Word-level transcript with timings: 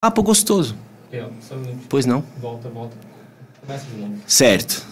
Papo 0.00 0.22
gostoso. 0.22 0.74
Só 1.42 1.56
um 1.56 1.58
minuto. 1.58 1.86
Pois 1.90 2.06
não? 2.06 2.22
Volta, 2.38 2.70
volta. 2.70 2.96
Começa 3.60 3.84
de 3.84 3.96
novo. 4.00 4.22
Certo. 4.26 4.86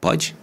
Pode? 0.00 0.36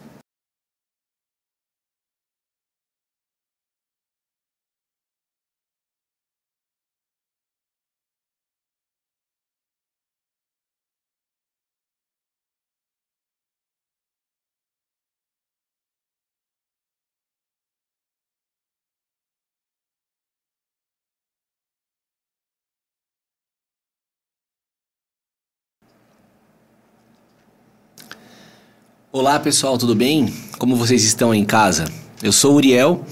Olá 29.20 29.40
pessoal, 29.40 29.80
tudo 29.80 29.96
bem? 29.96 30.32
Como 30.60 30.76
vocês 30.76 31.04
estão 31.04 31.34
em 31.34 31.44
casa? 31.44 31.86
Eu 32.22 32.32
sou 32.32 32.54
Uriel 32.54 33.04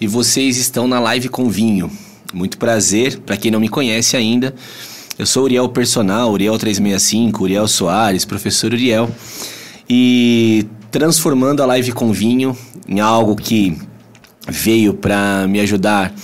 e 0.00 0.06
vocês 0.06 0.56
estão 0.56 0.86
na 0.86 1.00
live 1.00 1.28
com 1.28 1.50
vinho. 1.50 1.90
Muito 2.32 2.56
prazer, 2.58 3.18
para 3.18 3.36
quem 3.36 3.50
não 3.50 3.58
me 3.58 3.68
conhece 3.68 4.16
ainda, 4.16 4.54
eu 5.18 5.26
sou 5.26 5.42
Uriel 5.42 5.68
Personal, 5.70 6.30
Uriel 6.30 6.56
365, 6.56 7.42
Uriel 7.42 7.66
Soares, 7.66 8.24
professor 8.24 8.72
Uriel, 8.72 9.10
e 9.90 10.64
transformando 10.92 11.60
a 11.60 11.66
live 11.66 11.90
com 11.90 12.12
vinho 12.12 12.56
em 12.86 13.00
algo 13.00 13.34
que 13.34 13.76
veio 14.48 14.94
para 14.94 15.48
me 15.48 15.58
ajudar 15.58 16.14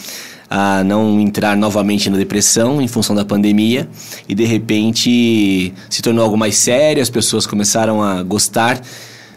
a 0.48 0.84
não 0.84 1.20
entrar 1.20 1.56
novamente 1.56 2.08
na 2.08 2.16
depressão 2.16 2.80
em 2.80 2.86
função 2.86 3.16
da 3.16 3.24
pandemia 3.24 3.88
e 4.28 4.34
de 4.34 4.44
repente 4.44 5.74
se 5.90 6.02
tornou 6.02 6.22
algo 6.22 6.36
mais 6.36 6.54
sério, 6.54 7.02
as 7.02 7.10
pessoas 7.10 7.48
começaram 7.48 8.00
a 8.00 8.22
gostar 8.22 8.80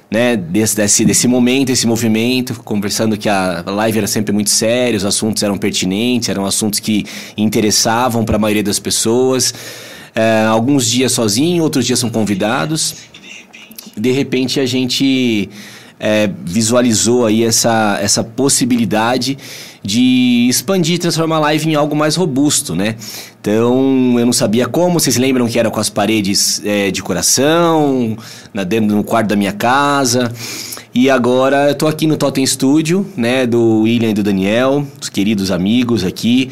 né, 0.10 0.38
desse, 0.38 0.76
desse, 0.76 1.06
desse 1.06 1.28
momento, 1.28 1.70
esse 1.70 1.86
movimento, 1.86 2.54
conversando 2.64 3.18
que 3.18 3.28
a 3.28 3.64
live 3.66 3.98
era 3.98 4.08
sempre 4.08 4.34
muito 4.34 4.50
séria, 4.50 4.96
os 4.96 5.06
assuntos 5.06 5.44
eram 5.44 5.58
pertinentes, 5.58 6.30
eram 6.30 6.46
assuntos 6.46 6.80
que 6.80 7.06
interessavam 7.36 8.24
para 8.24 8.38
a 8.38 8.40
maioria 8.40 8.64
das 8.64 8.80
pessoas. 8.80 9.54
É, 10.16 10.46
alguns 10.46 10.90
dias 10.90 11.12
sozinho, 11.12 11.62
outros 11.62 11.86
dias 11.86 12.00
são 12.00 12.10
convidados. 12.10 12.96
De 13.96 14.12
repente 14.12 14.60
a 14.60 14.66
gente 14.66 15.50
é, 16.00 16.30
visualizou 16.46 17.26
aí 17.26 17.44
essa, 17.44 17.98
essa 18.02 18.24
possibilidade 18.24 19.38
de 19.84 20.48
expandir, 20.50 21.00
transformar 21.00 21.38
a 21.38 21.40
live 21.40 21.70
em 21.70 21.76
algo 21.76 21.96
mais 21.96 22.16
robusto, 22.16 22.76
né? 22.76 22.96
Então, 23.40 24.16
eu 24.20 24.26
não 24.26 24.34
sabia 24.34 24.68
como, 24.68 25.00
vocês 25.00 25.16
lembram 25.16 25.48
que 25.48 25.58
era 25.58 25.72
com 25.72 25.80
as 25.80 25.90
paredes 25.90 26.62
é, 26.66 26.92
de 26.92 27.02
coração, 27.02 28.18
na, 28.54 28.64
dentro 28.64 28.96
no 28.96 29.04
quarto 29.04 29.30
da 29.30 29.36
minha 29.36 29.54
casa. 29.54 30.32
E 30.94 31.10
agora 31.10 31.70
eu 31.70 31.76
tô 31.76 31.88
aqui 31.88 32.08
no 32.08 32.18
Totem 32.18 32.46
Studio, 32.46 33.06
né, 33.16 33.46
do 33.46 33.82
William 33.82 34.10
e 34.10 34.14
do 34.14 34.24
Daniel, 34.24 34.86
os 35.00 35.10
queridos 35.10 35.52
amigos 35.52 36.04
aqui, 36.04 36.50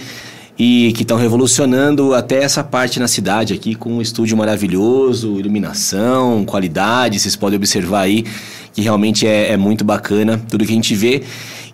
e 0.57 0.93
que 0.93 1.01
estão 1.01 1.17
revolucionando 1.17 2.13
até 2.13 2.43
essa 2.43 2.63
parte 2.63 2.99
na 2.99 3.07
cidade 3.07 3.53
aqui 3.53 3.75
com 3.75 3.93
um 3.93 4.01
estúdio 4.01 4.37
maravilhoso, 4.37 5.39
iluminação, 5.39 6.45
qualidade, 6.45 7.19
vocês 7.19 7.35
podem 7.35 7.57
observar 7.57 8.01
aí 8.01 8.25
que 8.73 8.81
realmente 8.81 9.27
é, 9.27 9.51
é 9.51 9.57
muito 9.57 9.83
bacana 9.83 10.41
tudo 10.49 10.65
que 10.65 10.71
a 10.71 10.75
gente 10.75 10.95
vê. 10.95 11.23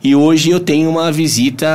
E 0.04 0.16
hoje 0.16 0.50
eu 0.50 0.60
tenho 0.60 0.90
uma 0.90 1.12
visita 1.12 1.68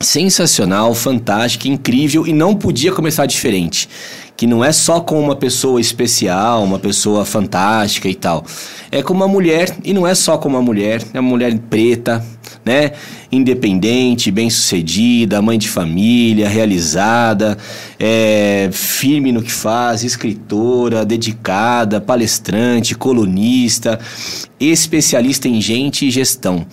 sensacional, 0.00 0.94
fantástica, 0.94 1.68
incrível 1.68 2.26
e 2.26 2.32
não 2.32 2.54
podia 2.54 2.92
começar 2.92 3.26
diferente. 3.26 3.88
Que 4.36 4.46
não 4.46 4.64
é 4.64 4.70
só 4.72 5.00
com 5.00 5.18
uma 5.18 5.34
pessoa 5.34 5.80
especial, 5.80 6.62
uma 6.62 6.78
pessoa 6.78 7.24
fantástica 7.24 8.08
e 8.08 8.14
tal. 8.14 8.44
É 8.90 9.02
com 9.02 9.14
uma 9.14 9.26
mulher, 9.26 9.74
e 9.82 9.92
não 9.94 10.06
é 10.06 10.14
só 10.14 10.36
com 10.36 10.48
uma 10.48 10.60
mulher, 10.60 11.02
é 11.14 11.20
uma 11.20 11.30
mulher 11.30 11.56
preta, 11.70 12.24
né? 12.64 12.92
Independente, 13.30 14.30
bem-sucedida, 14.30 15.40
mãe 15.40 15.58
de 15.58 15.68
família, 15.68 16.48
realizada, 16.48 17.56
é, 17.98 18.68
firme 18.72 19.32
no 19.32 19.42
que 19.42 19.52
faz, 19.52 20.04
escritora, 20.04 21.04
dedicada, 21.04 22.00
palestrante, 22.00 22.94
colunista, 22.94 23.98
especialista 24.60 25.48
em 25.48 25.60
gente 25.60 26.06
e 26.06 26.10
gestão. 26.10 26.66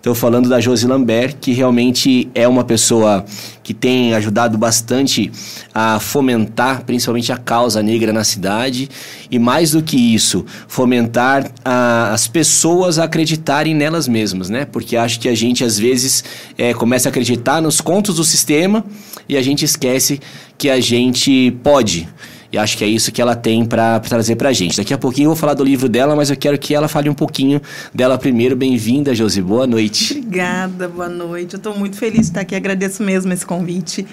Estou 0.00 0.14
falando 0.14 0.48
da 0.48 0.58
Josi 0.58 0.86
Lambert, 0.86 1.36
que 1.42 1.52
realmente 1.52 2.30
é 2.34 2.48
uma 2.48 2.64
pessoa 2.64 3.22
que 3.62 3.74
tem 3.74 4.14
ajudado 4.14 4.56
bastante 4.56 5.30
a 5.74 6.00
fomentar 6.00 6.84
principalmente 6.86 7.30
a 7.30 7.36
causa 7.36 7.82
negra 7.82 8.10
na 8.10 8.24
cidade 8.24 8.88
e 9.30 9.38
mais 9.38 9.72
do 9.72 9.82
que 9.82 9.98
isso, 9.98 10.46
fomentar 10.66 11.50
a, 11.62 12.14
as 12.14 12.26
pessoas 12.26 12.98
a 12.98 13.04
acreditarem 13.04 13.74
nelas 13.74 14.08
mesmas, 14.08 14.48
né? 14.48 14.64
Porque 14.64 14.96
acho 14.96 15.20
que 15.20 15.28
a 15.28 15.34
gente 15.34 15.62
às 15.62 15.78
vezes 15.78 16.24
é, 16.56 16.72
começa 16.72 17.06
a 17.06 17.10
acreditar 17.10 17.60
nos 17.60 17.78
contos 17.82 18.16
do 18.16 18.24
sistema 18.24 18.82
e 19.28 19.36
a 19.36 19.42
gente 19.42 19.66
esquece 19.66 20.18
que 20.56 20.70
a 20.70 20.80
gente 20.80 21.50
pode. 21.62 22.08
E 22.52 22.58
acho 22.58 22.76
que 22.76 22.82
é 22.82 22.86
isso 22.88 23.12
que 23.12 23.22
ela 23.22 23.36
tem 23.36 23.64
para 23.64 24.00
trazer 24.00 24.34
para 24.34 24.52
gente. 24.52 24.76
Daqui 24.76 24.92
a 24.92 24.98
pouquinho 24.98 25.26
eu 25.26 25.30
vou 25.30 25.36
falar 25.36 25.54
do 25.54 25.62
livro 25.62 25.88
dela, 25.88 26.16
mas 26.16 26.30
eu 26.30 26.36
quero 26.36 26.58
que 26.58 26.74
ela 26.74 26.88
fale 26.88 27.08
um 27.08 27.14
pouquinho 27.14 27.62
dela 27.94 28.18
primeiro. 28.18 28.56
Bem-vinda, 28.56 29.14
Josi. 29.14 29.40
Boa 29.40 29.68
noite. 29.68 30.18
Obrigada, 30.18 30.88
boa 30.88 31.08
noite. 31.08 31.54
Eu 31.54 31.58
estou 31.58 31.78
muito 31.78 31.96
feliz 31.96 32.22
de 32.22 32.26
estar 32.26 32.40
aqui. 32.40 32.56
Agradeço 32.56 33.04
mesmo 33.04 33.32
esse 33.32 33.46
convite. 33.46 34.04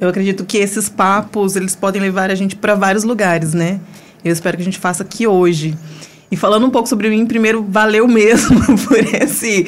Eu 0.00 0.08
acredito 0.08 0.42
que 0.46 0.56
esses 0.56 0.88
papos, 0.88 1.54
eles 1.54 1.76
podem 1.76 2.00
levar 2.00 2.30
a 2.30 2.34
gente 2.34 2.56
para 2.56 2.74
vários 2.74 3.04
lugares, 3.04 3.52
né? 3.52 3.78
Eu 4.24 4.32
espero 4.32 4.56
que 4.56 4.62
a 4.62 4.64
gente 4.64 4.78
faça 4.78 5.02
aqui 5.02 5.26
hoje. 5.26 5.76
E 6.30 6.36
falando 6.36 6.66
um 6.66 6.70
pouco 6.70 6.88
sobre 6.88 7.10
mim, 7.10 7.26
primeiro, 7.26 7.62
valeu 7.68 8.08
mesmo 8.08 8.58
por 8.88 8.98
esse 8.98 9.66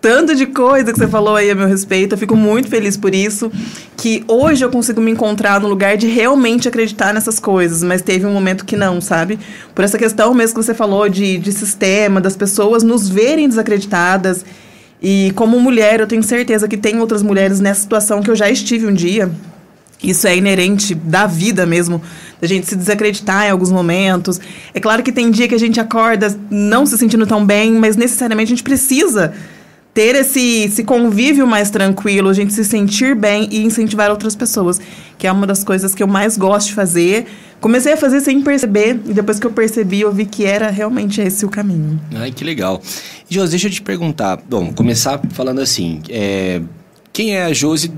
tanto 0.00 0.34
de 0.34 0.46
coisa 0.46 0.92
que 0.92 0.98
você 0.98 1.06
falou 1.06 1.36
aí 1.36 1.50
a 1.50 1.54
meu 1.54 1.66
respeito. 1.66 2.14
Eu 2.14 2.18
fico 2.18 2.34
muito 2.34 2.68
feliz 2.68 2.96
por 2.96 3.14
isso. 3.14 3.52
Que 3.96 4.24
hoje 4.26 4.64
eu 4.64 4.70
consigo 4.70 5.00
me 5.00 5.10
encontrar 5.10 5.60
no 5.60 5.68
lugar 5.68 5.96
de 5.96 6.06
realmente 6.06 6.66
acreditar 6.66 7.12
nessas 7.12 7.38
coisas. 7.38 7.82
Mas 7.82 8.00
teve 8.00 8.24
um 8.24 8.32
momento 8.32 8.64
que 8.64 8.76
não, 8.76 9.00
sabe? 9.00 9.38
Por 9.74 9.84
essa 9.84 9.98
questão 9.98 10.32
mesmo 10.32 10.58
que 10.58 10.64
você 10.64 10.72
falou 10.72 11.08
de, 11.08 11.38
de 11.38 11.52
sistema, 11.52 12.20
das 12.20 12.36
pessoas 12.36 12.82
nos 12.82 13.08
verem 13.08 13.48
desacreditadas. 13.48 14.44
E 15.02 15.32
como 15.34 15.60
mulher, 15.60 16.00
eu 16.00 16.06
tenho 16.06 16.22
certeza 16.22 16.66
que 16.66 16.76
tem 16.76 16.98
outras 16.98 17.22
mulheres 17.22 17.60
nessa 17.60 17.82
situação 17.82 18.22
que 18.22 18.30
eu 18.30 18.36
já 18.36 18.50
estive 18.50 18.86
um 18.86 18.94
dia. 18.94 19.30
Isso 20.02 20.26
é 20.26 20.34
inerente 20.34 20.94
da 20.94 21.26
vida 21.26 21.66
mesmo, 21.66 22.00
da 22.40 22.46
gente 22.46 22.66
se 22.66 22.74
desacreditar 22.74 23.46
em 23.46 23.50
alguns 23.50 23.70
momentos. 23.70 24.40
É 24.72 24.80
claro 24.80 25.02
que 25.02 25.12
tem 25.12 25.30
dia 25.30 25.46
que 25.46 25.54
a 25.54 25.58
gente 25.58 25.78
acorda 25.78 26.34
não 26.50 26.86
se 26.86 26.96
sentindo 26.96 27.26
tão 27.26 27.44
bem, 27.44 27.72
mas 27.72 27.96
necessariamente 27.96 28.48
a 28.48 28.56
gente 28.56 28.62
precisa 28.62 29.34
ter 30.00 30.14
esse, 30.14 30.62
esse 30.62 30.82
convívio 30.82 31.46
mais 31.46 31.68
tranquilo, 31.68 32.30
a 32.30 32.32
gente 32.32 32.54
se 32.54 32.64
sentir 32.64 33.14
bem 33.14 33.46
e 33.50 33.62
incentivar 33.62 34.10
outras 34.10 34.34
pessoas, 34.34 34.80
que 35.18 35.26
é 35.26 35.32
uma 35.32 35.46
das 35.46 35.62
coisas 35.62 35.94
que 35.94 36.02
eu 36.02 36.06
mais 36.06 36.38
gosto 36.38 36.68
de 36.68 36.74
fazer. 36.74 37.26
Comecei 37.60 37.92
a 37.92 37.96
fazer 37.98 38.22
sem 38.22 38.40
perceber, 38.40 38.98
e 39.04 39.12
depois 39.12 39.38
que 39.38 39.46
eu 39.46 39.50
percebi, 39.50 40.00
eu 40.00 40.10
vi 40.10 40.24
que 40.24 40.46
era 40.46 40.70
realmente 40.70 41.20
esse 41.20 41.44
o 41.44 41.50
caminho. 41.50 42.00
Ai, 42.14 42.32
que 42.32 42.42
legal. 42.42 42.80
Josi, 43.28 43.50
deixa 43.50 43.66
eu 43.66 43.72
te 43.72 43.82
perguntar. 43.82 44.38
Bom, 44.48 44.72
começar 44.72 45.20
falando 45.34 45.60
assim: 45.60 46.00
é, 46.08 46.62
quem 47.12 47.36
é 47.36 47.44
a 47.44 47.52
Josi 47.52 47.92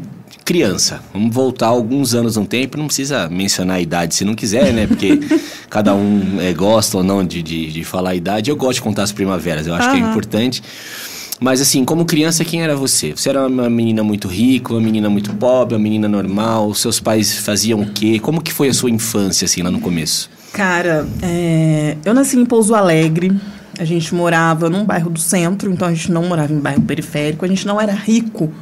criança. 0.44 1.00
Vamos 1.12 1.32
voltar 1.32 1.68
alguns 1.68 2.14
anos 2.16 2.36
no 2.36 2.44
tempo, 2.44 2.76
não 2.76 2.86
precisa 2.86 3.28
mencionar 3.28 3.76
a 3.76 3.80
idade 3.80 4.16
se 4.16 4.24
não 4.24 4.34
quiser, 4.34 4.72
né? 4.72 4.88
Porque 4.88 5.20
cada 5.70 5.94
um 5.94 6.40
é, 6.40 6.52
gosta 6.52 6.96
ou 6.96 7.04
não 7.04 7.24
de, 7.24 7.40
de, 7.44 7.70
de, 7.70 7.84
falar 7.84 8.10
a 8.10 8.14
idade. 8.16 8.50
Eu 8.50 8.56
gosto 8.56 8.78
de 8.78 8.82
contar 8.82 9.04
as 9.04 9.12
primaveras, 9.12 9.68
eu 9.68 9.74
acho 9.74 9.88
uhum. 9.88 9.94
que 9.94 10.02
é 10.02 10.10
importante. 10.10 10.62
Mas 11.42 11.60
assim, 11.60 11.84
como 11.84 12.04
criança, 12.04 12.44
quem 12.44 12.62
era 12.62 12.76
você? 12.76 13.12
Você 13.16 13.28
era 13.28 13.46
uma 13.46 13.68
menina 13.68 14.04
muito 14.04 14.28
rica, 14.28 14.72
uma 14.72 14.80
menina 14.80 15.10
muito 15.10 15.34
pobre, 15.34 15.74
uma 15.74 15.82
menina 15.82 16.08
normal? 16.08 16.72
Seus 16.72 17.00
pais 17.00 17.36
faziam 17.38 17.80
o 17.80 17.90
quê? 17.90 18.20
Como 18.20 18.40
que 18.40 18.52
foi 18.52 18.68
a 18.68 18.72
sua 18.72 18.90
infância, 18.90 19.44
assim, 19.44 19.60
lá 19.60 19.70
no 19.70 19.80
começo? 19.80 20.30
Cara, 20.52 21.06
é... 21.20 21.96
eu 22.04 22.14
nasci 22.14 22.38
em 22.38 22.46
Pouso 22.46 22.74
Alegre. 22.74 23.32
A 23.76 23.84
gente 23.84 24.14
morava 24.14 24.70
num 24.70 24.84
bairro 24.84 25.10
do 25.10 25.18
centro, 25.18 25.70
então 25.72 25.88
a 25.88 25.92
gente 25.92 26.12
não 26.12 26.24
morava 26.24 26.52
em 26.52 26.60
bairro 26.60 26.82
periférico. 26.82 27.44
A 27.44 27.48
gente 27.48 27.66
não 27.66 27.80
era 27.80 27.92
rico 27.92 28.52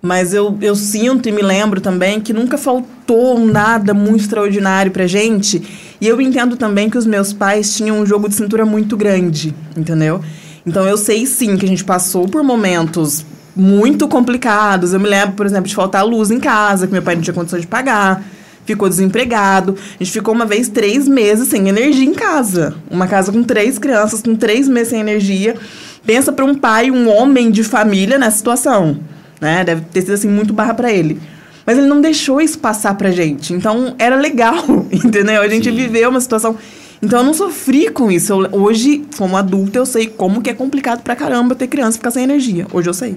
mas 0.00 0.32
eu, 0.32 0.56
eu 0.60 0.76
sinto 0.76 1.28
e 1.28 1.32
me 1.32 1.42
lembro 1.42 1.80
também 1.80 2.20
que 2.20 2.32
nunca 2.32 2.56
faltou 2.56 3.38
nada 3.44 3.92
muito 3.92 4.20
extraordinário 4.20 4.92
pra 4.92 5.06
gente. 5.06 5.60
E 6.00 6.06
eu 6.06 6.20
entendo 6.20 6.56
também 6.56 6.88
que 6.88 6.96
os 6.96 7.04
meus 7.04 7.32
pais 7.32 7.76
tinham 7.76 8.00
um 8.00 8.06
jogo 8.06 8.28
de 8.28 8.36
cintura 8.36 8.64
muito 8.64 8.96
grande, 8.96 9.52
entendeu? 9.76 10.22
Então 10.68 10.86
eu 10.86 10.96
sei 10.96 11.26
sim 11.26 11.56
que 11.56 11.64
a 11.64 11.68
gente 11.68 11.84
passou 11.84 12.28
por 12.28 12.42
momentos 12.42 13.24
muito 13.56 14.06
complicados. 14.06 14.92
Eu 14.92 15.00
me 15.00 15.08
lembro, 15.08 15.34
por 15.34 15.46
exemplo, 15.46 15.66
de 15.66 15.74
faltar 15.74 16.06
luz 16.06 16.30
em 16.30 16.38
casa, 16.38 16.86
que 16.86 16.92
meu 16.92 17.02
pai 17.02 17.16
não 17.16 17.22
tinha 17.22 17.34
condição 17.34 17.58
de 17.58 17.66
pagar. 17.66 18.22
Ficou 18.64 18.88
desempregado. 18.88 19.74
A 19.98 20.04
gente 20.04 20.12
ficou 20.12 20.34
uma 20.34 20.44
vez 20.46 20.68
três 20.68 21.08
meses 21.08 21.48
sem 21.48 21.68
energia 21.68 22.04
em 22.04 22.14
casa. 22.14 22.76
Uma 22.90 23.06
casa 23.06 23.32
com 23.32 23.42
três 23.42 23.78
crianças, 23.78 24.22
com 24.22 24.36
três 24.36 24.68
meses 24.68 24.88
sem 24.88 25.00
energia. 25.00 25.56
Pensa 26.06 26.30
para 26.30 26.44
um 26.44 26.54
pai, 26.54 26.90
um 26.90 27.08
homem 27.08 27.50
de 27.50 27.64
família 27.64 28.18
nessa 28.18 28.36
situação 28.36 28.98
né? 29.40 29.64
Deve 29.64 29.82
ter 29.82 30.02
sido 30.02 30.14
assim 30.14 30.28
muito 30.28 30.52
barra 30.52 30.74
para 30.74 30.92
ele. 30.92 31.20
Mas 31.64 31.76
ele 31.76 31.86
não 31.86 32.00
deixou 32.00 32.40
isso 32.40 32.58
passar 32.58 32.94
pra 32.94 33.10
gente. 33.10 33.52
Então 33.52 33.94
era 33.98 34.16
legal, 34.16 34.64
entendeu? 34.90 35.40
A 35.40 35.48
gente 35.48 35.68
Sim. 35.70 35.76
viveu 35.76 36.10
uma 36.10 36.20
situação. 36.20 36.56
Então 37.00 37.20
eu 37.20 37.24
não 37.24 37.34
sofri 37.34 37.90
com 37.90 38.10
isso. 38.10 38.32
Eu- 38.32 38.60
hoje, 38.60 39.04
como 39.16 39.36
adulta, 39.36 39.78
eu 39.78 39.86
sei 39.86 40.06
como 40.08 40.42
que 40.42 40.50
é 40.50 40.54
complicado 40.54 41.02
pra 41.02 41.14
caramba 41.14 41.54
ter 41.54 41.68
criança 41.68 41.96
ficar 41.98 42.10
sem 42.10 42.24
energia. 42.24 42.66
Hoje 42.72 42.88
eu 42.88 42.94
sei. 42.94 43.16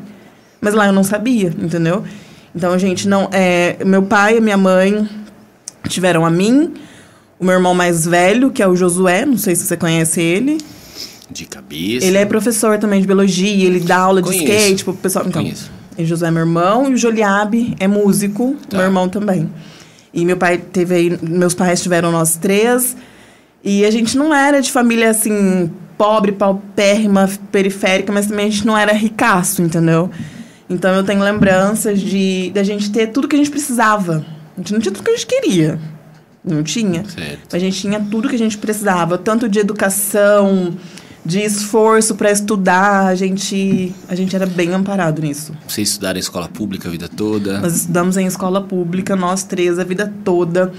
Mas 0.60 0.74
lá 0.75 0.86
eu 0.86 0.94
não 0.94 1.04
sabia, 1.04 1.48
entendeu? 1.60 2.04
Então, 2.56 2.78
gente, 2.78 3.07
não. 3.07 3.28
É, 3.31 3.78
meu 3.83 4.04
pai 4.04 4.38
e 4.38 4.42
minha 4.42 4.57
mãe 4.57 5.10
tiveram 5.88 6.25
a 6.25 6.30
mim, 6.30 6.74
o 7.39 7.45
meu 7.45 7.56
irmão 7.56 7.74
mais 7.74 8.06
velho, 8.06 8.51
que 8.51 8.62
é 8.62 8.68
o 8.68 8.75
Josué, 8.75 9.25
não 9.25 9.38
sei 9.38 9.56
se 9.56 9.66
você 9.66 9.75
conhece 9.75 10.22
ele. 10.22 10.57
De 11.31 11.45
cabeça. 11.45 12.06
Ele 12.06 12.18
é 12.18 12.25
professor 12.25 12.78
também 12.78 13.00
de 13.01 13.07
biologia, 13.07 13.66
ele 13.66 13.80
dá 13.80 13.98
aula 13.98 14.22
de 14.22 14.28
Conheço. 14.28 14.44
skate 14.54 14.83
pro 14.83 14.94
pessoal. 14.94 15.25
Então, 15.28 15.42
Conheço. 15.42 15.72
e 15.98 16.06
Josué 16.06 16.28
é 16.28 16.31
meu 16.31 16.42
irmão 16.42 16.92
e 16.92 16.94
o 16.94 16.98
Joliabe 16.98 17.74
é 17.80 17.88
músico, 17.88 18.56
Tá. 18.69 18.78
meu 18.78 18.86
irmão 18.86 19.07
também. 19.10 19.50
E 20.13 20.25
meu 20.25 20.36
pai 20.38 20.57
teve 20.57 20.94
aí, 20.94 21.19
meus 21.24 21.54
pais 21.56 21.81
tiveram 21.81 22.12
nós 22.12 22.36
três. 22.36 22.95
E 23.63 23.85
a 23.85 23.91
gente 23.91 24.17
não 24.17 24.33
era 24.33 24.59
de 24.61 24.71
família 24.71 25.09
assim, 25.09 25.71
pobre, 25.97 26.31
paupérrima, 26.31 27.29
periférica, 27.51 28.11
mas 28.11 28.27
também 28.27 28.47
a 28.47 28.49
gente 28.49 28.65
não 28.65 28.77
era 28.77 28.91
ricaço, 28.91 29.61
entendeu? 29.61 30.09
Então 30.69 30.93
eu 30.95 31.03
tenho 31.03 31.21
lembranças 31.21 31.99
de 31.99 32.51
da 32.53 32.63
gente 32.63 32.91
ter 32.91 33.07
tudo 33.07 33.27
que 33.27 33.35
a 33.35 33.39
gente 33.39 33.51
precisava. 33.51 34.25
A 34.55 34.59
gente 34.59 34.73
não 34.73 34.79
tinha 34.79 34.91
tudo 34.91 35.03
que 35.03 35.11
a 35.11 35.15
gente 35.15 35.27
queria. 35.27 35.79
Não 36.43 36.63
tinha. 36.63 37.05
Certo. 37.07 37.55
A 37.55 37.59
gente 37.59 37.79
tinha 37.79 37.99
tudo 37.99 38.27
que 38.27 38.35
a 38.35 38.39
gente 38.39 38.57
precisava, 38.57 39.17
tanto 39.17 39.47
de 39.47 39.59
educação, 39.59 40.75
de 41.23 41.39
esforço 41.39 42.15
para 42.15 42.31
estudar. 42.31 43.07
A 43.07 43.15
gente, 43.15 43.93
a 44.07 44.15
gente 44.15 44.35
era 44.35 44.45
bem 44.45 44.73
amparado 44.73 45.21
nisso. 45.21 45.53
Vocês 45.67 45.89
estudaram 45.89 46.17
em 46.17 46.21
escola 46.21 46.47
pública 46.47 46.87
a 46.87 46.91
vida 46.91 47.07
toda? 47.07 47.59
Nós 47.59 47.75
estudamos 47.75 48.17
em 48.17 48.25
escola 48.25 48.61
pública, 48.61 49.15
nós 49.15 49.43
três, 49.43 49.77
a 49.77 49.83
vida 49.83 50.11
toda. 50.23 50.73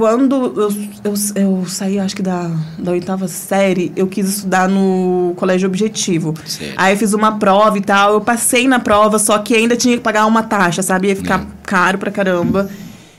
Quando 0.00 0.34
eu, 0.56 0.72
eu, 1.04 1.14
eu 1.34 1.64
saí, 1.68 1.98
acho 1.98 2.16
que 2.16 2.22
da, 2.22 2.50
da 2.78 2.92
oitava 2.92 3.28
série, 3.28 3.92
eu 3.94 4.06
quis 4.06 4.26
estudar 4.26 4.66
no 4.66 5.34
colégio 5.36 5.68
objetivo. 5.68 6.32
Certo. 6.46 6.72
Aí 6.74 6.94
eu 6.94 6.98
fiz 6.98 7.12
uma 7.12 7.38
prova 7.38 7.76
e 7.76 7.82
tal, 7.82 8.14
eu 8.14 8.20
passei 8.22 8.66
na 8.66 8.78
prova, 8.78 9.18
só 9.18 9.36
que 9.40 9.54
ainda 9.54 9.76
tinha 9.76 9.98
que 9.98 10.02
pagar 10.02 10.24
uma 10.24 10.42
taxa, 10.42 10.80
sabe? 10.82 11.08
Ia 11.08 11.16
ficar 11.16 11.40
Hum. 11.40 11.46
caro 11.64 11.98
pra 11.98 12.10
caramba. 12.10 12.70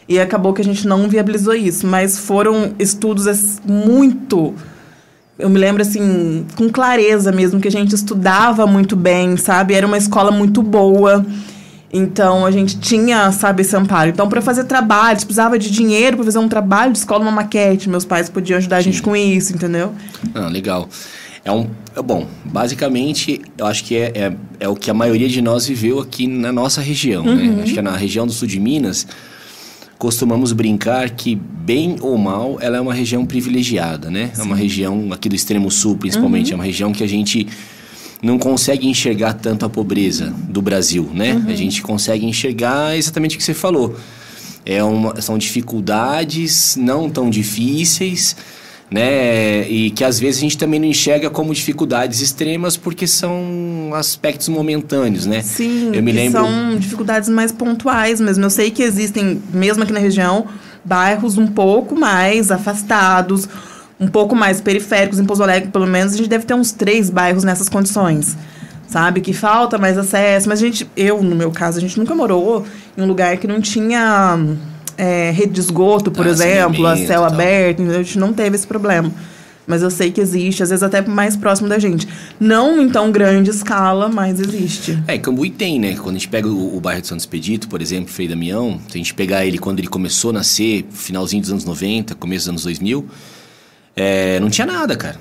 E 0.10 0.20
acabou 0.20 0.54
que 0.54 0.62
a 0.62 0.66
gente 0.66 0.88
não 0.88 1.08
viabilizou 1.08 1.54
isso. 1.54 1.86
Mas 1.86 2.18
foram 2.18 2.74
estudos 2.80 3.60
muito. 3.64 4.56
Eu 5.38 5.48
me 5.52 5.60
lembro, 5.60 5.84
assim, 5.84 6.48
com 6.56 6.68
clareza 6.68 7.32
mesmo, 7.32 7.60
que 7.62 7.68
a 7.68 7.72
gente 7.72 7.94
estudava 7.94 8.66
muito 8.66 8.96
bem, 8.96 9.38
sabe? 9.38 9.76
Era 9.76 9.86
uma 9.86 10.00
escola 10.00 10.32
muito 10.32 10.64
boa. 10.64 11.24
Então 11.94 12.46
a 12.46 12.52
gente 12.52 12.80
tinha, 12.80 13.32
sabe, 13.34 13.62
esse 13.64 13.76
amparo. 13.76 14.10
Então, 14.10 14.30
para 14.30 14.42
fazer 14.42 14.64
trabalhos, 14.64 15.24
precisava 15.24 15.60
de 15.60 15.70
dinheiro 15.70 16.16
para 16.18 16.26
fazer 16.26 16.40
um 16.40 16.48
trabalho 16.48 16.94
de 16.94 17.00
escola, 17.00 17.22
uma 17.22 17.32
maquete. 17.32 17.90
Meus 17.90 18.06
pais 18.06 18.30
podiam 18.30 18.58
ajudar 18.58 18.78
a 18.78 18.82
gente 18.82 18.98
Sim. 18.98 19.04
com 19.04 19.16
isso, 19.16 19.54
entendeu? 19.54 19.94
Ah, 20.34 20.48
legal. 20.48 20.88
É 21.44 21.52
um. 21.52 21.68
é 21.96 22.02
Bom, 22.02 22.28
basicamente, 22.46 23.42
eu 23.58 23.66
acho 23.66 23.84
que 23.84 23.96
é, 23.98 24.12
é, 24.16 24.34
é 24.62 24.70
o 24.70 24.76
que 24.76 24.90
a 24.90 24.94
maioria 24.94 25.28
de 25.28 25.42
nós 25.42 25.66
viveu 25.68 26.00
aqui 26.00 26.28
na 26.28 26.52
nossa 26.52 26.80
região, 26.80 27.26
Uhum. 27.26 27.36
né? 27.56 27.64
Acho 27.64 27.74
que 27.74 27.80
é 27.80 27.82
na 27.82 27.98
região 27.98 28.26
do 28.26 28.32
sul 28.32 28.48
de 28.48 28.60
Minas, 28.60 29.06
costumamos 29.98 30.52
brincar 30.54 31.10
que, 31.10 31.36
bem 31.36 31.98
ou 32.02 32.18
mal, 32.18 32.58
ela 32.62 32.78
é 32.78 32.82
uma 32.82 32.94
região 32.94 33.26
privilegiada, 33.26 34.10
né? 34.10 34.32
É 34.38 34.42
uma 34.42 34.56
região, 34.56 35.10
aqui 35.12 35.28
do 35.30 35.36
extremo 35.36 35.70
sul, 35.70 35.98
principalmente, 35.98 36.48
Uhum. 36.50 36.54
é 36.54 36.56
uma 36.56 36.64
região 36.66 36.92
que 36.94 37.04
a 37.04 37.08
gente 37.08 37.48
não 38.22 38.38
consegue 38.38 38.88
enxergar 38.88 39.34
tanto 39.34 39.66
a 39.66 39.70
pobreza 39.70 40.34
do 40.48 40.62
Brasil, 40.62 41.10
né? 41.14 41.34
Uhum. 41.34 41.50
A 41.50 41.56
gente 41.56 41.82
consegue 41.82 42.26
enxergar 42.26 42.96
exatamente 42.96 43.36
o 43.36 43.38
que 43.38 43.44
você 43.44 43.54
falou. 43.54 43.96
É 44.66 44.84
uma, 44.84 45.20
são 45.22 45.38
dificuldades 45.38 46.76
não 46.76 47.10
tão 47.10 47.30
difíceis, 47.32 48.36
né? 48.92 49.68
E 49.68 49.90
que 49.90 50.04
às 50.04 50.20
vezes 50.20 50.38
a 50.38 50.42
gente 50.42 50.58
também 50.58 50.80
não 50.80 50.88
enxerga 50.88 51.30
como 51.30 51.54
dificuldades 51.54 52.22
extremas 52.22 52.78
porque 52.78 53.08
são 53.08 53.92
aspectos 53.96 54.50
momentâneos, 54.50 55.26
né? 55.26 55.42
Sim, 55.42 55.92
Eu 55.94 56.04
me 56.04 56.12
lembro. 56.12 56.42
são 56.42 56.78
dificuldades 56.78 57.28
mais 57.30 57.52
pontuais 57.52 58.22
mesmo. 58.22 58.44
Eu 58.46 58.50
sei 58.50 58.70
que 58.70 58.84
existem, 58.84 59.42
mesmo 59.52 59.82
aqui 59.82 59.94
na 59.94 60.00
região, 60.00 60.46
bairros 60.86 61.38
um 61.38 61.48
pouco 61.48 61.98
mais 61.98 62.52
afastados, 62.52 63.48
um 64.02 64.08
pouco 64.08 64.36
mais 64.36 64.60
periféricos. 64.60 65.20
Em 65.20 65.24
Pouso 65.26 65.44
Alegre, 65.44 65.70
pelo 65.70 65.86
menos, 65.88 66.14
a 66.14 66.18
gente 66.18 66.28
deve 66.28 66.44
ter 66.46 66.56
uns 66.56 66.72
três 66.72 67.10
bairros 67.10 67.44
nessas 67.44 67.70
condições. 67.70 68.36
Sabe? 68.88 69.22
Que 69.22 69.32
falta 69.32 69.78
mais 69.78 69.98
acesso. 69.98 70.50
Mas 70.50 70.60
a 70.62 70.66
gente, 70.66 70.90
eu, 70.98 71.22
no 71.24 71.36
meu 71.36 71.52
caso, 71.52 71.78
a 71.78 71.82
gente 71.82 71.98
nunca 71.98 72.14
morou 72.16 72.66
em 72.98 73.02
um 73.02 73.06
lugar 73.06 73.38
que 73.38 73.48
não 73.48 73.62
tinha 73.62 74.38
é, 74.98 75.32
rede 75.32 75.54
de 75.54 75.60
esgoto, 75.62 76.12
por 76.12 76.26
Ah, 76.28 76.30
exemplo, 76.32 76.86
a 76.86 76.98
céu 76.98 77.06
e 77.06 77.08
tal. 77.08 77.24
aberto. 77.26 77.84
A 77.84 78.04
gente 78.04 78.18
não 78.20 78.34
teve 78.34 78.56
esse 78.56 78.68
problema. 78.68 79.10
Mas 79.68 79.84
eu 79.84 79.92
sei 79.92 80.12
que 80.12 80.20
existe, 80.20 80.64
às 80.64 80.70
vezes 80.72 80.82
até 80.84 81.02
mais 81.02 81.38
próximo 81.38 81.70
da 81.70 81.78
gente. 81.80 82.06
Não 82.40 82.82
em 82.82 82.90
tão 82.90 83.12
grande 83.12 83.52
escala, 83.52 84.10
mas 84.10 84.40
existe. 84.40 85.02
É, 85.08 85.18
Cambuí 85.20 85.52
tem, 85.52 85.80
né? 85.80 85.96
Quando 85.96 86.16
a 86.16 86.20
gente 86.20 86.28
pega 86.28 86.50
o, 86.50 86.76
o 86.76 86.82
bairro 86.82 87.00
de 87.02 87.08
Santos 87.08 87.24
Expedito, 87.24 87.70
por 87.70 87.82
exemplo, 87.82 88.12
Frei 88.12 88.28
Damião, 88.28 88.82
se 88.90 88.96
a 88.96 88.98
gente 88.98 89.14
pegar 89.14 89.46
ele 89.46 89.60
quando 89.60 89.78
ele 89.80 89.88
começou 89.88 90.32
a 90.32 90.34
nascer, 90.34 90.86
finalzinho 90.92 91.42
dos 91.44 91.52
anos 91.52 91.64
90, 91.64 92.16
começo 92.16 92.46
dos 92.46 92.50
anos 92.50 92.64
2000, 92.64 93.06
é, 93.96 94.40
não 94.40 94.50
tinha 94.50 94.66
nada, 94.66 94.96
cara. 94.96 95.20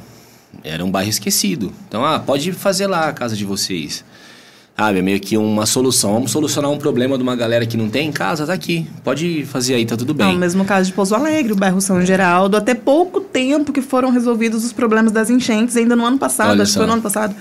Era 0.63 0.85
um 0.85 0.91
bairro 0.91 1.11
esquecido. 1.11 1.73
Então, 1.89 2.05
ah, 2.05 2.19
pode 2.19 2.53
fazer 2.53 2.87
lá 2.87 3.09
a 3.09 3.13
casa 3.13 3.37
de 3.37 3.45
vocês. 3.45 4.05
Sabe, 4.77 5.01
é 5.01 5.03
meio 5.03 5.21
que 5.21 5.37
uma 5.37 5.67
solução. 5.67 6.15
Vamos 6.15 6.31
solucionar 6.31 6.71
um 6.71 6.79
problema 6.79 7.17
de 7.19 7.23
uma 7.23 7.37
galera 7.37 7.67
que 7.67 7.77
não 7.77 7.91
tem 7.91 8.09
em 8.09 8.13
casa, 8.13 8.47
tá 8.47 8.55
aqui. 8.55 8.87
Pode 9.05 9.45
fazer 9.45 9.75
aí, 9.75 9.85
tá 9.85 9.95
tudo 9.95 10.15
bem. 10.15 10.35
o 10.35 10.39
mesmo 10.39 10.65
caso 10.65 10.87
de 10.87 10.95
Pouso 10.95 11.15
Alegre, 11.15 11.53
o 11.53 11.57
bairro 11.57 11.83
São 11.83 12.01
Geraldo. 12.05 12.57
Até 12.57 12.75
pouco 12.75 13.21
tempo 13.21 13.75
que 13.75 13.83
foram 13.83 14.11
resolvidos 14.11 14.65
os 14.65 14.73
problemas 14.73 15.13
das 15.13 15.29
enchentes, 15.29 15.77
ainda 15.77 15.95
no 15.95 16.07
ano 16.07 16.19
passado, 16.19 16.53
Olha 16.53 16.63
acho 16.63 16.73
que 16.73 16.79
foi 16.79 16.87
no 16.87 16.95
ano 16.95 17.03
passado. 17.03 17.35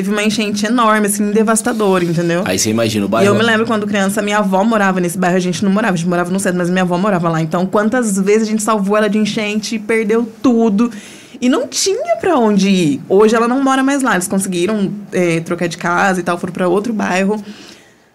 Teve 0.00 0.10
uma 0.12 0.22
enchente 0.22 0.64
enorme, 0.64 1.08
assim, 1.08 1.30
devastadora, 1.30 2.02
entendeu? 2.02 2.42
Aí 2.46 2.58
você 2.58 2.70
imagina 2.70 3.04
o 3.04 3.08
E 3.08 3.10
bairro. 3.10 3.28
eu 3.28 3.34
me 3.34 3.42
lembro 3.42 3.66
quando 3.66 3.86
criança, 3.86 4.22
minha 4.22 4.38
avó 4.38 4.64
morava 4.64 4.98
nesse 4.98 5.18
bairro, 5.18 5.36
a 5.36 5.40
gente 5.40 5.62
não 5.62 5.70
morava, 5.70 5.92
a 5.92 5.96
gente 5.98 6.08
morava 6.08 6.30
no 6.30 6.40
centro, 6.40 6.56
mas 6.56 6.70
minha 6.70 6.80
avó 6.84 6.96
morava 6.96 7.28
lá. 7.28 7.42
Então, 7.42 7.66
quantas 7.66 8.18
vezes 8.18 8.48
a 8.48 8.50
gente 8.50 8.62
salvou 8.62 8.96
ela 8.96 9.10
de 9.10 9.18
enchente 9.18 9.74
e 9.74 9.78
perdeu 9.78 10.26
tudo. 10.42 10.90
E 11.38 11.50
não 11.50 11.68
tinha 11.68 12.16
pra 12.16 12.38
onde 12.38 12.70
ir. 12.70 13.00
Hoje 13.10 13.34
ela 13.36 13.46
não 13.46 13.62
mora 13.62 13.82
mais 13.82 14.02
lá. 14.02 14.14
Eles 14.14 14.26
conseguiram 14.26 14.90
eh, 15.12 15.40
trocar 15.40 15.68
de 15.68 15.76
casa 15.76 16.20
e 16.20 16.22
tal, 16.22 16.38
foram 16.38 16.52
pra 16.54 16.66
outro 16.66 16.94
bairro. 16.94 17.42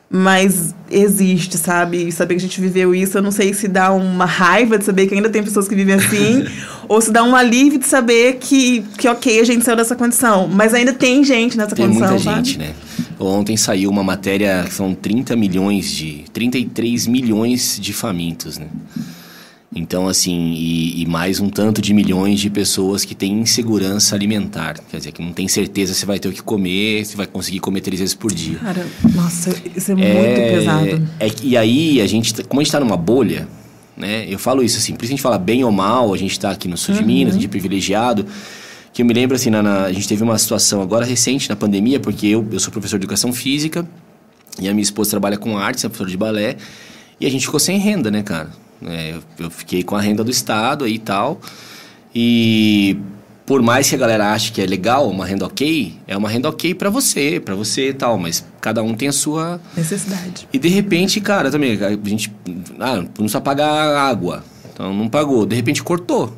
Mas 0.09 0.75
existe, 0.89 1.57
sabe? 1.57 2.07
E 2.07 2.11
saber 2.11 2.35
que 2.35 2.39
a 2.39 2.47
gente 2.47 2.61
viveu 2.61 2.93
isso, 2.93 3.17
eu 3.17 3.21
não 3.21 3.31
sei 3.31 3.53
se 3.53 3.67
dá 3.67 3.91
uma 3.91 4.25
raiva 4.25 4.77
de 4.77 4.85
saber 4.85 5.07
que 5.07 5.15
ainda 5.15 5.29
tem 5.29 5.43
pessoas 5.43 5.67
que 5.67 5.75
vivem 5.75 5.95
assim, 5.95 6.45
ou 6.87 7.01
se 7.01 7.11
dá 7.11 7.23
um 7.23 7.35
alívio 7.35 7.79
de 7.79 7.87
saber 7.87 8.37
que, 8.39 8.85
que 8.97 9.07
ok, 9.07 9.39
a 9.39 9.43
gente 9.43 9.65
saiu 9.65 9.75
dessa 9.75 9.95
condição. 9.95 10.47
Mas 10.47 10.73
ainda 10.73 10.93
tem 10.93 11.23
gente 11.23 11.57
nessa 11.57 11.75
Tem 11.75 11.85
condição, 11.87 12.09
muita 12.09 12.23
sabe? 12.23 12.47
gente, 12.47 12.59
né? 12.59 12.73
Ontem 13.19 13.57
saiu 13.57 13.89
uma 13.89 14.03
matéria 14.03 14.63
que 14.67 14.73
são 14.73 14.93
30 14.93 15.35
milhões 15.35 15.89
de. 15.89 16.25
33 16.33 17.07
milhões 17.07 17.79
de 17.81 17.93
famintos, 17.93 18.57
né? 18.57 18.67
Então, 19.77 20.07
assim, 20.07 20.53
e, 20.53 21.01
e 21.01 21.05
mais 21.05 21.41
um 21.41 21.49
tanto 21.49 21.81
de 21.81 21.93
milhões 21.93 22.39
de 22.39 22.49
pessoas 22.49 23.03
que 23.03 23.13
têm 23.13 23.33
insegurança 23.41 24.15
alimentar. 24.15 24.79
Quer 24.89 24.97
dizer, 24.97 25.11
que 25.11 25.21
não 25.21 25.33
tem 25.33 25.49
certeza 25.49 25.93
se 25.93 26.05
vai 26.05 26.17
ter 26.17 26.29
o 26.29 26.31
que 26.31 26.41
comer, 26.41 27.05
se 27.05 27.17
vai 27.17 27.27
conseguir 27.27 27.59
comer 27.59 27.81
três 27.81 27.99
vezes 27.99 28.15
por 28.15 28.33
dia. 28.33 28.57
Cara, 28.59 28.87
nossa, 29.13 29.53
isso 29.75 29.91
é, 29.91 29.95
muito 29.95 30.05
pesado. 30.59 31.07
É, 31.19 31.27
e 31.43 31.57
aí, 31.57 31.99
a 31.99 32.07
gente, 32.07 32.33
tá- 32.33 32.43
como 32.43 32.61
a 32.61 32.63
gente 32.63 32.71
tá 32.71 32.79
numa 32.79 32.95
bolha, 32.95 33.49
né? 33.97 34.25
Eu 34.29 34.39
falo 34.39 34.63
isso 34.63 34.77
assim, 34.77 34.93
por 34.93 35.03
isso 35.03 35.11
a 35.11 35.15
gente 35.15 35.21
fala 35.21 35.37
bem 35.37 35.65
ou 35.65 35.71
mal, 35.73 36.13
a 36.13 36.17
gente 36.17 36.39
tá 36.39 36.51
aqui 36.51 36.69
no 36.69 36.77
sul 36.77 36.95
de 36.95 37.03
Minas, 37.03 37.33
a 37.33 37.35
gente 37.35 37.45
é 37.45 37.49
privilegiado. 37.49 38.25
Que 38.93 39.01
eu 39.01 39.05
me 39.05 39.13
lembro 39.13 39.35
assim, 39.35 39.49
na, 39.49 39.61
na- 39.61 39.83
a 39.83 39.91
gente 39.91 40.07
teve 40.07 40.23
uma 40.23 40.37
situação 40.37 40.81
agora 40.81 41.05
recente 41.05 41.49
na 41.49 41.55
pandemia, 41.57 41.99
porque 41.99 42.27
eu, 42.27 42.47
eu 42.49 42.61
sou 42.61 42.71
professor 42.71 42.97
de 42.97 43.03
educação 43.03 43.33
física 43.33 43.85
e 44.57 44.69
a 44.69 44.73
minha 44.73 44.83
esposa 44.83 45.09
trabalha 45.09 45.37
com 45.37 45.57
artes, 45.57 45.83
é 45.83 45.89
professora 45.89 46.09
de 46.09 46.15
balé, 46.15 46.55
e 47.19 47.25
a 47.25 47.29
gente 47.29 47.45
ficou 47.45 47.59
sem 47.59 47.77
renda, 47.77 48.09
né, 48.09 48.23
cara? 48.23 48.51
É, 48.83 49.15
eu, 49.39 49.49
fiquei 49.49 49.83
com 49.83 49.95
a 49.95 50.01
renda 50.01 50.23
do 50.23 50.31
Estado 50.31 50.85
aí 50.85 50.95
e 50.95 50.99
tal. 50.99 51.39
E 52.13 52.97
por 53.45 53.61
mais 53.61 53.87
que 53.87 53.95
a 53.95 53.97
galera 53.97 54.33
ache 54.33 54.51
que 54.51 54.61
é 54.61 54.65
legal, 54.65 55.09
uma 55.09 55.25
renda 55.25 55.45
ok, 55.45 55.97
é 56.07 56.17
uma 56.17 56.29
renda 56.29 56.49
ok 56.49 56.73
pra 56.73 56.89
você, 56.89 57.39
pra 57.39 57.53
você 57.55 57.89
e 57.89 57.93
tal, 57.93 58.17
mas 58.17 58.43
cada 58.59 58.81
um 58.81 58.95
tem 58.95 59.07
a 59.07 59.11
sua 59.11 59.61
Necessidade. 59.75 60.47
e 60.51 60.57
de 60.57 60.67
repente, 60.67 61.21
cara, 61.21 61.51
também, 61.51 61.77
a 61.83 61.91
gente. 62.09 62.33
Ah, 62.79 62.97
não 62.97 63.05
precisa 63.05 63.41
pagar 63.41 63.97
água. 63.97 64.43
Então 64.73 64.93
não 64.93 65.07
pagou. 65.07 65.45
De 65.45 65.55
repente 65.55 65.81
cortou. 65.83 66.35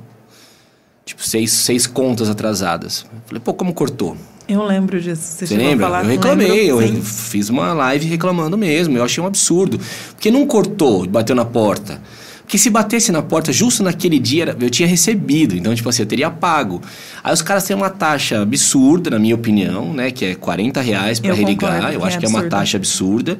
Tipo, 1.05 1.23
seis, 1.25 1.51
seis 1.53 1.87
contas 1.87 2.29
atrasadas. 2.29 3.05
Falei, 3.25 3.41
pô, 3.43 3.53
como 3.53 3.73
cortou? 3.73 4.17
Eu 4.47 4.63
lembro 4.63 4.99
disso. 5.01 5.21
Você, 5.21 5.47
Você 5.47 5.57
lembra? 5.57 5.87
eu 5.87 6.05
reclamei, 6.05 6.71
eu 6.71 6.79
fiz 7.01 7.49
uma 7.49 7.73
live 7.73 8.07
reclamando 8.07 8.57
mesmo. 8.57 8.97
Eu 8.97 9.03
achei 9.03 9.21
um 9.23 9.27
absurdo. 9.27 9.79
Porque 10.11 10.29
não 10.29 10.45
cortou 10.45 11.05
e 11.05 11.07
bateu 11.07 11.35
na 11.35 11.45
porta. 11.45 12.01
Porque 12.47 12.57
se 12.57 12.69
batesse 12.69 13.11
na 13.11 13.21
porta 13.21 13.51
justo 13.51 13.83
naquele 13.83 14.17
dia, 14.17 14.55
eu 14.57 14.69
tinha 14.69 14.87
recebido. 14.87 15.53
Então, 15.53 15.75
tipo 15.75 15.89
assim, 15.89 16.03
eu 16.03 16.05
teria 16.05 16.31
pago. 16.31 16.81
Aí 17.21 17.33
os 17.33 17.41
caras 17.41 17.65
têm 17.65 17.75
uma 17.75 17.89
taxa 17.89 18.41
absurda, 18.41 19.09
na 19.09 19.19
minha 19.19 19.35
opinião, 19.35 19.93
né? 19.93 20.11
Que 20.11 20.23
é 20.23 20.35
40 20.35 20.79
reais 20.79 21.19
para 21.19 21.33
religar. 21.33 21.73
concordo 21.73 21.93
Eu 21.93 21.99
que 21.99 22.07
acho 22.07 22.15
é 22.15 22.19
que 22.21 22.25
é 22.25 22.29
uma 22.29 22.43
taxa 22.43 22.77
absurda. 22.77 23.37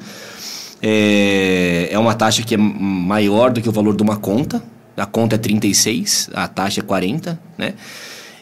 É, 0.82 1.88
é 1.90 1.98
uma 1.98 2.14
taxa 2.16 2.44
que 2.44 2.54
é 2.54 2.58
maior 2.58 3.50
do 3.50 3.62
que 3.62 3.70
o 3.70 3.72
valor 3.72 3.96
de 3.96 4.04
uma 4.04 4.18
conta. 4.18 4.62
A 4.98 5.06
conta 5.06 5.36
é 5.36 5.38
36, 5.38 6.30
a 6.34 6.46
taxa 6.50 6.82
é 6.82 6.84
40, 6.84 7.40
né? 7.58 7.76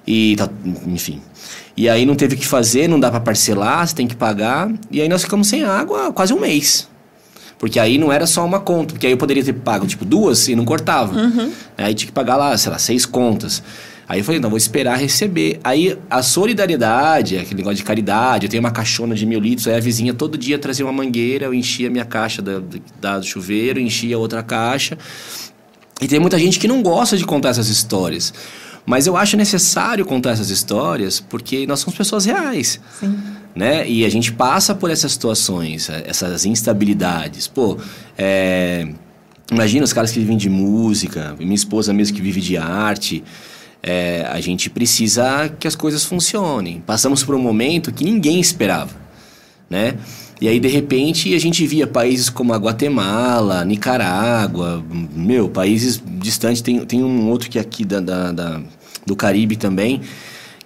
E 0.07 0.35
tá, 0.35 0.49
enfim. 0.87 1.21
E 1.77 1.87
aí 1.87 2.07
não 2.07 2.15
teve 2.15 2.33
o 2.33 2.37
que 2.39 2.47
fazer, 2.47 2.87
não 2.87 2.99
dá 2.99 3.11
para 3.11 3.19
parcelar, 3.19 3.87
você 3.87 3.93
tem 3.93 4.07
que 4.07 4.15
pagar. 4.15 4.71
E 4.89 4.99
aí 4.99 5.07
nós 5.07 5.21
ficamos 5.21 5.47
sem 5.47 5.63
água 5.63 6.11
quase 6.11 6.33
um 6.33 6.39
mês. 6.39 6.89
Porque 7.57 7.79
aí 7.79 7.97
não 7.97 8.11
era 8.11 8.27
só 8.27 8.45
uma 8.45 8.59
conta, 8.59 8.93
porque 8.93 9.07
aí 9.07 9.13
eu 9.13 9.17
poderia 9.17 9.43
ter 9.43 9.53
pago, 9.53 9.87
tipo, 9.87 10.03
duas 10.03 10.47
e 10.47 10.55
não 10.55 10.65
cortava. 10.65 11.17
Uhum. 11.17 11.51
Aí 11.77 11.93
tinha 11.93 12.07
que 12.07 12.13
pagar 12.13 12.35
lá, 12.35 12.57
sei 12.57 12.71
lá, 12.71 12.77
seis 12.77 13.05
contas. 13.05 13.63
Aí 14.07 14.19
eu 14.19 14.23
falei, 14.23 14.39
não, 14.39 14.49
vou 14.49 14.57
esperar 14.57 14.97
receber. 14.99 15.59
Aí 15.63 15.97
a 16.09 16.21
solidariedade, 16.21 17.37
aquele 17.37 17.55
negócio 17.55 17.77
de 17.77 17.83
caridade, 17.83 18.45
eu 18.45 18.49
tenho 18.49 18.61
uma 18.61 18.71
caixona 18.71 19.15
de 19.15 19.25
mil 19.25 19.39
litros, 19.39 19.67
aí 19.67 19.75
a 19.75 19.79
vizinha 19.79 20.13
todo 20.13 20.37
dia 20.37 20.59
trazia 20.59 20.85
uma 20.85 20.93
mangueira, 20.93 21.45
eu 21.45 21.53
enchia 21.53 21.87
a 21.87 21.91
minha 21.91 22.05
caixa 22.05 22.41
da, 22.41 22.61
da, 23.01 23.19
do 23.19 23.25
chuveiro, 23.25 23.79
enchia 23.79 24.17
outra 24.17 24.43
caixa. 24.43 24.97
E 26.01 26.07
tem 26.07 26.19
muita 26.19 26.37
gente 26.37 26.59
que 26.59 26.67
não 26.67 26.83
gosta 26.83 27.17
de 27.17 27.25
contar 27.25 27.49
essas 27.49 27.69
histórias. 27.69 28.33
Mas 28.85 29.07
eu 29.07 29.17
acho 29.17 29.35
necessário 29.35 30.05
contar 30.05 30.31
essas 30.31 30.51
histórias 30.51 31.19
porque 31.19 31.65
nós 31.65 31.79
somos 31.79 31.97
pessoas 31.97 32.25
reais. 32.25 32.79
Sim. 32.99 33.17
Né? 33.55 33.87
E 33.87 34.03
a 34.03 34.09
gente 34.09 34.33
passa 34.33 34.75
por 34.75 34.91
essas 34.91 35.13
situações, 35.13 35.89
essas 35.89 36.45
instabilidades. 36.45 37.47
Pô, 37.47 37.77
é... 38.17 38.87
imagina 39.49 39.85
os 39.85 39.93
caras 39.93 40.11
que 40.11 40.19
vivem 40.19 40.35
de 40.35 40.49
música, 40.49 41.35
minha 41.39 41.55
esposa 41.55 41.93
mesmo 41.93 42.15
que 42.15 42.21
vive 42.21 42.41
de 42.41 42.57
arte. 42.57 43.23
É, 43.81 44.25
a 44.31 44.41
gente 44.41 44.67
precisa 44.69 45.47
que 45.59 45.67
as 45.67 45.75
coisas 45.75 46.03
funcionem. 46.03 46.81
Passamos 46.85 47.23
por 47.23 47.35
um 47.35 47.39
momento 47.39 47.93
que 47.93 48.03
ninguém 48.03 48.39
esperava, 48.39 48.95
né? 49.69 49.93
E 50.41 50.49
aí, 50.49 50.59
de 50.59 50.67
repente, 50.67 51.33
a 51.33 51.39
gente 51.39 51.65
via 51.65 51.87
países 51.87 52.29
como 52.29 52.51
a 52.51 52.57
Guatemala, 52.57 53.63
Nicarágua, 53.63 54.83
meu, 55.15 55.47
países 55.47 56.01
distantes. 56.05 56.61
Tem, 56.61 56.83
tem 56.83 57.03
um 57.03 57.29
outro 57.29 57.49
que 57.49 57.57
é 57.57 57.61
aqui 57.61 57.85
da, 57.85 58.01
da, 58.01 58.31
da 58.31 58.61
do 59.05 59.15
Caribe 59.15 59.55
também, 59.55 60.01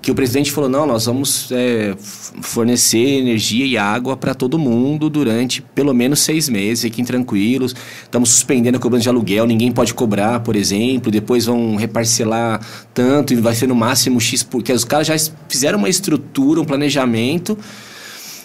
que 0.01 0.11
o 0.11 0.15
presidente 0.15 0.51
falou: 0.51 0.69
não, 0.69 0.85
nós 0.85 1.05
vamos 1.05 1.51
é, 1.51 1.95
fornecer 2.41 3.19
energia 3.19 3.65
e 3.65 3.77
água 3.77 4.15
para 4.15 4.33
todo 4.33 4.57
mundo 4.57 5.09
durante 5.09 5.61
pelo 5.61 5.93
menos 5.93 6.19
seis 6.21 6.47
meses, 6.47 6.83
fiquem 6.83 7.03
tranquilos. 7.03 7.75
Estamos 8.03 8.29
suspendendo 8.29 8.77
a 8.77 8.79
cobrança 8.79 9.03
de 9.03 9.09
aluguel, 9.09 9.45
ninguém 9.45 9.71
pode 9.71 9.93
cobrar, 9.93 10.39
por 10.39 10.55
exemplo. 10.55 11.11
Depois 11.11 11.45
vão 11.45 11.75
reparcelar 11.75 12.61
tanto 12.93 13.33
e 13.33 13.35
vai 13.35 13.55
ser 13.55 13.67
no 13.67 13.75
máximo 13.75 14.19
X, 14.19 14.43
porque 14.43 14.71
os 14.71 14.83
caras 14.83 15.07
já 15.07 15.15
fizeram 15.47 15.77
uma 15.77 15.89
estrutura, 15.89 16.61
um 16.61 16.65
planejamento 16.65 17.57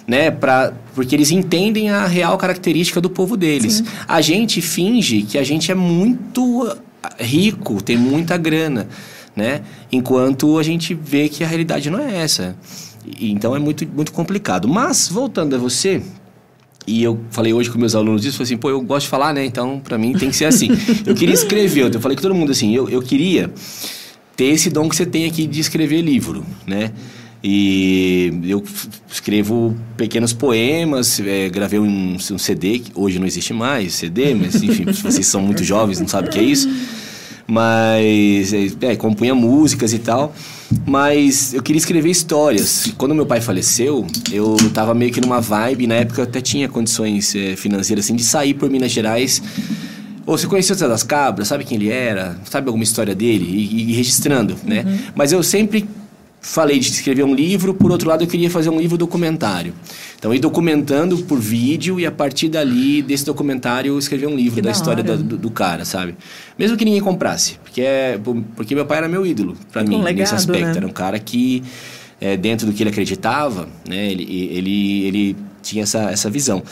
né? 0.06 0.30
Pra, 0.30 0.72
porque 0.94 1.14
eles 1.14 1.30
entendem 1.30 1.90
a 1.90 2.06
real 2.06 2.36
característica 2.36 3.00
do 3.00 3.08
povo 3.10 3.36
deles. 3.36 3.74
Sim. 3.74 3.84
A 4.06 4.20
gente 4.20 4.60
finge 4.60 5.22
que 5.22 5.38
a 5.38 5.42
gente 5.42 5.70
é 5.70 5.74
muito 5.74 6.76
rico, 7.18 7.82
tem 7.82 7.96
muita 7.96 8.36
grana, 8.36 8.88
né? 9.34 9.62
Enquanto 9.90 10.58
a 10.58 10.62
gente 10.62 10.94
vê 10.94 11.28
que 11.28 11.42
a 11.42 11.46
realidade 11.46 11.90
não 11.90 11.98
é 11.98 12.22
essa. 12.22 12.56
Então 13.20 13.54
é 13.54 13.58
muito, 13.58 13.86
muito 13.86 14.12
complicado. 14.12 14.68
Mas, 14.68 15.08
voltando 15.08 15.54
a 15.56 15.58
você, 15.58 16.02
e 16.86 17.02
eu 17.02 17.20
falei 17.30 17.52
hoje 17.52 17.70
com 17.70 17.78
meus 17.78 17.94
alunos 17.94 18.24
isso, 18.24 18.36
falei 18.36 18.44
assim, 18.44 18.56
pô, 18.56 18.70
eu 18.70 18.80
gosto 18.80 19.04
de 19.04 19.10
falar, 19.10 19.32
né? 19.32 19.44
Então, 19.44 19.80
para 19.80 19.96
mim 19.96 20.12
tem 20.12 20.30
que 20.30 20.36
ser 20.36 20.46
assim. 20.46 20.68
eu 21.06 21.14
queria 21.14 21.34
escrever, 21.34 21.94
eu 21.94 22.00
falei 22.00 22.16
com 22.16 22.22
todo 22.22 22.34
mundo 22.34 22.52
assim, 22.52 22.74
eu, 22.74 22.88
eu 22.88 23.02
queria 23.02 23.50
ter 24.36 24.46
esse 24.46 24.70
dom 24.70 24.88
que 24.88 24.96
você 24.96 25.06
tem 25.06 25.24
aqui 25.26 25.46
de 25.46 25.60
escrever 25.60 26.02
livro, 26.02 26.44
né? 26.66 26.92
E 27.46 28.32
eu 28.44 28.64
escrevo 29.10 29.76
pequenos 29.98 30.32
poemas, 30.32 31.20
é, 31.20 31.48
gravei 31.50 31.78
um, 31.78 32.14
um, 32.14 32.38
CD, 32.38 32.78
que 32.78 32.90
hoje 32.94 33.18
não 33.18 33.26
existe 33.26 33.52
mais 33.52 33.94
CD, 33.94 34.34
mas 34.34 34.62
enfim, 34.62 34.84
vocês 34.84 35.26
são 35.26 35.42
muito 35.42 35.62
jovens, 35.62 36.00
não 36.00 36.08
sabem 36.08 36.30
o 36.30 36.32
que 36.32 36.38
é 36.38 36.42
isso. 36.42 36.66
Mas, 37.46 38.52
é, 38.52 38.92
é, 38.92 38.96
compunha 38.96 39.34
músicas 39.34 39.92
e 39.92 39.98
tal. 39.98 40.34
Mas 40.86 41.52
eu 41.52 41.62
queria 41.62 41.78
escrever 41.78 42.10
histórias. 42.10 42.92
Quando 42.96 43.14
meu 43.14 43.26
pai 43.26 43.40
faleceu, 43.40 44.06
eu 44.32 44.56
tava 44.72 44.94
meio 44.94 45.12
que 45.12 45.20
numa 45.20 45.40
vibe, 45.40 45.86
na 45.86 45.94
época 45.96 46.20
eu 46.20 46.24
até 46.24 46.40
tinha 46.40 46.68
condições 46.68 47.34
é, 47.34 47.54
financeiras 47.54 48.06
assim, 48.06 48.16
de 48.16 48.24
sair 48.24 48.54
por 48.54 48.70
Minas 48.70 48.90
Gerais. 48.90 49.42
Ou 50.26 50.38
você 50.38 50.46
conheceu 50.46 50.74
o 50.74 50.78
Zé 50.78 50.88
das 50.88 51.02
Cabras, 51.02 51.48
sabe 51.48 51.64
quem 51.64 51.76
ele 51.76 51.90
era, 51.90 52.38
sabe 52.50 52.68
alguma 52.68 52.82
história 52.82 53.14
dele, 53.14 53.44
e, 53.44 53.90
e 53.90 53.92
registrando, 53.92 54.56
né? 54.64 54.82
Uhum. 54.86 54.98
Mas 55.14 55.32
eu 55.32 55.42
sempre 55.42 55.86
falei 56.44 56.78
de 56.78 56.90
escrever 56.90 57.24
um 57.24 57.34
livro, 57.34 57.72
por 57.72 57.90
outro 57.90 58.06
lado 58.06 58.22
eu 58.22 58.28
queria 58.28 58.50
fazer 58.50 58.68
um 58.68 58.78
livro 58.78 58.98
documentário. 58.98 59.72
Então, 60.18 60.32
ir 60.32 60.38
documentando 60.38 61.16
por 61.24 61.40
vídeo 61.40 61.98
e 61.98 62.04
a 62.04 62.12
partir 62.12 62.48
dali, 62.48 63.02
desse 63.02 63.24
documentário, 63.24 63.98
escrever 63.98 64.26
um 64.26 64.36
livro 64.36 64.56
que 64.56 64.62
da, 64.62 64.68
da 64.68 64.76
história 64.76 65.02
do, 65.02 65.38
do, 65.38 65.50
cara, 65.50 65.86
sabe? 65.86 66.14
Mesmo 66.58 66.76
que 66.76 66.84
ninguém 66.84 67.00
comprasse, 67.00 67.58
porque, 67.64 67.80
é, 67.80 68.20
porque 68.54 68.74
meu 68.74 68.84
pai 68.84 68.98
era 68.98 69.08
meu 69.08 69.26
ídolo, 69.26 69.56
para 69.72 69.82
mim, 69.82 69.96
um 69.96 70.02
legado, 70.02 70.18
nesse 70.18 70.34
aspecto. 70.34 70.66
Né? 70.66 70.76
Era 70.76 70.86
um 70.86 70.92
cara 70.92 71.18
que, 71.18 71.62
é, 72.20 72.36
dentro 72.36 72.66
do 72.66 72.74
que 72.74 72.82
ele 72.82 72.90
acreditava, 72.90 73.66
né, 73.88 74.10
ele, 74.10 74.24
ele, 74.52 75.04
ele 75.06 75.36
tinha 75.62 75.82
essa, 75.82 76.10
essa 76.10 76.28
visão. 76.28 76.62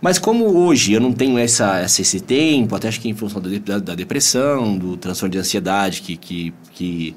Mas 0.00 0.18
como 0.18 0.46
hoje 0.46 0.94
eu 0.94 1.00
não 1.00 1.12
tenho 1.12 1.36
essa, 1.36 1.82
esse 1.82 2.20
tempo, 2.20 2.74
até 2.74 2.88
acho 2.88 3.00
que 3.00 3.10
em 3.10 3.14
função 3.14 3.42
da, 3.42 3.78
da 3.78 3.94
depressão, 3.94 4.78
do 4.78 4.96
transtorno 4.96 5.32
de 5.32 5.38
ansiedade 5.38 6.00
que, 6.00 6.16
que, 6.16 6.54
que 6.72 7.14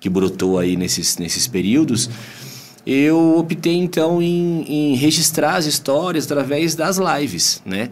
que 0.00 0.08
brotou 0.08 0.58
aí 0.58 0.76
nesses, 0.76 1.18
nesses 1.18 1.46
períodos, 1.46 2.08
eu 2.86 3.36
optei 3.38 3.74
então 3.74 4.22
em, 4.22 4.64
em 4.66 4.94
registrar 4.94 5.56
as 5.56 5.66
histórias 5.66 6.24
através 6.24 6.74
das 6.74 6.98
lives, 6.98 7.62
né? 7.64 7.90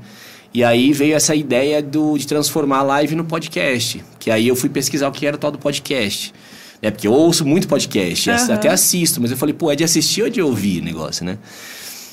E 0.55 0.65
aí 0.65 0.93
veio 0.93 1.15
essa 1.15 1.35
ideia 1.35 1.83
do, 1.83 2.17
de 2.17 2.27
transformar 2.27 2.79
a 2.79 2.83
live 2.83 3.15
no 3.15 3.25
podcast. 3.25 4.03
Que 4.19 4.31
aí 4.31 4.49
eu 4.49 4.57
fui 4.57 4.71
pesquisar 4.71 5.07
o 5.07 5.13
que 5.13 5.27
era 5.27 5.37
o 5.37 5.39
tal 5.39 5.51
do 5.51 5.59
podcast. 5.59 6.33
Né? 6.81 6.91
Porque 6.91 7.07
eu 7.07 7.13
ouço 7.13 7.45
muito 7.45 7.69
podcast, 7.69 8.31
uhum. 8.31 8.55
até 8.55 8.71
assisto, 8.71 9.21
mas 9.21 9.31
eu 9.31 9.37
falei, 9.37 9.53
pô, 9.53 9.71
é 9.71 9.77
de 9.77 9.85
assistir 9.85 10.23
ou 10.23 10.31
de 10.31 10.41
ouvir 10.41 10.81
o 10.81 10.85
negócio, 10.85 11.27
né? 11.27 11.37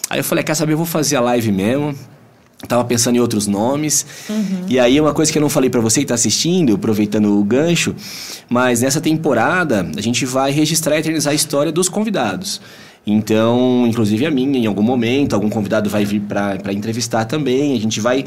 Aí 0.10 0.20
eu 0.20 0.24
falei, 0.26 0.44
quer 0.44 0.56
saber, 0.56 0.74
eu 0.74 0.78
vou 0.78 0.86
fazer 0.86 1.16
a 1.16 1.22
live 1.22 1.52
mesmo. 1.52 1.98
Tava 2.68 2.84
pensando 2.86 3.18
em 3.18 3.20
outros 3.20 3.46
nomes. 3.46 4.06
Uhum. 4.30 4.66
E 4.70 4.80
aí, 4.80 5.00
uma 5.00 5.14
coisa 5.14 5.32
que 5.32 5.38
eu 5.38 5.42
não 5.42 5.50
falei 5.50 5.70
para 5.70 5.82
você 5.82 6.00
que 6.00 6.06
tá 6.06 6.16
assistindo, 6.16 6.76
aproveitando 6.76 7.38
o 7.38 7.44
gancho, 7.44 7.94
mas 8.50 8.82
nessa 8.82 9.02
temporada 9.02 9.90
a 9.96 10.02
gente 10.02 10.26
vai 10.26 10.52
registrar 10.52 10.96
e 10.96 11.00
eternizar 11.00 11.32
a 11.32 11.36
história 11.36 11.72
dos 11.72 11.90
convidados. 11.90 12.62
Então, 13.06 13.86
inclusive 13.86 14.26
a 14.26 14.32
minha, 14.32 14.60
em 14.60 14.66
algum 14.66 14.82
momento, 14.82 15.34
algum 15.34 15.50
convidado 15.50 15.90
vai 15.90 16.06
vir 16.06 16.22
para 16.22 16.72
entrevistar 16.72 17.26
também. 17.26 17.76
A 17.76 17.80
gente 17.80 18.00
vai 18.00 18.26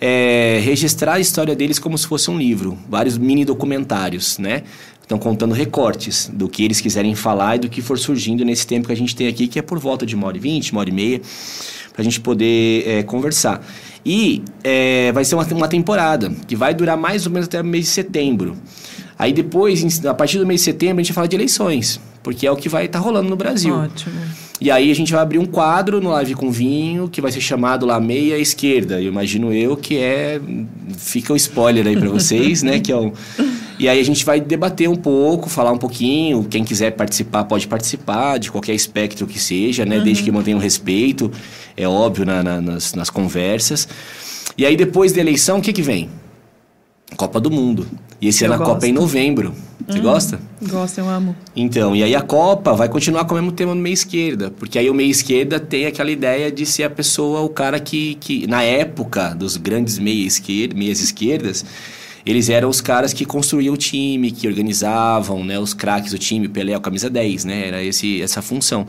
é, 0.00 0.60
registrar 0.64 1.14
a 1.14 1.20
história 1.20 1.54
deles 1.54 1.78
como 1.78 1.96
se 1.98 2.06
fosse 2.06 2.30
um 2.30 2.38
livro, 2.38 2.78
vários 2.88 3.18
mini 3.18 3.44
documentários, 3.44 4.38
né? 4.38 4.62
Estão 5.02 5.18
contando 5.18 5.52
recortes 5.52 6.30
do 6.32 6.48
que 6.48 6.64
eles 6.64 6.80
quiserem 6.80 7.14
falar 7.14 7.56
e 7.56 7.58
do 7.58 7.68
que 7.68 7.82
for 7.82 7.98
surgindo 7.98 8.42
nesse 8.42 8.66
tempo 8.66 8.86
que 8.86 8.92
a 8.94 8.96
gente 8.96 9.14
tem 9.14 9.28
aqui, 9.28 9.46
que 9.46 9.58
é 9.58 9.62
por 9.62 9.78
volta 9.78 10.06
de 10.06 10.14
uma 10.14 10.26
hora 10.26 10.38
e 10.38 10.40
vinte, 10.40 10.72
uma 10.72 10.80
hora 10.80 10.88
e 10.88 10.92
meia 10.94 11.20
para 11.94 12.02
a 12.02 12.04
gente 12.04 12.20
poder 12.20 12.86
é, 12.86 13.02
conversar. 13.04 13.64
E 14.04 14.42
é, 14.62 15.12
vai 15.12 15.24
ser 15.24 15.36
uma, 15.36 15.44
uma 15.44 15.68
temporada 15.68 16.30
que 16.46 16.54
vai 16.54 16.74
durar 16.74 16.96
mais 16.96 17.24
ou 17.24 17.32
menos 17.32 17.46
até 17.46 17.60
o 17.60 17.64
mês 17.64 17.86
de 17.86 17.90
setembro. 17.92 18.56
Aí 19.16 19.32
depois, 19.32 20.04
a 20.04 20.12
partir 20.12 20.38
do 20.38 20.46
mês 20.46 20.60
de 20.60 20.64
setembro, 20.64 21.00
a 21.00 21.02
gente 21.02 21.12
vai 21.12 21.14
falar 21.14 21.26
de 21.28 21.36
eleições, 21.36 22.00
porque 22.22 22.46
é 22.46 22.50
o 22.50 22.56
que 22.56 22.68
vai 22.68 22.86
estar 22.86 22.98
tá 22.98 23.04
rolando 23.04 23.30
no 23.30 23.36
Brasil. 23.36 23.72
Ótimo. 23.72 24.12
E 24.60 24.70
aí 24.70 24.90
a 24.90 24.94
gente 24.94 25.12
vai 25.12 25.22
abrir 25.22 25.38
um 25.38 25.46
quadro 25.46 26.00
no 26.00 26.10
Live 26.10 26.34
com 26.34 26.50
Vinho, 26.50 27.08
que 27.08 27.20
vai 27.20 27.30
ser 27.30 27.40
chamado 27.40 27.86
lá 27.86 28.00
Meia 28.00 28.38
Esquerda. 28.38 29.00
Eu 29.00 29.08
imagino 29.08 29.52
eu 29.52 29.76
que 29.76 29.98
é. 29.98 30.40
Fica 30.96 31.32
o 31.32 31.34
um 31.34 31.36
spoiler 31.36 31.86
aí 31.86 31.96
para 31.96 32.08
vocês, 32.08 32.62
né? 32.62 32.80
Que 32.80 32.90
é 32.92 32.96
um... 32.96 33.12
E 33.78 33.88
aí 33.88 33.98
a 33.98 34.04
gente 34.04 34.24
vai 34.24 34.40
debater 34.40 34.88
um 34.88 34.94
pouco, 34.94 35.48
falar 35.48 35.72
um 35.72 35.78
pouquinho. 35.78 36.44
Quem 36.44 36.64
quiser 36.64 36.92
participar, 36.92 37.44
pode 37.44 37.66
participar, 37.66 38.38
de 38.38 38.50
qualquer 38.50 38.74
espectro 38.74 39.26
que 39.26 39.38
seja, 39.38 39.84
né? 39.84 39.98
Uhum. 39.98 40.04
Desde 40.04 40.22
que 40.22 40.30
mantenha 40.30 40.56
o 40.56 40.60
respeito, 40.60 41.30
é 41.76 41.86
óbvio, 41.86 42.24
na, 42.24 42.42
na, 42.42 42.60
nas, 42.60 42.94
nas 42.94 43.10
conversas. 43.10 43.88
E 44.56 44.64
aí 44.64 44.76
depois 44.76 45.12
da 45.12 45.20
eleição, 45.20 45.58
o 45.58 45.62
que, 45.62 45.72
que 45.72 45.82
vem? 45.82 46.08
Copa 47.16 47.40
do 47.40 47.50
Mundo. 47.50 47.86
E 48.20 48.28
esse 48.28 48.44
eu 48.44 48.52
ano 48.52 48.62
a 48.62 48.66
Copa 48.66 48.86
é 48.86 48.88
em 48.88 48.92
novembro. 48.92 49.54
Você 49.86 49.98
hum, 49.98 50.02
gosta? 50.02 50.40
Gosto, 50.62 50.98
eu 50.98 51.08
amo. 51.08 51.36
Então, 51.54 51.94
e 51.94 52.02
aí 52.02 52.14
a 52.14 52.22
Copa 52.22 52.72
vai 52.72 52.88
continuar 52.88 53.24
com 53.24 53.34
o 53.34 53.36
mesmo 53.36 53.52
tema 53.52 53.74
no 53.74 53.80
meia 53.80 53.92
esquerda. 53.92 54.50
Porque 54.50 54.78
aí 54.78 54.88
o 54.88 54.94
meia 54.94 55.10
esquerda 55.10 55.60
tem 55.60 55.86
aquela 55.86 56.10
ideia 56.10 56.50
de 56.50 56.64
ser 56.64 56.84
a 56.84 56.90
pessoa, 56.90 57.40
o 57.40 57.48
cara 57.48 57.78
que, 57.78 58.14
que 58.16 58.46
na 58.46 58.62
época 58.62 59.34
dos 59.34 59.56
grandes 59.56 59.98
meia 59.98 60.26
esquerda, 60.26 60.74
meias 60.74 61.00
esquerdas, 61.00 61.64
eles 62.26 62.48
eram 62.48 62.68
os 62.68 62.80
caras 62.80 63.12
que 63.12 63.24
construíam 63.24 63.74
o 63.74 63.76
time, 63.76 64.30
que 64.30 64.48
organizavam, 64.48 65.44
né, 65.44 65.58
os 65.58 65.74
craques 65.74 66.12
do 66.12 66.18
time, 66.18 66.48
Pelé, 66.48 66.76
o 66.76 66.80
camisa 66.80 67.10
10, 67.10 67.44
né? 67.44 67.68
Era 67.68 67.82
esse, 67.82 68.22
essa 68.22 68.40
função. 68.40 68.86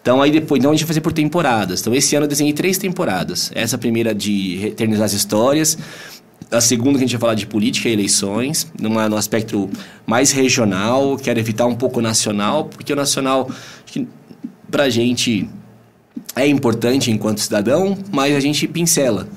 Então 0.00 0.22
aí 0.22 0.30
depois, 0.30 0.60
então 0.60 0.70
a 0.70 0.74
gente 0.74 0.86
fazer 0.86 1.00
por 1.00 1.12
temporadas. 1.12 1.80
Então 1.80 1.94
esse 1.94 2.14
ano 2.14 2.24
eu 2.24 2.28
desenhei 2.28 2.52
três 2.52 2.78
temporadas. 2.78 3.50
Essa 3.54 3.76
primeira 3.76 4.14
de 4.14 4.66
eternizar 4.66 5.06
as 5.06 5.12
histórias, 5.12 5.76
a 6.50 6.60
segunda 6.60 6.98
que 6.98 7.04
a 7.04 7.06
gente 7.06 7.12
vai 7.12 7.20
falar 7.20 7.34
de 7.34 7.46
política 7.46 7.88
e 7.88 7.92
eleições, 7.92 8.70
numa, 8.80 9.08
no 9.08 9.16
aspecto 9.16 9.68
mais 10.06 10.30
regional, 10.30 11.16
quero 11.16 11.38
evitar 11.38 11.66
um 11.66 11.74
pouco 11.74 12.00
nacional, 12.00 12.64
porque 12.64 12.92
o 12.92 12.96
nacional, 12.96 13.50
acho 13.86 14.06
pra 14.70 14.88
gente 14.88 15.48
é 16.36 16.46
importante 16.46 17.10
enquanto 17.10 17.40
cidadão, 17.40 17.98
mas 18.12 18.34
a 18.34 18.40
gente 18.40 18.66
pincela. 18.68 19.28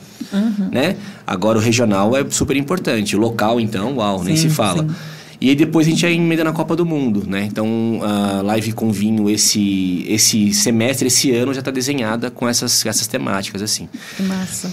Né? 0.71 0.95
Agora 1.25 1.57
o 1.57 1.61
regional 1.61 2.15
é 2.15 2.25
super 2.29 2.55
importante. 2.55 3.15
O 3.15 3.19
local, 3.19 3.59
então, 3.59 3.97
uau, 3.97 4.23
nem 4.23 4.35
Sim, 4.35 4.49
se 4.49 4.55
fala. 4.55 4.83
sim. 4.83 4.95
E 5.41 5.49
aí 5.49 5.55
depois 5.55 5.85
a 5.85 5.89
gente 5.89 6.01
já 6.01 6.09
emenda 6.09 6.41
na 6.41 6.53
Copa 6.53 6.73
do 6.73 6.85
Mundo, 6.85 7.25
né? 7.27 7.43
Então 7.51 7.99
a 8.01 8.41
live 8.41 8.71
com 8.71 8.93
vinho 8.93 9.29
esse, 9.29 10.05
esse 10.07 10.53
semestre, 10.53 11.07
esse 11.07 11.31
ano 11.31 11.53
já 11.53 11.59
está 11.59 11.69
desenhada 11.69 12.31
com 12.31 12.47
essas, 12.47 12.85
essas 12.85 13.07
temáticas, 13.07 13.61
assim. 13.61 13.89
Que 14.15 14.23
massa. 14.23 14.71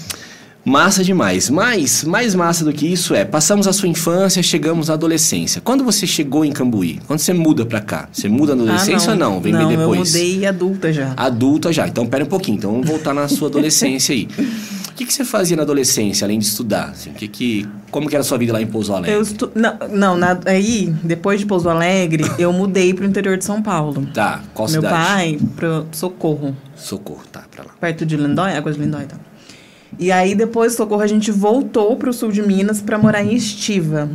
Massa 0.64 1.02
demais. 1.02 1.48
Mas, 1.48 2.04
mais 2.04 2.34
massa 2.34 2.64
do 2.64 2.72
que 2.72 2.86
isso 2.86 3.14
é, 3.14 3.24
passamos 3.24 3.66
a 3.66 3.72
sua 3.72 3.88
infância, 3.88 4.42
chegamos 4.42 4.90
à 4.90 4.92
adolescência. 4.92 5.60
Quando 5.60 5.82
você 5.82 6.06
chegou 6.06 6.44
em 6.44 6.52
Cambuí? 6.52 7.00
Quando 7.06 7.18
você 7.18 7.32
muda 7.32 7.64
pra 7.64 7.80
cá? 7.80 8.08
Você 8.12 8.28
muda 8.28 8.54
na 8.54 8.62
adolescência 8.62 9.10
ah, 9.10 9.14
ou 9.14 9.18
não? 9.18 9.40
Vem 9.40 9.52
não, 9.52 9.66
bem 9.66 9.76
depois? 9.76 10.14
eu 10.14 10.20
mudei 10.20 10.46
adulta 10.46 10.92
já. 10.92 11.14
Adulta 11.16 11.72
já. 11.72 11.88
Então, 11.88 12.06
pera 12.06 12.24
um 12.24 12.28
pouquinho. 12.28 12.58
Então, 12.58 12.72
vamos 12.72 12.86
voltar 12.86 13.14
na 13.14 13.26
sua 13.26 13.48
adolescência 13.48 14.14
aí. 14.14 14.28
O 15.00 15.02
que, 15.02 15.06
que 15.06 15.14
você 15.14 15.24
fazia 15.24 15.56
na 15.56 15.62
adolescência, 15.62 16.26
além 16.26 16.38
de 16.38 16.44
estudar? 16.44 16.90
Assim, 16.90 17.14
que 17.14 17.26
que, 17.26 17.66
como 17.90 18.06
que 18.06 18.14
era 18.14 18.20
a 18.20 18.24
sua 18.24 18.36
vida 18.36 18.52
lá 18.52 18.60
em 18.60 18.66
Pouso 18.66 18.92
Alegre? 18.92 19.16
Eu 19.16 19.22
estu... 19.22 19.50
Não, 19.54 19.78
não 19.90 20.14
na- 20.14 20.38
aí, 20.44 20.92
depois 21.02 21.40
de 21.40 21.46
Pouso 21.46 21.70
Alegre, 21.70 22.22
eu 22.38 22.52
mudei 22.52 22.92
pro 22.92 23.06
interior 23.06 23.38
de 23.38 23.44
São 23.46 23.62
Paulo. 23.62 24.04
Tá, 24.12 24.42
qual 24.52 24.68
Meu 24.68 24.82
cidade? 24.82 24.94
pai, 24.94 25.38
pro 25.56 25.86
Socorro, 25.90 26.54
Socorro, 26.76 27.22
tá, 27.32 27.44
pra 27.50 27.64
lá. 27.64 27.70
perto 27.80 28.04
de 28.04 28.14
Lindóia, 28.14 28.58
Águas 28.58 28.76
de 28.76 28.82
Lindóia. 28.82 29.06
Tá. 29.06 29.16
E 29.98 30.12
aí, 30.12 30.34
depois 30.34 30.72
de 30.72 30.76
Socorro, 30.76 31.00
a 31.00 31.06
gente 31.06 31.30
voltou 31.30 31.96
pro 31.96 32.12
sul 32.12 32.30
de 32.30 32.42
Minas 32.42 32.82
pra 32.82 32.98
morar 32.98 33.24
em 33.24 33.34
Estiva. 33.34 34.06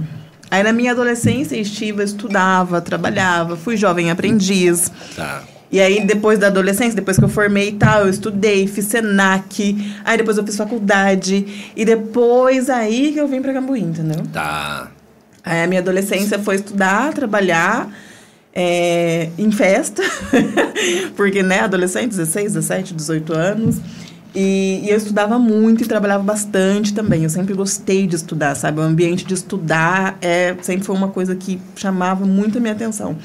Aí, 0.51 0.62
na 0.62 0.72
minha 0.72 0.92
adolescência, 0.92 1.56
Estiva, 1.56 2.04
estudava, 2.04 2.80
trabalhava, 2.80 3.58
fui 3.58 3.75
jovem 3.75 4.12
aprendiz. 4.12 4.92
Tá. 5.15 5.42
E 5.75 5.82
aí, 5.82 6.05
depois 6.05 6.39
da 6.39 6.48
adolescência, 6.48 6.96
depois 6.96 7.17
que 7.17 7.25
eu 7.25 7.27
formei 7.27 7.67
e 7.67 7.72
tal, 7.74 8.03
eu 8.03 8.10
estudei, 8.10 8.65
fiz 8.65 8.86
SENAC, 8.86 9.75
aí 10.05 10.17
depois 10.17 10.38
eu 10.38 10.46
fiz 10.46 10.55
faculdade, 10.55 11.74
e 11.75 11.84
depois 11.84 12.70
aí 12.70 13.12
que 13.12 13.20
eu 13.20 13.27
vim 13.27 13.41
pra 13.41 13.51
Cambuí, 13.51 13.82
entendeu? 13.82 14.24
Tá. 14.32 14.89
Aí 15.44 15.63
a 15.63 15.67
minha 15.67 15.82
adolescência 15.82 16.39
foi 16.39 16.55
estudar, 16.55 17.13
trabalhar 17.13 17.89
é, 18.53 19.29
em 19.38 19.51
festa, 19.51 20.01
porque, 21.17 21.44
né, 21.44 21.60
adolescente, 21.60 22.12
16, 22.12 22.53
17, 22.53 22.94
18 22.94 23.34
anos. 23.34 23.75
E, 24.34 24.79
e 24.82 24.89
eu 24.89 24.96
estudava 24.96 25.38
muito 25.38 25.84
e 25.84 25.86
trabalhava 25.86 26.24
bastante 26.24 26.94
também. 26.94 27.24
Eu 27.24 27.29
sempre 27.29 27.53
gostei 27.53 28.08
de 28.08 28.15
estudar, 28.15 28.55
sabe? 28.55 28.79
O 28.79 28.82
ambiente 28.82 29.25
de 29.25 29.34
estudar 29.34 30.17
é, 30.22 30.55
sempre 30.62 30.86
foi 30.86 30.96
uma 30.96 31.10
coisa 31.10 31.36
que 31.36 31.60
chamava 31.75 32.25
muito 32.25 32.60
a 32.60 32.62
minha 32.62 32.74
atenção. 32.74 33.17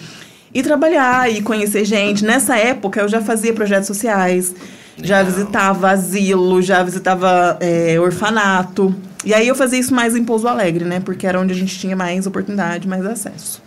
E 0.53 0.63
trabalhar 0.63 1.31
e 1.31 1.43
conhecer 1.43 1.85
gente. 1.85 2.25
Nessa 2.25 2.57
época, 2.57 3.01
eu 3.01 3.09
já 3.09 3.21
fazia 3.21 3.53
projetos 3.53 3.87
sociais, 3.87 4.55
já 5.03 5.19
Legal. 5.19 5.33
visitava 5.33 5.91
asilo, 5.91 6.61
já 6.61 6.83
visitava 6.83 7.57
é, 7.61 7.99
orfanato. 8.01 8.95
E 9.25 9.33
aí 9.33 9.47
eu 9.47 9.55
fazia 9.55 9.79
isso 9.79 9.95
mais 9.95 10.17
em 10.17 10.25
Pouso 10.25 10.49
Alegre, 10.49 10.85
né? 10.85 11.01
Porque 11.01 11.27
era 11.27 11.39
onde 11.41 11.53
a 11.53 11.57
gente 11.57 11.79
tinha 11.79 11.95
mais 11.95 12.27
oportunidade, 12.27 12.89
mais 12.89 13.05
acesso. 13.05 13.63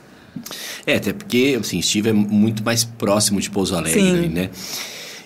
É, 0.86 0.96
até 0.96 1.14
porque, 1.14 1.58
assim, 1.60 1.80
Estiva 1.80 2.10
é 2.10 2.14
muito 2.14 2.64
mais 2.64 2.84
próximo 2.84 3.40
de 3.40 3.50
Pouso 3.50 3.76
Alegre, 3.76 4.02
Sim. 4.02 4.30
né? 4.30 4.50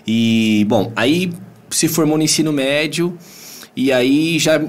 E, 0.05 0.65
bom, 0.69 0.91
aí 0.95 1.31
se 1.69 1.87
formou 1.87 2.17
no 2.17 2.23
ensino 2.23 2.53
médio 2.53 3.17
e 3.75 3.91
aí 3.91 4.39
já 4.39 4.61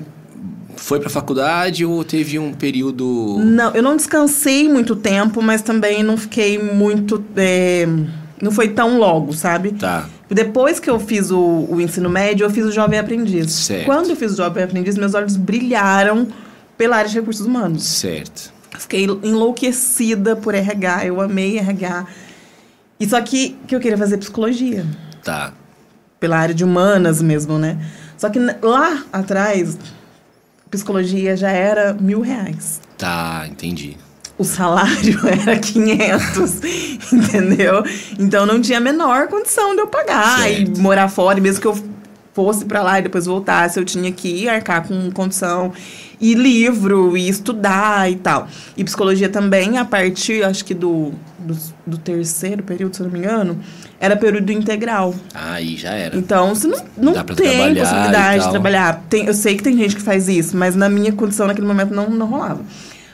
foi 0.79 1.01
pra 1.01 1.11
faculdade 1.11 1.85
ou 1.85 2.03
teve 2.05 2.39
um 2.39 2.53
período... 2.53 3.37
Não, 3.41 3.75
eu 3.75 3.83
não 3.83 3.97
descansei 3.97 4.69
muito 4.69 4.95
tempo, 4.97 5.43
mas 5.43 5.61
também 5.63 6.03
não 6.03 6.17
fiquei 6.17 6.59
muito. 6.59 7.23
é, 7.37 7.87
não 8.41 8.51
foi 8.51 8.69
tão 8.69 8.99
logo, 8.99 9.33
sabe? 9.33 9.73
Tá, 9.73 10.09
Depois 10.31 10.79
que 10.79 10.89
eu 10.89 10.99
fiz 11.01 11.31
o, 11.31 11.67
o 11.69 11.81
ensino 11.81 12.09
médio, 12.09 12.45
eu 12.45 12.51
fiz 12.51 12.65
o 12.65 12.73
Jovem 12.73 12.99
Aprendiz. 12.99 13.51
Certo. 13.53 13.85
Quando 13.87 14.11
eu 14.11 14.17
fiz 14.17 14.33
o 14.33 14.37
Jovem 14.37 14.63
Aprendiz, 14.65 14.97
meus 14.97 15.15
olhos 15.15 15.37
brilharam 15.37 16.29
pela 16.77 16.97
área 16.97 17.09
de 17.11 17.17
recursos 17.17 17.45
humanos. 17.45 17.83
certo. 17.85 18.53
Fiquei 18.79 19.05
enlouquecida 19.25 20.37
por 20.37 20.55
RH, 20.55 21.07
eu 21.07 21.21
amei 21.21 21.59
RH. 21.59 22.07
E 23.01 23.09
só 23.09 23.21
que, 23.21 23.57
que 23.67 23.75
eu 23.75 23.81
queria 23.81 23.99
fazer 23.99 24.19
psicologia, 24.19 24.87
Tá, 25.25 25.53
pela 26.21 26.37
área 26.39 26.55
de 26.55 26.63
humanas 26.65 27.21
mesmo, 27.21 27.59
né? 27.59 27.77
Só 28.17 28.29
que 28.29 28.39
lá 28.63 29.05
atrás, 29.13 29.77
psicologia 30.71 31.37
já 31.37 31.51
era 31.51 31.95
mil 31.95 32.21
reais. 32.21 32.81
tá, 32.97 33.47
entendi. 33.49 33.97
O 34.37 34.45
salário 34.45 35.19
era 35.27 35.59
500, 35.59 36.61
entendeu? 37.13 37.83
Então 38.19 38.47
não 38.47 38.61
tinha 38.61 38.79
a 38.79 38.81
menor 38.81 39.27
condição 39.27 39.75
de 39.75 39.81
eu 39.81 39.89
pagar 39.89 40.39
Certo. 40.43 40.79
e 40.79 40.81
morar 40.81 41.09
fora, 41.09 41.39
e 41.39 41.43
mesmo 41.43 41.61
que 41.61 41.67
eu 41.67 41.77
fosse 42.33 42.65
pra 42.65 42.83
lá 42.85 43.01
e 43.01 43.03
depois 43.03 43.27
voltasse, 43.27 43.81
eu 43.81 43.85
tinha 43.85 44.13
que 44.13 44.49
arcar 44.49 44.87
com 44.87 45.11
condição 45.11 45.73
e 46.21 46.35
livro 46.35 47.17
e 47.17 47.29
estudar 47.29 48.09
e 48.09 48.15
tal. 48.15 48.47
E 48.77 48.85
psicologia 48.85 49.29
também, 49.29 49.77
a 49.77 49.85
partir, 49.85 50.45
acho 50.45 50.65
que 50.65 50.73
do, 50.73 51.13
do, 51.39 51.57
do 51.87 51.99
terceiro 51.99 52.63
período, 52.63 52.95
se 52.97 53.03
eu 53.03 53.07
não 53.07 53.13
me 53.13 53.19
engano, 53.21 53.59
era 54.01 54.17
período 54.17 54.51
integral. 54.51 55.15
Aí 55.35 55.77
já 55.77 55.93
era. 55.93 56.17
Então, 56.17 56.55
você 56.55 56.67
não, 56.67 56.79
não 56.97 57.13
tem 57.25 57.25
possibilidade 57.75 58.45
de 58.45 58.51
trabalhar. 58.51 59.05
Tem, 59.09 59.27
eu 59.27 59.35
sei 59.35 59.57
que 59.57 59.63
tem 59.63 59.77
gente 59.77 59.97
que 59.97 60.03
faz 60.03 60.29
isso, 60.29 60.57
mas 60.57 60.75
na 60.75 60.89
minha 60.89 61.13
condição, 61.13 61.47
naquele 61.47 61.67
momento, 61.67 61.95
não, 61.95 62.11
não 62.11 62.27
rolava. 62.27 62.61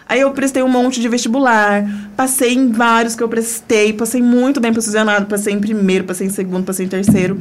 Aí 0.07 0.21
eu 0.21 0.31
prestei 0.33 0.63
um 0.63 0.69
monte 0.69 1.01
de 1.01 1.09
vestibular, 1.09 1.85
passei 2.15 2.53
em 2.55 2.71
vários 2.71 3.15
que 3.15 3.23
eu 3.23 3.29
prestei, 3.29 3.93
passei 3.93 4.21
muito 4.21 4.61
bem 4.61 4.73
posicionado, 4.73 5.27
passei 5.27 5.55
em 5.55 5.59
primeiro, 5.61 6.05
passei 6.05 6.27
em 6.27 6.31
segundo, 6.31 6.65
passei 6.65 6.85
em 6.85 6.89
terceiro. 6.89 7.39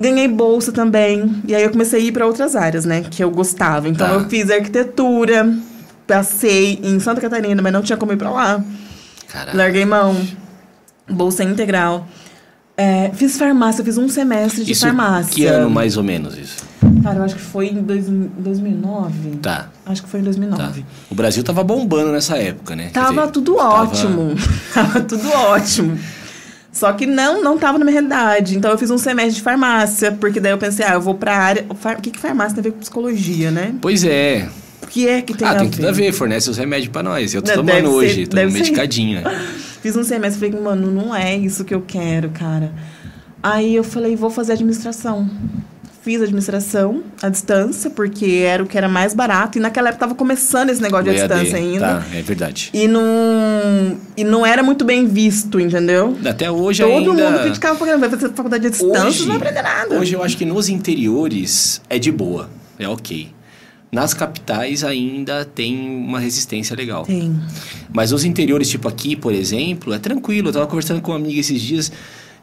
Ganhei 0.00 0.26
bolsa 0.26 0.72
também, 0.72 1.42
e 1.46 1.54
aí 1.54 1.62
eu 1.62 1.70
comecei 1.70 2.00
a 2.00 2.02
ir 2.04 2.10
para 2.12 2.26
outras 2.26 2.56
áreas, 2.56 2.84
né, 2.86 3.04
que 3.10 3.22
eu 3.22 3.30
gostava. 3.30 3.88
Então 3.88 4.06
Tá. 4.08 4.14
eu 4.14 4.28
fiz 4.28 4.50
arquitetura, 4.50 5.54
passei 6.06 6.80
em 6.82 6.98
Santa 6.98 7.20
Catarina, 7.20 7.60
mas 7.62 7.72
não 7.72 7.82
tinha 7.82 7.96
como 7.96 8.12
ir 8.12 8.16
para 8.16 8.30
lá. 8.30 8.64
Caraca. 9.32 9.56
Larguei 9.56 9.84
mão. 9.84 10.14
Bolsa 11.08 11.42
integral. 11.42 12.06
É, 12.76 13.10
fiz 13.14 13.36
farmácia, 13.36 13.84
fiz 13.84 13.98
um 13.98 14.08
semestre 14.08 14.64
de 14.64 14.72
Isso, 14.72 14.84
farmácia. 14.86 15.34
que 15.34 15.44
ano 15.46 15.68
mais 15.68 15.96
ou 15.96 16.02
menos 16.02 16.36
isso? 16.36 16.64
Cara, 17.02 17.16
eu 17.18 17.22
acho 17.24 17.34
que 17.36 17.40
foi 17.40 17.68
em 17.68 17.82
dois, 17.82 18.06
2009. 18.08 19.36
Tá, 19.42 19.68
Acho 19.84 20.02
que 20.02 20.08
foi 20.08 20.20
em 20.20 20.22
tá. 20.22 20.30
2009. 20.30 20.84
O 21.10 21.14
Brasil 21.14 21.42
tava 21.44 21.62
bombando 21.62 22.12
nessa 22.12 22.36
época, 22.36 22.74
né? 22.74 22.90
Tava 22.92 23.20
dizer, 23.20 23.30
tudo 23.32 23.54
tava- 23.56 23.82
ótimo. 23.82 24.34
tava 24.72 25.00
tudo 25.00 25.28
ótimo. 25.30 25.98
Só 26.72 26.92
que 26.94 27.04
não, 27.04 27.42
não 27.42 27.58
tava 27.58 27.78
na 27.78 27.84
minha 27.84 27.92
realidade. 28.00 28.56
Então 28.56 28.70
eu 28.70 28.78
fiz 28.78 28.90
um 28.90 28.96
semestre 28.98 29.34
de 29.34 29.42
farmácia, 29.42 30.12
porque 30.12 30.40
daí 30.40 30.52
eu 30.52 30.58
pensei, 30.58 30.84
ah, 30.86 30.94
eu 30.94 31.00
vou 31.00 31.14
pra 31.14 31.36
área. 31.36 31.66
O 31.68 32.00
que, 32.00 32.10
que 32.10 32.18
farmácia 32.18 32.54
tem 32.54 32.60
a 32.60 32.64
ver 32.64 32.72
com 32.72 32.78
psicologia, 32.78 33.50
né? 33.50 33.74
Pois 33.80 34.02
é. 34.04 34.48
Que 34.92 35.08
é 35.08 35.22
que 35.22 35.32
tem 35.34 35.48
ah, 35.48 35.52
a 35.52 35.54
tem 35.56 35.68
ver? 35.70 35.76
tudo 35.76 35.88
a 35.88 35.92
ver, 35.92 36.12
fornece 36.12 36.50
os 36.50 36.58
remédios 36.58 36.92
pra 36.92 37.02
nós. 37.02 37.32
Eu 37.32 37.40
tô 37.40 37.46
Deve 37.50 37.62
tomando 37.62 37.88
ser- 37.88 37.94
hoje, 37.96 38.26
tô 38.26 38.36
ser. 38.36 38.50
medicadinho, 38.50 39.22
né? 39.22 39.40
Fiz 39.80 39.96
um 39.96 40.04
semestre, 40.04 40.50
falei, 40.50 40.62
mano, 40.62 40.90
não 40.92 41.16
é 41.16 41.34
isso 41.34 41.64
que 41.64 41.72
eu 41.74 41.80
quero, 41.80 42.28
cara. 42.28 42.70
Aí 43.42 43.74
eu 43.74 43.82
falei, 43.82 44.14
vou 44.14 44.28
fazer 44.28 44.52
administração. 44.52 45.28
Fiz 46.02 46.20
administração 46.20 47.02
à 47.22 47.28
distância, 47.30 47.88
porque 47.88 48.42
era 48.44 48.62
o 48.62 48.66
que 48.66 48.76
era 48.76 48.86
mais 48.86 49.14
barato. 49.14 49.56
E 49.56 49.60
naquela 49.62 49.88
época 49.88 50.00
tava 50.00 50.14
começando 50.14 50.68
esse 50.68 50.82
negócio 50.82 51.04
de 51.04 51.10
O 51.10 51.14
EAD, 51.14 51.28
distância 51.34 51.56
ainda. 51.58 51.86
Tá, 51.86 52.02
é 52.14 52.20
verdade. 52.20 52.68
E 52.74 52.86
não, 52.86 53.96
e 54.14 54.24
não 54.24 54.44
era 54.44 54.62
muito 54.62 54.84
bem 54.84 55.06
visto, 55.06 55.58
entendeu? 55.58 56.18
Até 56.24 56.50
hoje 56.50 56.82
Todo 56.82 57.12
ainda... 57.12 57.30
mundo 57.30 57.40
criticava 57.40 57.76
porque 57.78 57.96
vai 57.96 58.10
fazer 58.10 58.28
faculdade 58.34 58.66
à 58.66 58.70
distância, 58.70 59.06
Hoje, 59.08 59.20
não 59.20 59.26
vai 59.28 59.36
aprender 59.38 59.62
nada. 59.62 59.94
hoje 59.98 60.12
eu 60.12 60.22
acho 60.22 60.36
que 60.36 60.44
nos 60.44 60.68
interiores 60.68 61.80
é 61.88 61.98
de 61.98 62.12
boa, 62.12 62.50
é 62.78 62.86
ok. 62.86 63.30
Nas 63.92 64.14
capitais 64.14 64.82
ainda 64.82 65.44
tem 65.44 65.78
uma 65.78 66.18
resistência 66.18 66.74
legal. 66.74 67.04
Tem. 67.04 67.38
Mas 67.92 68.10
os 68.10 68.24
interiores, 68.24 68.68
tipo 68.70 68.88
aqui, 68.88 69.14
por 69.14 69.34
exemplo, 69.34 69.92
é 69.92 69.98
tranquilo. 69.98 70.48
Eu 70.48 70.52
tava 70.54 70.66
conversando 70.66 71.02
com 71.02 71.12
um 71.12 71.14
amigo 71.14 71.38
esses 71.38 71.60
dias. 71.60 71.92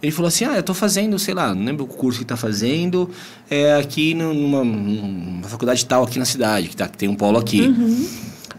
Ele 0.01 0.11
falou 0.11 0.27
assim: 0.27 0.45
Ah, 0.45 0.55
eu 0.57 0.61
tô 0.63 0.75
fazendo, 0.75 1.17
sei 1.17 1.33
lá, 1.33 1.55
não 1.55 1.65
lembro 1.65 1.85
o 1.85 1.87
curso 1.87 2.19
que 2.19 2.25
tá 2.25 2.37
fazendo, 2.37 3.09
é 3.49 3.73
aqui 3.73 4.13
numa, 4.13 4.63
numa 4.63 5.47
faculdade 5.47 5.83
tal 5.87 6.03
aqui 6.03 6.19
na 6.19 6.25
cidade, 6.25 6.67
que, 6.69 6.75
tá, 6.75 6.87
que 6.87 6.97
tem 6.97 7.09
um 7.09 7.15
polo 7.15 7.39
aqui. 7.39 7.61
Aí 7.61 7.65
eu 7.65 7.71
Uhum. 7.71 8.07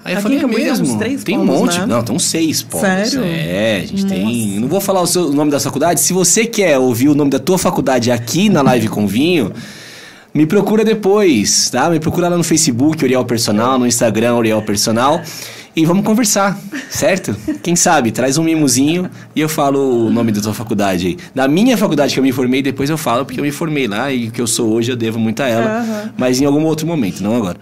Aqui 0.05 0.23
falei, 0.23 0.39
é 0.39 0.41
tem 0.41 0.49
mesmo? 0.51 0.99
tem 1.25 1.39
um 1.39 1.47
polos, 1.47 1.61
monte. 1.61 1.79
né? 1.79 1.87
Não, 1.87 2.03
tem 2.03 2.17
uns 2.17 2.25
seis 2.25 2.61
polos. 2.63 2.87
Sério? 2.89 3.23
É, 3.23 3.77
a 3.85 3.87
gente 3.87 4.05
tem. 4.07 4.59
Não 4.59 4.67
vou 4.67 4.81
falar 4.81 5.01
o, 5.01 5.07
seu, 5.07 5.29
o 5.29 5.33
nome 5.33 5.51
da 5.53 5.61
faculdade. 5.61 6.01
Se 6.01 6.13
você 6.13 6.45
quer 6.45 6.77
ouvir 6.77 7.09
o 7.09 7.15
nome 7.15 7.31
da 7.31 7.39
tua 7.39 7.57
faculdade 7.57 8.11
aqui 8.11 8.49
na 8.49 8.63
Live 8.63 8.89
com 8.89 9.07
Vinho, 9.07 9.53
me 10.33 10.47
procura 10.47 10.85
depois, 10.85 11.71
tá? 11.71 11.91
Me 11.91 11.99
procura 11.99 12.29
lá 12.29 12.37
no 12.37 12.45
Facebook, 12.45 13.05
Uriel 13.05 13.25
Personal, 13.25 13.79
no 13.79 13.87
Instagram, 13.87 14.37
Uriel 14.37 14.63
Personal. 14.63 15.21
E 15.75 15.87
vamos 15.87 16.05
conversar, 16.05 16.59
certo? 16.91 17.35
Quem 17.63 17.77
sabe, 17.77 18.11
traz 18.11 18.37
um 18.37 18.43
mimozinho 18.43 19.09
e 19.37 19.41
eu 19.41 19.49
falo 19.49 20.07
o 20.07 20.11
nome 20.11 20.33
da 20.33 20.41
tua 20.41 20.53
faculdade 20.53 21.07
aí. 21.07 21.19
Da 21.33 21.47
minha 21.47 21.77
faculdade 21.77 22.13
que 22.13 22.19
eu 22.19 22.25
me 22.25 22.33
formei, 22.33 22.61
depois 22.61 22.91
eu 22.91 22.99
falo, 22.99 23.25
porque 23.25 23.39
eu 23.39 23.45
me 23.45 23.53
formei 23.53 23.87
lá 23.87 24.13
e 24.13 24.29
o 24.29 24.31
que 24.33 24.41
eu 24.41 24.49
sou 24.49 24.69
hoje 24.73 24.91
eu 24.91 24.97
devo 24.97 25.19
muito 25.21 25.41
a 25.43 25.47
ela. 25.47 25.81
Aham. 25.81 26.13
Mas 26.19 26.41
em 26.41 26.45
algum 26.45 26.65
outro 26.65 26.87
momento, 26.89 27.23
não 27.23 27.37
agora. 27.37 27.57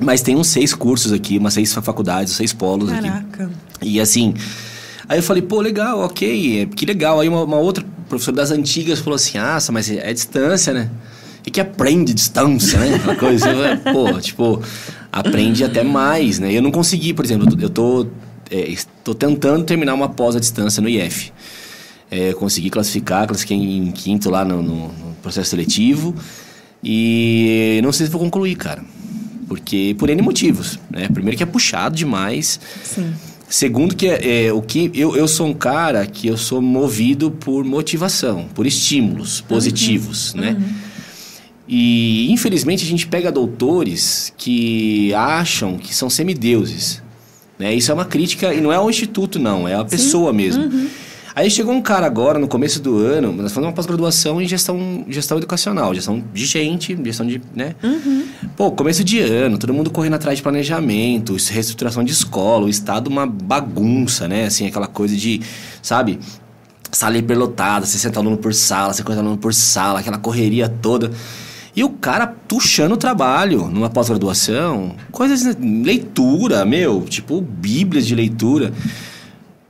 Mas 0.00 0.22
tem 0.22 0.36
uns 0.36 0.46
seis 0.46 0.72
cursos 0.72 1.12
aqui, 1.12 1.38
umas 1.38 1.54
seis 1.54 1.74
faculdades, 1.74 2.34
seis 2.34 2.52
polos 2.52 2.92
aqui. 2.92 3.08
Caraca. 3.08 3.50
E 3.82 4.00
assim, 4.00 4.32
aí 5.08 5.18
eu 5.18 5.22
falei, 5.22 5.42
pô, 5.42 5.60
legal, 5.60 5.98
ok, 5.98 6.66
que 6.66 6.86
legal. 6.86 7.18
Aí 7.18 7.28
uma, 7.28 7.42
uma 7.42 7.58
outra 7.58 7.84
professora 8.08 8.36
das 8.36 8.52
antigas 8.52 9.00
falou 9.00 9.16
assim, 9.16 9.38
ah, 9.38 9.58
mas 9.72 9.90
é, 9.90 10.08
é 10.08 10.12
distância, 10.12 10.72
né? 10.72 10.88
E 11.46 11.50
que 11.50 11.60
aprende 11.60 12.12
distância, 12.14 12.78
né? 12.78 13.00
Uma 13.04 13.14
coisa, 13.16 13.48
assim, 13.50 13.82
pô, 13.92 14.20
tipo, 14.20 14.62
aprende 15.12 15.64
até 15.64 15.82
mais, 15.82 16.38
né? 16.38 16.52
Eu 16.52 16.62
não 16.62 16.70
consegui, 16.70 17.12
por 17.14 17.24
exemplo, 17.24 17.48
eu 17.60 17.70
tô, 17.70 18.06
é, 18.50 18.74
tô 19.04 19.14
tentando 19.14 19.64
terminar 19.64 19.94
uma 19.94 20.08
pós 20.08 20.36
à 20.36 20.40
distância 20.40 20.82
no 20.82 20.88
IF. 20.88 21.32
É, 22.10 22.32
consegui 22.34 22.70
classificar, 22.70 23.26
classifiquei 23.26 23.56
em 23.56 23.90
quinto 23.92 24.30
lá 24.30 24.44
no, 24.44 24.62
no, 24.62 24.88
no 24.88 25.14
processo 25.22 25.50
seletivo 25.50 26.14
e 26.82 27.80
não 27.82 27.92
sei 27.92 28.06
se 28.06 28.12
vou 28.12 28.20
concluir, 28.20 28.56
cara. 28.56 28.82
Porque 29.46 29.94
por 29.98 30.10
N 30.10 30.20
motivos, 30.22 30.78
né? 30.90 31.08
Primeiro 31.08 31.36
que 31.36 31.42
é 31.42 31.46
puxado 31.46 31.96
demais. 31.96 32.60
Sim. 32.84 33.12
Segundo 33.48 33.96
que 33.96 34.06
é, 34.06 34.46
é, 34.46 34.52
o 34.52 34.60
que 34.60 34.90
eu, 34.94 35.16
eu 35.16 35.26
sou 35.26 35.46
um 35.46 35.54
cara 35.54 36.06
que 36.06 36.28
eu 36.28 36.36
sou 36.36 36.60
movido 36.60 37.30
por 37.30 37.64
motivação, 37.64 38.46
por 38.54 38.66
estímulos 38.66 39.40
positivos, 39.40 40.34
Uhum. 40.34 40.40
né? 40.42 40.56
E 41.68 42.32
infelizmente 42.32 42.82
a 42.82 42.88
gente 42.88 43.06
pega 43.06 43.30
doutores 43.30 44.32
que 44.36 45.12
acham 45.12 45.76
que 45.76 45.94
são 45.94 46.08
semideuses, 46.08 47.02
né? 47.58 47.74
Isso 47.74 47.90
é 47.90 47.94
uma 47.94 48.06
crítica 48.06 48.54
e 48.54 48.60
não 48.60 48.72
é 48.72 48.76
ao 48.76 48.88
instituto 48.88 49.38
não, 49.38 49.68
é 49.68 49.74
a 49.74 49.84
pessoa 49.84 50.32
mesmo. 50.32 50.64
Uhum. 50.64 50.88
Aí 51.38 51.48
chegou 51.48 51.72
um 51.72 51.80
cara 51.80 52.04
agora 52.04 52.36
no 52.36 52.48
começo 52.48 52.80
do 52.80 52.98
ano, 52.98 53.32
nós 53.32 53.52
fazemos 53.52 53.68
uma 53.68 53.72
pós-graduação 53.72 54.42
em 54.42 54.48
gestão, 54.48 55.04
gestão 55.08 55.38
educacional, 55.38 55.94
gestão 55.94 56.20
de 56.34 56.44
gente, 56.44 56.98
gestão 57.04 57.24
de, 57.24 57.40
né? 57.54 57.76
Pô, 58.56 58.72
começo 58.72 59.04
de 59.04 59.20
ano, 59.20 59.56
todo 59.56 59.72
mundo 59.72 59.88
correndo 59.88 60.14
atrás 60.14 60.38
de 60.38 60.42
planejamento, 60.42 61.36
reestruturação 61.48 62.02
de 62.02 62.10
escola, 62.10 62.64
o 62.64 62.68
estado 62.68 63.06
uma 63.06 63.24
bagunça, 63.24 64.26
né? 64.26 64.46
Assim, 64.46 64.66
aquela 64.66 64.88
coisa 64.88 65.14
de, 65.14 65.40
sabe? 65.80 66.18
Sala 66.90 67.18
hiperlotada, 67.18 67.86
60 67.86 68.18
alunos 68.18 68.40
por 68.40 68.52
sala, 68.52 68.92
50 68.92 69.20
alunos 69.20 69.38
por 69.38 69.54
sala, 69.54 70.00
aquela 70.00 70.18
correria 70.18 70.68
toda. 70.68 71.12
E 71.78 71.84
o 71.84 71.90
cara 71.90 72.26
tuxando 72.26 72.94
o 72.94 72.98
trabalho 72.98 73.68
numa 73.68 73.88
pós-graduação, 73.88 74.96
coisas, 75.12 75.56
leitura, 75.60 76.64
meu, 76.64 77.02
tipo, 77.02 77.40
bíblias 77.40 78.04
de 78.04 78.16
leitura. 78.16 78.72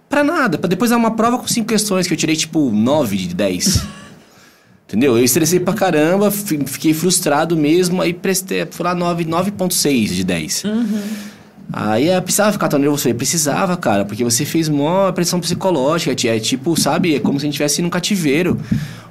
Pra 0.08 0.24
nada, 0.24 0.56
pra 0.56 0.66
depois 0.70 0.90
dar 0.90 0.96
uma 0.96 1.10
prova 1.10 1.36
com 1.36 1.46
cinco 1.46 1.68
questões 1.68 2.06
que 2.06 2.14
eu 2.14 2.16
tirei, 2.16 2.34
tipo, 2.34 2.70
9 2.70 3.14
de 3.14 3.34
10. 3.34 3.82
Entendeu? 4.88 5.18
Eu 5.18 5.22
estressei 5.22 5.60
pra 5.60 5.74
caramba, 5.74 6.30
fi- 6.30 6.64
fiquei 6.64 6.94
frustrado 6.94 7.54
mesmo, 7.54 8.00
aí 8.00 8.14
prestei, 8.14 8.66
fui 8.70 8.84
lá 8.84 8.94
9 8.94 9.26
9.6 9.26 10.06
de 10.06 10.24
10. 10.24 10.62
Aí 11.72 12.08
eu 12.08 12.22
precisava 12.22 12.52
ficar 12.52 12.68
tão 12.68 12.78
nervoso. 12.78 13.08
Eu 13.08 13.14
precisava, 13.14 13.76
cara, 13.76 14.04
porque 14.04 14.24
você 14.24 14.44
fez 14.44 14.68
mó 14.68 15.10
pressão 15.12 15.38
psicológica. 15.40 16.12
É 16.28 16.38
tipo, 16.38 16.78
sabe, 16.80 17.14
é 17.14 17.20
como 17.20 17.38
se 17.38 17.44
a 17.44 17.46
gente 17.46 17.54
estivesse 17.54 17.82
num 17.82 17.90
cativeiro. 17.90 18.58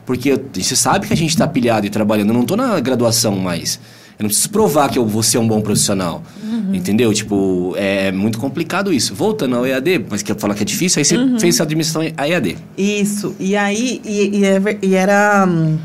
Porque 0.05 0.29
eu- 0.31 0.45
você 0.53 0.75
sabe 0.75 1.05
que 1.07 1.13
a 1.13 1.17
gente 1.17 1.35
tá 1.37 1.47
pilhado 1.47 1.85
e 1.85 1.89
trabalhando. 1.89 2.29
Eu 2.29 2.33
não 2.33 2.45
tô 2.45 2.55
na 2.55 2.79
graduação 2.79 3.35
mais. 3.35 3.79
Eu 4.17 4.23
não 4.23 4.29
preciso 4.29 4.49
provar 4.49 4.89
que 4.89 4.97
eu 4.97 5.05
vou 5.05 5.21
ser 5.21 5.37
um 5.37 5.47
bom 5.47 5.61
profissional. 5.61 6.23
Entendeu? 6.73 7.13
Tipo, 7.13 7.73
é 7.77 8.11
muito 8.11 8.39
complicado 8.39 8.91
isso. 8.91 9.13
Voltando 9.13 9.55
ao 9.55 9.65
EAD, 9.65 10.05
mas 10.09 10.21
quer 10.23 10.35
falar 10.37 10.53
que 10.55 10.63
é 10.63 10.65
difícil, 10.65 10.99
aí 10.99 11.05
você 11.05 11.39
fez 11.39 11.59
a 11.61 11.63
administração 11.63 12.01
a 12.17 12.27
EAD. 12.27 12.57
Isso. 12.77 13.35
E 13.39 13.55
aí, 13.55 14.01
e, 14.03 14.39
e 14.39 14.45
é 14.45 14.95
era 14.97 15.45
hum, 15.47 15.77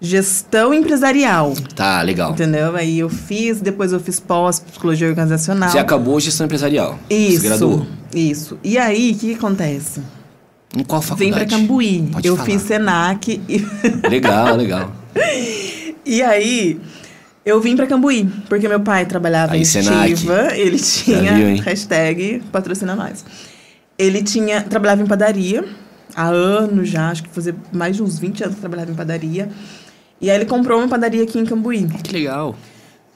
gestão 0.00 0.74
empresarial. 0.74 1.54
Tá, 1.74 2.02
legal. 2.02 2.32
Entendeu? 2.32 2.76
Aí 2.76 2.98
eu 2.98 3.08
fiz, 3.08 3.60
depois 3.60 3.92
eu 3.92 4.00
fiz 4.00 4.20
pós 4.20 4.60
psicologia 4.60 5.08
organizacional. 5.08 5.70
Você 5.70 5.78
acabou 5.78 6.16
a 6.16 6.20
gestão 6.20 6.46
empresarial. 6.46 6.98
Isso. 7.08 7.40
Você 7.40 7.48
graduou. 7.48 7.86
Isso. 8.14 8.58
E 8.62 8.78
aí, 8.78 9.12
o 9.12 9.18
que, 9.18 9.28
que 9.28 9.34
acontece? 9.34 10.00
Em 10.76 10.82
qual 10.84 11.00
faculdade? 11.00 11.46
pra 11.46 11.58
Cambuí. 11.58 12.08
Pode 12.12 12.26
eu 12.28 12.36
falar. 12.36 12.46
fiz 12.48 12.62
Senac. 12.62 13.40
E, 13.48 13.66
Legal, 14.08 14.56
legal. 14.56 14.92
e 16.04 16.22
aí, 16.22 16.78
eu 17.44 17.60
vim 17.60 17.76
pra 17.76 17.86
Cambuí. 17.86 18.28
Porque 18.48 18.68
meu 18.68 18.80
pai 18.80 19.06
trabalhava 19.06 19.54
Aí, 19.54 19.60
em. 19.60 19.62
Estiva. 19.62 20.54
Ele 20.54 20.78
tinha. 20.78 21.34
viu, 21.34 21.62
hashtag 21.62 22.42
patrocina 22.52 22.94
nós. 22.94 23.24
Ele 23.98 24.22
tinha. 24.22 24.60
Trabalhava 24.62 25.02
em 25.02 25.06
padaria. 25.06 25.64
Há 26.14 26.26
anos 26.28 26.88
já. 26.88 27.10
Acho 27.10 27.22
que 27.22 27.30
fazia 27.30 27.54
mais 27.72 27.96
de 27.96 28.02
uns 28.02 28.18
20 28.18 28.42
anos 28.44 28.54
que 28.56 28.60
trabalhava 28.60 28.90
em 28.90 28.94
padaria. 28.94 29.48
E 30.20 30.30
aí 30.30 30.36
ele 30.36 30.46
comprou 30.46 30.78
uma 30.78 30.88
padaria 30.88 31.22
aqui 31.22 31.38
em 31.38 31.44
Cambuí. 31.44 31.86
Que 32.02 32.12
legal. 32.12 32.54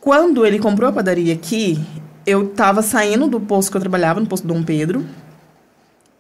Quando 0.00 0.44
ele 0.46 0.58
comprou 0.58 0.88
a 0.88 0.92
padaria 0.92 1.32
aqui, 1.34 1.78
eu 2.26 2.48
tava 2.48 2.82
saindo 2.82 3.26
do 3.26 3.40
posto 3.40 3.70
que 3.70 3.76
eu 3.76 3.80
trabalhava, 3.80 4.20
no 4.20 4.26
posto 4.26 4.46
Dom 4.46 4.62
Pedro. 4.62 5.04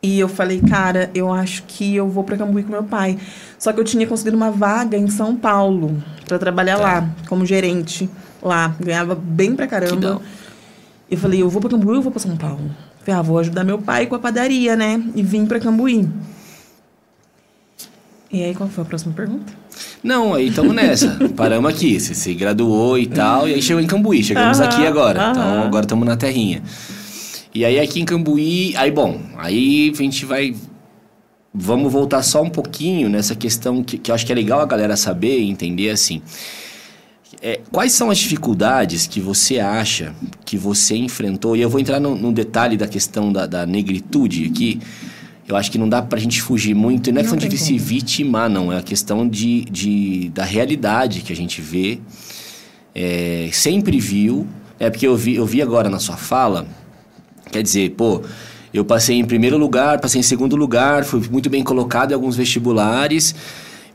E 0.02 0.18
eu 0.18 0.28
falei, 0.28 0.60
cara, 0.62 1.10
eu 1.14 1.30
acho 1.30 1.62
que 1.64 1.94
eu 1.94 2.08
vou 2.08 2.24
pra 2.24 2.36
Cambuí 2.36 2.62
com 2.62 2.70
meu 2.70 2.84
pai. 2.84 3.18
Só 3.58 3.70
que 3.72 3.78
eu 3.80 3.84
tinha 3.84 4.06
conseguido 4.06 4.36
uma 4.36 4.50
vaga 4.50 4.96
em 4.96 5.08
São 5.08 5.36
Paulo 5.36 6.02
pra 6.26 6.38
trabalhar 6.38 6.78
Tá. 6.78 6.82
lá, 6.82 7.10
como 7.28 7.44
gerente 7.44 8.08
lá. 8.42 8.74
Ganhava 8.80 9.14
bem 9.14 9.54
pra 9.54 9.66
caramba. 9.66 10.20
Eu 11.10 11.18
falei, 11.18 11.42
eu 11.42 11.50
vou 11.50 11.60
pra 11.60 11.68
Cambuí 11.70 11.96
ou 11.96 12.02
vou 12.02 12.10
pra 12.10 12.20
São 12.20 12.34
Paulo? 12.36 12.70
Falei, 13.00 13.18
ah, 13.20 13.22
vou 13.22 13.38
ajudar 13.38 13.62
meu 13.64 13.78
pai 13.78 14.06
com 14.06 14.14
a 14.14 14.18
padaria, 14.18 14.74
né? 14.74 15.02
E 15.14 15.22
vim 15.22 15.44
pra 15.44 15.60
Cambuí. 15.60 16.08
E 18.32 18.42
aí, 18.42 18.54
qual 18.54 18.68
foi 18.68 18.84
a 18.84 18.86
próxima 18.86 19.12
pergunta? 19.12 19.52
Não, 20.02 20.34
aí 20.34 20.48
estamos 20.48 20.74
nessa. 20.74 21.08
Paramos 21.36 21.70
aqui. 21.70 22.00
Você 22.00 22.14
se 22.14 22.32
graduou 22.34 22.98
e 22.98 23.06
tal, 23.06 23.48
e 23.48 23.54
aí 23.54 23.62
chegou 23.62 23.82
em 23.82 23.86
Cambuí. 23.86 24.22
Chegamos 24.22 24.58
Aham, 24.60 24.68
aqui 24.68 24.86
agora. 24.86 25.20
aham. 25.20 25.30
Então 25.30 25.62
agora 25.62 25.84
estamos 25.84 26.06
na 26.06 26.16
terrinha. 26.16 26.62
E 27.54 27.64
aí 27.64 27.78
aqui 27.78 28.00
em 28.00 28.04
Cambuí, 28.04 28.74
aí 28.76 28.90
bom, 28.90 29.20
aí 29.36 29.92
a 29.92 30.02
gente 30.02 30.24
vai. 30.24 30.54
Vamos 31.52 31.92
voltar 31.92 32.22
só 32.22 32.40
um 32.42 32.48
pouquinho 32.48 33.08
nessa 33.08 33.34
questão 33.34 33.82
que, 33.82 33.98
que 33.98 34.10
eu 34.10 34.14
acho 34.14 34.24
que 34.24 34.30
é 34.30 34.34
legal 34.34 34.60
a 34.60 34.66
galera 34.66 34.96
saber 34.96 35.40
e 35.40 35.50
entender 35.50 35.90
assim. 35.90 36.22
É, 37.42 37.60
quais 37.72 37.92
são 37.92 38.10
as 38.10 38.18
dificuldades 38.18 39.06
que 39.06 39.18
você 39.20 39.58
acha 39.58 40.14
que 40.44 40.56
você 40.56 40.94
enfrentou? 40.96 41.56
E 41.56 41.60
eu 41.60 41.68
vou 41.70 41.80
entrar 41.80 41.98
no, 41.98 42.14
no 42.14 42.32
detalhe 42.32 42.76
da 42.76 42.86
questão 42.86 43.32
da, 43.32 43.46
da 43.46 43.66
negritude 43.66 44.44
aqui. 44.44 44.80
Eu 45.52 45.56
acho 45.56 45.70
que 45.70 45.78
não 45.78 45.88
dá 45.88 46.00
pra 46.00 46.18
gente 46.18 46.40
fugir 46.40 46.74
muito. 46.74 47.10
E 47.10 47.12
não 47.12 47.20
é 47.20 47.24
questão 47.24 47.48
de 47.48 47.58
se 47.58 47.76
vitimar, 47.78 48.48
não. 48.48 48.72
É 48.72 48.78
a 48.78 48.82
questão 48.82 49.28
de, 49.28 49.64
de, 49.64 50.30
da 50.30 50.44
realidade 50.44 51.20
que 51.20 51.32
a 51.32 51.36
gente 51.36 51.60
vê. 51.60 51.98
é, 52.94 53.48
sempre 53.52 53.98
viu. 53.98 54.46
É 54.78 54.88
porque 54.88 55.06
eu 55.06 55.16
vi, 55.16 55.34
eu 55.34 55.44
vi 55.44 55.60
agora 55.60 55.90
na 55.90 55.98
sua 55.98 56.16
fala. 56.16 56.66
Quer 57.50 57.62
dizer, 57.62 57.90
pô, 57.90 58.22
eu 58.72 58.84
passei 58.84 59.16
em 59.16 59.24
primeiro 59.24 59.58
lugar, 59.58 60.00
passei 60.00 60.20
em 60.20 60.22
segundo 60.22 60.54
lugar, 60.56 61.04
fui 61.04 61.20
muito 61.30 61.50
bem 61.50 61.62
colocado 61.62 62.12
em 62.12 62.14
alguns 62.14 62.36
vestibulares. 62.36 63.34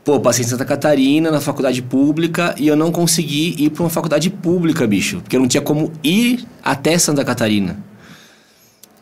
Pô, 0.04 0.20
passei 0.20 0.44
em 0.44 0.48
Santa 0.48 0.64
Catarina, 0.64 1.30
na 1.30 1.40
faculdade 1.40 1.82
pública, 1.82 2.54
e 2.56 2.68
eu 2.68 2.76
não 2.76 2.92
consegui 2.92 3.56
ir 3.58 3.70
para 3.70 3.82
uma 3.82 3.90
faculdade 3.90 4.30
pública, 4.30 4.86
bicho. 4.86 5.20
Porque 5.20 5.34
eu 5.34 5.40
não 5.40 5.48
tinha 5.48 5.60
como 5.60 5.90
ir 6.04 6.44
até 6.62 6.96
Santa 6.96 7.24
Catarina. 7.24 7.76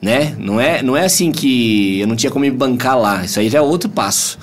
Né? 0.05 0.37
Não 0.39 0.61
é, 0.61 0.83
não 0.83 0.95
é 0.95 1.07
assim 1.07 1.33
que 1.33 1.99
eu 1.99 2.07
não 2.07 2.15
tinha 2.15 2.31
como 2.31 2.45
me 2.45 2.51
bancar 2.51 2.99
lá. 2.99 3.25
Isso 3.25 3.41
aí 3.41 3.49
já 3.49 3.57
é 3.57 3.63
outro 3.63 3.89
passo. 3.89 4.39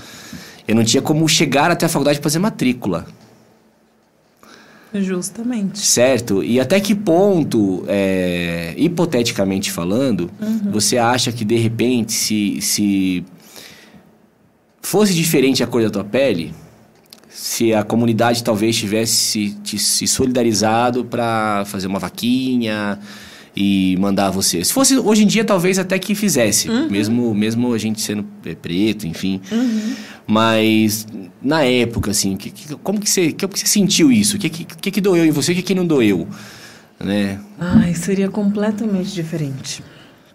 Eu 0.67 0.73
não 0.73 0.83
tinha 0.83 1.03
como 1.03 1.29
chegar 1.29 1.69
até 1.69 1.85
a 1.85 1.89
faculdade 1.89 2.17
para 2.17 2.23
fazer 2.23 2.39
matrícula. 2.39 3.05
Justamente. 4.91 5.77
Certo? 5.77 6.43
E 6.43 6.59
até 6.59 6.79
que 6.79 6.95
ponto, 6.95 7.85
é, 7.87 8.73
hipoteticamente 8.75 9.71
falando, 9.71 10.31
você 10.71 10.97
acha 10.97 11.31
que 11.31 11.45
de 11.45 11.57
repente, 11.57 12.11
se, 12.11 12.59
se 12.59 13.23
fosse 14.81 15.13
diferente 15.13 15.63
a 15.63 15.67
cor 15.67 15.83
da 15.83 15.91
tua 15.91 16.03
pele, 16.03 16.55
se 17.29 17.71
a 17.71 17.83
comunidade 17.83 18.43
talvez 18.43 18.75
tivesse 18.75 19.55
se, 19.63 19.77
se 19.77 20.07
solidarizado 20.07 21.05
para 21.05 21.65
fazer 21.65 21.85
uma 21.85 21.99
vaquinha 21.99 22.97
e 23.55 23.97
mandar 23.99 24.29
você. 24.31 24.63
Se 24.63 24.71
fosse 24.71 24.97
hoje 24.97 25.23
em 25.23 25.27
dia, 25.27 25.43
talvez 25.43 25.77
até 25.77 25.99
que 25.99 26.15
fizesse, 26.15 26.69
mesmo, 26.69 27.33
mesmo 27.35 27.73
a 27.73 27.77
gente 27.77 27.99
sendo 28.01 28.25
é, 28.45 28.55
preto, 28.55 29.05
enfim. 29.07 29.41
Mas 30.27 31.05
na 31.41 31.63
época, 31.63 32.11
assim, 32.11 32.37
que, 32.37 32.49
que- 32.49 32.75
como 32.77 32.99
que 32.99 33.09
você, 33.09 33.31
como 33.33 33.51
que 33.53 33.59
você 33.59 33.67
sentiu 33.67 34.11
isso? 34.11 34.37
O 34.37 34.39
que, 34.39 34.49
que, 34.49 34.63
que, 34.65 34.91
que 34.91 35.01
doeu 35.01 35.25
em 35.25 35.31
você? 35.31 35.51
O 35.51 35.55
que, 35.55 35.61
que 35.61 35.75
não 35.75 35.85
doeu? 35.85 36.27
Né? 36.99 37.39
Ai, 37.59 37.93
seria 37.95 38.29
completamente 38.29 39.11
diferente. 39.11 39.83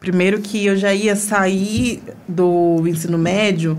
Primeiro 0.00 0.40
que 0.40 0.66
eu 0.66 0.76
já 0.76 0.92
ia 0.92 1.16
sair 1.16 2.02
do 2.28 2.82
ensino 2.86 3.16
médio 3.16 3.78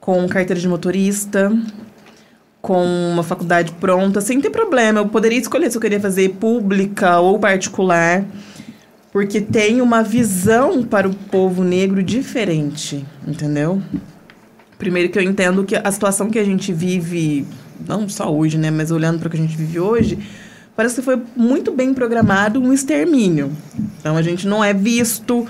com 0.00 0.26
carteira 0.28 0.60
de 0.60 0.66
motorista, 0.68 1.52
com 2.60 2.84
uma 3.12 3.22
faculdade 3.22 3.72
pronta, 3.72 4.20
sem 4.20 4.40
ter 4.40 4.50
problema. 4.50 5.00
Eu 5.00 5.06
poderia 5.08 5.38
escolher 5.38 5.70
se 5.70 5.76
eu 5.76 5.80
queria 5.80 6.00
fazer 6.00 6.30
pública 6.30 7.20
ou 7.20 7.38
particular, 7.38 8.24
porque 9.16 9.40
tem 9.40 9.80
uma 9.80 10.02
visão 10.02 10.82
para 10.82 11.08
o 11.08 11.14
povo 11.14 11.64
negro 11.64 12.02
diferente, 12.02 13.02
entendeu? 13.26 13.80
Primeiro 14.76 15.08
que 15.08 15.18
eu 15.18 15.22
entendo 15.22 15.64
que 15.64 15.74
a 15.74 15.90
situação 15.90 16.28
que 16.28 16.38
a 16.38 16.44
gente 16.44 16.70
vive, 16.70 17.46
não 17.88 18.10
só 18.10 18.30
hoje, 18.30 18.58
né, 18.58 18.70
mas 18.70 18.90
olhando 18.90 19.18
para 19.18 19.28
o 19.28 19.30
que 19.30 19.38
a 19.38 19.40
gente 19.40 19.56
vive 19.56 19.80
hoje, 19.80 20.18
parece 20.76 20.96
que 20.96 21.00
foi 21.00 21.18
muito 21.34 21.72
bem 21.72 21.94
programado 21.94 22.60
um 22.60 22.74
extermínio. 22.74 23.52
Então 23.98 24.18
a 24.18 24.20
gente 24.22 24.46
não 24.46 24.62
é 24.62 24.74
visto, 24.74 25.46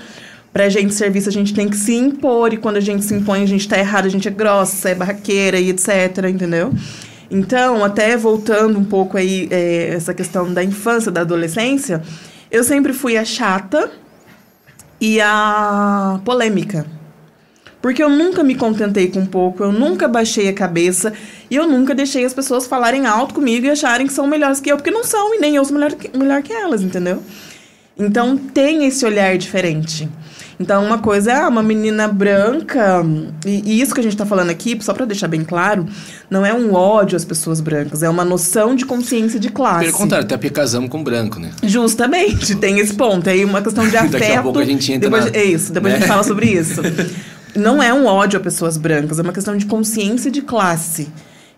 pra 0.52 0.68
gente 0.68 0.94
ser 0.94 1.10
visto 1.10 1.28
a 1.28 1.32
gente 1.32 1.52
tem 1.52 1.68
que 1.68 1.76
se 1.76 1.92
impor, 1.92 2.54
e 2.54 2.58
quando 2.58 2.76
a 2.76 2.80
gente 2.80 3.04
se 3.04 3.14
impõe 3.14 3.42
a 3.42 3.46
gente 3.46 3.68
tá 3.68 3.76
errado, 3.76 4.06
a 4.06 4.10
gente 4.10 4.28
é 4.28 4.30
grossa, 4.30 4.90
é 4.90 4.94
barraqueira 4.94 5.58
e 5.58 5.70
etc, 5.70 6.18
entendeu? 6.30 6.72
Então, 7.28 7.84
até 7.84 8.16
voltando 8.16 8.78
um 8.78 8.84
pouco 8.84 9.16
aí, 9.16 9.48
é, 9.50 9.88
essa 9.88 10.14
questão 10.14 10.54
da 10.54 10.62
infância, 10.62 11.10
da 11.10 11.22
adolescência, 11.22 12.00
eu 12.56 12.64
sempre 12.64 12.92
fui 12.92 13.16
a 13.16 13.24
chata 13.24 13.90
e 15.00 15.20
a 15.20 16.20
polêmica. 16.24 16.86
Porque 17.82 18.02
eu 18.02 18.08
nunca 18.08 18.42
me 18.42 18.54
contentei 18.54 19.08
com 19.08 19.24
pouco, 19.26 19.62
eu 19.62 19.70
nunca 19.70 20.08
baixei 20.08 20.48
a 20.48 20.52
cabeça 20.52 21.12
e 21.50 21.54
eu 21.54 21.68
nunca 21.68 21.94
deixei 21.94 22.24
as 22.24 22.34
pessoas 22.34 22.66
falarem 22.66 23.06
alto 23.06 23.34
comigo 23.34 23.66
e 23.66 23.70
acharem 23.70 24.06
que 24.06 24.12
são 24.12 24.26
melhores 24.26 24.58
que 24.58 24.72
eu, 24.72 24.76
porque 24.76 24.90
não 24.90 25.04
são 25.04 25.34
e 25.34 25.38
nem 25.38 25.54
eu 25.54 25.64
sou 25.64 25.74
melhor 25.74 25.92
que, 25.92 26.16
melhor 26.16 26.42
que 26.42 26.52
elas, 26.52 26.82
entendeu? 26.82 27.22
Então 27.98 28.36
tem 28.36 28.86
esse 28.86 29.04
olhar 29.04 29.36
diferente. 29.38 30.08
Então, 30.58 30.84
uma 30.86 30.96
coisa 30.98 31.32
é 31.32 31.34
ah, 31.42 31.48
uma 31.48 31.62
menina 31.62 32.08
branca, 32.08 33.04
e, 33.44 33.62
e 33.74 33.80
isso 33.80 33.92
que 33.92 34.00
a 34.00 34.02
gente 34.02 34.14
está 34.14 34.24
falando 34.24 34.48
aqui, 34.48 34.76
só 34.80 34.94
para 34.94 35.04
deixar 35.04 35.28
bem 35.28 35.44
claro, 35.44 35.86
não 36.30 36.46
é 36.46 36.54
um 36.54 36.72
ódio 36.72 37.14
às 37.14 37.26
pessoas 37.26 37.60
brancas, 37.60 38.02
é 38.02 38.08
uma 38.08 38.24
noção 38.24 38.74
de 38.74 38.86
consciência 38.86 39.38
de 39.38 39.50
classe. 39.50 39.84
Pelo 39.84 39.96
contrário, 39.98 40.24
até 40.24 40.34
porque 40.34 40.48
casamos 40.48 40.88
com 40.88 41.04
branco, 41.04 41.38
né? 41.38 41.50
Justamente, 41.62 42.54
tem 42.56 42.78
esse 42.78 42.94
ponto. 42.94 43.28
Aí 43.28 43.44
uma 43.44 43.60
questão 43.60 43.86
de 43.86 43.96
afeto. 43.98 44.12
Daqui 44.18 44.32
a 44.32 44.42
pouco 44.42 44.58
a 44.58 44.64
gente 44.64 44.90
entra 44.90 45.10
depois, 45.10 45.30
na- 45.30 45.38
É 45.38 45.44
isso, 45.44 45.72
depois 45.74 45.92
a 45.92 45.96
né? 45.96 46.00
gente 46.00 46.08
fala 46.08 46.22
sobre 46.24 46.46
isso. 46.50 46.80
Não 47.54 47.82
é 47.82 47.92
um 47.92 48.06
ódio 48.06 48.38
a 48.38 48.42
pessoas 48.42 48.78
brancas, 48.78 49.18
é 49.18 49.22
uma 49.22 49.32
questão 49.34 49.54
de 49.58 49.66
consciência 49.66 50.30
de 50.30 50.40
classe. 50.40 51.08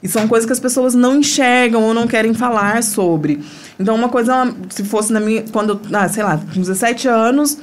E 0.02 0.08
são 0.08 0.28
coisas 0.28 0.46
que 0.46 0.52
as 0.52 0.60
pessoas 0.60 0.94
não 0.94 1.16
enxergam 1.16 1.82
ou 1.82 1.92
não 1.92 2.06
querem 2.06 2.32
falar 2.32 2.82
sobre. 2.82 3.40
Então, 3.78 3.94
uma 3.94 4.08
coisa, 4.08 4.54
se 4.68 4.84
fosse 4.84 5.12
na 5.12 5.18
minha. 5.18 5.44
Quando, 5.50 5.80
ah, 5.92 6.08
sei 6.08 6.22
lá, 6.22 6.38
com 6.38 6.60
17 6.60 7.08
anos, 7.08 7.58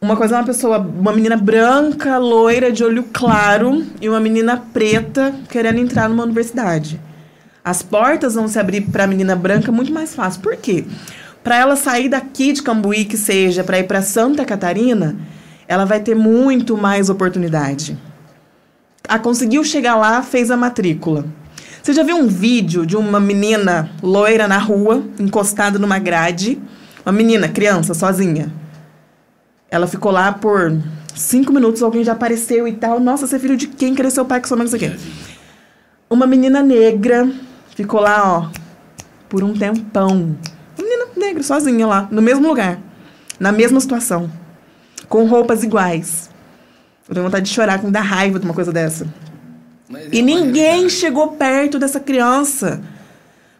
uma 0.00 0.16
coisa 0.16 0.36
é 0.36 0.38
uma 0.38 0.44
pessoa, 0.44 0.78
uma 0.78 1.12
menina 1.12 1.36
branca, 1.36 2.18
loira, 2.18 2.70
de 2.70 2.84
olho 2.84 3.04
claro, 3.12 3.84
e 4.00 4.08
uma 4.08 4.20
menina 4.20 4.62
preta 4.72 5.34
querendo 5.48 5.78
entrar 5.78 6.08
numa 6.08 6.24
universidade. 6.24 7.00
As 7.64 7.82
portas 7.82 8.34
vão 8.34 8.46
se 8.46 8.58
abrir 8.58 8.82
para 8.82 9.04
a 9.04 9.06
menina 9.06 9.34
branca 9.34 9.72
muito 9.72 9.92
mais 9.92 10.14
fácil. 10.14 10.42
Por 10.42 10.56
quê? 10.56 10.84
Para 11.42 11.56
ela 11.56 11.76
sair 11.76 12.08
daqui 12.08 12.52
de 12.52 12.62
Cambuí, 12.62 13.04
que 13.06 13.16
seja, 13.16 13.64
para 13.64 13.78
ir 13.78 13.84
para 13.84 14.02
Santa 14.02 14.44
Catarina, 14.44 15.16
ela 15.66 15.84
vai 15.84 16.00
ter 16.00 16.14
muito 16.14 16.76
mais 16.76 17.08
oportunidade. 17.08 17.96
A 19.08 19.18
conseguiu 19.18 19.64
chegar 19.64 19.96
lá, 19.96 20.22
fez 20.22 20.50
a 20.50 20.56
matrícula. 20.56 21.24
Você 21.86 21.92
já 21.92 22.02
viu 22.02 22.16
um 22.16 22.26
vídeo 22.26 22.84
de 22.84 22.96
uma 22.96 23.20
menina 23.20 23.88
loira 24.02 24.48
na 24.48 24.58
rua, 24.58 25.04
encostada 25.20 25.78
numa 25.78 26.00
grade? 26.00 26.60
Uma 27.04 27.12
menina, 27.12 27.48
criança, 27.48 27.94
sozinha. 27.94 28.52
Ela 29.70 29.86
ficou 29.86 30.10
lá 30.10 30.32
por 30.32 30.76
cinco 31.14 31.52
minutos, 31.52 31.84
alguém 31.84 32.02
já 32.02 32.10
apareceu 32.10 32.66
e 32.66 32.72
tal. 32.72 32.98
Nossa, 32.98 33.24
você 33.24 33.36
é 33.36 33.38
filho 33.38 33.56
de 33.56 33.68
quem? 33.68 33.94
Cadê 33.94 34.10
seu 34.10 34.24
pai 34.24 34.40
que 34.40 34.48
sua 34.48 34.56
mãe? 34.56 34.66
Não 34.66 34.76
sei. 34.76 34.96
Uma 36.10 36.26
menina 36.26 36.60
negra 36.60 37.30
ficou 37.76 38.00
lá, 38.00 38.36
ó, 38.36 38.50
por 39.28 39.44
um 39.44 39.54
tempão. 39.54 40.36
Uma 40.76 40.88
menina 40.88 41.06
negra, 41.16 41.44
sozinha 41.44 41.86
lá, 41.86 42.08
no 42.10 42.20
mesmo 42.20 42.48
lugar, 42.48 42.80
na 43.38 43.52
mesma 43.52 43.78
situação, 43.78 44.28
com 45.08 45.24
roupas 45.28 45.62
iguais. 45.62 46.30
Eu 47.08 47.14
tenho 47.14 47.26
vontade 47.26 47.48
de 47.48 47.54
chorar, 47.54 47.80
com 47.80 47.92
dar 47.92 48.00
raiva 48.00 48.40
de 48.40 48.44
uma 48.44 48.54
coisa 48.54 48.72
dessa. 48.72 49.06
Mas 49.88 50.04
é 50.04 50.08
E 50.12 50.18
uma 50.22 50.26
ninguém 50.26 50.62
realidade. 50.64 50.90
chegou 50.92 51.28
perto 51.28 51.78
dessa 51.78 52.00
criança 52.00 52.82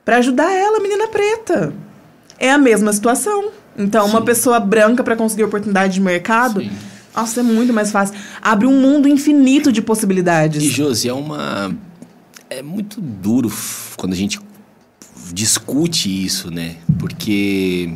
para 0.04 0.16
ajudar 0.18 0.50
ela, 0.52 0.80
menina 0.80 1.08
preta. 1.08 1.72
É 2.38 2.50
a 2.50 2.58
mesma 2.58 2.92
situação. 2.92 3.50
Então, 3.78 4.06
uma 4.06 4.20
Sim. 4.20 4.24
pessoa 4.24 4.58
branca 4.60 5.04
para 5.04 5.14
conseguir 5.16 5.44
oportunidade 5.44 5.94
de 5.94 6.00
mercado, 6.00 6.60
Sim. 6.60 6.70
nossa, 7.14 7.40
é 7.40 7.42
muito 7.42 7.72
mais 7.72 7.90
fácil. 7.90 8.14
Abre 8.40 8.66
um 8.66 8.80
mundo 8.80 9.06
infinito 9.08 9.70
de 9.70 9.82
possibilidades. 9.82 10.62
E, 10.62 10.68
Josi, 10.68 11.08
é 11.08 11.12
uma. 11.12 11.74
É 12.48 12.62
muito 12.62 13.00
duro 13.00 13.52
quando 13.96 14.12
a 14.12 14.16
gente 14.16 14.40
discute 15.32 16.24
isso, 16.24 16.50
né? 16.50 16.76
Porque 16.98 17.92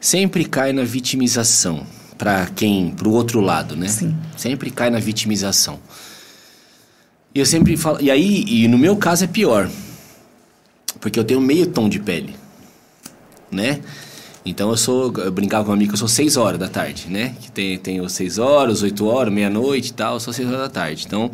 sempre 0.00 0.44
cai 0.44 0.72
na 0.72 0.84
vitimização 0.84 1.86
para 2.16 2.46
quem, 2.54 2.90
pro 2.90 3.10
outro 3.10 3.40
lado, 3.40 3.76
né? 3.76 3.88
Sim. 3.88 4.16
Sempre 4.36 4.70
cai 4.70 4.88
na 4.88 4.98
vitimização. 4.98 5.78
E 7.36 7.38
eu 7.38 7.44
sempre 7.44 7.76
falo, 7.76 7.98
e 8.00 8.10
aí, 8.10 8.46
e 8.48 8.66
no 8.66 8.78
meu 8.78 8.96
caso 8.96 9.24
é 9.24 9.26
pior. 9.26 9.68
Porque 10.98 11.20
eu 11.20 11.22
tenho 11.22 11.38
meio 11.38 11.66
tom 11.66 11.86
de 11.86 12.00
pele, 12.00 12.34
né? 13.52 13.80
Então 14.42 14.70
eu 14.70 14.76
sou, 14.78 15.12
eu 15.18 15.30
brincava 15.30 15.66
com 15.66 15.70
um 15.70 15.74
amigo 15.74 15.90
que 15.90 15.96
eu 15.96 15.98
sou 15.98 16.08
6 16.08 16.38
horas 16.38 16.58
da 16.58 16.66
tarde, 16.66 17.08
né? 17.10 17.34
Que 17.38 17.52
tem, 17.52 17.76
tem 17.76 18.00
os 18.00 18.12
6 18.12 18.38
horas, 18.38 18.82
8 18.82 19.06
horas, 19.06 19.30
meia-noite 19.30 19.90
e 19.90 19.92
tal, 19.92 20.14
eu 20.14 20.20
sou 20.20 20.32
6 20.32 20.48
horas 20.48 20.60
da 20.60 20.70
tarde. 20.70 21.04
Então, 21.06 21.30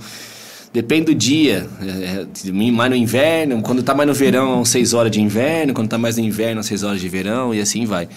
depende 0.73 1.05
do 1.05 1.15
dia, 1.15 1.69
é, 1.81 2.27
é, 2.49 2.53
mais 2.73 2.91
no 2.91 2.97
inverno, 2.97 3.63
quando 3.63 3.81
tá 3.81 3.95
mais 3.95 4.09
no 4.09 4.15
verão, 4.15 4.65
6 4.65 4.95
horas 4.95 5.13
de 5.13 5.21
inverno, 5.21 5.73
quando 5.73 5.89
tá 5.89 5.99
mais 5.99 6.17
no 6.17 6.25
inverno, 6.25 6.65
6 6.65 6.83
horas 6.83 7.01
de 7.01 7.09
verão, 7.09 7.55
e 7.55 7.61
assim 7.61 7.87
vai. 7.87 8.09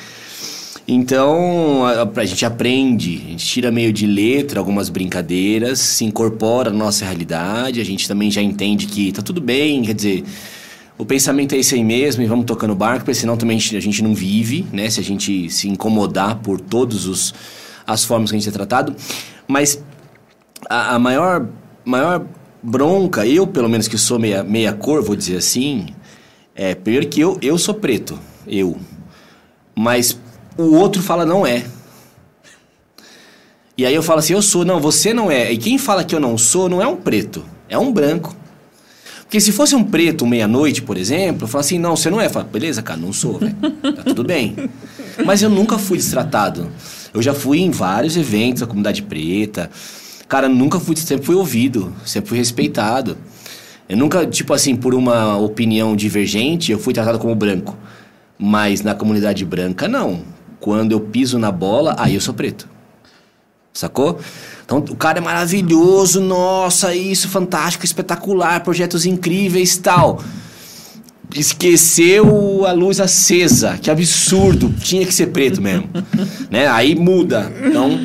Então, 0.88 1.84
a, 1.86 2.21
a 2.21 2.26
gente 2.26 2.45
aprende, 2.45 3.15
a 3.26 3.30
gente 3.32 3.45
tira 3.45 3.71
meio 3.71 3.91
de 3.91 4.06
letra 4.06 4.60
algumas 4.60 4.88
brincadeiras, 4.88 5.80
se 5.80 6.06
incorpora 6.06 6.69
na 6.69 6.78
nossa 6.78 7.06
realidade, 7.06 7.82
a 7.82 7.86
gente 7.86 8.08
também 8.08 8.30
já 8.30 8.41
entende 8.41 8.86
que 8.86 9.12
tá 9.12 9.24
tudo 9.24 9.41
bem, 9.41 9.82
quer 9.82 9.95
dizer, 9.95 10.24
o 10.98 11.04
pensamento 11.04 11.56
é 11.56 11.58
esse 11.58 11.74
aí 11.76 11.84
mesmo 11.84 12.21
e 12.21 12.28
vamos 12.28 12.45
tocando 12.45 12.71
o 12.71 12.76
barco, 12.76 13.00
porque 13.00 13.15
senão 13.15 13.36
também 13.36 13.58
a 13.58 13.60
gente, 13.60 13.76
a 13.76 13.80
gente 13.82 14.04
não 14.04 14.13
vive, 14.13 14.65
né? 14.71 14.89
Se 14.89 15.00
a 15.00 15.04
gente 15.04 15.50
se 15.50 15.67
incomodar 15.67 16.38
por 16.38 16.60
todas 16.62 17.06
os, 17.06 17.34
as 17.86 18.06
formas 18.06 18.30
que 18.30 18.38
a 18.38 18.39
gente 18.39 18.48
é 18.48 18.52
tratado. 18.52 18.95
Mas 19.48 19.84
a, 20.69 20.95
a 20.95 21.00
maior, 21.00 21.48
maior 21.84 22.26
bronca, 22.63 23.26
eu 23.26 23.45
pelo 23.45 23.67
menos 23.67 23.88
que 23.88 23.98
sou 23.98 24.17
meia, 24.17 24.41
meia 24.43 24.71
cor, 24.71 25.04
vou 25.04 25.15
dizer 25.15 25.38
assim, 25.38 25.88
é 26.56 26.74
primeiro 26.74 27.08
que 27.08 27.19
eu, 27.19 27.38
eu 27.41 27.58
sou 27.58 27.74
preto, 27.74 28.17
eu. 28.48 28.78
Mas 29.76 30.17
o 30.58 30.76
outro 30.76 31.02
fala 31.02 31.26
não 31.26 31.46
é. 31.46 31.65
E 33.78 33.86
aí 33.86 33.94
eu 33.94 34.02
falo 34.02 34.20
assim, 34.20 34.34
eu 34.34 34.41
sou, 34.41 34.63
não, 34.63 34.80
você 34.80 35.13
não 35.13 35.30
é. 35.30 35.52
E 35.52 35.58
quem 35.58 35.78
fala 35.78 36.04
que 36.04 36.15
eu 36.15 36.20
não 36.20 36.38
sou 36.38 36.70
não 36.70 36.82
é 36.82 36.88
um 36.88 36.96
preto, 36.96 37.44
é 37.68 37.78
um 37.78 37.91
branco. 37.91 38.36
Porque 39.24 39.41
se 39.41 39.52
fosse 39.52 39.76
um 39.76 39.84
preto 39.84 40.26
meia-noite, 40.26 40.82
por 40.82 40.98
exemplo, 40.98 41.44
eu 41.44 41.48
falo 41.48 41.60
assim, 41.62 41.78
não, 41.78 41.96
você 41.96 42.10
não 42.10 42.22
é. 42.22 42.28
Eu 42.28 42.30
falo, 42.30 42.46
beleza, 42.46 42.82
cara, 42.82 43.00
não 43.00 43.12
sou, 43.12 43.39
velho. 43.39 43.56
Tá 43.96 44.04
tudo 44.04 44.24
bem. 44.24 44.56
Mas 45.26 45.41
eu 45.41 45.50
nunca 45.50 45.78
fui 45.78 45.98
destratado. 45.98 46.72
Eu 47.13 47.22
já 47.22 47.34
fui 47.34 47.60
em 47.60 47.72
vários 47.72 48.15
eventos 48.15 48.62
da 48.62 48.68
comunidade 48.68 49.02
preta. 49.02 49.70
Cara, 50.28 50.48
nunca 50.48 50.80
fui, 50.80 50.96
sempre 50.96 51.26
fui 51.26 51.36
ouvido, 51.36 51.94
sempre 52.06 52.30
fui 52.30 52.38
respeitado. 52.38 53.18
Eu 53.89 53.98
nunca, 53.98 54.26
tipo 54.26 54.54
assim, 54.54 54.76
por 54.76 54.94
uma 54.94 55.38
opinião 55.38 55.96
divergente, 55.96 56.72
eu 56.72 56.80
fui 56.80 56.94
tratado 56.94 57.20
como 57.20 57.36
branco. 57.36 57.76
Mas 58.38 58.82
na 58.82 58.96
comunidade 58.96 59.44
branca, 59.44 59.88
não. 59.88 60.35
Quando 60.65 60.93
eu 60.93 60.99
piso 60.99 61.38
na 61.38 61.51
bola, 61.51 61.93
aí 61.99 62.15
eu 62.15 62.19
sou 62.19 62.34
preto. 62.34 62.67
Sacou? 63.71 64.19
Então 64.65 64.80
o 64.80 64.95
cara 64.95 65.19
é 65.19 65.21
maravilhoso, 65.21 66.19
nossa, 66.19 66.95
isso, 66.95 67.30
fantástico, 67.30 67.86
espetacular, 67.86 68.62
projetos 68.63 69.06
incríveis 69.06 69.78
tal. 69.78 70.23
Esqueceu 71.36 72.65
a 72.65 72.71
luz 72.71 72.99
acesa, 72.99 73.78
que 73.80 73.91
absurdo, 73.91 74.73
tinha 74.80 75.06
que 75.06 75.13
ser 75.13 75.28
preto 75.28 75.62
mesmo. 75.62 75.88
né? 76.49 76.65
Aí 76.67 76.95
muda. 76.95 77.54
Então, 77.63 77.99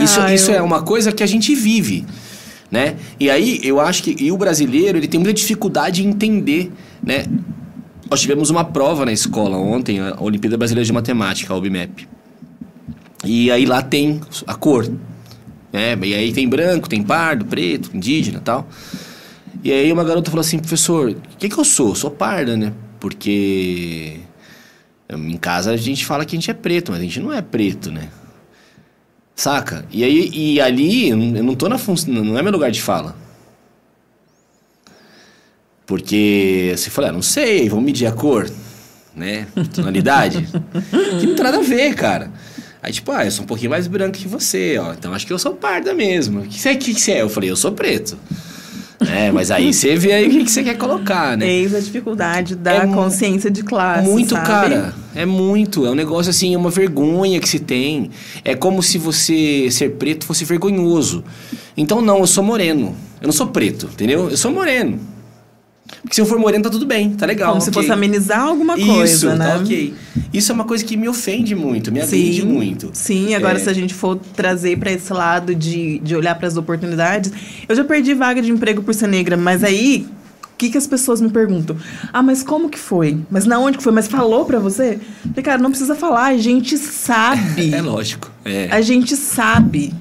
isso, 0.00 0.20
Ah, 0.20 0.32
isso 0.32 0.52
eu- 0.52 0.58
é 0.58 0.62
uma 0.62 0.82
coisa 0.82 1.10
que 1.10 1.24
a 1.24 1.26
gente 1.26 1.52
vive. 1.52 2.06
Né? 2.70 2.94
E 3.18 3.28
aí 3.28 3.58
eu 3.64 3.80
acho 3.80 4.04
que 4.04 4.14
e 4.20 4.30
o 4.30 4.36
brasileiro 4.38 4.98
ele 4.98 5.08
tem 5.08 5.18
muita 5.18 5.34
dificuldade 5.34 6.06
em 6.06 6.10
entender, 6.10 6.70
né? 7.02 7.24
Nós 8.12 8.20
tivemos 8.20 8.50
uma 8.50 8.62
prova 8.62 9.06
na 9.06 9.12
escola 9.12 9.56
ontem, 9.56 9.98
a 9.98 10.20
Olimpíada 10.20 10.58
Brasileira 10.58 10.84
de 10.84 10.92
Matemática, 10.92 11.54
a 11.54 11.56
OBMEP. 11.56 12.06
E 13.24 13.50
aí 13.50 13.64
lá 13.64 13.80
tem 13.80 14.20
a 14.46 14.54
cor. 14.54 14.86
Né? 15.72 15.98
E 16.02 16.12
aí 16.12 16.30
tem 16.30 16.46
branco, 16.46 16.90
tem 16.90 17.02
pardo, 17.02 17.46
preto, 17.46 17.88
indígena 17.96 18.38
tal. 18.38 18.68
E 19.64 19.72
aí 19.72 19.90
uma 19.90 20.04
garota 20.04 20.30
falou 20.30 20.42
assim, 20.42 20.58
professor, 20.58 21.08
o 21.08 21.36
que, 21.38 21.48
que 21.48 21.58
eu 21.58 21.64
sou? 21.64 21.88
Eu 21.88 21.94
sou 21.94 22.10
parda, 22.10 22.54
né? 22.54 22.74
Porque 23.00 24.20
em 25.08 25.36
casa 25.38 25.70
a 25.70 25.76
gente 25.78 26.04
fala 26.04 26.26
que 26.26 26.36
a 26.36 26.38
gente 26.38 26.50
é 26.50 26.54
preto, 26.54 26.92
mas 26.92 27.00
a 27.00 27.04
gente 27.04 27.18
não 27.18 27.32
é 27.32 27.40
preto, 27.40 27.90
né? 27.90 28.10
Saca? 29.34 29.86
E 29.90 30.04
aí 30.04 30.30
e 30.34 30.60
ali 30.60 31.08
eu 31.08 31.16
não 31.16 31.54
tô 31.54 31.66
na 31.66 31.78
função, 31.78 32.12
não 32.12 32.38
é 32.38 32.42
meu 32.42 32.52
lugar 32.52 32.70
de 32.70 32.82
fala. 32.82 33.16
Porque 35.86 36.72
você 36.76 36.90
fala, 36.90 37.08
ah, 37.08 37.12
não 37.12 37.22
sei, 37.22 37.68
vamos 37.68 37.84
medir 37.84 38.06
a 38.06 38.12
cor, 38.12 38.48
né? 39.14 39.46
Tonalidade. 39.74 40.46
que 41.20 41.26
não 41.26 41.34
tem 41.34 41.44
nada 41.44 41.58
a 41.58 41.62
ver, 41.62 41.94
cara. 41.94 42.30
Aí, 42.82 42.92
tipo, 42.92 43.12
ah, 43.12 43.24
eu 43.24 43.30
sou 43.30 43.44
um 43.44 43.46
pouquinho 43.46 43.70
mais 43.70 43.86
branco 43.86 44.18
que 44.18 44.26
você, 44.26 44.76
ó. 44.78 44.92
Então 44.92 45.14
acho 45.14 45.26
que 45.26 45.32
eu 45.32 45.38
sou 45.38 45.54
parda 45.54 45.94
mesmo. 45.94 46.40
O 46.40 46.42
que 46.42 46.58
você, 46.58 46.74
que 46.74 46.94
que 46.94 47.00
você 47.00 47.12
é? 47.12 47.22
Eu 47.22 47.28
falei, 47.28 47.50
eu 47.50 47.56
sou 47.56 47.72
preto. 47.72 48.18
É, 49.10 49.30
mas 49.30 49.50
aí 49.50 49.72
você 49.72 49.96
vê 49.96 50.12
aí 50.12 50.26
o 50.26 50.30
que, 50.30 50.44
que 50.44 50.50
você 50.50 50.62
quer 50.62 50.76
colocar, 50.76 51.36
né? 51.36 51.48
Eis 51.48 51.74
a 51.74 51.80
dificuldade 51.80 52.54
da 52.54 52.72
É 52.72 52.86
consciência 52.86 53.50
de 53.50 53.62
classe. 53.62 54.08
Muito, 54.08 54.34
sabe? 54.34 54.46
cara. 54.46 54.94
É 55.14 55.26
muito. 55.26 55.86
É 55.86 55.90
um 55.90 55.94
negócio 55.94 56.30
assim, 56.30 56.54
é 56.54 56.58
uma 56.58 56.70
vergonha 56.70 57.40
que 57.40 57.48
se 57.48 57.58
tem. 57.58 58.10
É 58.44 58.54
como 58.54 58.82
se 58.82 58.98
você 58.98 59.68
ser 59.70 59.92
preto 59.92 60.24
fosse 60.24 60.44
vergonhoso. 60.44 61.24
Então, 61.76 62.00
não, 62.00 62.18
eu 62.18 62.26
sou 62.26 62.44
moreno. 62.44 62.96
Eu 63.20 63.26
não 63.26 63.32
sou 63.32 63.48
preto, 63.48 63.88
entendeu? 63.92 64.30
Eu 64.30 64.36
sou 64.36 64.50
moreno. 64.50 65.00
Porque 66.00 66.14
se 66.14 66.20
eu 66.20 66.26
for 66.26 66.38
moreno, 66.38 66.64
tá 66.64 66.70
tudo 66.70 66.86
bem, 66.86 67.10
tá 67.10 67.26
legal. 67.26 67.50
Como 67.50 67.60
se 67.60 67.68
ok. 67.70 67.82
fosse 67.82 67.92
amenizar 67.92 68.40
alguma 68.40 68.76
Isso, 68.78 68.86
coisa, 68.92 69.34
né? 69.36 69.46
tá 69.48 69.56
ok. 69.58 69.94
Isso 70.32 70.50
é 70.50 70.54
uma 70.54 70.64
coisa 70.64 70.84
que 70.84 70.96
me 70.96 71.08
ofende 71.08 71.54
muito, 71.54 71.92
me 71.92 72.00
agride 72.00 72.44
muito. 72.44 72.90
Sim, 72.92 73.34
agora 73.34 73.58
É. 73.58 73.62
se 73.62 73.68
a 73.68 73.72
gente 73.72 73.92
for 73.94 74.16
trazer 74.34 74.78
para 74.78 74.90
esse 74.90 75.12
lado 75.12 75.54
de, 75.54 75.98
de 76.00 76.16
olhar 76.16 76.34
para 76.34 76.48
as 76.48 76.56
oportunidades, 76.56 77.30
eu 77.68 77.74
já 77.76 77.84
perdi 77.84 78.14
vaga 78.14 78.40
de 78.40 78.50
emprego 78.50 78.82
por 78.82 78.94
ser 78.94 79.06
negra, 79.08 79.36
mas 79.36 79.62
aí 79.62 80.06
o 80.44 80.56
que, 80.62 80.70
que 80.70 80.78
as 80.78 80.86
pessoas 80.86 81.20
me 81.20 81.28
perguntam? 81.28 81.76
Ah, 82.12 82.22
mas 82.22 82.42
como 82.42 82.68
que 82.68 82.78
foi? 82.78 83.18
Mas 83.30 83.44
na 83.44 83.58
onde 83.58 83.78
que 83.78 83.82
foi? 83.84 83.92
Mas 83.92 84.06
falou 84.08 84.44
para 84.44 84.58
você? 84.60 84.98
Falei, 85.28 85.42
cara, 85.42 85.58
não 85.60 85.70
precisa 85.70 85.94
falar, 85.94 86.26
a 86.26 86.36
gente 86.38 86.78
sabe. 86.78 87.72
É 87.74 87.82
lógico. 87.82 88.30
É. 88.44 88.68
A 88.70 88.80
gente 88.80 89.16
sabe. 89.16 89.92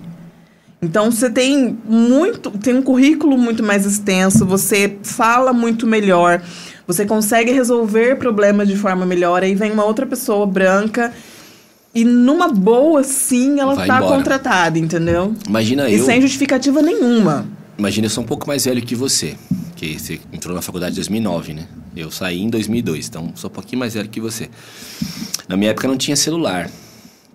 Então 0.81 1.11
você 1.11 1.29
tem 1.29 1.77
muito, 1.87 2.49
tem 2.51 2.75
um 2.75 2.81
currículo 2.81 3.37
muito 3.37 3.61
mais 3.61 3.85
extenso, 3.85 4.45
você 4.45 4.97
fala 5.03 5.53
muito 5.53 5.85
melhor, 5.85 6.41
você 6.87 7.05
consegue 7.05 7.51
resolver 7.51 8.15
problemas 8.15 8.67
de 8.67 8.75
forma 8.75 9.05
melhor, 9.05 9.43
aí 9.43 9.53
vem 9.53 9.71
uma 9.71 9.85
outra 9.85 10.07
pessoa 10.07 10.45
branca 10.47 11.13
e 11.93 12.03
numa 12.03 12.47
boa 12.47 13.03
sim 13.03 13.59
ela 13.59 13.75
Vai 13.75 13.87
tá 13.87 13.97
embora. 13.97 14.15
contratada, 14.15 14.79
entendeu? 14.79 15.35
Imagina 15.47 15.87
E 15.87 15.97
eu. 15.99 16.05
sem 16.05 16.19
justificativa 16.19 16.81
nenhuma. 16.81 17.45
Imagina 17.77 18.07
eu 18.07 18.09
sou 18.09 18.23
um 18.23 18.27
pouco 18.27 18.47
mais 18.47 18.65
velho 18.65 18.81
que 18.81 18.95
você. 18.95 19.35
Que 19.75 19.99
você 19.99 20.19
entrou 20.33 20.55
na 20.55 20.61
faculdade 20.61 20.93
em 20.93 20.95
2009, 20.95 21.53
né? 21.53 21.65
Eu 21.95 22.09
saí 22.09 22.41
em 22.41 22.49
2002, 22.49 23.07
então 23.07 23.31
sou 23.35 23.49
um 23.49 23.53
pouquinho 23.53 23.79
mais 23.79 23.93
velho 23.93 24.09
que 24.09 24.19
você. 24.21 24.49
Na 25.47 25.55
minha 25.57 25.71
época 25.71 25.87
não 25.87 25.97
tinha 25.97 26.15
celular. 26.15 26.69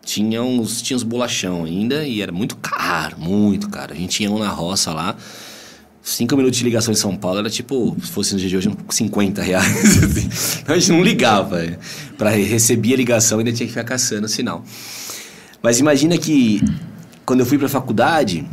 Tinha 0.07 0.41
uns, 0.41 0.81
tinha 0.81 0.97
uns 0.97 1.03
bolachão 1.03 1.65
ainda 1.65 2.05
e 2.07 2.23
era 2.23 2.31
muito 2.31 2.57
caro, 2.59 3.19
muito 3.19 3.69
caro. 3.69 3.93
A 3.93 3.97
gente 3.97 4.23
ia 4.23 4.31
um 4.31 4.39
na 4.39 4.49
roça 4.49 4.95
lá. 4.95 5.17
Cinco 6.01 6.37
minutos 6.37 6.57
de 6.57 6.65
ligação 6.65 6.93
em 6.93 6.97
São 6.97 7.17
Paulo 7.17 7.41
era 7.41 7.51
tipo, 7.51 7.97
se 8.01 8.13
fosse 8.13 8.33
no 8.33 8.39
dia 8.39 8.49
de 8.49 8.57
hoje, 8.57 8.69
uns 8.69 8.95
50 8.95 9.43
reais. 9.43 9.99
assim. 10.05 10.61
Então 10.63 10.77
a 10.77 10.79
gente 10.79 10.93
não 10.93 11.03
ligava. 11.03 11.61
é. 11.61 11.77
Pra 12.17 12.31
receber 12.31 12.95
a 12.95 12.97
ligação 12.99 13.41
ainda 13.41 13.53
tinha 13.53 13.67
que 13.67 13.73
ficar 13.73 13.83
caçando 13.83 14.27
o 14.27 14.29
sinal. 14.29 14.65
Mas 15.61 15.81
imagina 15.81 16.17
que 16.17 16.63
quando 17.25 17.41
eu 17.41 17.47
fui 17.47 17.59
pra 17.59 17.69
faculdade, 17.69 18.47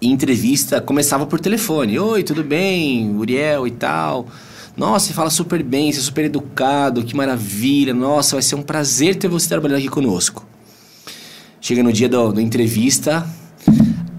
entrevista 0.00 0.80
começava 0.80 1.26
por 1.26 1.40
telefone. 1.40 1.98
Oi, 1.98 2.22
tudo 2.22 2.44
bem? 2.44 3.12
Uriel 3.16 3.66
e 3.66 3.72
tal. 3.72 4.28
Nossa, 4.76 5.06
você 5.06 5.12
fala 5.12 5.30
super 5.30 5.62
bem, 5.62 5.92
você 5.92 6.00
é 6.00 6.02
super 6.02 6.24
educado, 6.24 7.04
que 7.04 7.14
maravilha. 7.16 7.94
Nossa, 7.94 8.36
vai 8.36 8.42
ser 8.42 8.56
um 8.56 8.62
prazer 8.62 9.14
ter 9.16 9.28
você 9.28 9.48
trabalhando 9.48 9.78
aqui 9.78 9.88
conosco. 9.88 10.44
Chega 11.60 11.82
no 11.82 11.92
dia 11.92 12.08
da 12.08 12.42
entrevista. 12.42 13.26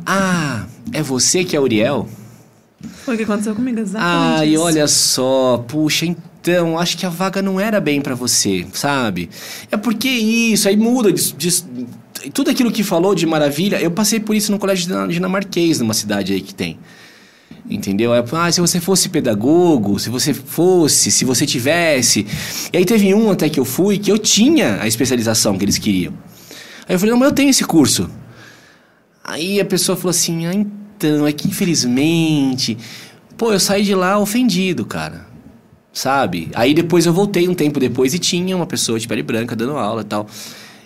Ah, 0.06 0.66
é 0.94 1.02
você 1.04 1.44
que 1.44 1.56
é 1.56 1.60
Uriel? 1.60 2.08
Foi 3.04 3.16
o 3.16 3.18
que 3.18 3.24
aconteceu 3.24 3.54
comigo, 3.56 3.80
exatamente. 3.80 4.40
Ai, 4.40 4.50
isso. 4.54 4.62
olha 4.64 4.88
só, 4.88 5.64
puxa, 5.68 6.06
então, 6.06 6.78
acho 6.78 6.98
que 6.98 7.06
a 7.06 7.10
vaga 7.10 7.42
não 7.42 7.60
era 7.60 7.80
bem 7.82 8.00
pra 8.02 8.16
você, 8.16 8.66
sabe? 8.74 9.30
É 9.72 9.78
porque 9.78 10.08
isso, 10.08 10.68
aí 10.70 10.78
muda, 10.78 11.12
de, 11.12 11.34
de- 11.34 11.66
tudo 12.34 12.50
aquilo 12.50 12.72
que 12.72 12.84
falou 12.84 13.14
de 13.16 13.26
maravilha, 13.26 13.80
eu 13.82 13.92
passei 13.92 14.20
por 14.20 14.36
isso 14.36 14.52
no 14.52 14.60
colégio 14.60 14.88
dina- 14.88 15.08
dinamarquês, 15.08 15.80
numa 15.80 15.94
cidade 15.94 16.34
aí 16.34 16.42
que 16.42 16.54
tem. 16.54 16.78
Entendeu? 17.70 18.14
É, 18.14 18.24
Ah, 18.34 18.52
se 18.52 18.62
você 18.62 18.80
fosse 18.80 19.10
pedagogo, 19.10 19.98
se 20.00 20.10
você 20.10 20.34
fosse, 20.34 21.12
se 21.12 21.26
você 21.26 21.46
tivesse. 21.46 22.26
E 22.72 22.78
aí 22.78 22.86
teve 22.86 23.14
um 23.14 23.32
até 23.32 23.50
que 23.50 23.60
eu 23.60 23.66
fui 23.66 23.98
que 23.98 24.12
eu 24.12 24.20
tinha 24.20 24.82
a 24.82 24.88
especialização 24.88 25.58
que 25.58 25.66
eles 25.66 25.78
queriam. 25.78 26.14
Aí 26.88 26.96
eu 26.96 27.00
falei, 27.00 27.12
não, 27.12 27.20
mas 27.20 27.30
eu 27.30 27.36
tenho 27.36 27.50
esse 27.50 27.64
curso. 27.64 28.10
Aí 29.24 29.60
a 29.60 29.66
pessoa 29.66 29.96
falou 29.96 30.12
assim: 30.12 30.46
ah, 30.46 30.54
então, 30.54 31.26
é 31.26 31.34
que 31.34 31.48
infelizmente. 31.48 32.78
Pô, 33.36 33.52
eu 33.52 33.60
saí 33.60 33.84
de 33.84 33.96
lá 33.96 34.20
ofendido, 34.20 34.86
cara. 34.86 35.26
Sabe? 35.92 36.52
Aí 36.54 36.74
depois 36.74 37.06
eu 37.06 37.14
voltei 37.14 37.48
um 37.48 37.54
tempo 37.54 37.80
depois 37.80 38.14
e 38.14 38.20
tinha 38.20 38.56
uma 38.56 38.68
pessoa 38.68 39.00
de 39.00 39.08
pele 39.08 39.24
branca 39.24 39.56
dando 39.56 39.78
aula 39.78 40.02
e 40.02 40.06
tal. 40.06 40.28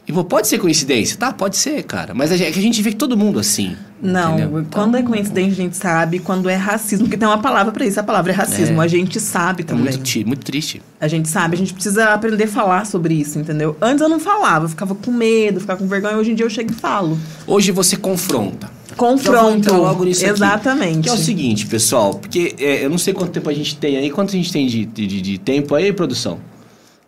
E 0.09 0.23
pode 0.23 0.47
ser 0.47 0.57
coincidência? 0.57 1.15
Tá, 1.17 1.31
pode 1.31 1.55
ser, 1.55 1.83
cara. 1.83 2.15
Mas 2.15 2.31
é 2.31 2.51
que 2.51 2.57
a 2.57 2.61
gente 2.61 2.81
vê 2.81 2.91
todo 2.91 3.15
mundo 3.15 3.39
assim. 3.39 3.75
Não, 4.01 4.39
entendeu? 4.39 4.65
quando 4.71 4.97
é 4.97 5.03
coincidência, 5.03 5.51
a 5.51 5.55
gente 5.55 5.77
sabe. 5.77 6.17
Quando 6.17 6.49
é 6.49 6.55
racismo, 6.55 7.05
porque 7.05 7.15
tem 7.15 7.27
uma 7.27 7.37
palavra 7.37 7.71
pra 7.71 7.85
isso, 7.85 7.99
a 7.99 8.03
palavra 8.03 8.31
é 8.31 8.35
racismo. 8.35 8.81
É. 8.81 8.85
A 8.85 8.87
gente 8.87 9.19
sabe 9.19 9.61
É 9.61 9.65
também. 9.65 9.83
muito, 9.83 9.99
ti- 10.01 10.25
muito 10.25 10.43
triste. 10.43 10.81
A 10.99 11.07
gente 11.07 11.29
sabe, 11.29 11.53
a 11.53 11.57
gente 11.59 11.75
precisa 11.75 12.05
aprender 12.11 12.45
a 12.45 12.47
falar 12.47 12.87
sobre 12.87 13.13
isso, 13.13 13.37
entendeu? 13.37 13.77
Antes 13.79 14.01
eu 14.01 14.09
não 14.09 14.19
falava, 14.19 14.65
eu 14.65 14.69
ficava 14.69 14.95
com 14.95 15.11
medo, 15.11 15.59
ficava 15.59 15.77
com 15.79 15.87
vergonha. 15.87 16.17
Hoje 16.17 16.31
em 16.31 16.35
dia 16.35 16.45
eu 16.45 16.49
chego 16.49 16.71
e 16.71 16.75
falo. 16.75 17.15
Hoje 17.45 17.71
você 17.71 17.95
confronta. 17.95 18.67
Confronto. 18.97 19.71
logo 19.75 20.05
nisso 20.05 20.25
aqui. 20.25 20.33
Exatamente. 20.33 21.01
Que 21.01 21.09
é 21.09 21.13
o 21.13 21.17
seguinte, 21.17 21.67
pessoal, 21.67 22.15
porque 22.15 22.55
é, 22.57 22.83
eu 22.83 22.89
não 22.89 22.97
sei 22.97 23.13
quanto 23.13 23.29
tempo 23.31 23.47
a 23.47 23.53
gente 23.53 23.77
tem 23.77 23.95
aí. 23.95 24.09
Quanto 24.09 24.29
a 24.29 24.31
gente 24.33 24.51
tem 24.51 24.65
de, 24.65 24.85
de, 24.85 25.21
de 25.21 25.37
tempo 25.37 25.75
aí, 25.75 25.93
produção? 25.93 26.39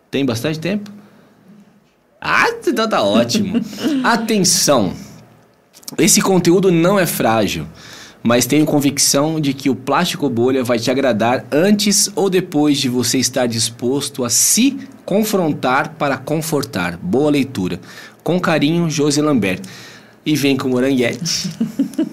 Tem 0.08 0.24
bastante 0.24 0.60
tempo? 0.60 0.88
Ah, 2.24 2.46
então 2.64 2.88
tá 2.88 3.02
ótimo. 3.02 3.60
Atenção! 4.04 4.92
Esse 5.98 6.20
conteúdo 6.20 6.70
não 6.70 6.98
é 6.98 7.04
frágil, 7.04 7.66
mas 8.22 8.46
tenho 8.46 8.64
convicção 8.64 9.40
de 9.40 9.52
que 9.52 9.68
o 9.68 9.74
plástico 9.74 10.30
bolha 10.30 10.62
vai 10.62 10.78
te 10.78 10.90
agradar 10.90 11.44
antes 11.50 12.08
ou 12.14 12.30
depois 12.30 12.78
de 12.78 12.88
você 12.88 13.18
estar 13.18 13.46
disposto 13.46 14.24
a 14.24 14.30
se 14.30 14.78
confrontar 15.04 15.90
para 15.98 16.16
confortar. 16.16 16.96
Boa 16.96 17.30
leitura. 17.30 17.80
Com 18.22 18.38
carinho, 18.40 18.88
José 18.88 19.20
Lambert. 19.20 19.60
E 20.24 20.36
vem 20.36 20.56
com 20.56 20.68
o 20.68 20.70
Moranguete. 20.70 21.50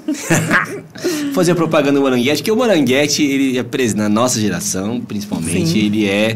Fazer 1.33 1.53
propaganda 1.55 1.99
do 1.99 2.01
Moranguete, 2.01 2.37
porque 2.37 2.51
o 2.51 2.55
Moranguete, 2.55 3.21
ele 3.23 3.57
é 3.57 3.63
pres- 3.63 3.93
na 3.93 4.09
nossa 4.09 4.39
geração, 4.41 4.99
principalmente, 4.99 5.69
Sim. 5.69 5.79
ele 5.79 6.07
é 6.09 6.35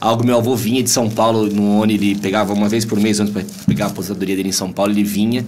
algo 0.00 0.24
meu 0.24 0.36
avô 0.36 0.54
vinha 0.56 0.82
de 0.82 0.90
São 0.90 1.08
Paulo 1.08 1.46
no 1.48 1.80
ONI, 1.80 1.94
ele 1.94 2.14
pegava 2.16 2.52
uma 2.52 2.68
vez 2.68 2.84
por 2.84 2.98
mês 2.98 3.20
antes 3.20 3.32
para 3.32 3.44
pegar 3.66 3.86
a 3.86 3.88
aposentadoria 3.88 4.36
dele 4.36 4.48
em 4.48 4.52
São 4.52 4.72
Paulo, 4.72 4.92
ele 4.92 5.04
vinha. 5.04 5.44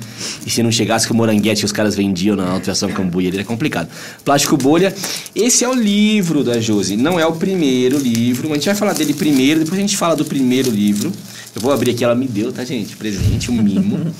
E 0.47 0.51
se 0.51 0.63
não 0.63 0.71
chegasse 0.71 1.07
com 1.07 1.15
o 1.15 1.17
Moranguete 1.17 1.61
que 1.61 1.67
os 1.67 1.73
caras 1.73 1.95
vendiam 1.95 2.37
na 2.37 2.51
Alteração 2.51 2.91
Cambuí, 2.91 3.27
ele 3.27 3.37
era 3.39 3.45
complicado. 3.45 3.89
Plástico 4.25 4.57
Bolha, 4.57 4.95
esse 5.35 5.65
é 5.65 5.69
o 5.69 5.75
livro 5.75 6.43
da 6.45 6.61
Josi, 6.61 6.97
não 6.97 7.19
é 7.19 7.27
o 7.27 7.33
primeiro 7.33 7.99
livro, 7.99 8.49
mas 8.49 8.53
a 8.53 8.55
gente 8.57 8.67
vai 8.67 8.75
falar 8.75 8.93
dele 8.95 9.15
primeiro, 9.15 9.61
depois 9.61 9.79
a 9.79 9.83
gente 9.83 9.97
fala 9.97 10.17
do 10.17 10.25
primeiro 10.25 10.71
livro. 10.71 11.13
Eu 11.55 11.63
vou 11.63 11.73
abrir 11.73 11.93
aqui, 11.93 12.05
ela 12.05 12.15
me 12.15 12.29
deu, 12.29 12.53
tá, 12.53 12.65
gente? 12.65 12.97
Presente, 12.97 13.51
um 13.51 13.55
mimo. 13.55 14.13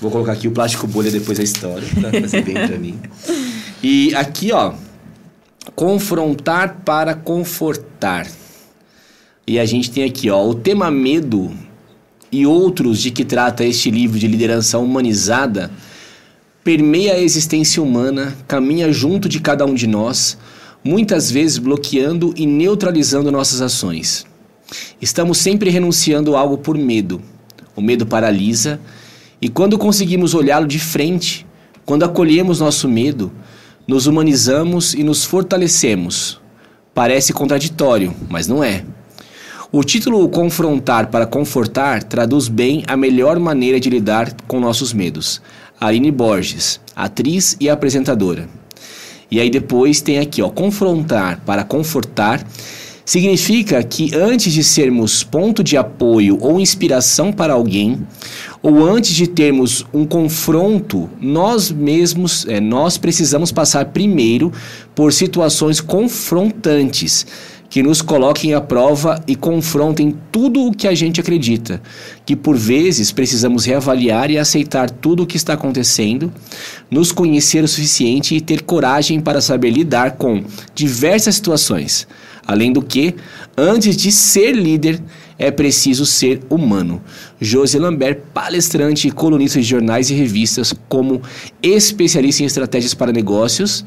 Vou 0.00 0.10
colocar 0.10 0.32
aqui 0.32 0.48
o 0.48 0.50
plástico 0.50 0.86
bolha 0.86 1.10
depois 1.10 1.38
da 1.38 1.44
história, 1.44 1.86
pra 1.94 2.10
fazer 2.20 2.42
bem 2.42 2.54
pra 2.54 2.78
mim. 2.78 2.98
E 3.82 4.14
aqui, 4.14 4.52
ó, 4.52 4.72
confrontar 5.74 6.82
para 6.84 7.14
confortar. 7.14 8.26
E 9.46 9.58
a 9.58 9.64
gente 9.64 9.90
tem 9.90 10.04
aqui, 10.04 10.30
ó, 10.30 10.46
o 10.46 10.54
tema 10.54 10.90
medo 10.90 11.52
e 12.30 12.46
outros 12.46 13.00
de 13.00 13.10
que 13.10 13.24
trata 13.24 13.64
este 13.64 13.90
livro 13.90 14.18
de 14.18 14.28
liderança 14.28 14.78
humanizada 14.78 15.70
permeia 16.62 17.14
a 17.14 17.18
existência 17.18 17.82
humana, 17.82 18.36
caminha 18.46 18.92
junto 18.92 19.28
de 19.28 19.40
cada 19.40 19.66
um 19.66 19.74
de 19.74 19.88
nós, 19.88 20.38
muitas 20.84 21.30
vezes 21.30 21.58
bloqueando 21.58 22.32
e 22.36 22.46
neutralizando 22.46 23.32
nossas 23.32 23.60
ações. 23.60 24.24
Estamos 25.00 25.38
sempre 25.38 25.70
renunciando 25.70 26.36
a 26.36 26.40
algo 26.40 26.58
por 26.58 26.78
medo. 26.78 27.20
O 27.74 27.80
medo 27.80 28.06
paralisa, 28.06 28.80
e 29.40 29.48
quando 29.48 29.76
conseguimos 29.76 30.34
olhá-lo 30.34 30.68
de 30.68 30.78
frente, 30.78 31.44
quando 31.84 32.04
acolhemos 32.04 32.60
nosso 32.60 32.88
medo, 32.88 33.32
nos 33.88 34.06
humanizamos 34.06 34.94
e 34.94 35.02
nos 35.02 35.24
fortalecemos. 35.24 36.40
Parece 36.94 37.32
contraditório, 37.32 38.14
mas 38.30 38.46
não 38.46 38.62
é. 38.62 38.84
O 39.74 39.82
título 39.82 40.28
Confrontar 40.28 41.06
para 41.06 41.24
Confortar 41.24 42.02
traduz 42.02 42.46
bem 42.46 42.84
a 42.86 42.94
melhor 42.94 43.38
maneira 43.38 43.80
de 43.80 43.88
lidar 43.88 44.30
com 44.46 44.60
nossos 44.60 44.92
medos. 44.92 45.40
Aline 45.80 46.10
Borges, 46.10 46.78
atriz 46.94 47.56
e 47.58 47.70
apresentadora. 47.70 48.46
E 49.30 49.40
aí 49.40 49.48
depois 49.48 50.02
tem 50.02 50.18
aqui, 50.18 50.42
ó, 50.42 50.50
confrontar 50.50 51.40
para 51.46 51.64
confortar 51.64 52.46
significa 53.02 53.82
que 53.82 54.14
antes 54.14 54.52
de 54.52 54.62
sermos 54.62 55.24
ponto 55.24 55.64
de 55.64 55.78
apoio 55.78 56.36
ou 56.42 56.60
inspiração 56.60 57.32
para 57.32 57.54
alguém, 57.54 58.06
ou 58.62 58.86
antes 58.86 59.14
de 59.14 59.26
termos 59.26 59.86
um 59.92 60.04
confronto, 60.04 61.08
nós 61.18 61.70
mesmos, 61.70 62.46
é, 62.46 62.60
nós 62.60 62.98
precisamos 62.98 63.50
passar 63.50 63.86
primeiro 63.86 64.52
por 64.94 65.14
situações 65.14 65.80
confrontantes 65.80 67.26
que 67.72 67.82
nos 67.82 68.02
coloquem 68.02 68.52
à 68.52 68.60
prova 68.60 69.24
e 69.26 69.34
confrontem 69.34 70.14
tudo 70.30 70.66
o 70.66 70.72
que 70.72 70.86
a 70.86 70.94
gente 70.94 71.22
acredita, 71.22 71.80
que 72.26 72.36
por 72.36 72.54
vezes 72.54 73.10
precisamos 73.10 73.64
reavaliar 73.64 74.30
e 74.30 74.36
aceitar 74.36 74.90
tudo 74.90 75.22
o 75.22 75.26
que 75.26 75.38
está 75.38 75.54
acontecendo, 75.54 76.30
nos 76.90 77.12
conhecer 77.12 77.64
o 77.64 77.68
suficiente 77.68 78.34
e 78.34 78.42
ter 78.42 78.60
coragem 78.60 79.20
para 79.20 79.40
saber 79.40 79.70
lidar 79.70 80.16
com 80.18 80.44
diversas 80.74 81.36
situações. 81.36 82.06
Além 82.46 82.74
do 82.74 82.82
que, 82.82 83.14
antes 83.56 83.96
de 83.96 84.12
ser 84.12 84.52
líder, 84.52 85.00
é 85.38 85.50
preciso 85.50 86.04
ser 86.04 86.42
humano. 86.50 87.00
José 87.40 87.78
Lambert, 87.78 88.20
palestrante 88.34 89.08
e 89.08 89.10
colunista 89.10 89.58
de 89.58 89.64
jornais 89.64 90.10
e 90.10 90.14
revistas, 90.14 90.74
como 90.90 91.22
especialista 91.62 92.42
em 92.42 92.46
estratégias 92.46 92.92
para 92.92 93.12
negócios, 93.12 93.82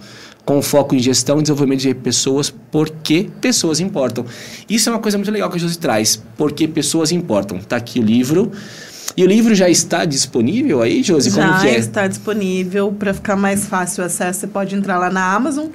com 0.46 0.62
foco 0.62 0.96
em 0.96 1.00
gestão 1.00 1.40
e 1.40 1.42
desenvolvimento 1.42 1.82
de 1.82 1.94
pessoas, 1.96 2.54
porque 2.72 3.30
pessoas 3.42 3.80
importam. 3.80 4.26
Isso 4.70 4.88
é 4.88 4.92
uma 4.94 5.00
coisa 5.00 5.18
muito 5.18 5.32
legal 5.32 5.50
que 5.50 5.58
a 5.58 5.60
Josi 5.60 5.80
traz, 5.80 6.22
porque 6.38 6.68
pessoas 6.68 7.12
importam. 7.12 7.58
Tá 7.60 7.78
aqui 7.78 8.00
o 8.00 8.04
livro. 8.04 8.52
E 9.18 9.24
o 9.24 9.28
livro 9.28 9.56
já 9.56 9.70
está 9.70 10.06
disponível 10.06 10.82
aí, 10.82 11.02
Josi? 11.02 11.32
Como 11.32 11.48
Já 11.48 11.60
que 11.62 11.68
é? 11.68 11.78
está 11.78 12.06
disponível. 12.06 12.92
Para 12.92 13.14
ficar 13.14 13.36
mais 13.36 13.66
fácil 13.66 14.04
o 14.04 14.06
acesso, 14.06 14.42
você 14.42 14.48
pode 14.48 14.76
entrar 14.76 15.00
lá 15.00 15.10
na 15.10 15.34
Amazon, 15.34 15.68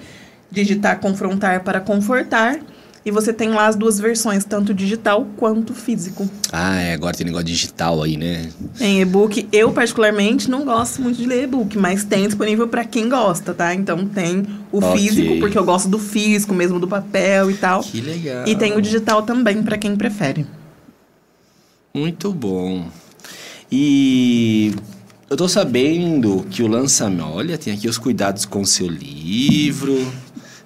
digitar 0.50 1.00
confrontar 1.00 1.64
para 1.64 1.80
confortar. 1.80 2.60
E 3.04 3.10
você 3.10 3.32
tem 3.32 3.48
lá 3.48 3.66
as 3.66 3.76
duas 3.76 3.98
versões, 3.98 4.44
tanto 4.44 4.74
digital 4.74 5.26
quanto 5.38 5.72
físico. 5.72 6.28
Ah, 6.52 6.74
é, 6.82 6.92
agora 6.92 7.16
tem 7.16 7.24
negócio 7.24 7.46
digital 7.46 8.02
aí, 8.02 8.16
né? 8.18 8.50
Em 8.78 9.00
e-book, 9.00 9.48
eu 9.50 9.72
particularmente 9.72 10.50
não 10.50 10.66
gosto 10.66 11.00
muito 11.00 11.16
de 11.16 11.24
ler 11.26 11.44
e-book, 11.44 11.78
mas 11.78 12.04
tem 12.04 12.26
disponível 12.26 12.68
para 12.68 12.84
quem 12.84 13.08
gosta, 13.08 13.54
tá? 13.54 13.74
Então 13.74 14.06
tem 14.06 14.46
o 14.70 14.78
Ok. 14.84 14.98
físico, 14.98 15.38
porque 15.40 15.56
eu 15.56 15.64
gosto 15.64 15.88
do 15.88 15.98
físico 15.98 16.52
mesmo, 16.54 16.78
do 16.78 16.86
papel 16.86 17.50
e 17.50 17.54
tal. 17.54 17.82
Que 17.82 18.02
legal. 18.02 18.46
E 18.46 18.54
tem 18.54 18.76
o 18.76 18.82
digital 18.82 19.22
também 19.22 19.62
para 19.62 19.78
quem 19.78 19.96
prefere. 19.96 20.44
Muito 21.94 22.32
bom. 22.32 22.86
E 23.72 24.74
eu 25.28 25.36
tô 25.36 25.48
sabendo 25.48 26.44
que 26.50 26.62
o 26.62 26.66
lançamento. 26.66 27.24
Olha, 27.28 27.56
tem 27.56 27.72
aqui 27.72 27.88
os 27.88 27.96
cuidados 27.98 28.44
com 28.44 28.60
o 28.60 28.66
seu 28.66 28.88
livro. 28.88 29.96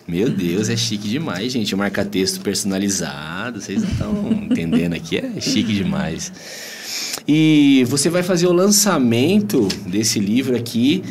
Meu 0.07 0.29
Deus, 0.29 0.69
é 0.69 0.77
chique 0.77 1.09
demais, 1.09 1.53
gente. 1.53 1.75
O 1.75 1.79
marca-texto 1.79 2.41
personalizado. 2.41 3.61
Vocês 3.61 3.83
não 3.83 3.91
estão 3.91 4.33
entendendo 4.51 4.93
aqui. 4.95 5.17
É 5.17 5.41
chique 5.41 5.73
demais. 5.73 6.31
E 7.27 7.85
você 7.89 8.11
vai 8.11 8.23
fazer 8.23 8.47
o 8.47 8.53
lançamento 8.53 9.67
desse 9.87 10.19
livro 10.19 10.55
aqui. 10.57 11.03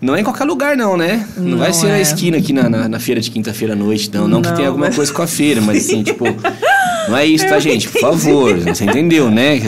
Não 0.00 0.14
é 0.14 0.20
em 0.20 0.24
qualquer 0.24 0.44
lugar, 0.44 0.76
não, 0.76 0.96
né? 0.96 1.26
Não, 1.36 1.44
Não 1.44 1.58
vai 1.58 1.72
ser 1.72 1.86
na 1.86 1.98
é. 1.98 2.02
esquina 2.02 2.36
aqui 2.36 2.52
na, 2.52 2.68
na, 2.68 2.88
na 2.88 3.00
feira 3.00 3.20
de 3.20 3.30
quinta-feira 3.30 3.72
à 3.72 3.76
noite, 3.76 4.10
não. 4.12 4.28
Não, 4.28 4.42
que 4.42 4.48
Não. 4.48 4.56
tenha 4.56 4.68
alguma 4.68 4.90
coisa 4.92 5.12
com 5.12 5.22
a 5.22 5.26
feira, 5.26 5.60
mas 5.60 5.86
assim, 5.86 6.02
tipo. 6.02 6.24
Não 7.08 7.16
é 7.16 7.24
isso, 7.26 7.46
tá, 7.48 7.58
gente? 7.58 7.88
Por 7.88 8.00
favor. 8.00 8.58
Você 8.58 8.84
entendeu, 8.84 9.30
né? 9.30 9.60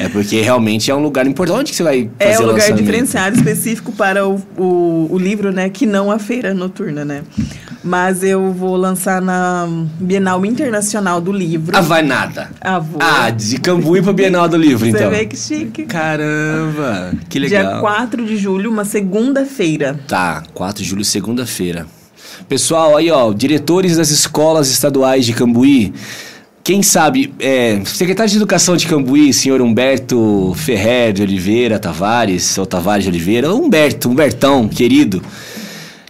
É 0.00 0.08
porque 0.08 0.40
realmente 0.40 0.90
é 0.90 0.94
um 0.94 1.02
lugar 1.02 1.26
importante. 1.26 1.58
Onde 1.60 1.70
que 1.70 1.76
você 1.76 1.82
vai 1.82 2.10
fazer 2.18 2.32
É 2.32 2.38
um 2.40 2.46
lugar 2.46 2.72
diferenciado 2.72 3.36
específico 3.36 3.92
para 3.92 4.26
o, 4.26 4.40
o, 4.56 5.08
o 5.10 5.18
livro, 5.18 5.52
né? 5.52 5.68
Que 5.68 5.86
não 5.86 6.10
a 6.10 6.18
feira 6.18 6.52
noturna, 6.54 7.04
né? 7.04 7.22
Mas 7.82 8.22
eu 8.22 8.52
vou 8.52 8.76
lançar 8.76 9.22
na 9.22 9.66
Bienal 10.00 10.44
Internacional 10.44 11.20
do 11.20 11.32
Livro. 11.32 11.76
Ah, 11.76 11.80
vai 11.80 12.02
nada. 12.02 12.50
Ah, 12.60 12.78
vou. 12.78 13.00
Ah, 13.00 13.30
de 13.30 13.58
Cambuí 13.58 14.02
pra 14.02 14.12
Bienal 14.12 14.48
do 14.48 14.56
Livro, 14.56 14.90
Você 14.90 14.96
então. 14.96 15.10
vê 15.10 15.24
que 15.24 15.36
chique. 15.36 15.84
Caramba, 15.84 17.12
que 17.28 17.38
Dia 17.38 17.62
legal. 17.62 17.80
4 17.80 18.24
de 18.24 18.36
julho, 18.36 18.70
uma 18.70 18.84
segunda-feira. 18.84 19.98
Tá, 20.08 20.42
4 20.54 20.82
de 20.82 20.88
julho, 20.88 21.04
segunda-feira. 21.04 21.86
Pessoal, 22.48 22.96
aí 22.96 23.10
ó, 23.10 23.32
diretores 23.32 23.96
das 23.96 24.10
escolas 24.10 24.70
estaduais 24.70 25.24
de 25.24 25.32
Cambuí. 25.32 25.92
Quem 26.68 26.82
sabe, 26.82 27.32
é, 27.40 27.80
secretário 27.86 28.30
de 28.30 28.36
Educação 28.36 28.76
de 28.76 28.86
Cambuí, 28.86 29.32
senhor 29.32 29.62
Humberto 29.62 30.52
Ferrer 30.54 31.14
de 31.14 31.22
Oliveira 31.22 31.78
Tavares, 31.78 32.58
ou 32.58 32.66
Tavares 32.66 33.04
de 33.04 33.08
Oliveira, 33.08 33.54
Humberto, 33.54 34.10
Humbertão, 34.10 34.68
querido. 34.68 35.22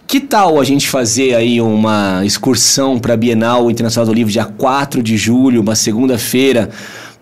Que 0.05 0.19
tal 0.19 0.59
a 0.59 0.65
gente 0.65 0.89
fazer 0.89 1.33
aí 1.33 1.61
uma 1.61 2.25
excursão 2.25 2.99
para 2.99 3.13
a 3.13 3.15
Bienal 3.15 3.71
Internacional 3.71 4.05
do 4.05 4.13
Livro 4.13 4.33
dia 4.33 4.43
4 4.43 5.01
de 5.01 5.15
julho, 5.15 5.61
uma 5.61 5.75
segunda-feira, 5.77 6.69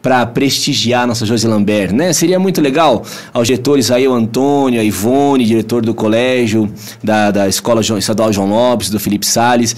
para 0.02 0.26
prestigiar 0.26 1.06
nossa 1.06 1.24
Josi 1.24 1.46
Lambert, 1.46 1.94
né? 1.94 2.14
Seria 2.14 2.40
muito 2.40 2.60
legal. 2.60 3.04
Aos 3.32 3.46
diretores 3.46 3.92
aí, 3.92 4.08
o 4.08 4.14
Antônio, 4.14 4.82
a 4.82 4.84
Ivone, 4.84 5.46
diretor 5.46 5.86
do 5.86 5.94
colégio, 5.94 6.72
da, 7.04 7.30
da 7.30 7.48
Escola 7.48 7.82
Estadual 7.82 8.34
João 8.34 8.50
Lopes, 8.50 8.90
do 8.90 9.00
Felipe 9.00 9.28
Salles, 9.28 9.76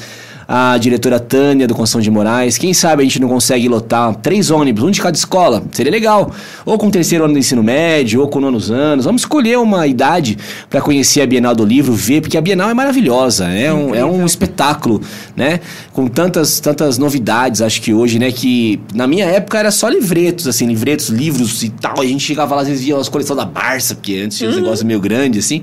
a 0.51 0.75
diretora 0.79 1.19
Tânia, 1.19 1.67
do 1.67 1.75
Constituição 1.75 2.01
de 2.01 2.09
Moraes. 2.09 2.57
Quem 2.57 2.73
sabe 2.73 3.03
a 3.03 3.05
gente 3.05 3.21
não 3.21 3.29
consegue 3.29 3.69
lotar 3.69 4.15
três 4.15 4.49
ônibus, 4.49 4.83
um 4.83 4.89
de 4.89 4.99
cada 4.99 5.15
escola. 5.15 5.61
Seria 5.71 5.91
legal. 5.91 6.31
Ou 6.65 6.75
com 6.75 6.87
o 6.87 6.91
terceiro 6.91 7.23
ano 7.25 7.33
do 7.33 7.39
ensino 7.39 7.61
médio, 7.61 8.19
ou 8.21 8.27
com 8.27 8.39
nonos 8.39 8.71
anos. 8.71 9.05
Vamos 9.05 9.21
escolher 9.21 9.59
uma 9.59 9.85
idade 9.85 10.39
para 10.67 10.81
conhecer 10.81 11.21
a 11.21 11.27
Bienal 11.27 11.53
do 11.53 11.63
Livro, 11.63 11.93
ver, 11.93 12.21
porque 12.21 12.35
a 12.35 12.41
Bienal 12.41 12.67
é 12.67 12.73
maravilhosa. 12.73 13.45
É 13.45 13.71
um, 13.71 13.93
é 13.93 14.03
um 14.03 14.25
espetáculo, 14.25 14.99
né? 15.35 15.59
Com 15.93 16.07
tantas, 16.07 16.59
tantas 16.59 16.97
novidades, 16.97 17.61
acho 17.61 17.79
que 17.79 17.93
hoje, 17.93 18.17
né? 18.17 18.31
Que 18.31 18.79
na 18.91 19.05
minha 19.05 19.25
época 19.25 19.59
era 19.59 19.69
só 19.69 19.87
livretos, 19.87 20.47
assim, 20.47 20.65
livretos, 20.65 21.09
livros 21.09 21.61
e 21.61 21.69
tal. 21.69 22.01
A 22.01 22.05
gente 22.05 22.23
chegava 22.23 22.55
lá, 22.55 22.63
às 22.63 22.67
vezes 22.67 22.83
via 22.83 22.97
as 22.97 23.07
coleções 23.07 23.37
da 23.37 23.45
Barça, 23.45 23.93
porque 23.93 24.15
antes 24.25 24.39
tinha 24.39 24.49
uns 24.49 24.55
negócios 24.55 24.81
meio 24.81 24.99
grandes, 24.99 25.45
assim. 25.45 25.61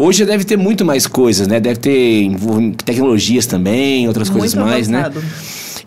Hoje 0.00 0.24
deve 0.24 0.44
ter 0.44 0.56
muito 0.56 0.82
mais 0.82 1.06
coisas, 1.06 1.46
né? 1.46 1.60
Deve 1.60 1.78
ter 1.78 2.30
tecnologias 2.84 3.44
também, 3.44 4.08
outras 4.08 4.30
coisas 4.30 4.54
Muito 4.54 4.66
mais, 4.66 4.88
né? 4.88 5.10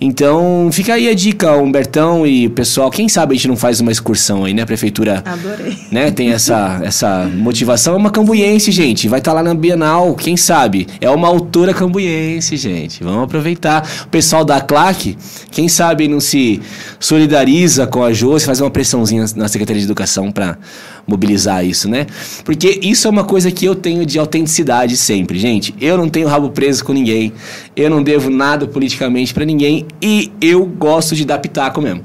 Então, 0.06 0.70
fica 0.70 0.96
aí 0.96 1.08
a 1.08 1.14
dica, 1.14 1.56
Humbertão 1.56 2.28
e 2.28 2.50
pessoal. 2.50 2.92
Quem 2.92 3.08
sabe 3.08 3.34
a 3.34 3.36
gente 3.38 3.48
não 3.48 3.56
faz 3.56 3.80
uma 3.80 3.90
excursão 3.90 4.44
aí, 4.44 4.54
né? 4.54 4.64
A 4.64 4.66
prefeitura 4.66 5.24
Adorei. 5.26 5.78
né, 5.90 6.12
tem 6.12 6.32
essa, 6.34 6.82
essa 6.84 7.26
motivação. 7.34 7.94
É 7.94 7.98
uma 7.98 8.12
cambuiense, 8.12 8.70
gente. 8.70 9.08
Vai 9.08 9.20
estar 9.20 9.32
lá 9.32 9.42
na 9.42 9.54
Bienal, 9.54 10.14
quem 10.16 10.36
sabe? 10.36 10.88
É 11.00 11.10
uma 11.10 11.30
autora 11.30 11.74
cambuiense, 11.74 12.58
gente. 12.58 13.02
Vamos 13.02 13.24
aproveitar. 13.24 13.88
O 14.04 14.10
pessoal 14.10 14.44
da 14.44 14.60
CLAC, 14.60 15.18
quem 15.50 15.70
sabe 15.70 16.10
não 16.10 16.20
se 16.20 16.60
solidariza 17.00 17.88
com 17.88 18.04
a 18.04 18.12
Josi, 18.12 18.46
faz 18.46 18.60
uma 18.60 18.70
pressãozinha 18.70 19.24
na 19.38 19.48
Secretaria 19.48 19.80
de 19.80 19.88
Educação 19.88 20.34
para 20.34 20.58
mobilizar 21.08 21.66
isso, 21.66 21.90
né? 21.90 22.08
Porque 22.44 22.80
isso 22.82 23.08
é 23.08 23.12
uma 23.12 23.24
coisa 23.24 23.52
que 23.52 23.66
eu 23.66 23.76
tenho 23.76 24.06
de 24.06 24.18
autenticidade 24.18 24.96
sempre, 24.98 25.38
gente. 25.38 25.74
Eu 25.80 25.98
não 25.98 26.10
tenho 26.10 26.28
rabo 26.28 26.50
preso 26.50 26.84
com 26.84 26.94
ninguém. 26.94 27.34
Eu 27.76 27.90
não 27.90 28.04
devo 28.04 28.30
nada 28.30 28.68
politicamente 28.68 29.34
para 29.34 29.46
ninguém 29.46 29.86
e 30.02 30.32
eu 30.40 30.66
gosto 30.66 31.16
de 31.16 31.26
dar 31.26 31.40
pitaco 31.40 31.82
mesmo. 31.82 32.04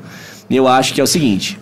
Eu 0.51 0.67
acho 0.67 0.95
que 0.95 1.01
é 1.01 1.05
o 1.05 1.07
seguinte, 1.07 1.59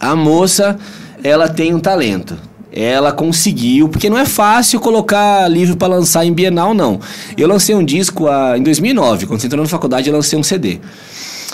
a 0.00 0.16
moça, 0.16 0.78
ela 1.22 1.48
tem 1.48 1.74
um 1.74 1.80
talento. 1.80 2.36
Ela 2.72 3.10
conseguiu, 3.12 3.88
porque 3.88 4.10
não 4.10 4.18
é 4.18 4.26
fácil 4.26 4.78
colocar 4.80 5.48
livro 5.48 5.76
para 5.76 5.88
lançar 5.88 6.26
em 6.26 6.32
Bienal, 6.32 6.74
não. 6.74 7.00
Eu 7.36 7.48
lancei 7.48 7.74
um 7.74 7.84
disco 7.84 8.26
ah, 8.26 8.56
em 8.56 8.62
2009, 8.62 9.26
quando 9.26 9.40
você 9.40 9.46
entrou 9.46 9.62
na 9.62 9.68
faculdade, 9.68 10.08
eu 10.08 10.14
lancei 10.14 10.38
um 10.38 10.42
CD. 10.42 10.78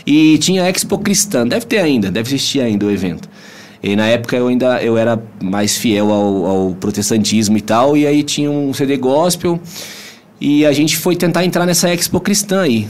E 0.04 0.38
tinha 0.38 0.64
a 0.64 0.70
Expo 0.70 0.98
Cristã, 0.98 1.46
deve 1.46 1.66
ter 1.66 1.78
ainda, 1.78 2.10
deve 2.10 2.28
existir 2.28 2.60
ainda 2.60 2.86
o 2.86 2.90
evento. 2.90 3.28
E 3.82 3.96
na 3.96 4.06
época 4.06 4.36
eu 4.36 4.48
ainda 4.48 4.82
eu 4.82 4.96
era 4.96 5.20
mais 5.40 5.76
fiel 5.76 6.12
ao, 6.12 6.46
ao 6.46 6.74
protestantismo 6.74 7.56
e 7.56 7.60
tal, 7.60 7.96
e 7.96 8.06
aí 8.06 8.22
tinha 8.22 8.50
um 8.50 8.72
CD 8.72 8.96
gospel, 8.96 9.60
e 10.42 10.66
a 10.66 10.72
gente 10.72 10.96
foi 10.96 11.14
tentar 11.14 11.44
entrar 11.44 11.64
nessa 11.64 11.88
Expo 11.92 12.20
Cristã 12.20 12.62
aí. 12.62 12.88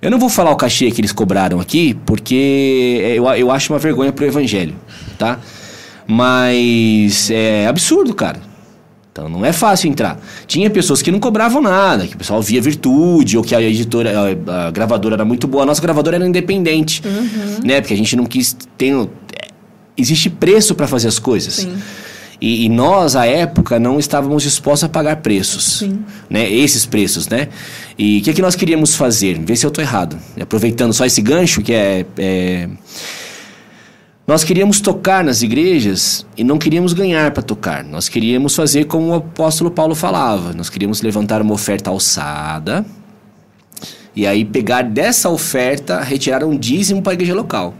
Eu 0.00 0.10
não 0.10 0.18
vou 0.18 0.28
falar 0.28 0.50
o 0.50 0.56
cachê 0.56 0.90
que 0.90 1.00
eles 1.00 1.12
cobraram 1.12 1.58
aqui, 1.60 1.94
porque 2.06 3.02
eu, 3.16 3.26
eu 3.26 3.50
acho 3.50 3.72
uma 3.72 3.78
vergonha 3.78 4.12
pro 4.12 4.24
evangelho, 4.24 4.74
tá? 5.18 5.40
Mas 6.06 7.30
é 7.30 7.66
absurdo, 7.66 8.14
cara. 8.14 8.38
Então 9.10 9.28
não 9.28 9.44
é 9.44 9.52
fácil 9.52 9.88
entrar. 9.88 10.20
Tinha 10.46 10.68
pessoas 10.68 11.00
que 11.00 11.10
não 11.10 11.18
cobravam 11.20 11.62
nada, 11.62 12.06
que 12.06 12.14
o 12.14 12.18
pessoal 12.18 12.42
via 12.42 12.60
virtude, 12.60 13.36
ou 13.38 13.42
que 13.44 13.54
a 13.54 13.62
editora, 13.62 14.12
a, 14.46 14.66
a 14.66 14.70
gravadora 14.70 15.14
era 15.16 15.24
muito 15.24 15.46
boa. 15.46 15.62
A 15.62 15.66
nossa 15.66 15.80
gravadora 15.80 16.16
era 16.16 16.26
independente, 16.26 17.02
né? 17.64 17.80
Porque 17.80 17.94
a 17.94 17.96
gente 17.96 18.14
não 18.16 18.26
quis 18.26 18.56
ter. 18.76 18.92
é, 18.92 19.48
Existe 19.96 20.28
preço 20.28 20.74
para 20.74 20.86
fazer 20.88 21.08
as 21.08 21.18
coisas. 21.18 21.54
Sim. 21.54 21.76
E, 22.40 22.64
e 22.64 22.68
nós, 22.68 23.16
à 23.16 23.26
época, 23.26 23.78
não 23.78 23.98
estávamos 23.98 24.42
dispostos 24.42 24.84
a 24.84 24.88
pagar 24.88 25.16
preços. 25.16 25.78
Sim. 25.78 26.04
Né? 26.28 26.50
Esses 26.50 26.84
preços, 26.84 27.28
né? 27.28 27.48
E 27.98 28.18
o 28.18 28.22
que, 28.22 28.32
que 28.34 28.42
nós 28.42 28.56
queríamos 28.56 28.94
fazer? 28.94 29.38
Ver 29.38 29.56
se 29.56 29.64
eu 29.64 29.68
estou 29.68 29.82
errado. 29.82 30.18
Aproveitando 30.40 30.92
só 30.92 31.04
esse 31.06 31.22
gancho, 31.22 31.62
que 31.62 31.72
é, 31.72 32.04
é... 32.18 32.68
Nós 34.26 34.42
queríamos 34.42 34.80
tocar 34.80 35.22
nas 35.22 35.42
igrejas 35.42 36.26
e 36.36 36.42
não 36.42 36.58
queríamos 36.58 36.92
ganhar 36.92 37.30
para 37.30 37.42
tocar. 37.42 37.84
Nós 37.84 38.08
queríamos 38.08 38.54
fazer 38.54 38.84
como 38.84 39.08
o 39.08 39.14
apóstolo 39.14 39.70
Paulo 39.70 39.94
falava. 39.94 40.52
Nós 40.54 40.70
queríamos 40.70 41.02
levantar 41.02 41.42
uma 41.42 41.52
oferta 41.52 41.90
alçada 41.90 42.84
e 44.16 44.26
aí 44.26 44.44
pegar 44.44 44.82
dessa 44.82 45.28
oferta, 45.28 46.00
retirar 46.00 46.44
um 46.44 46.56
dízimo 46.56 47.02
para 47.02 47.12
a 47.12 47.14
igreja 47.14 47.34
local. 47.34 47.74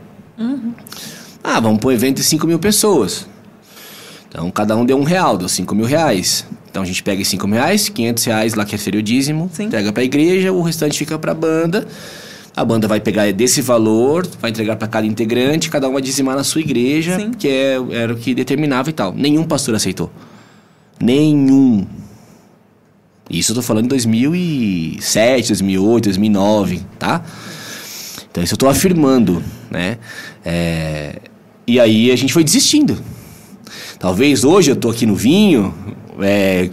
Ah, 1.43 1.61
vamos 1.61 1.79
para 1.79 1.89
um 1.89 1.93
evento 1.93 2.17
de 2.17 2.25
5 2.25 2.47
mil 2.47 2.59
pessoas. 2.59 3.27
Então, 4.35 4.51
cada 4.51 4.77
um 4.77 4.85
deu 4.85 4.99
um 4.99 5.05
real, 5.05 5.39
deu 5.39 5.49
5 5.49 5.77
mil 5.77 5.87
reais. 5.87 6.45
Então, 6.69 6.83
a 6.83 6.85
gente 6.85 7.05
pega 7.05 7.23
esses 7.23 7.31
5 7.31 7.47
mil 7.47 7.57
reais, 7.57 7.89
500 7.89 8.25
reais 8.25 8.55
lá 8.55 8.65
que 8.65 8.77
seria 8.77 8.99
o 8.99 9.03
dízimo, 9.03 9.49
Sim. 9.53 9.67
entrega 9.67 9.93
para 9.93 10.03
a 10.03 10.05
igreja, 10.05 10.53
o 10.53 10.61
restante 10.61 10.99
fica 10.99 11.17
para 11.17 11.31
a 11.31 11.35
banda. 11.37 11.87
A 12.57 12.65
banda 12.65 12.89
vai 12.89 12.99
pegar 12.99 13.33
desse 13.33 13.63
valor, 13.63 14.27
vai 14.41 14.51
entregar 14.51 14.75
para 14.75 14.89
cada 14.89 15.07
integrante, 15.07 15.71
cada 15.71 15.89
um 15.89 15.93
vai 15.93 16.03
dizimar 16.03 16.35
na 16.35 16.43
sua 16.43 16.63
igreja, 16.63 17.17
Sim. 17.17 17.31
que 17.31 17.47
é, 17.47 17.77
era 17.93 18.13
o 18.13 18.17
que 18.17 18.35
determinava 18.35 18.91
e 18.91 18.93
tal. 18.93 19.15
Nenhum 19.15 19.45
pastor 19.45 19.77
aceitou. 19.77 20.11
Nenhum. 21.01 21.87
Isso 23.31 23.53
eu 23.53 23.57
tô 23.57 23.63
falando 23.63 23.85
em 23.85 23.89
2007, 23.89 25.47
2008, 25.47 26.05
2009, 26.07 26.83
tá? 26.99 27.23
Então 28.33 28.43
isso 28.43 28.55
eu 28.55 28.59
tô 28.59 28.69
afirmando, 28.69 29.41
né? 29.71 29.99
É, 30.45 31.21
E 31.69 31.79
aí 31.79 32.11
a 32.11 32.17
gente 32.17 32.33
foi 32.33 32.43
desistindo. 32.43 32.99
Talvez 33.99 34.45
hoje 34.45 34.71
eu 34.71 34.77
tô 34.77 34.91
aqui 34.91 35.07
no 35.07 35.15
vinho, 35.15 35.75
é, 36.21 36.69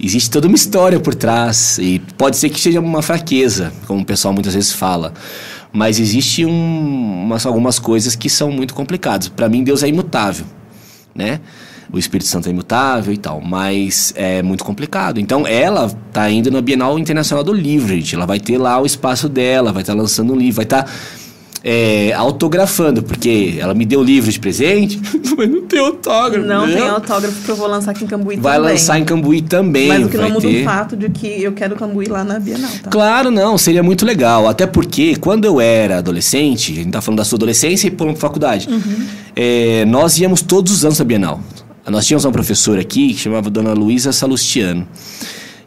existe 0.00 0.30
toda 0.30 0.46
uma 0.46 0.56
história 0.56 1.00
por 1.00 1.14
trás. 1.14 1.78
E 1.78 2.00
pode 2.16 2.36
ser 2.36 2.50
que 2.50 2.60
seja 2.60 2.80
uma 2.80 3.02
fraqueza, 3.02 3.72
como 3.86 4.02
o 4.02 4.04
pessoal 4.04 4.32
muitas 4.32 4.54
vezes 4.54 4.72
fala. 4.72 5.12
Mas 5.72 5.98
existe 6.00 6.44
um, 6.44 7.24
umas, 7.24 7.44
algumas 7.44 7.78
coisas 7.78 8.14
que 8.16 8.30
são 8.30 8.50
muito 8.50 8.74
complicadas. 8.74 9.28
Para 9.28 9.48
mim, 9.48 9.62
Deus 9.62 9.82
é 9.82 9.88
imutável, 9.88 10.46
né? 11.14 11.40
O 11.90 11.98
Espírito 11.98 12.28
Santo 12.28 12.48
é 12.48 12.52
imutável 12.52 13.14
e 13.14 13.16
tal, 13.16 13.40
mas 13.40 14.12
é 14.14 14.42
muito 14.42 14.62
complicado. 14.62 15.18
Então, 15.18 15.46
ela 15.46 15.90
tá 16.12 16.30
indo 16.30 16.50
na 16.50 16.60
Bienal 16.60 16.98
Internacional 16.98 17.42
do 17.42 17.52
Livro, 17.52 17.88
gente. 17.88 18.14
Ela 18.14 18.26
vai 18.26 18.38
ter 18.38 18.58
lá 18.58 18.80
o 18.80 18.84
espaço 18.84 19.26
dela, 19.28 19.72
vai 19.72 19.82
estar 19.82 19.94
tá 19.94 19.98
lançando 20.00 20.32
um 20.32 20.36
livro, 20.36 20.56
vai 20.56 20.64
estar... 20.64 20.84
Tá 20.84 20.90
é, 21.70 22.14
autografando, 22.14 23.02
porque 23.02 23.56
ela 23.58 23.74
me 23.74 23.84
deu 23.84 24.02
livro 24.02 24.32
de 24.32 24.40
presente, 24.40 24.98
mas 25.36 25.50
não 25.50 25.66
tem 25.66 25.78
autógrafo. 25.78 26.46
Não 26.46 26.66
tem 26.66 26.80
autógrafo 26.80 27.44
que 27.44 27.50
eu 27.50 27.56
vou 27.56 27.68
lançar 27.68 27.90
aqui 27.90 28.04
em 28.04 28.06
Cambuí 28.06 28.38
Vai 28.38 28.56
também. 28.56 28.72
lançar 28.72 28.98
em 28.98 29.04
Cambuí 29.04 29.42
também. 29.42 29.86
Mas 29.86 30.06
o 30.06 30.08
que 30.08 30.16
não 30.16 30.30
muda 30.30 30.48
ter. 30.48 30.62
o 30.62 30.64
fato 30.64 30.96
de 30.96 31.10
que 31.10 31.42
eu 31.42 31.52
quero 31.52 31.76
Cambuí 31.76 32.06
lá 32.06 32.24
na 32.24 32.40
Bienal, 32.40 32.70
tá? 32.82 32.88
Claro, 32.88 33.30
não, 33.30 33.58
seria 33.58 33.82
muito 33.82 34.06
legal. 34.06 34.48
Até 34.48 34.66
porque 34.66 35.16
quando 35.16 35.44
eu 35.44 35.60
era 35.60 35.98
adolescente, 35.98 36.72
a 36.72 36.76
gente 36.76 36.90
tá 36.90 37.02
falando 37.02 37.18
da 37.18 37.24
sua 37.24 37.36
adolescência 37.36 37.86
e 37.86 37.90
pulando 37.90 38.14
pra 38.14 38.22
faculdade, 38.22 38.66
uhum. 38.70 39.06
é, 39.36 39.84
nós 39.84 40.18
íamos 40.18 40.40
todos 40.40 40.72
os 40.72 40.86
anos 40.86 40.98
na 40.98 41.04
Bienal. 41.04 41.38
Nós 41.86 42.06
tínhamos 42.06 42.24
uma 42.24 42.32
professora 42.32 42.80
aqui 42.80 43.12
que 43.12 43.20
chamava 43.20 43.50
Dona 43.50 43.74
Luísa 43.74 44.10
Salustiano 44.10 44.88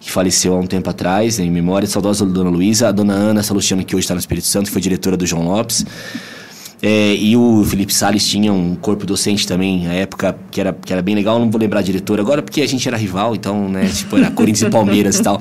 que 0.01 0.11
faleceu 0.11 0.55
há 0.55 0.59
um 0.59 0.65
tempo 0.65 0.89
atrás, 0.89 1.37
em 1.37 1.49
memória, 1.49 1.87
saudosa 1.87 2.25
Dona 2.25 2.49
Luísa, 2.49 2.89
a 2.89 2.91
Dona 2.91 3.13
Ana 3.13 3.43
Salustiano, 3.43 3.85
que 3.85 3.95
hoje 3.95 4.03
está 4.03 4.15
no 4.15 4.19
Espírito 4.19 4.47
Santo, 4.47 4.65
que 4.65 4.71
foi 4.71 4.81
diretora 4.81 5.15
do 5.15 5.27
João 5.27 5.43
Lopes. 5.43 5.85
É, 6.81 7.13
e 7.13 7.37
o 7.37 7.63
Felipe 7.63 7.93
Salles 7.93 8.27
tinha 8.27 8.51
um 8.51 8.75
corpo 8.75 9.05
docente 9.05 9.45
também, 9.45 9.83
na 9.83 9.93
época, 9.93 10.35
que 10.49 10.59
era, 10.59 10.73
que 10.73 10.91
era 10.91 11.03
bem 11.03 11.13
legal, 11.13 11.37
não 11.37 11.51
vou 11.51 11.61
lembrar 11.61 11.81
a 11.81 11.83
diretora 11.83 12.23
agora, 12.23 12.41
porque 12.41 12.61
a 12.61 12.67
gente 12.67 12.87
era 12.87 12.97
rival, 12.97 13.35
então, 13.35 13.69
né, 13.69 13.87
tipo, 13.87 14.17
era 14.17 14.31
Corinthians 14.31 14.67
e 14.67 14.71
Palmeiras 14.71 15.19
e 15.19 15.21
tal. 15.21 15.39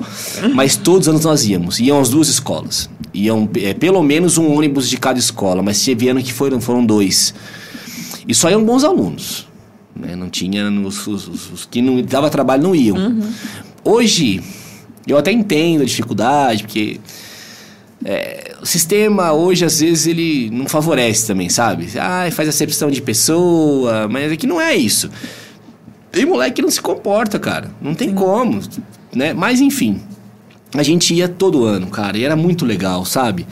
Mas 0.53 0.77
todos 0.77 1.07
os 1.07 1.09
anos 1.09 1.25
nós 1.25 1.43
íamos, 1.43 1.79
iam 1.79 1.99
as 1.99 2.09
duas 2.09 2.27
escolas. 2.27 2.87
Iam 3.11 3.49
é, 3.57 3.73
pelo 3.73 4.03
menos 4.03 4.37
um 4.37 4.55
ônibus 4.55 4.87
de 4.87 4.97
cada 4.97 5.17
escola, 5.17 5.63
mas 5.63 5.83
teve 5.83 6.07
ano 6.07 6.21
que 6.21 6.31
foram, 6.31 6.61
foram 6.61 6.85
dois. 6.85 7.33
E 8.27 8.35
só 8.35 8.47
iam 8.51 8.63
bons 8.63 8.83
alunos. 8.83 9.50
Né? 9.95 10.15
Não 10.15 10.29
tinha, 10.29 10.69
os, 10.69 11.07
os, 11.07 11.27
os, 11.51 11.65
que 11.65 11.81
não 11.81 12.01
dava 12.01 12.29
trabalho 12.29 12.63
não 12.63 12.75
iam. 12.75 12.97
Uhum. 12.97 13.29
Hoje, 13.83 14.41
eu 15.07 15.17
até 15.17 15.31
entendo 15.31 15.81
a 15.81 15.85
dificuldade, 15.85 16.63
porque 16.63 16.99
é, 18.03 18.55
o 18.61 18.65
sistema 18.65 19.33
hoje, 19.33 19.65
às 19.65 19.79
vezes, 19.79 20.07
ele 20.07 20.49
não 20.51 20.67
favorece 20.67 21.27
também, 21.27 21.49
sabe? 21.49 21.87
Ah, 21.99 22.29
faz 22.31 22.47
acepção 22.49 22.89
de 22.89 23.01
pessoa, 23.01 24.07
mas 24.07 24.31
aqui 24.31 24.47
não 24.47 24.59
é 24.59 24.75
isso. 24.75 25.09
Tem 26.11 26.25
moleque 26.25 26.57
que 26.57 26.61
não 26.61 26.71
se 26.71 26.81
comporta, 26.81 27.39
cara. 27.39 27.71
Não 27.81 27.93
tem 27.93 28.09
Sim. 28.09 28.15
como, 28.15 28.59
né? 29.13 29.33
Mas, 29.33 29.61
enfim, 29.61 30.01
a 30.73 30.83
gente 30.83 31.13
ia 31.13 31.27
todo 31.27 31.63
ano, 31.63 31.87
cara, 31.87 32.17
e 32.17 32.23
era 32.23 32.35
muito 32.35 32.65
legal, 32.65 33.05
sabe? 33.05 33.45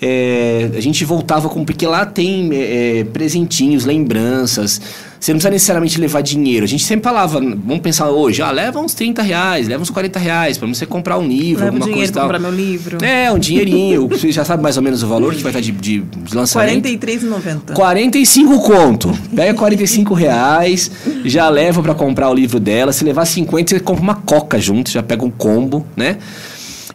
É, 0.00 0.70
a 0.76 0.80
gente 0.80 1.04
voltava 1.04 1.48
com... 1.48 1.64
Porque 1.64 1.84
lá 1.86 2.06
tem 2.06 2.50
é, 2.52 3.04
presentinhos, 3.04 3.84
lembranças 3.84 4.80
você 5.20 5.32
não 5.32 5.38
precisa 5.38 5.50
necessariamente 5.50 6.00
levar 6.00 6.20
dinheiro. 6.22 6.64
A 6.64 6.68
gente 6.68 6.84
sempre 6.84 7.04
falava, 7.04 7.40
vamos 7.40 7.80
pensar 7.80 8.10
hoje, 8.10 8.42
ah, 8.42 8.50
leva 8.50 8.78
uns 8.78 8.94
30 8.94 9.22
reais, 9.22 9.68
leva 9.68 9.82
uns 9.82 9.90
40 9.90 10.18
reais 10.18 10.58
para 10.58 10.68
você 10.68 10.86
comprar 10.86 11.18
um 11.18 11.26
livro, 11.26 11.64
leva 11.64 11.76
alguma 11.76 11.90
um 11.90 11.94
coisa 11.94 12.10
e 12.10 12.14
tal. 12.14 12.22
comprar 12.22 12.38
meu 12.38 12.50
livro. 12.50 13.04
É, 13.04 13.30
um 13.32 13.38
dinheirinho. 13.38 14.06
você 14.08 14.30
já 14.30 14.44
sabe 14.44 14.62
mais 14.62 14.76
ou 14.76 14.82
menos 14.82 15.02
o 15.02 15.08
valor 15.08 15.34
que 15.34 15.42
vai 15.42 15.50
estar 15.50 15.60
de, 15.60 15.72
de, 15.72 16.00
de 16.00 16.36
lançamento. 16.36 16.86
R$43,90. 16.86 17.74
45 17.74 18.60
conto. 18.60 19.18
Pega 19.34 19.54
45 19.54 20.14
reais, 20.14 20.90
já 21.24 21.48
leva 21.48 21.82
para 21.82 21.94
comprar 21.94 22.30
o 22.30 22.34
livro 22.34 22.60
dela. 22.60 22.92
Se 22.92 23.04
levar 23.04 23.24
50, 23.24 23.70
você 23.70 23.80
compra 23.80 24.02
uma 24.02 24.14
coca 24.14 24.58
junto, 24.58 24.90
já 24.90 25.02
pega 25.02 25.24
um 25.24 25.30
combo, 25.30 25.86
né? 25.96 26.18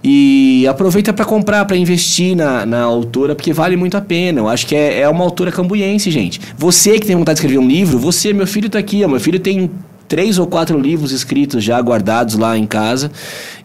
E 0.04 0.68
aproveita 0.68 1.14
para 1.14 1.24
comprar, 1.24 1.64
para 1.64 1.78
investir 1.78 2.36
na, 2.36 2.66
na 2.66 2.82
autora, 2.82 3.36
porque 3.36 3.54
vale 3.54 3.78
muito 3.78 3.96
a 3.96 4.02
pena. 4.02 4.42
Eu 4.42 4.50
acho 4.50 4.68
que 4.68 4.76
é, 4.76 5.00
é 5.00 5.10
uma 5.10 5.24
autora 5.24 5.50
cambuiense, 5.50 6.12
gente. 6.12 6.42
Você 6.58 7.00
que 7.00 7.08
tem 7.08 7.16
vontade 7.16 7.38
de 7.38 7.46
escrever 7.46 7.58
um 7.58 7.68
livro, 7.68 7.98
você, 7.98 8.34
meu 8.34 8.46
filho 8.46 8.68
está 8.68 8.80
aqui, 8.80 9.04
ó, 9.04 9.08
meu 9.08 9.20
filho 9.20 9.40
tem 9.40 9.72
três 10.14 10.38
ou 10.38 10.46
quatro 10.46 10.78
livros 10.78 11.12
escritos 11.12 11.64
já 11.64 11.80
guardados 11.80 12.36
lá 12.36 12.58
em 12.58 12.68
casa. 12.68 13.12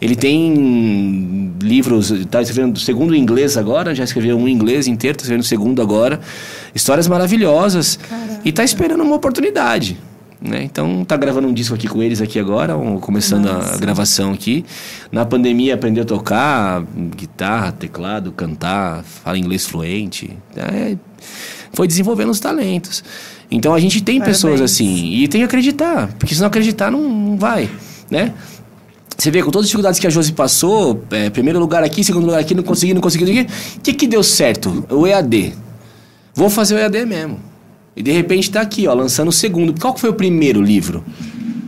Ele 0.01 0.15
tem 0.15 1.51
livros, 1.61 2.09
está 2.09 2.41
escrevendo 2.41 2.79
segundo 2.79 3.13
em 3.13 3.19
inglês 3.19 3.57
agora, 3.57 3.93
já 3.93 4.03
escreveu 4.03 4.37
um 4.37 4.47
em 4.47 4.53
inglês 4.53 4.87
inteiro, 4.87 5.15
está 5.15 5.23
escrevendo 5.23 5.45
segundo 5.45 5.81
agora. 5.81 6.19
Histórias 6.73 7.07
maravilhosas. 7.07 7.97
Caraca. 7.97 8.41
E 8.45 8.49
está 8.49 8.63
esperando 8.63 9.03
uma 9.03 9.15
oportunidade. 9.15 9.97
Né? 10.41 10.63
Então 10.63 11.03
tá 11.03 11.17
gravando 11.17 11.47
um 11.47 11.53
disco 11.53 11.75
aqui 11.75 11.87
com 11.87 12.01
eles 12.01 12.21
aqui 12.21 12.39
agora, 12.39 12.73
começando 13.01 13.45
Nossa. 13.45 13.75
a 13.75 13.77
gravação 13.77 14.31
aqui. 14.31 14.65
Na 15.11 15.25
pandemia 15.25 15.75
aprendeu 15.75 16.03
a 16.03 16.05
tocar 16.05 16.81
guitarra, 17.15 17.73
teclado, 17.73 18.31
cantar, 18.31 19.03
fala 19.03 19.37
inglês 19.37 19.65
fluente. 19.65 20.37
É, 20.55 20.95
foi 21.73 21.87
desenvolvendo 21.87 22.29
os 22.29 22.39
talentos. 22.39 23.03
Então 23.51 23.73
a 23.73 23.79
gente 23.79 24.01
tem 24.01 24.19
Parabéns. 24.19 24.37
pessoas 24.37 24.61
assim 24.61 25.13
e 25.13 25.27
tem 25.27 25.41
que 25.41 25.45
acreditar, 25.45 26.07
porque 26.19 26.33
se 26.33 26.39
não 26.39 26.47
acreditar 26.47 26.89
não, 26.89 27.01
não 27.01 27.37
vai, 27.37 27.69
né? 28.09 28.33
Você 29.17 29.29
vê, 29.31 29.43
com 29.43 29.51
todas 29.51 29.65
as 29.65 29.67
dificuldades 29.67 29.99
que 29.99 30.07
a 30.07 30.09
Josi 30.09 30.31
passou, 30.31 31.03
é, 31.11 31.29
primeiro 31.29 31.59
lugar 31.59 31.83
aqui, 31.83 32.05
segundo 32.05 32.25
lugar 32.25 32.39
aqui, 32.39 32.55
não 32.55 32.63
consegui, 32.63 32.93
não 32.93 33.01
consegui, 33.01 33.41
o 33.41 33.79
que 33.81 33.91
que 33.91 34.07
deu 34.07 34.23
certo? 34.23 34.85
O 34.89 35.05
EAD. 35.05 35.55
Vou 36.33 36.49
fazer 36.49 36.75
o 36.75 36.77
EAD 36.77 37.05
mesmo. 37.05 37.37
E 37.95 38.03
de 38.03 38.11
repente 38.11 38.43
está 38.43 38.61
aqui, 38.61 38.87
ó, 38.87 38.93
lançando 38.93 39.29
o 39.29 39.31
segundo. 39.31 39.79
Qual 39.79 39.93
que 39.93 40.01
foi 40.01 40.09
o 40.09 40.13
primeiro 40.13 40.61
livro? 40.61 41.03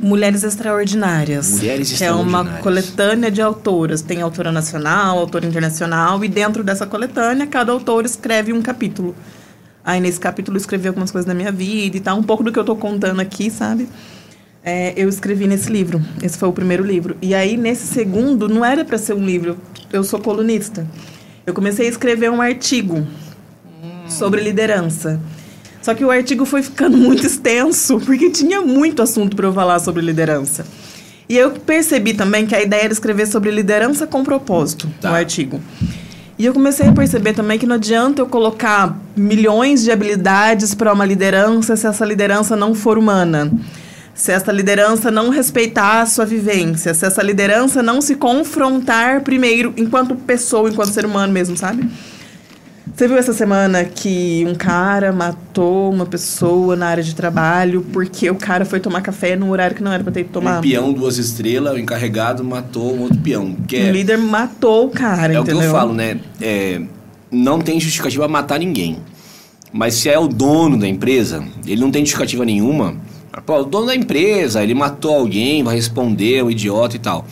Mulheres 0.01 0.43
Extraordinárias. 0.43 1.51
Mulheres 1.51 1.89
que 1.89 1.93
Extraordinárias. 1.95 2.47
é 2.47 2.51
uma 2.51 2.61
coletânea 2.61 3.29
de 3.29 3.41
autoras. 3.41 4.01
Tem 4.01 4.21
autora 4.21 4.51
nacional, 4.51 5.19
autora 5.19 5.45
internacional, 5.45 6.23
e 6.23 6.27
dentro 6.27 6.63
dessa 6.63 6.87
coletânea, 6.87 7.45
cada 7.45 7.71
autor 7.71 8.05
escreve 8.05 8.51
um 8.51 8.61
capítulo. 8.61 9.15
Aí 9.83 9.99
nesse 9.99 10.19
capítulo 10.19 10.57
eu 10.57 10.61
escrevi 10.61 10.87
algumas 10.87 11.11
coisas 11.11 11.27
da 11.27 11.33
minha 11.33 11.51
vida 11.51 11.97
e 11.97 11.99
tal, 11.99 12.17
um 12.17 12.23
pouco 12.23 12.43
do 12.43 12.51
que 12.51 12.59
eu 12.59 12.61
estou 12.61 12.75
contando 12.75 13.19
aqui, 13.19 13.49
sabe? 13.49 13.87
É, 14.63 14.93
eu 14.95 15.09
escrevi 15.09 15.47
nesse 15.47 15.71
livro. 15.71 16.01
Esse 16.21 16.37
foi 16.37 16.47
o 16.47 16.53
primeiro 16.53 16.83
livro. 16.83 17.17
E 17.21 17.33
aí, 17.33 17.57
nesse 17.57 17.87
segundo, 17.87 18.47
não 18.47 18.63
era 18.63 18.85
para 18.85 18.97
ser 18.97 19.13
um 19.13 19.25
livro. 19.25 19.57
Eu 19.91 20.03
sou 20.03 20.19
colunista. 20.19 20.87
Eu 21.45 21.53
comecei 21.53 21.87
a 21.87 21.89
escrever 21.89 22.29
um 22.29 22.39
artigo 22.41 22.97
hum. 22.99 24.07
sobre 24.07 24.41
liderança. 24.41 25.19
Só 25.81 25.93
que 25.93 26.05
o 26.05 26.11
artigo 26.11 26.45
foi 26.45 26.61
ficando 26.61 26.95
muito 26.97 27.25
extenso, 27.25 27.99
porque 27.99 28.29
tinha 28.29 28.61
muito 28.61 29.01
assunto 29.01 29.35
para 29.35 29.47
eu 29.47 29.53
falar 29.53 29.79
sobre 29.79 30.01
liderança. 30.01 30.65
E 31.27 31.37
eu 31.37 31.51
percebi 31.51 32.13
também 32.13 32.45
que 32.45 32.53
a 32.53 32.61
ideia 32.61 32.83
era 32.83 32.93
escrever 32.93 33.25
sobre 33.25 33.51
liderança 33.51 34.05
com 34.05 34.23
propósito 34.23 34.89
tá. 34.99 35.09
no 35.09 35.15
artigo. 35.15 35.61
E 36.37 36.45
eu 36.45 36.53
comecei 36.53 36.87
a 36.87 36.91
perceber 36.91 37.33
também 37.33 37.57
que 37.57 37.65
não 37.65 37.75
adianta 37.75 38.21
eu 38.21 38.25
colocar 38.25 38.99
milhões 39.15 39.83
de 39.83 39.91
habilidades 39.91 40.73
para 40.73 40.91
uma 40.91 41.05
liderança 41.05 41.75
se 41.75 41.87
essa 41.87 42.03
liderança 42.03 42.55
não 42.55 42.73
for 42.73 42.97
humana. 42.97 43.51
Se 44.13 44.31
essa 44.31 44.51
liderança 44.51 45.09
não 45.09 45.29
respeitar 45.29 46.01
a 46.01 46.05
sua 46.05 46.25
vivência, 46.25 46.93
se 46.93 47.05
essa 47.05 47.23
liderança 47.23 47.81
não 47.81 48.01
se 48.01 48.15
confrontar 48.15 49.21
primeiro 49.21 49.73
enquanto 49.77 50.15
pessoa, 50.15 50.69
enquanto 50.69 50.89
ser 50.89 51.05
humano 51.05 51.31
mesmo, 51.31 51.55
sabe? 51.55 51.87
Você 52.95 53.07
viu 53.07 53.17
essa 53.17 53.33
semana 53.33 53.83
que 53.85 54.45
um 54.47 54.53
cara 54.53 55.11
matou 55.11 55.91
uma 55.91 56.05
pessoa 56.05 56.75
na 56.75 56.87
área 56.87 57.03
de 57.03 57.15
trabalho 57.15 57.85
porque 57.93 58.29
o 58.29 58.35
cara 58.35 58.65
foi 58.65 58.79
tomar 58.79 59.01
café 59.01 59.35
num 59.35 59.49
horário 59.49 59.75
que 59.75 59.81
não 59.81 59.91
era 59.91 60.03
pra 60.03 60.11
ter 60.11 60.25
que 60.25 60.29
tomar? 60.29 60.59
Um 60.59 60.61
peão, 60.61 60.93
duas 60.93 61.17
estrelas, 61.17 61.73
o 61.73 61.79
encarregado 61.79 62.43
matou 62.43 62.95
um 62.95 63.01
outro 63.01 63.17
peão. 63.19 63.55
Que 63.67 63.77
é, 63.77 63.89
o 63.89 63.91
líder 63.93 64.17
matou 64.17 64.87
o 64.87 64.89
cara, 64.89 65.33
é 65.33 65.37
entendeu? 65.37 65.53
É 65.53 65.57
o 65.57 65.61
que 65.61 65.67
eu 65.67 65.71
falo, 65.71 65.93
né? 65.93 66.19
É, 66.39 66.81
não 67.31 67.59
tem 67.59 67.79
justificativa 67.79 68.27
matar 68.27 68.59
ninguém. 68.59 68.97
Mas 69.71 69.95
se 69.95 70.09
é 70.09 70.19
o 70.19 70.27
dono 70.27 70.77
da 70.77 70.87
empresa, 70.87 71.43
ele 71.65 71.79
não 71.79 71.89
tem 71.89 72.01
justificativa 72.01 72.43
nenhuma. 72.43 72.95
Pô, 73.45 73.61
o 73.61 73.63
dono 73.63 73.87
da 73.87 73.95
empresa, 73.95 74.61
ele 74.61 74.73
matou 74.73 75.15
alguém, 75.15 75.63
vai 75.63 75.75
responder, 75.75 76.39
é 76.39 76.43
um 76.43 76.51
idiota 76.51 76.97
e 76.97 76.99
tal. 76.99 77.25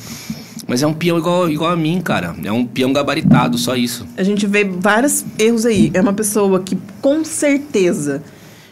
Mas 0.69 0.83
é 0.83 0.87
um 0.87 0.93
peão 0.93 1.17
igual, 1.17 1.49
igual 1.49 1.71
a 1.71 1.75
mim, 1.75 1.99
cara. 1.99 2.35
É 2.43 2.51
um 2.51 2.63
peão 2.63 2.93
gabaritado, 2.93 3.57
só 3.57 3.75
isso. 3.75 4.05
A 4.15 4.21
gente 4.21 4.45
vê 4.45 4.63
vários 4.63 5.25
erros 5.39 5.65
aí. 5.65 5.89
É 5.95 5.99
uma 5.99 6.13
pessoa 6.13 6.59
que, 6.59 6.77
com 7.01 7.25
certeza, 7.25 8.21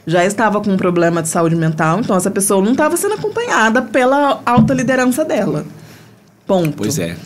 já 0.05 0.23
estava 0.23 0.61
com 0.61 0.69
um 0.69 0.77
problema 0.77 1.23
de 1.23 1.27
saúde 1.27 1.55
mental. 1.55 1.99
Então, 1.99 2.15
essa 2.15 2.29
pessoa 2.29 2.63
não 2.63 2.73
estava 2.73 2.95
sendo 2.95 3.15
acompanhada 3.15 3.81
pela 3.81 4.43
alta 4.45 4.75
liderança 4.75 5.25
dela. 5.25 5.65
Ponto. 6.45 6.77
Pois 6.77 6.99
é. 6.99 7.17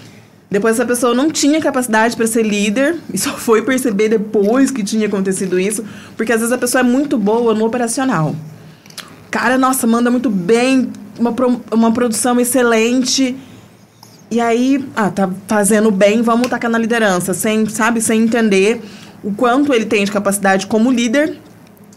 Depois, 0.49 0.75
essa 0.75 0.85
pessoa 0.85 1.13
não 1.13 1.29
tinha 1.29 1.59
capacidade 1.59 2.15
para 2.15 2.25
ser 2.25 2.43
líder. 2.43 2.95
E 3.13 3.17
só 3.17 3.31
foi 3.31 3.63
perceber 3.63 4.07
depois 4.07 4.71
que 4.71 4.85
tinha 4.85 5.07
acontecido 5.07 5.59
isso. 5.59 5.83
Porque, 6.15 6.31
às 6.31 6.39
vezes, 6.39 6.53
a 6.53 6.57
pessoa 6.57 6.79
é 6.79 6.83
muito 6.83 7.17
boa 7.17 7.53
no 7.53 7.65
operacional. 7.65 8.33
Cara, 9.29 9.57
nossa, 9.57 9.85
manda 9.85 10.09
muito 10.09 10.29
bem. 10.29 10.89
Uma, 11.19 11.33
pro, 11.33 11.61
uma 11.73 11.91
produção 11.91 12.39
excelente 12.39 13.35
e 14.31 14.39
aí, 14.39 14.87
ah, 14.95 15.09
tá 15.09 15.29
fazendo 15.45 15.91
bem, 15.91 16.21
vamos 16.21 16.47
tacar 16.47 16.71
na 16.71 16.77
liderança, 16.77 17.33
sem, 17.33 17.67
sabe, 17.67 17.99
sem 17.99 18.23
entender 18.23 18.81
o 19.21 19.33
quanto 19.33 19.73
ele 19.73 19.85
tem 19.85 20.05
de 20.05 20.11
capacidade 20.11 20.67
como 20.67 20.89
líder 20.89 21.37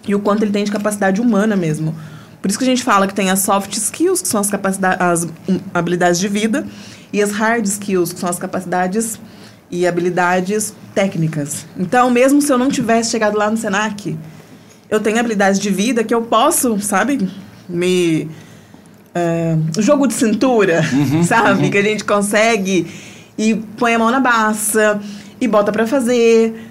e 0.07 0.15
o 0.17 0.19
quanto 0.19 0.43
ele 0.43 0.51
tem 0.51 0.65
de 0.65 0.73
capacidade 0.73 1.21
humana 1.21 1.55
mesmo. 1.55 1.95
Por 2.43 2.51
isso 2.51 2.59
que 2.59 2.65
a 2.65 2.69
gente 2.69 2.83
fala 2.83 3.07
que 3.07 3.15
tem 3.15 3.31
as 3.31 3.39
soft 3.39 3.73
skills, 3.73 4.21
que 4.21 4.29
são 4.29 4.41
as, 4.41 4.51
capacidades, 4.51 5.01
as 5.01 5.25
hum, 5.49 5.61
habilidades 5.73 6.19
de 6.19 6.29
vida, 6.29 6.67
e 7.13 7.23
as 7.23 7.31
hard 7.31 7.65
skills, 7.65 8.13
que 8.13 8.19
são 8.19 8.29
as 8.29 8.39
capacidades 8.39 9.19
e 9.71 9.87
habilidades 9.87 10.75
técnicas. 10.93 11.65
Então, 11.79 12.11
mesmo 12.11 12.43
se 12.43 12.53
eu 12.53 12.59
não 12.59 12.69
tivesse 12.69 13.13
chegado 13.13 13.39
lá 13.39 13.49
no 13.49 13.57
Senac, 13.57 14.19
eu 14.91 15.01
tenho 15.01 15.19
habilidades 15.21 15.61
de 15.61 15.71
vida 15.71 16.03
que 16.03 16.13
eu 16.13 16.23
posso, 16.23 16.79
sabe, 16.81 17.31
me. 17.69 18.29
É, 19.15 19.57
jogo 19.79 20.07
de 20.07 20.15
cintura, 20.15 20.83
sabe? 21.25 21.71
Que 21.71 21.79
a 21.79 21.83
gente 21.83 22.05
consegue 22.05 22.87
e 23.39 23.55
põe 23.77 23.95
a 23.95 23.99
mão 23.99 24.11
na 24.11 24.21
baça 24.21 25.01
e 25.41 25.47
bota 25.47 25.71
pra 25.71 25.87
fazer. 25.87 26.71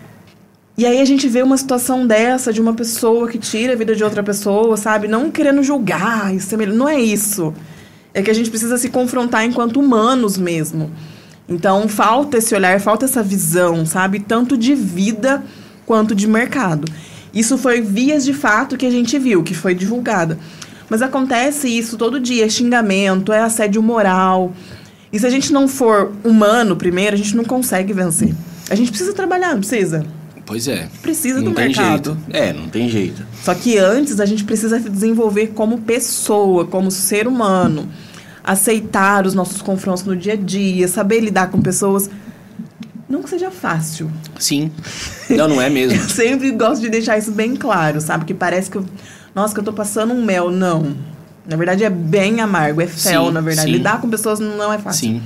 E 0.78 0.86
aí 0.86 1.00
a 1.00 1.06
gente 1.06 1.28
vê 1.28 1.44
uma 1.44 1.56
situação 1.56 2.06
dessa 2.06 2.52
de 2.52 2.60
uma 2.60 2.74
pessoa 2.74 3.28
que 3.28 3.38
tira 3.38 3.74
a 3.74 3.76
vida 3.76 3.96
de 3.96 4.04
outra 4.04 4.24
pessoa, 4.24 4.76
sabe? 4.76 5.08
Não 5.08 5.30
querendo 5.30 5.62
julgar, 5.62 6.34
isso 6.34 6.54
é 6.54 6.58
melhor. 6.58 6.76
não 6.76 6.90
é 6.90 7.00
isso. 7.00 7.54
É 8.14 8.22
que 8.22 8.32
a 8.32 8.34
gente 8.34 8.50
precisa 8.50 8.78
se 8.78 8.90
confrontar 8.90 9.46
enquanto 9.46 9.80
humanos 9.80 10.38
mesmo. 10.38 10.92
Então 11.48 11.88
falta 11.88 12.38
esse 12.38 12.56
olhar, 12.56 12.80
falta 12.80 13.06
essa 13.06 13.22
visão, 13.22 13.86
sabe? 13.86 14.20
Tanto 14.20 14.58
de 14.58 14.74
vida 14.74 15.44
quanto 15.86 16.16
de 16.16 16.28
mercado. 16.28 16.88
Isso 17.34 17.58
foi 17.58 17.82
vias 17.82 18.24
de 18.26 18.34
fato 18.34 18.78
que 18.78 18.86
a 18.86 18.92
gente 18.92 19.18
viu, 19.18 19.44
que 19.44 19.54
foi 19.54 19.74
divulgada. 19.74 20.38
Mas 20.90 21.02
acontece 21.02 21.68
isso 21.68 21.98
todo 21.98 22.20
dia, 22.20 22.46
é 22.46 22.50
xingamento, 22.50 23.32
é 23.32 23.40
assédio 23.40 23.82
moral. 23.82 24.54
E 25.12 25.20
se 25.20 25.26
a 25.26 25.30
gente 25.30 25.54
não 25.54 25.68
for 25.68 26.12
humano 26.24 26.76
primeiro, 26.76 27.16
a 27.16 27.18
gente 27.18 27.36
não 27.36 27.44
consegue 27.44 27.94
vencer. 27.94 28.34
A 28.70 28.76
gente 28.76 28.90
precisa 28.90 29.14
trabalhar, 29.14 29.54
não 29.54 29.60
precisa? 29.60 30.06
Pois 30.46 30.68
é. 30.68 30.90
Precisa 31.02 31.40
não 31.40 31.52
do 31.52 31.56
tem 31.56 31.68
mercado. 31.68 32.14
jeito. 32.14 32.18
É, 32.32 32.52
não 32.52 32.68
tem 32.68 32.90
jeito. 32.90 33.26
Só 33.44 33.54
que 33.54 33.78
antes 33.78 34.20
a 34.20 34.26
gente 34.26 34.44
precisa 34.44 34.80
se 34.80 34.90
desenvolver 34.90 35.48
como 35.48 35.80
pessoa, 35.82 36.66
como 36.66 36.92
ser 36.92 37.28
humano. 37.28 37.88
Aceitar 38.44 39.26
os 39.26 39.34
nossos 39.34 39.62
confrontos 39.62 40.04
no 40.04 40.16
dia 40.16 40.34
a 40.34 40.36
dia, 40.36 40.88
saber 40.88 41.22
lidar 41.22 41.50
com 41.50 41.62
pessoas. 41.62 42.10
Não 43.08 43.22
que 43.24 43.30
seja 43.30 43.52
fácil. 43.52 44.12
Sim. 44.38 44.72
Não, 45.30 45.48
não 45.48 45.62
é 45.62 45.70
mesmo. 45.70 45.96
Eu 46.02 46.10
sempre 46.10 46.52
gosto 46.52 46.82
de 46.82 46.90
deixar 46.90 47.18
isso 47.18 47.32
bem 47.32 47.56
claro, 47.56 48.02
sabe? 48.02 48.26
Que 48.26 48.34
parece 48.34 48.70
que 48.70 48.78
eu. 48.78 48.86
Nossa, 49.36 49.54
que 49.54 49.60
eu 49.60 49.64
tô 49.64 49.74
passando 49.74 50.14
um 50.14 50.24
mel. 50.24 50.52
Não. 50.52 50.96
Na 51.48 51.56
verdade 51.58 51.84
é 51.84 51.90
bem 51.90 52.40
amargo, 52.40 52.82
é 52.82 52.88
fel, 52.88 53.26
Sim, 53.28 53.32
na 53.34 53.42
verdade. 53.42 53.68
sim. 53.68 53.74
Lidar 53.78 54.00
com 54.00 54.10
pessoas 54.10 54.40
não 54.40 54.72
é 54.72 54.78
fácil. 54.78 55.08
Sim. 55.10 55.22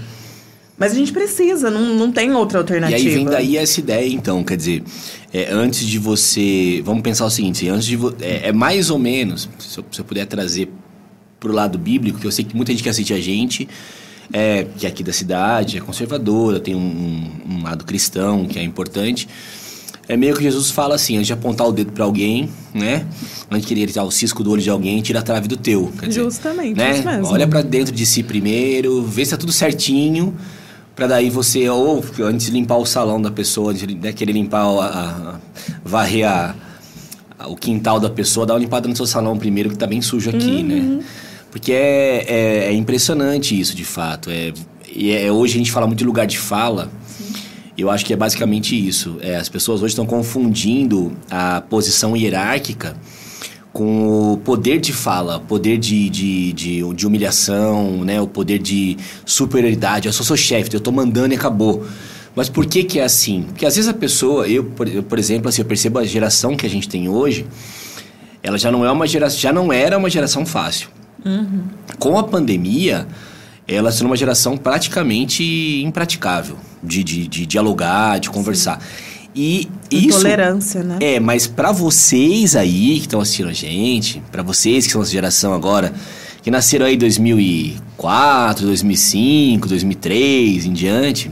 Mas 0.80 0.92
a 0.92 0.96
gente 0.96 1.12
precisa, 1.12 1.70
não, 1.72 1.82
não 1.96 2.12
tem 2.12 2.32
outra 2.34 2.60
E 2.60 2.62
alternativa. 2.62 2.98
aí 3.10 3.16
vem 3.16 3.26
daí 3.26 3.58
essa 3.58 3.80
ideia, 3.80 4.08
então, 4.14 4.44
quer 4.44 4.56
dizer, 4.58 4.84
é, 5.34 5.52
antes 5.52 5.86
de 5.88 5.98
você. 6.00 6.82
Vamos 6.86 7.02
pensar 7.02 7.26
o 7.26 7.30
seguinte, 7.32 7.68
antes 7.68 7.86
de 7.88 7.98
é, 8.22 8.50
é 8.50 8.52
mais 8.54 8.90
ou 8.92 9.00
menos, 9.00 9.50
se 9.60 9.78
eu, 9.80 9.86
se 9.92 10.00
eu 10.00 10.06
puder 10.06 10.26
trazer 10.28 10.72
pro 11.40 11.52
lado 11.52 11.78
bíblico, 11.80 12.20
que 12.20 12.26
eu 12.28 12.32
sei 12.32 12.46
que 12.46 12.56
muita 12.56 12.72
gente 12.72 12.84
que 12.84 12.90
assiste 12.90 13.12
a 13.14 13.20
gente, 13.20 13.68
é, 14.32 14.66
que 14.78 14.86
é 14.86 14.90
aqui 14.90 15.04
da 15.04 15.14
cidade, 15.14 15.78
é 15.78 15.82
conservadora, 15.82 16.60
tem 16.60 16.76
um, 16.76 16.80
um- 16.80 17.32
um 17.58 17.64
lado 17.64 17.84
cristão 17.84 18.46
que 18.46 18.58
é 18.60 18.64
importante. 18.64 19.28
É 20.10 20.16
meio 20.16 20.36
que 20.36 20.42
Jesus 20.44 20.72
fala 20.72 20.96
assim, 20.96 21.16
antes 21.16 21.28
de 21.28 21.34
apontar 21.34 21.68
o 21.68 21.72
dedo 21.72 21.92
para 21.92 22.06
alguém, 22.06 22.50
né? 22.74 23.06
Antes 23.52 23.68
de 23.68 23.76
querer 23.76 23.88
tirar 23.92 24.04
o 24.06 24.12
cisco 24.12 24.42
do 24.44 24.52
olho 24.52 24.62
de 24.62 24.70
alguém, 24.70 25.02
tira 25.02 25.20
a 25.20 25.22
trave 25.22 25.48
do 25.50 25.58
teu. 25.58 25.92
Quer 26.00 26.08
dizer, 26.08 26.22
Justamente, 26.24 26.78
né? 26.78 26.92
isso 26.94 27.06
mesmo. 27.06 27.28
Olha 27.28 27.46
para 27.48 27.62
dentro 27.62 27.94
de 27.94 28.06
si 28.06 28.24
primeiro, 28.24 29.04
vê 29.04 29.26
se 29.26 29.32
tá 29.32 29.38
tudo 29.38 29.52
certinho, 29.52 30.34
para 30.96 31.08
daí 31.08 31.30
você, 31.30 31.68
ou 31.70 32.04
antes 32.22 32.46
de 32.46 32.54
limpar 32.54 32.78
o 32.78 32.86
salão 32.86 33.22
da 33.22 33.30
pessoa, 33.30 33.72
antes 33.72 33.86
de 33.86 33.96
né, 33.96 34.14
querer 34.14 34.32
limpar, 34.32 34.62
a, 34.62 34.70
a- 34.86 35.10
a- 35.36 35.40
varrer 35.84 36.26
a, 36.28 36.56
o 37.50 37.56
quintal 37.58 38.00
da 38.00 38.10
pessoa, 38.10 38.46
dá 38.46 38.54
uma 38.54 38.60
limpada 38.62 38.88
no 38.88 38.96
seu 38.96 39.06
salão 39.06 39.38
primeiro, 39.38 39.70
que 39.70 39.78
tá 39.78 39.86
bem 39.86 40.02
sujo 40.02 40.30
aqui, 40.30 40.64
né? 40.64 41.00
Porque 41.52 41.72
é, 41.74 42.26
é, 42.28 42.66
é 42.70 42.74
impressionante 42.74 43.60
isso, 43.60 43.76
de 43.76 43.84
fato. 43.84 44.30
É, 44.30 44.54
é- 44.96 45.32
hoje 45.32 45.56
a 45.56 45.58
gente 45.58 45.72
fala 45.72 45.86
muito 45.86 46.00
de 46.00 46.06
lugar 46.06 46.26
de 46.26 46.38
fala. 46.40 46.90
Eu 47.78 47.92
acho 47.92 48.04
que 48.04 48.12
é 48.12 48.16
basicamente 48.16 48.76
isso. 48.76 49.18
É, 49.22 49.36
as 49.36 49.48
pessoas 49.48 49.82
hoje 49.84 49.92
estão 49.92 50.06
confundindo 50.06 51.16
a 51.30 51.62
posição 51.62 52.18
hierárquica 52.18 52.98
com 53.72 54.34
o 54.34 54.38
poder 54.38 54.80
de 54.80 54.92
fala, 54.92 55.40
poder 55.40 55.78
de, 55.78 56.10
de, 56.10 56.52
de, 56.54 56.94
de 56.96 57.06
humilhação, 57.06 58.04
né? 58.04 58.20
o 58.20 58.26
poder 58.26 58.58
de 58.58 58.98
superioridade. 59.24 60.08
Eu 60.08 60.14
sou 60.14 60.26
seu 60.26 60.36
chefe, 60.36 60.74
eu 60.74 60.80
tô 60.80 60.92
mandando 60.92 61.36
e 61.36 61.38
acabou. 61.38 61.86
Mas 62.36 62.50
por 62.50 62.66
que 62.66 62.84
que 62.84 63.00
é 63.00 63.04
assim? 63.04 63.44
Porque 63.44 63.66
às 63.66 63.76
vezes 63.76 63.88
a 63.88 63.94
pessoa, 63.94 64.48
eu, 64.48 64.64
por, 64.64 64.88
eu, 64.88 65.04
por 65.04 65.20
exemplo, 65.20 65.50
assim, 65.50 65.62
eu 65.62 65.66
percebo 65.66 66.00
a 66.00 66.04
geração 66.04 66.56
que 66.56 66.66
a 66.66 66.70
gente 66.70 66.90
tem 66.90 67.08
hoje, 67.08 67.46
ela 68.42 68.58
já 68.58 68.72
não 68.72 68.84
é 68.84 68.92
uma 68.92 69.06
geração, 69.06 69.40
já 69.40 69.54
não 69.54 69.72
era 69.72 69.96
uma 69.98 70.10
geração 70.10 70.46
fácil. 70.46 70.90
Com 72.00 72.18
a 72.18 72.24
pandemia, 72.24 73.08
ela 73.68 73.92
se 73.92 73.98
tornou 73.98 74.12
uma 74.12 74.18
geração 74.18 74.56
praticamente 74.56 75.82
impraticável 75.84 76.58
de, 76.82 77.04
de, 77.04 77.28
de 77.28 77.46
dialogar, 77.46 78.20
de 78.20 78.30
conversar. 78.30 78.82
E 79.36 79.68
isso 79.92 80.08
Intolerância, 80.18 80.84
né? 80.84 80.98
é, 81.00 81.20
mas 81.20 81.46
pra 81.46 81.72
vocês 81.72 82.56
aí 82.56 82.96
que 82.96 83.02
estão 83.02 83.20
assistindo 83.20 83.50
a 83.50 83.54
gente, 83.54 84.22
pra 84.32 84.42
vocês 84.42 84.88
que 84.88 84.92
são 84.92 85.02
essa 85.02 85.12
geração 85.12 85.54
agora, 85.54 85.94
que 86.42 86.50
nasceram 86.50 86.86
aí 86.86 86.96
em 86.96 86.98
2004, 86.98 88.66
2005, 88.66 89.68
2003 89.68 90.66
em 90.66 90.74
diante, 90.74 91.30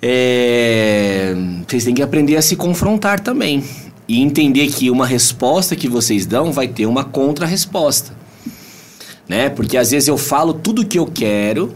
é, 0.00 1.34
vocês 1.66 1.84
têm 1.84 1.94
que 1.94 2.02
aprender 2.02 2.36
a 2.36 2.42
se 2.42 2.56
confrontar 2.56 3.20
também. 3.20 3.64
E 4.06 4.20
entender 4.20 4.68
que 4.68 4.90
uma 4.90 5.06
resposta 5.06 5.74
que 5.74 5.88
vocês 5.88 6.26
dão 6.26 6.52
vai 6.52 6.68
ter 6.68 6.84
uma 6.84 7.04
contra-resposta. 7.04 8.14
Né? 9.28 9.48
Porque 9.48 9.76
às 9.76 9.90
vezes 9.90 10.08
eu 10.08 10.18
falo 10.18 10.52
tudo 10.52 10.82
o 10.82 10.86
que 10.86 10.98
eu 10.98 11.06
quero, 11.06 11.74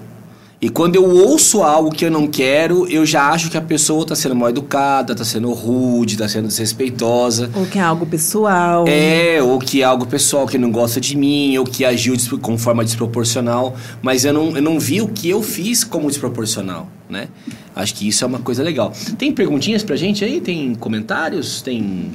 e 0.60 0.68
quando 0.68 0.96
eu 0.96 1.04
ouço 1.04 1.62
algo 1.62 1.88
que 1.88 2.04
eu 2.04 2.10
não 2.10 2.26
quero, 2.26 2.84
eu 2.88 3.06
já 3.06 3.30
acho 3.30 3.48
que 3.48 3.56
a 3.56 3.60
pessoa 3.60 4.02
está 4.02 4.16
sendo 4.16 4.34
mal 4.34 4.48
educada, 4.48 5.12
está 5.12 5.24
sendo 5.24 5.52
rude, 5.52 6.14
está 6.14 6.26
sendo 6.26 6.48
desrespeitosa. 6.48 7.48
Ou 7.54 7.64
que 7.64 7.78
é 7.78 7.82
algo 7.82 8.04
pessoal. 8.04 8.84
É, 8.88 9.40
ou 9.40 9.60
que 9.60 9.82
é 9.82 9.84
algo 9.84 10.04
pessoal 10.04 10.48
que 10.48 10.58
não 10.58 10.72
gosta 10.72 11.00
de 11.00 11.16
mim, 11.16 11.56
ou 11.56 11.64
que 11.64 11.84
agiu 11.84 12.16
com 12.42 12.58
forma 12.58 12.84
desproporcional, 12.84 13.76
mas 14.02 14.24
eu 14.24 14.32
não, 14.32 14.56
eu 14.56 14.62
não 14.62 14.80
vi 14.80 15.00
o 15.00 15.06
que 15.06 15.30
eu 15.30 15.44
fiz 15.44 15.84
como 15.84 16.08
desproporcional, 16.08 16.88
né? 17.08 17.28
Acho 17.76 17.94
que 17.94 18.08
isso 18.08 18.24
é 18.24 18.26
uma 18.26 18.40
coisa 18.40 18.60
legal. 18.60 18.92
Tem 19.16 19.32
perguntinhas 19.32 19.84
pra 19.84 19.94
gente 19.94 20.24
aí? 20.24 20.40
Tem 20.40 20.74
comentários? 20.74 21.62
Tem. 21.62 22.10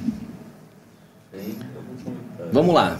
Vamos 2.52 2.76
lá. 2.76 3.00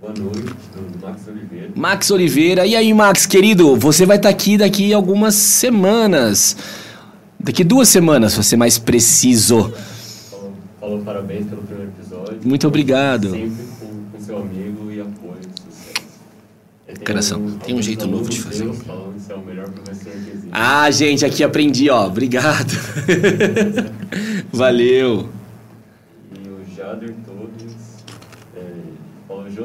Boa 0.00 0.14
noite, 0.14 0.54
Max 1.02 1.26
Oliveira. 1.28 1.70
Max 1.76 2.10
Oliveira. 2.10 2.66
E 2.66 2.74
aí, 2.74 2.92
Max, 2.94 3.26
querido, 3.26 3.76
você 3.76 4.06
vai 4.06 4.16
estar 4.16 4.30
aqui 4.30 4.56
daqui 4.56 4.92
algumas 4.94 5.34
semanas. 5.34 6.56
Daqui 7.38 7.62
duas 7.64 7.88
semanas, 7.88 8.34
pra 8.34 8.42
ser 8.42 8.56
mais 8.56 8.78
preciso. 8.78 9.70
Falou, 10.30 10.52
falou 10.80 11.00
parabéns 11.02 11.46
pelo 11.46 11.62
primeiro 11.62 11.90
episódio. 11.92 12.38
Muito 12.44 12.66
obrigado. 12.66 13.30
Sempre 13.30 13.50
com, 13.78 13.86
com 14.18 14.24
seu 14.24 14.38
amigo 14.38 14.90
e 14.90 15.00
apoio. 15.00 15.40
É, 16.88 16.92
tem 16.94 17.04
Coração, 17.04 17.36
alguns- 17.38 17.62
tem 17.64 17.74
um 17.74 17.82
jeito 17.82 18.06
novo 18.06 18.28
de 18.28 18.40
fazer. 18.40 18.72
Falando 18.72 19.14
você 19.18 19.32
é 19.32 19.36
o 19.36 19.40
melhor 19.44 19.68
professor 19.70 20.12
que 20.12 20.30
existe. 20.30 20.48
Ah, 20.50 20.90
gente, 20.90 21.24
aqui 21.26 21.44
aprendi, 21.44 21.88
ó. 21.90 22.06
Obrigado. 22.06 22.72
Valeu. 24.52 25.28
E 26.34 26.48
o 26.48 26.74
Jader 26.76 27.14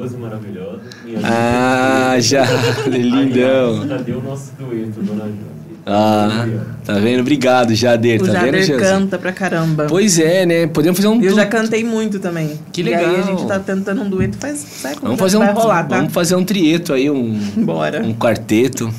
Josi 0.00 0.16
maravilhosa. 0.16 0.80
Minha 1.04 1.18
Ah, 1.24 2.16
já. 2.20 2.44
Lindão. 2.86 3.82
Aliás, 3.82 3.88
Cadê 3.98 4.12
o 4.12 4.22
nosso 4.22 4.52
dueto, 4.58 5.00
dona 5.02 5.24
Josi? 5.24 5.56
Ah, 5.88 6.46
tá 6.84 6.94
vendo? 6.94 7.20
Obrigado, 7.20 7.72
Jader. 7.72 8.20
O 8.20 8.26
Tá 8.26 8.40
vendo, 8.40 8.60
Jader 8.60 8.80
canta 8.80 9.16
pra 9.18 9.30
caramba. 9.32 9.86
Pois 9.88 10.18
é, 10.18 10.44
né? 10.44 10.66
Podemos 10.66 10.98
fazer 10.98 11.06
um. 11.08 11.22
Eu 11.22 11.30
du- 11.30 11.36
já 11.36 11.46
cantei 11.46 11.84
muito 11.84 12.18
também. 12.18 12.58
Que 12.72 12.82
E 12.82 12.92
aí 12.92 13.04
a 13.04 13.08
legal. 13.08 13.24
gente 13.26 13.46
tá 13.46 13.60
tentando 13.60 14.02
um 14.02 14.10
dueto, 14.10 14.36
faz, 14.36 14.82
Vamos 15.00 15.10
já 15.12 15.16
fazer 15.16 15.36
um. 15.36 15.40
vai 15.40 15.52
rolar, 15.52 15.84
tá? 15.86 15.96
Vamos 15.98 16.12
fazer 16.12 16.34
um 16.34 16.44
trieto 16.44 16.92
aí, 16.92 17.08
um. 17.08 17.38
Bora. 17.58 18.02
Um 18.04 18.12
quarteto. 18.12 18.92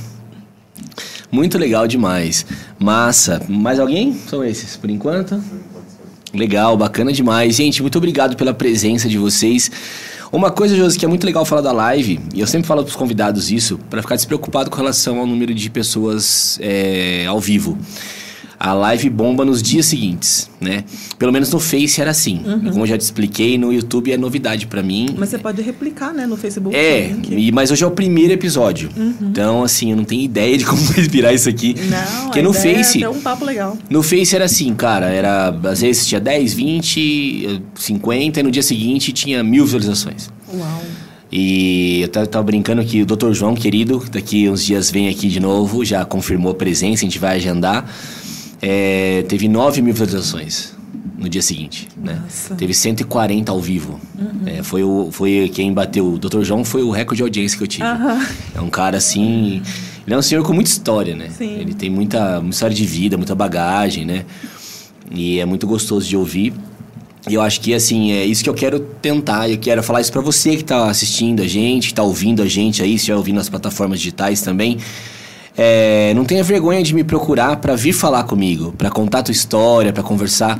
Muito 1.30 1.58
legal 1.58 1.88
demais. 1.88 2.46
Massa. 2.80 3.42
Mais 3.50 3.80
alguém? 3.82 4.14
São 4.30 4.42
esses, 4.44 4.78
por 4.78 4.90
enquanto? 4.90 5.44
Legal, 6.34 6.78
bacana 6.78 7.12
demais. 7.12 7.56
Gente, 7.56 7.82
muito 7.82 7.98
obrigado 7.98 8.38
pela 8.38 8.54
presença 8.54 9.10
de 9.10 9.18
vocês. 9.18 9.70
Uma 10.32 10.52
coisa, 10.52 10.76
Josi, 10.76 11.00
que 11.00 11.06
é 11.06 11.08
muito 11.08 11.26
legal 11.26 11.46
falar 11.46 11.62
da 11.62 11.72
live, 11.72 12.20
e 12.34 12.42
eu 12.42 12.48
sempre 12.48 12.68
falo 12.68 12.84
pros 12.84 12.96
convidados 12.96 13.50
isso, 13.50 13.80
para 13.90 14.02
ficar 14.02 14.16
despreocupado 14.16 14.70
com 14.70 14.76
relação 14.76 15.20
ao 15.20 15.26
número 15.26 15.54
de 15.54 15.70
pessoas 15.70 16.60
é, 16.62 17.26
ao 17.26 17.40
vivo. 17.40 17.78
A 18.60 18.74
live 18.74 19.08
bomba 19.10 19.46
nos 19.46 19.62
dias 19.62 19.86
seguintes, 19.86 20.50
né? 20.60 20.84
Pelo 21.20 21.32
menos 21.32 21.52
no 21.52 21.60
Face 21.60 22.02
era 22.02 22.10
assim. 22.12 22.42
Como 22.72 22.82
eu 22.82 22.88
já 22.88 22.98
te 22.98 23.02
expliquei, 23.02 23.58
no 23.58 23.72
YouTube 23.72 24.12
é 24.12 24.18
novidade 24.18 24.66
pra 24.66 24.82
mim. 24.82 25.16
Mas 25.18 25.30
você 25.30 25.38
pode 25.38 25.62
replicar, 25.62 26.12
né, 26.14 26.26
no 26.26 26.36
Facebook. 26.36 26.76
É, 26.76 27.16
e- 27.30 27.52
mas 27.52 27.70
hoje 27.70 27.84
é 27.84 27.88
o 27.88 27.92
primeiro 27.92 28.34
episódio. 28.34 28.90
Então, 29.22 29.64
assim, 29.64 29.92
eu 29.92 29.98
não 29.98 30.04
tenho 30.04 30.22
ideia 30.24 30.58
de 30.58 30.66
como 30.66 30.82
vai 30.94 31.04
virar 31.04 31.34
isso 31.34 31.48
aqui. 31.48 31.76
Não, 31.90 32.24
Porque 32.26 32.40
a 32.40 32.44
no 32.44 32.50
ideia 32.50 32.76
Face. 32.78 33.04
É 33.04 33.10
um 33.10 33.22
papo 33.22 33.46
legal. 33.46 33.78
No 33.90 34.02
Face 34.02 34.36
era 34.36 34.46
assim, 34.46 34.74
cara, 34.74 35.08
era. 35.08 35.50
Às 35.66 35.82
vezes 35.82 36.08
tinha 36.08 36.20
10, 36.20 36.54
20, 36.54 37.62
50, 37.76 38.40
e 38.40 38.44
no 38.44 38.50
dia 38.52 38.64
seguinte 38.64 39.12
tinha 39.12 39.44
mil 39.44 39.66
visualizações. 39.66 40.30
Uau. 40.54 40.82
E 41.32 42.02
eu 42.02 42.08
tava, 42.08 42.26
tava 42.28 42.44
brincando 42.46 42.84
que 42.84 43.02
o 43.02 43.06
Dr. 43.06 43.34
João, 43.34 43.54
querido, 43.54 44.04
daqui 44.12 44.50
uns 44.50 44.64
dias 44.66 44.90
vem 44.90 45.10
aqui 45.10 45.28
de 45.28 45.40
novo, 45.40 45.84
já 45.84 46.04
confirmou 46.06 46.54
a 46.54 46.56
presença, 46.56 47.04
a 47.04 47.08
gente 47.08 47.20
vai 47.20 47.36
agendar. 47.36 47.86
É, 48.62 49.24
teve 49.28 49.48
9 49.48 49.82
mil 49.82 49.94
visualizações 49.94 50.76
no 51.18 51.28
dia 51.28 51.42
seguinte, 51.42 51.88
né? 51.98 52.22
Nossa. 52.24 52.56
Teve 52.56 52.74
140 52.74 53.52
ao 53.52 53.60
vivo. 53.60 54.00
É, 54.46 54.62
foi, 54.64 54.84
o, 54.84 55.10
foi 55.12 55.52
quem 55.54 55.74
bateu. 55.74 56.14
O 56.14 56.20
Dr. 56.20 56.44
João 56.44 56.64
foi 56.64 56.84
o 56.84 56.92
recorde 56.92 57.18
de 57.18 57.24
audiência 57.24 57.58
que 57.58 57.64
eu 57.64 57.68
tive. 57.68 57.84
Aham. 57.84 58.26
É 58.56 58.62
um 58.62 58.70
cara 58.70 58.98
assim. 58.98 59.62
Ele 60.06 60.14
é 60.14 60.18
um 60.18 60.22
senhor 60.22 60.44
com 60.44 60.54
muita 60.54 60.70
história, 60.70 61.16
né? 61.16 61.30
Sim. 61.30 61.60
Ele 61.60 61.74
tem 61.74 61.90
muita, 61.90 62.40
muita 62.40 62.56
história 62.56 62.76
de 62.76 62.86
vida, 62.86 63.18
muita 63.18 63.36
bagagem, 63.36 64.06
né? 64.06 64.26
E 65.12 65.40
é 65.40 65.46
muito 65.46 65.66
gostoso 65.68 66.08
de 66.08 66.16
ouvir. 66.16 66.54
E 67.30 67.34
eu 67.34 67.42
acho 67.42 67.60
que, 67.60 67.74
assim, 67.74 68.12
é 68.12 68.24
isso 68.24 68.42
que 68.44 68.50
eu 68.50 68.54
quero 68.54 68.80
tentar. 68.80 69.50
Eu 69.50 69.58
quero 69.58 69.84
falar 69.84 70.00
isso 70.00 70.12
pra 70.12 70.22
você 70.22 70.56
que 70.56 70.64
tá 70.64 70.90
assistindo 70.90 71.42
a 71.42 71.48
gente, 71.48 71.90
que 71.90 71.94
tá 71.94 72.04
ouvindo 72.04 72.42
a 72.42 72.48
gente 72.48 72.82
aí, 72.82 72.92
se 72.92 72.96
estiver 72.96 73.18
ouvindo 73.18 73.36
nas 73.36 73.50
plataformas 73.50 74.00
digitais 74.00 74.42
também. 74.42 74.78
É, 75.58 76.14
não 76.14 76.24
tenha 76.24 76.44
vergonha 76.44 76.84
de 76.84 76.94
me 76.94 77.04
procurar 77.04 77.56
pra 77.56 77.76
vir 77.76 77.94
falar 77.94 78.24
comigo, 78.26 78.74
pra 78.78 78.92
contar 78.92 79.24
tua 79.24 79.32
história, 79.32 79.92
pra 79.92 80.04
conversar, 80.04 80.60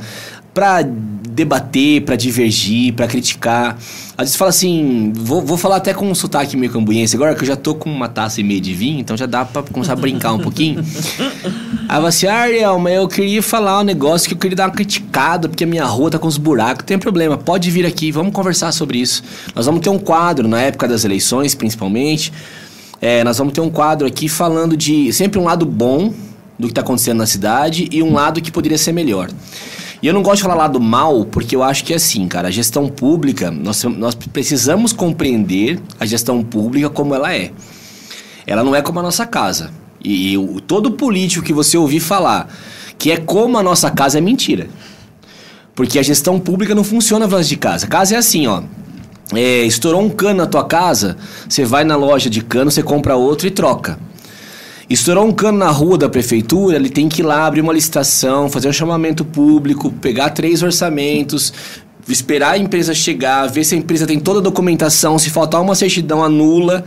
pra 0.52 0.82
debater, 0.82 2.02
pra 2.02 2.16
divergir, 2.16 2.92
pra 2.94 3.06
criticar. 3.06 3.78
Às 4.16 4.24
vezes 4.24 4.36
fala 4.36 4.48
assim, 4.48 5.12
vou, 5.14 5.40
vou 5.40 5.56
falar 5.56 5.76
até 5.76 5.94
com 5.94 6.10
um 6.10 6.14
sotaque 6.16 6.56
meio 6.56 6.72
cambuense 6.72 7.14
agora, 7.14 7.32
que 7.36 7.42
eu 7.42 7.46
já 7.46 7.54
tô 7.54 7.76
com 7.76 7.88
uma 7.88 8.08
taça 8.08 8.40
e 8.40 8.44
meia 8.44 8.60
de 8.60 8.74
vinho, 8.74 8.98
então 8.98 9.16
já 9.16 9.26
dá 9.26 9.44
pra 9.44 9.62
começar 9.62 9.92
a 9.92 9.96
brincar 9.96 10.32
um 10.32 10.40
pouquinho. 10.40 10.84
Aí 11.88 12.00
eu 12.00 12.06
assim, 12.06 12.26
ah, 12.26 12.40
Ariel, 12.40 12.78
mas 12.80 12.96
eu 12.96 13.06
queria 13.06 13.40
falar 13.40 13.80
um 13.80 13.84
negócio 13.84 14.26
que 14.26 14.34
eu 14.34 14.38
queria 14.38 14.56
dar 14.56 14.64
uma 14.64 14.74
criticada, 14.74 15.48
porque 15.48 15.62
a 15.62 15.66
minha 15.66 15.84
rua 15.84 16.10
tá 16.10 16.18
com 16.18 16.26
os 16.26 16.36
buracos. 16.36 16.84
Tem 16.84 16.98
problema, 16.98 17.38
pode 17.38 17.70
vir 17.70 17.86
aqui, 17.86 18.10
vamos 18.10 18.32
conversar 18.32 18.72
sobre 18.72 18.98
isso. 18.98 19.22
Nós 19.54 19.64
vamos 19.64 19.80
ter 19.80 19.90
um 19.90 19.98
quadro, 19.98 20.48
na 20.48 20.60
época 20.60 20.88
das 20.88 21.04
eleições, 21.04 21.54
principalmente. 21.54 22.32
É, 23.00 23.22
nós 23.22 23.38
vamos 23.38 23.52
ter 23.52 23.60
um 23.60 23.70
quadro 23.70 24.06
aqui 24.06 24.28
falando 24.28 24.76
de 24.76 25.12
sempre 25.12 25.38
um 25.38 25.44
lado 25.44 25.64
bom 25.64 26.12
do 26.58 26.66
que 26.66 26.72
está 26.72 26.80
acontecendo 26.80 27.18
na 27.18 27.26
cidade 27.26 27.88
e 27.92 28.02
um 28.02 28.12
lado 28.12 28.40
que 28.40 28.50
poderia 28.50 28.76
ser 28.76 28.92
melhor. 28.92 29.30
E 30.02 30.06
eu 30.06 30.14
não 30.14 30.22
gosto 30.22 30.36
de 30.38 30.42
falar 30.42 30.54
lado 30.54 30.80
mal, 30.80 31.24
porque 31.24 31.54
eu 31.54 31.62
acho 31.62 31.84
que 31.84 31.92
é 31.92 31.96
assim, 31.96 32.26
cara, 32.28 32.48
a 32.48 32.50
gestão 32.50 32.88
pública, 32.88 33.50
nós, 33.50 33.82
nós 33.84 34.14
precisamos 34.14 34.92
compreender 34.92 35.80
a 35.98 36.06
gestão 36.06 36.42
pública 36.42 36.88
como 36.88 37.14
ela 37.14 37.34
é. 37.34 37.52
Ela 38.46 38.64
não 38.64 38.74
é 38.74 38.82
como 38.82 38.98
a 39.00 39.02
nossa 39.02 39.26
casa. 39.26 39.70
E, 40.02 40.34
e 40.34 40.60
todo 40.62 40.92
político 40.92 41.44
que 41.44 41.52
você 41.52 41.76
ouvir 41.76 42.00
falar 42.00 42.48
que 42.98 43.12
é 43.12 43.16
como 43.16 43.56
a 43.56 43.62
nossa 43.62 43.90
casa 43.90 44.18
é 44.18 44.20
mentira. 44.20 44.68
Porque 45.74 45.98
a 45.98 46.02
gestão 46.02 46.40
pública 46.40 46.74
não 46.74 46.82
funciona 46.82 47.28
voz 47.28 47.48
de 47.48 47.56
casa. 47.56 47.86
Casa 47.86 48.16
é 48.16 48.18
assim, 48.18 48.48
ó. 48.48 48.62
É, 49.34 49.62
estourou 49.64 50.00
um 50.02 50.08
cano 50.08 50.38
na 50.38 50.46
tua 50.46 50.64
casa, 50.64 51.16
você 51.48 51.64
vai 51.64 51.84
na 51.84 51.96
loja 51.96 52.30
de 52.30 52.40
cano, 52.42 52.70
você 52.70 52.82
compra 52.82 53.14
outro 53.14 53.46
e 53.46 53.50
troca. 53.50 53.98
Estourou 54.88 55.26
um 55.26 55.32
cano 55.32 55.58
na 55.58 55.70
rua 55.70 55.98
da 55.98 56.08
prefeitura, 56.08 56.76
ele 56.76 56.88
tem 56.88 57.10
que 57.10 57.20
ir 57.20 57.24
lá 57.24 57.46
abrir 57.46 57.60
uma 57.60 57.74
licitação, 57.74 58.48
fazer 58.48 58.68
um 58.68 58.72
chamamento 58.72 59.22
público, 59.22 59.90
pegar 59.90 60.30
três 60.30 60.62
orçamentos, 60.62 61.52
esperar 62.08 62.52
a 62.52 62.58
empresa 62.58 62.94
chegar, 62.94 63.46
ver 63.48 63.64
se 63.64 63.74
a 63.74 63.78
empresa 63.78 64.06
tem 64.06 64.18
toda 64.18 64.38
a 64.38 64.42
documentação, 64.42 65.18
se 65.18 65.28
faltar 65.28 65.60
uma 65.60 65.74
certidão, 65.74 66.24
anula, 66.24 66.82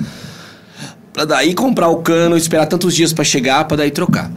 pra 1.13 1.25
daí 1.25 1.53
comprar 1.53 1.89
o 1.89 1.97
cano, 1.97 2.35
esperar 2.35 2.65
tantos 2.65 2.95
dias 2.95 3.13
pra 3.13 3.23
chegar, 3.23 3.65
pra 3.65 3.77
daí 3.77 3.91
trocar. 3.91 4.31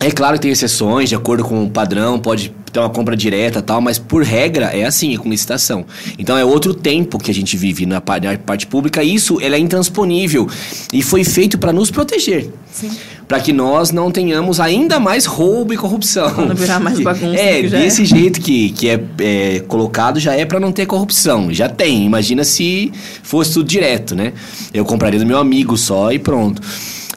É 0.00 0.10
claro 0.10 0.34
que 0.34 0.42
tem 0.42 0.50
exceções, 0.50 1.08
de 1.08 1.14
acordo 1.14 1.44
com 1.44 1.64
o 1.64 1.70
padrão, 1.70 2.18
pode 2.18 2.52
ter 2.72 2.80
uma 2.80 2.90
compra 2.90 3.16
direta 3.16 3.60
e 3.60 3.62
tal, 3.62 3.80
mas 3.80 3.98
por 4.00 4.24
regra 4.24 4.66
é 4.76 4.84
assim, 4.84 5.14
é 5.14 5.18
com 5.18 5.28
licitação. 5.28 5.84
Então 6.18 6.36
é 6.36 6.44
outro 6.44 6.74
tempo 6.74 7.18
que 7.20 7.30
a 7.30 7.34
gente 7.34 7.56
vive 7.56 7.86
na 7.86 8.00
pa- 8.00 8.18
na 8.18 8.36
parte 8.36 8.66
pública, 8.66 9.04
isso 9.04 9.38
ele 9.40 9.54
é 9.54 9.58
intransponível 9.60 10.48
e 10.92 11.02
foi 11.02 11.22
feito 11.22 11.56
para 11.56 11.72
nos 11.72 11.88
proteger. 11.90 12.50
Sim. 12.72 12.90
Para 13.28 13.38
que 13.38 13.52
nós 13.52 13.92
não 13.92 14.10
tenhamos 14.10 14.58
ainda 14.58 14.98
mais 14.98 15.24
roubo 15.24 15.72
e 15.72 15.76
corrupção. 15.76 16.34
Pra 16.34 16.46
não 16.46 16.56
virar 16.56 16.80
mais 16.80 16.98
bagunça 17.00 17.36
É, 17.38 17.60
é. 17.60 17.68
desse 17.68 18.04
jeito 18.04 18.40
que, 18.40 18.70
que 18.70 18.88
é, 18.88 19.00
é 19.20 19.60
colocado 19.60 20.18
já 20.18 20.34
é 20.34 20.44
para 20.44 20.58
não 20.58 20.72
ter 20.72 20.84
corrupção. 20.86 21.52
Já 21.52 21.68
tem. 21.68 22.04
Imagina 22.04 22.42
se 22.42 22.90
fosse 23.22 23.52
tudo 23.52 23.68
direto, 23.68 24.16
né? 24.16 24.32
Eu 24.74 24.84
compraria 24.84 25.20
do 25.20 25.26
meu 25.26 25.38
amigo 25.38 25.76
só 25.76 26.10
e 26.12 26.18
pronto. 26.18 26.60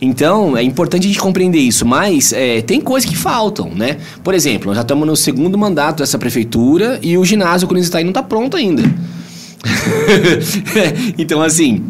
Então, 0.02 0.58
é 0.58 0.64
importante 0.64 1.06
a 1.06 1.08
gente 1.08 1.20
compreender 1.20 1.60
isso, 1.60 1.86
mas 1.86 2.34
é, 2.34 2.62
tem 2.62 2.82
coisas 2.82 3.10
que 3.10 3.16
faltam, 3.16 3.72
né? 3.74 3.98
Por 4.24 4.34
exemplo, 4.34 4.68
nós 4.68 4.76
já 4.76 4.82
estamos 4.82 5.08
no 5.08 5.16
segundo 5.16 5.58
mandato 5.58 6.00
dessa 6.00 6.18
prefeitura 6.18 7.00
e 7.02 7.18
o 7.18 7.24
ginásio 7.24 7.68
Corinthians 7.68 7.90
Itaí 7.90 8.04
não 8.04 8.12
está 8.12 8.22
pronto 8.22 8.58
ainda. 8.58 8.84
então, 11.18 11.42
assim, 11.42 11.84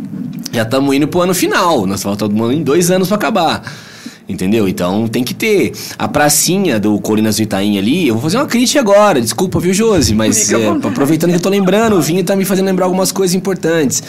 já 0.52 0.62
estamos 0.62 0.96
indo 0.96 1.08
pro 1.08 1.22
ano 1.22 1.34
final. 1.34 1.86
Nós 1.86 2.04
faltamos 2.04 2.64
dois 2.64 2.92
anos 2.92 3.08
para 3.08 3.18
acabar. 3.18 3.64
Entendeu? 4.28 4.68
Então 4.68 5.08
tem 5.08 5.24
que 5.24 5.36
ter. 5.36 5.72
A 6.00 6.08
pracinha 6.08 6.80
do 6.80 7.00
Colinas 7.00 7.36
do 7.36 7.44
Itaim 7.44 7.78
ali, 7.78 8.08
eu 8.08 8.16
vou 8.16 8.24
fazer 8.24 8.38
uma 8.38 8.48
crítica 8.48 8.80
agora. 8.80 9.22
Desculpa, 9.22 9.60
viu, 9.60 9.74
Josi? 9.74 10.16
Mas 10.16 10.52
é, 10.52 10.68
aproveitando 10.68 11.30
que 11.30 11.36
eu 11.36 11.42
tô 11.42 11.50
lembrando, 11.50 11.96
o 11.96 12.02
Vinho 12.02 12.24
tá 12.24 12.36
me 12.36 12.44
fazendo 12.44 12.66
lembrar 12.66 12.86
algumas 12.86 13.12
coisas 13.12 13.36
importantes. 13.36 14.02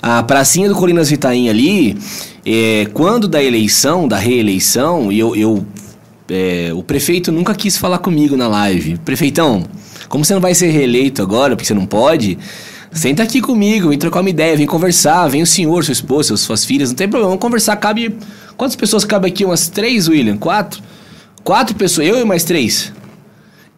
A 0.00 0.22
pracinha 0.22 0.68
do 0.68 0.74
Colinas 0.74 1.08
do 1.08 1.14
Itaim 1.14 1.48
ali, 1.48 1.96
é, 2.46 2.86
quando 2.94 3.26
da 3.26 3.42
eleição, 3.42 4.06
da 4.06 4.16
reeleição, 4.16 5.10
e 5.10 5.18
eu, 5.18 5.34
eu 5.34 5.66
é, 6.30 6.70
o 6.74 6.82
prefeito 6.82 7.32
nunca 7.32 7.54
quis 7.54 7.76
falar 7.76 7.98
comigo 7.98 8.36
na 8.36 8.46
live. 8.46 8.98
Prefeitão, 8.98 9.64
como 10.08 10.24
você 10.24 10.34
não 10.34 10.40
vai 10.40 10.54
ser 10.54 10.70
reeleito 10.70 11.22
agora, 11.22 11.56
porque 11.56 11.66
você 11.66 11.74
não 11.74 11.86
pode, 11.86 12.38
senta 12.92 13.22
aqui 13.22 13.40
comigo, 13.40 13.88
vem 13.88 13.98
trocar 13.98 14.20
uma 14.20 14.30
ideia, 14.30 14.56
vem 14.56 14.66
conversar, 14.66 15.26
vem 15.28 15.42
o 15.42 15.46
senhor, 15.46 15.84
sua 15.84 15.92
esposa, 15.92 16.36
suas 16.36 16.64
filhas, 16.64 16.90
não 16.90 16.96
tem 16.96 17.08
problema, 17.08 17.30
vamos 17.30 17.42
conversar. 17.42 17.76
Cabe. 17.76 18.16
Quantas 18.56 18.76
pessoas 18.76 19.04
cabe 19.04 19.28
aqui? 19.28 19.44
Umas 19.44 19.68
três, 19.68 20.08
William? 20.08 20.36
Quatro? 20.36 20.82
Quatro 21.44 21.74
pessoas, 21.74 22.08
eu 22.08 22.20
e 22.20 22.24
mais 22.24 22.44
três. 22.44 22.92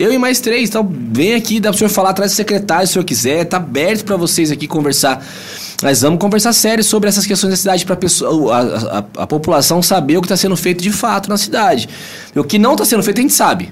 Eu 0.00 0.10
e 0.10 0.16
mais 0.16 0.40
três, 0.40 0.70
então 0.70 0.90
vem 1.12 1.34
aqui, 1.34 1.60
dá 1.60 1.68
pro 1.68 1.76
senhor 1.78 1.90
falar 1.90 2.10
atrás 2.10 2.32
do 2.32 2.34
secretário 2.34 2.86
se 2.86 2.92
o 2.92 2.94
senhor 2.94 3.04
quiser, 3.04 3.44
tá 3.44 3.58
aberto 3.58 4.02
pra 4.06 4.16
vocês 4.16 4.50
aqui 4.50 4.66
conversar. 4.66 5.22
Mas 5.82 6.00
vamos 6.00 6.18
conversar 6.18 6.54
sério 6.54 6.82
sobre 6.82 7.10
essas 7.10 7.26
questões 7.26 7.50
da 7.50 7.56
cidade 7.58 7.84
pra 7.84 7.94
pessoa, 7.96 8.56
a, 8.56 8.98
a- 8.98 9.04
a 9.22 9.26
população 9.26 9.82
saber 9.82 10.16
o 10.16 10.22
que 10.22 10.26
está 10.26 10.38
sendo 10.38 10.56
feito 10.56 10.82
de 10.82 10.90
fato 10.90 11.28
na 11.28 11.36
cidade. 11.36 11.86
O 12.34 12.42
que 12.42 12.58
não 12.58 12.72
está 12.72 12.84
sendo 12.86 13.02
feito 13.02 13.18
a 13.18 13.20
gente 13.20 13.34
sabe. 13.34 13.70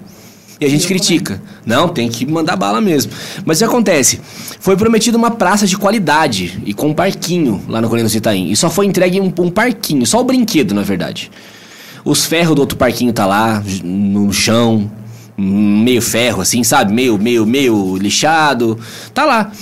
E 0.60 0.66
a 0.66 0.68
gente 0.68 0.82
Eu 0.82 0.88
critica. 0.88 1.40
Não, 1.64 1.88
tem 1.88 2.10
que 2.10 2.26
mandar 2.26 2.56
bala 2.56 2.80
mesmo. 2.80 3.10
Mas 3.46 3.56
o 3.56 3.60
que 3.60 3.64
acontece? 3.64 4.20
Foi 4.60 4.76
prometida 4.76 5.16
uma 5.16 5.30
praça 5.30 5.66
de 5.66 5.78
qualidade 5.78 6.60
e 6.66 6.74
com 6.74 6.88
um 6.88 6.94
parquinho 6.94 7.62
lá 7.68 7.80
no 7.80 7.88
Colina 7.88 8.06
do 8.08 8.14
Itaim. 8.14 8.50
E 8.50 8.56
só 8.56 8.68
foi 8.68 8.84
entregue 8.84 9.18
um, 9.18 9.32
um 9.38 9.50
parquinho, 9.50 10.04
só 10.06 10.20
o 10.20 10.24
brinquedo, 10.24 10.74
na 10.74 10.82
verdade. 10.82 11.30
Os 12.04 12.26
ferros 12.26 12.54
do 12.54 12.60
outro 12.60 12.76
parquinho 12.76 13.12
tá 13.14 13.24
lá, 13.24 13.62
no 13.84 14.32
chão, 14.32 14.90
meio 15.38 16.02
ferro, 16.02 16.42
assim, 16.42 16.64
sabe? 16.64 16.92
Meio, 16.92 17.16
meio, 17.16 17.46
meio 17.46 17.96
lixado. 17.96 18.76
Tá 19.14 19.24
lá. 19.24 19.52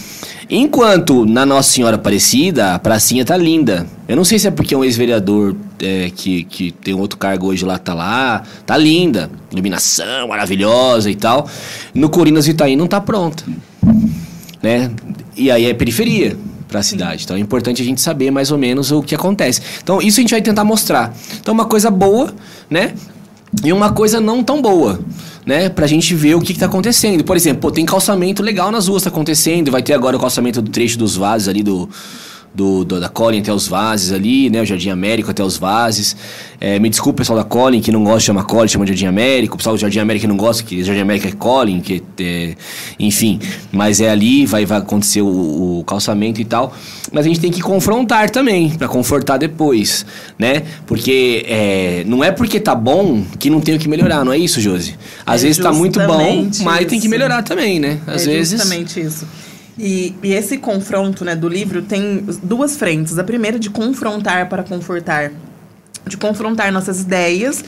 Enquanto 0.49 1.27
na 1.27 1.45
Nossa 1.45 1.70
Senhora 1.70 1.97
Aparecida, 1.97 2.74
a 2.74 2.79
pracinha 2.79 3.24
tá 3.24 3.37
linda. 3.37 3.87
Eu 4.09 4.16
não 4.16 4.24
sei 4.24 4.39
se 4.39 4.47
é 4.47 4.51
porque 4.51 4.74
um 4.74 4.85
ex-vereador 4.85 5.57
é, 5.81 6.11
que, 6.14 6.45
que 6.45 6.70
tem 6.70 6.95
outro 6.95 7.18
cargo 7.18 7.49
hoje 7.49 7.64
lá, 7.64 7.79
tá 7.79 7.93
lá. 7.93 8.43
Tá 8.64 8.77
linda. 8.79 9.29
Iluminação 9.53 10.29
maravilhosa 10.29 11.11
e 11.11 11.16
tal. 11.16 11.49
No 11.93 12.09
Corinas 12.09 12.49
Itaim 12.49 12.77
não 12.77 12.87
tá 12.87 13.01
pronta. 13.01 13.45
Né? 14.62 14.91
E 15.37 15.51
aí 15.51 15.66
é 15.66 15.74
periferia 15.74 16.37
para 16.68 16.81
a 16.81 16.83
cidade. 16.83 17.24
Então 17.24 17.37
é 17.37 17.41
importante 17.41 17.83
a 17.83 17.85
gente 17.85 18.01
saber 18.01 18.31
mais 18.31 18.51
ou 18.51 18.57
menos 18.59 18.93
o 18.93 19.03
que 19.03 19.14
acontece. 19.14 19.61
Então 19.83 20.01
isso 20.01 20.20
a 20.20 20.22
gente 20.22 20.31
vai 20.31 20.41
tentar 20.41 20.64
mostrar. 20.64 21.12
Então 21.41 21.53
uma 21.53 21.66
coisa 21.66 21.91
boa, 21.91 22.33
né? 22.70 22.95
E 23.64 23.72
uma 23.72 23.90
coisa 23.92 24.20
não 24.20 24.42
tão 24.42 24.61
boa, 24.61 25.01
né? 25.44 25.68
Pra 25.68 25.86
gente 25.86 26.14
ver 26.14 26.34
o 26.34 26.40
que, 26.40 26.53
que 26.53 26.59
tá 26.59 26.66
acontecendo. 26.66 27.24
Por 27.24 27.36
exemplo, 27.36 27.62
pô, 27.62 27.70
tem 27.70 27.86
calçamento 27.86 28.42
legal 28.42 28.70
nas 28.70 28.88
ruas 28.88 29.03
tá 29.03 29.09
acontecendo. 29.09 29.70
Vai 29.70 29.82
ter 29.82 29.94
agora 29.94 30.16
o 30.16 30.20
calçamento 30.20 30.61
do 30.61 30.70
trecho 30.70 30.99
dos 30.99 31.16
vasos 31.16 31.49
ali 31.49 31.62
do. 31.62 31.88
Do, 32.57 32.85
do- 32.85 32.99
da 33.01 33.09
Colin 33.09 33.41
até 33.41 33.53
os 33.53 33.69
Vases 33.69 34.13
ali, 34.13 34.49
né? 34.49 34.63
O 34.63 34.65
Jardim 34.65 34.89
Américo 34.91 35.31
até 35.31 35.45
os 35.45 35.57
Vases. 35.59 36.17
É, 36.59 36.79
me 36.79 36.89
desculpa, 36.89 37.19
pessoal 37.19 37.39
da 37.39 37.45
Colin, 37.45 37.81
que 37.83 37.93
não 37.93 38.03
gosta 38.03 38.21
de 38.21 38.25
chamar 38.25 38.45
Colin, 38.45 38.67
chama 38.69 38.85
de 38.87 38.93
Jardim 38.93 39.07
Américo. 39.07 39.55
O 39.55 39.59
pessoal 39.59 39.77
do 39.77 39.79
Jardim 39.81 39.99
Américo 39.99 40.23
que 40.23 40.27
não 40.27 40.37
gosta, 40.39 40.63
que 40.63 40.83
Jardim 40.83 41.03
Américo 41.03 41.29
é 41.29 41.33
Colin, 41.33 41.81
que 41.81 42.03
é, 42.19 42.55
enfim. 42.99 43.39
Mas 43.71 44.01
é 44.01 44.09
ali, 44.09 44.47
vai, 44.47 44.65
vai 44.65 44.79
acontecer 44.79 45.21
o, 45.21 45.81
o 45.81 45.85
calçamento 45.87 46.41
e 46.41 46.45
tal. 46.47 46.75
Mas 47.13 47.27
a 47.27 47.29
gente 47.29 47.41
tem 47.41 47.51
que 47.53 47.61
confrontar 47.61 48.31
também, 48.31 48.71
pra 48.71 48.89
confortar 48.89 49.37
depois, 49.37 50.07
né? 50.39 50.63
Porque 50.87 51.45
é, 51.47 52.05
não 52.07 52.25
é 52.25 52.31
porque 52.33 52.59
tá 52.59 52.75
bom 52.75 53.23
que 53.39 53.51
não 53.51 53.61
tem 53.61 53.75
o 53.75 53.79
que 53.79 53.89
melhorar, 53.89 54.25
não 54.25 54.33
é 54.33 54.39
isso, 54.39 54.61
Josi? 54.61 54.97
Às 55.27 55.43
É 55.43 55.47
vezes 55.49 55.63
tá 55.63 55.73
muito 55.73 56.01
bom, 56.01 56.49
mas 56.63 56.79
tem 56.87 56.89
que 56.99 57.07
isso. 57.07 57.09
melhorar 57.11 57.43
também, 57.43 57.79
né? 57.79 57.99
Às 58.07 58.23
é 58.27 58.33
vezes. 58.33 58.59
justamente 58.59 58.99
isso. 59.01 59.27
E, 59.79 60.14
e 60.22 60.33
esse 60.33 60.57
confronto 60.59 61.24
né, 61.24 61.37
do 61.37 61.49
livro 61.49 61.83
tem 61.83 62.24
duas 62.43 62.77
frentes. 62.77 63.18
A 63.18 63.24
primeira 63.24 63.59
de 63.59 63.70
confrontar 63.70 64.49
para 64.49 64.62
confortar. 64.62 65.33
De 66.07 66.16
confrontar 66.16 66.70
nossas 66.70 67.01
ideias, 67.01 67.64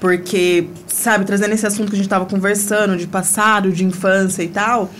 porque, 0.00 0.68
sabe, 0.86 1.26
trazendo 1.26 1.52
esse 1.52 1.66
assunto 1.66 1.90
que 1.90 1.94
a 1.94 1.98
gente 1.98 2.06
estava 2.06 2.24
conversando, 2.24 2.96
de 2.96 3.06
passado, 3.06 3.70
de 3.70 3.84
infância 3.84 4.42
e 4.42 4.48
tal, 4.48 4.90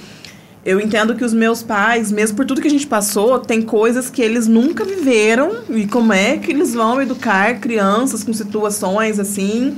eu 0.63 0.79
entendo 0.79 1.15
que 1.15 1.25
os 1.25 1.33
meus 1.33 1.63
pais, 1.63 2.13
mesmo 2.13 2.37
por 2.37 2.45
tudo 2.45 2.61
que 2.61 2.67
a 2.67 2.71
gente 2.71 2.87
passou, 2.87 3.39
tem 3.39 3.63
coisas 3.63 4.11
que 4.11 4.21
eles 4.21 4.47
nunca 4.47 4.85
viveram 4.85 5.63
e 5.71 5.87
como 5.87 6.13
é 6.13 6.37
que 6.37 6.51
eles 6.51 6.75
vão 6.75 7.01
educar 7.01 7.61
crianças 7.61 8.23
com 8.23 8.33
situações 8.33 9.19
assim 9.19 9.75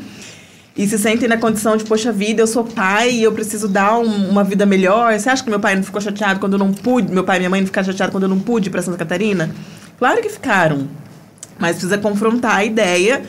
e 0.78 0.86
se 0.86 0.96
sentem 0.96 1.28
na 1.28 1.36
condição 1.36 1.76
de, 1.76 1.84
poxa 1.84 2.12
vida, 2.12 2.40
eu 2.40 2.46
sou 2.46 2.62
pai 2.62 3.10
e 3.10 3.22
eu 3.24 3.32
preciso 3.32 3.66
dar 3.66 3.98
um- 3.98 4.30
uma 4.30 4.44
vida 4.44 4.64
melhor. 4.64 5.18
Você 5.18 5.28
acha 5.28 5.42
que 5.42 5.50
meu 5.50 5.58
pai 5.58 5.74
não 5.74 5.82
ficou 5.82 6.00
chateado 6.00 6.38
quando 6.38 6.52
eu 6.52 6.58
não 6.58 6.72
pude, 6.72 7.12
meu 7.12 7.24
pai 7.24 7.36
e 7.36 7.40
minha 7.40 7.50
mãe 7.50 7.60
não 7.60 7.66
ficaram 7.66 7.86
chateados 7.86 8.12
quando 8.12 8.22
eu 8.22 8.28
não 8.28 8.38
pude 8.38 8.70
pra 8.70 8.80
Santa 8.80 8.96
Catarina? 8.96 9.50
Claro 9.98 10.22
que 10.22 10.28
ficaram. 10.28 10.86
Mas 11.58 11.72
precisa 11.72 11.98
confrontar 11.98 12.54
a 12.58 12.64
ideia 12.64 13.22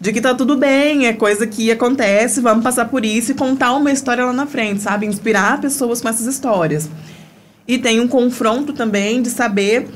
de 0.00 0.12
que 0.14 0.20
tá 0.20 0.34
tudo 0.34 0.56
bem, 0.56 1.06
é 1.06 1.12
coisa 1.12 1.46
que 1.46 1.70
acontece, 1.70 2.40
vamos 2.40 2.64
passar 2.64 2.86
por 2.86 3.04
isso 3.04 3.32
e 3.32 3.34
contar 3.34 3.74
uma 3.74 3.92
história 3.92 4.24
lá 4.24 4.32
na 4.32 4.46
frente, 4.46 4.80
sabe? 4.80 5.04
Inspirar 5.04 5.60
pessoas 5.60 6.00
com 6.00 6.08
essas 6.08 6.26
histórias. 6.26 6.88
E 7.66 7.76
tem 7.76 8.00
um 8.00 8.08
confronto 8.08 8.72
também 8.72 9.20
de 9.20 9.28
saber 9.28 9.88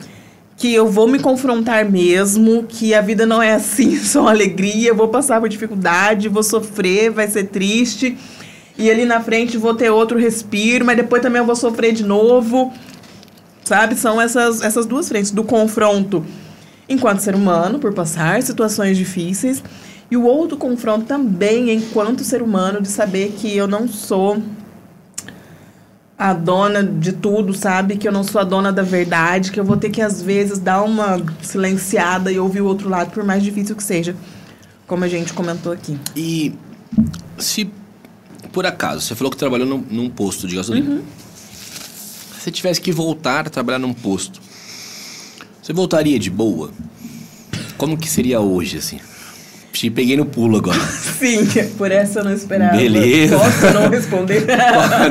que 0.63 0.73
eu 0.73 0.87
vou 0.87 1.09
me 1.09 1.19
confrontar 1.19 1.91
mesmo, 1.91 2.63
que 2.63 2.95
a 2.95 3.01
vida 3.01 3.27
não 3.27 3.43
é 3.43 3.53
assim, 3.53 3.99
só 3.99 4.29
alegria, 4.29 4.91
eu 4.91 4.95
vou 4.95 5.09
passar 5.09 5.41
por 5.41 5.49
dificuldade, 5.49 6.29
vou 6.29 6.45
sofrer, 6.45 7.11
vai 7.11 7.27
ser 7.27 7.49
triste. 7.49 8.17
E 8.79 8.89
ali 8.89 9.05
na 9.05 9.21
frente 9.21 9.59
vou 9.59 9.75
ter 9.75 9.91
outro 9.91 10.17
respiro, 10.17 10.85
mas 10.85 10.97
depois 10.97 11.21
também 11.21 11.41
eu 11.41 11.45
vou 11.45 11.57
sofrer 11.57 11.93
de 11.93 12.05
novo. 12.05 12.73
Sabe? 13.65 13.97
São 13.97 14.21
essas, 14.21 14.63
essas 14.63 14.87
duas 14.87 15.09
frentes 15.09 15.33
do 15.33 15.43
confronto 15.43 16.25
enquanto 16.89 17.19
ser 17.19 17.35
humano, 17.35 17.81
por 17.81 17.93
passar 17.93 18.41
situações 18.41 18.97
difíceis, 18.97 19.65
e 20.09 20.17
o 20.17 20.23
outro 20.23 20.57
confronto 20.57 21.07
também 21.07 21.73
enquanto 21.73 22.23
ser 22.23 22.41
humano 22.41 22.81
de 22.81 22.87
saber 22.87 23.35
que 23.37 23.57
eu 23.57 23.67
não 23.67 23.89
sou 23.89 24.41
a 26.31 26.33
dona 26.33 26.85
de 26.85 27.13
tudo, 27.13 27.53
sabe? 27.53 27.97
Que 27.97 28.07
eu 28.07 28.13
não 28.13 28.23
sou 28.23 28.41
a 28.41 28.45
dona 28.45 28.73
da 28.73 28.83
verdade, 28.83 29.51
que 29.51 29.59
eu 29.59 29.65
vou 29.65 29.77
ter 29.77 29.91
que 29.91 30.01
às 30.01 30.23
vezes 30.23 30.59
dar 30.59 30.83
uma 30.83 31.21
silenciada 31.43 32.31
e 32.31 32.39
ouvir 32.39 32.61
o 32.61 32.67
outro 32.67 32.89
lado, 32.89 33.11
por 33.11 33.25
mais 33.25 33.43
difícil 33.43 33.75
que 33.75 33.83
seja, 33.83 34.15
como 34.87 35.05
a 35.05 35.09
gente 35.09 35.33
comentou 35.33 35.73
aqui. 35.73 35.99
E 36.15 36.55
se 37.39 37.69
por 38.53 38.67
acaso, 38.67 39.01
você 39.01 39.15
falou 39.15 39.31
que 39.31 39.37
trabalhou 39.37 39.67
num, 39.67 39.85
num 39.91 40.11
posto 40.11 40.47
de 40.47 40.55
gasolina. 40.55 40.97
Uhum. 40.97 41.03
Se 42.35 42.43
você 42.43 42.51
tivesse 42.51 42.81
que 42.81 42.93
voltar 42.93 43.47
a 43.47 43.51
trabalhar 43.51 43.79
num 43.79 43.95
posto, 43.95 44.41
você 45.61 45.73
voltaria 45.73 46.19
de 46.19 46.31
boa? 46.31 46.71
Como 47.77 47.97
que 47.97 48.09
seria 48.09 48.41
hoje, 48.41 48.79
assim? 48.79 49.01
Te 49.73 49.91
peguei 49.91 50.17
no 50.17 50.27
pulo 50.27 50.59
agora. 50.59 50.79
Sim, 51.19 51.47
por 51.79 51.91
essa 51.91 52.21
eu 52.21 52.25
não 52.25 52.33
esperava. 52.33 52.77
Beleza. 52.77 53.39
Posso 53.39 53.73
não 53.73 53.89
responder? 53.89 54.45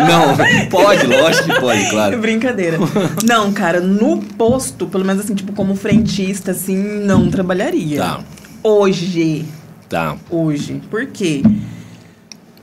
Não, 0.07 0.69
pode, 0.69 1.07
lógico 1.07 1.45
que 1.45 1.59
pode, 1.59 1.89
claro. 1.89 2.19
Brincadeira. 2.19 2.77
Não, 3.25 3.51
cara, 3.51 3.79
no 3.79 4.17
posto, 4.21 4.85
pelo 4.85 5.03
menos 5.03 5.23
assim, 5.23 5.33
tipo, 5.33 5.51
como 5.53 5.75
frentista, 5.75 6.51
assim, 6.51 6.75
não 7.05 7.29
trabalharia. 7.29 7.99
Tá. 7.99 8.19
Hoje. 8.63 9.45
Tá. 9.89 10.15
Hoje. 10.29 10.81
Por 10.89 11.07
quê? 11.07 11.41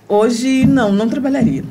Hoje, 0.08 0.66
não, 0.66 0.92
não 0.92 1.08
trabalharia. 1.08 1.64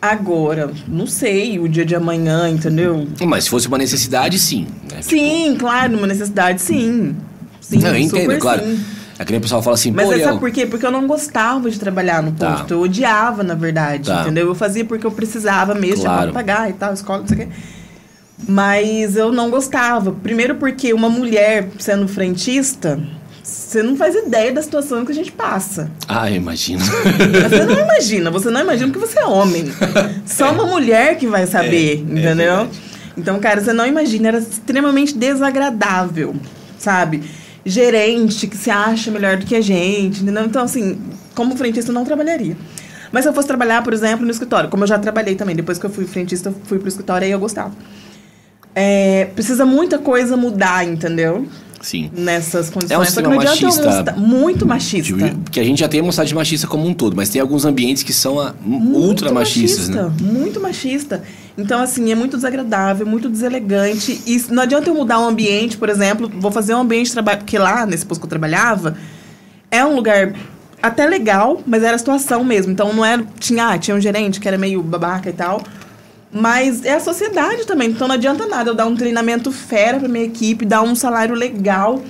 Agora, 0.00 0.70
não 0.86 1.06
sei, 1.06 1.58
o 1.58 1.68
dia 1.68 1.84
de 1.84 1.94
amanhã, 1.94 2.48
entendeu? 2.48 3.06
Mas 3.26 3.44
se 3.44 3.50
fosse 3.50 3.68
uma 3.68 3.78
necessidade, 3.78 4.38
sim. 4.38 4.66
né? 4.90 5.02
Sim, 5.02 5.56
claro, 5.58 5.96
uma 5.96 6.06
necessidade, 6.06 6.62
sim. 6.62 7.16
Sim, 7.60 7.78
Não, 7.78 7.90
eu 7.90 7.98
entendo, 7.98 8.38
claro. 8.38 8.62
sim. 8.62 8.80
É 9.20 9.24
que 9.26 9.32
nem 9.32 9.38
o 9.38 9.42
pessoal 9.42 9.62
fala 9.62 9.74
assim, 9.74 9.90
Mas 9.90 10.10
é, 10.12 10.24
sabe 10.24 10.40
por 10.40 10.50
quê? 10.50 10.64
Porque 10.64 10.86
eu 10.86 10.90
não 10.90 11.06
gostava 11.06 11.70
de 11.70 11.78
trabalhar 11.78 12.22
no 12.22 12.32
Tá. 12.32 12.52
posto. 12.52 12.72
Eu 12.72 12.80
odiava, 12.80 13.42
na 13.42 13.54
verdade, 13.54 14.08
Tá. 14.08 14.22
entendeu? 14.22 14.46
Eu 14.46 14.54
fazia 14.54 14.82
porque 14.82 15.06
eu 15.06 15.10
precisava 15.10 15.74
mesmo, 15.74 16.04
Claro. 16.04 16.20
tinha 16.22 16.32
pra 16.32 16.42
pagar 16.42 16.70
e 16.70 16.72
tal, 16.72 16.94
escola, 16.94 17.18
não 17.20 17.28
sei 17.28 17.36
o 17.36 17.40
quê. 17.40 17.48
Mas 18.48 19.16
eu 19.16 19.30
não 19.30 19.50
gostava. 19.50 20.10
Primeiro 20.12 20.54
porque 20.54 20.94
uma 20.94 21.10
mulher 21.10 21.68
sendo 21.78 22.08
frentista, 22.08 22.98
você 23.42 23.82
não 23.82 23.94
faz 23.94 24.14
ideia 24.14 24.52
da 24.52 24.62
situação 24.62 25.04
que 25.04 25.12
a 25.12 25.14
gente 25.14 25.30
passa. 25.32 25.90
Ah, 26.08 26.30
eu 26.30 26.36
imagino. 26.36 26.82
Você 26.82 27.64
não 27.66 27.78
imagina, 27.78 28.30
você 28.30 28.50
não 28.50 28.60
imagina 28.62 28.90
porque 28.90 29.06
você 29.06 29.18
é 29.18 29.26
homem. 29.26 29.70
Só 30.24 30.50
uma 30.52 30.64
mulher 30.64 31.18
que 31.18 31.26
vai 31.26 31.46
saber, 31.46 31.88
É, 31.88 31.90
é 31.92 31.94
entendeu? 31.96 32.24
verdade. 32.56 32.70
então, 33.18 33.38
cara, 33.38 33.60
você 33.60 33.74
não 33.74 33.86
imagina, 33.86 34.28
era 34.28 34.38
extremamente 34.38 35.14
desagradável, 35.16 36.34
sabe? 36.78 37.22
Gerente 37.64 38.46
que 38.46 38.56
se 38.56 38.70
acha 38.70 39.10
melhor 39.10 39.36
do 39.36 39.46
que 39.46 39.54
a 39.54 39.60
gente, 39.60 40.22
entendeu? 40.22 40.44
Então, 40.44 40.62
assim, 40.62 41.00
como 41.34 41.56
frentista, 41.56 41.90
eu 41.90 41.94
não 41.94 42.04
trabalharia. 42.04 42.56
Mas 43.12 43.24
se 43.24 43.28
eu 43.28 43.34
fosse 43.34 43.48
trabalhar, 43.48 43.82
por 43.82 43.92
exemplo, 43.92 44.24
no 44.24 44.30
escritório, 44.30 44.70
como 44.70 44.84
eu 44.84 44.88
já 44.88 44.98
trabalhei 44.98 45.34
também, 45.34 45.56
depois 45.56 45.78
que 45.78 45.86
eu 45.86 45.90
fui 45.90 46.06
frentista, 46.06 46.50
eu 46.50 46.54
fui 46.64 46.78
pro 46.78 46.88
escritório 46.88 47.26
e 47.26 47.30
eu 47.30 47.38
gostava. 47.38 47.72
É, 48.74 49.26
precisa 49.34 49.66
muita 49.66 49.98
coisa 49.98 50.36
mudar, 50.36 50.86
entendeu? 50.86 51.46
Sim. 51.80 52.10
Nessas 52.12 52.68
condições. 52.68 52.90
É 52.92 52.98
um 52.98 53.04
Só 53.04 53.22
que 53.22 53.28
não 53.28 53.40
sistema 53.40 53.50
machista. 53.56 53.84
mostrar- 53.90 54.16
Muito 54.18 54.66
machista. 54.66 55.14
Tipo, 55.14 55.38
Porque 55.38 55.60
a 55.60 55.64
gente 55.64 55.80
já 55.80 55.88
tem 55.88 56.00
uma 56.00 56.12
sociedade 56.12 56.34
machista 56.34 56.66
como 56.66 56.86
um 56.86 56.92
todo, 56.92 57.16
mas 57.16 57.28
tem 57.30 57.40
alguns 57.40 57.64
ambientes 57.64 58.02
que 58.02 58.12
são 58.12 58.38
ah, 58.38 58.54
ultra 58.66 59.32
machistas, 59.32 59.88
né? 59.88 60.02
machista, 60.02 60.24
Muito 60.24 60.60
machista. 60.60 61.22
Então, 61.56 61.80
assim, 61.80 62.10
é 62.12 62.14
muito 62.14 62.36
desagradável, 62.36 63.06
muito 63.06 63.28
deselegante. 63.28 64.20
E 64.26 64.44
não 64.50 64.62
adianta 64.62 64.88
eu 64.90 64.94
mudar 64.94 65.18
o 65.20 65.24
ambiente, 65.28 65.76
por 65.76 65.88
exemplo, 65.88 66.30
vou 66.38 66.50
fazer 66.52 66.74
um 66.74 66.80
ambiente 66.80 67.06
de 67.06 67.12
trabalho. 67.12 67.38
Porque 67.38 67.58
lá, 67.58 67.84
nesse 67.86 68.04
posto 68.06 68.20
que 68.20 68.26
eu 68.26 68.30
trabalhava, 68.30 68.96
é 69.70 69.84
um 69.84 69.94
lugar 69.94 70.34
até 70.82 71.06
legal, 71.06 71.62
mas 71.66 71.82
era 71.82 71.94
a 71.96 71.98
situação 71.98 72.44
mesmo. 72.44 72.72
Então 72.72 72.92
não 72.92 73.04
era. 73.04 73.24
Tinha, 73.38 73.68
ah, 73.70 73.78
tinha 73.78 73.94
um 73.96 74.00
gerente 74.00 74.38
que 74.40 74.46
era 74.48 74.56
meio 74.58 74.82
babaca 74.82 75.28
e 75.28 75.32
tal. 75.32 75.62
Mas 76.32 76.84
é 76.84 76.94
a 76.94 77.00
sociedade 77.00 77.66
também. 77.66 77.90
Então 77.90 78.06
não 78.06 78.14
adianta 78.14 78.46
nada 78.46 78.70
eu 78.70 78.74
dar 78.74 78.86
um 78.86 78.94
treinamento 78.94 79.50
fera 79.50 79.98
pra 79.98 80.08
minha 80.08 80.24
equipe, 80.24 80.64
dar 80.64 80.82
um 80.82 80.94
salário 80.94 81.34
legal. 81.34 82.02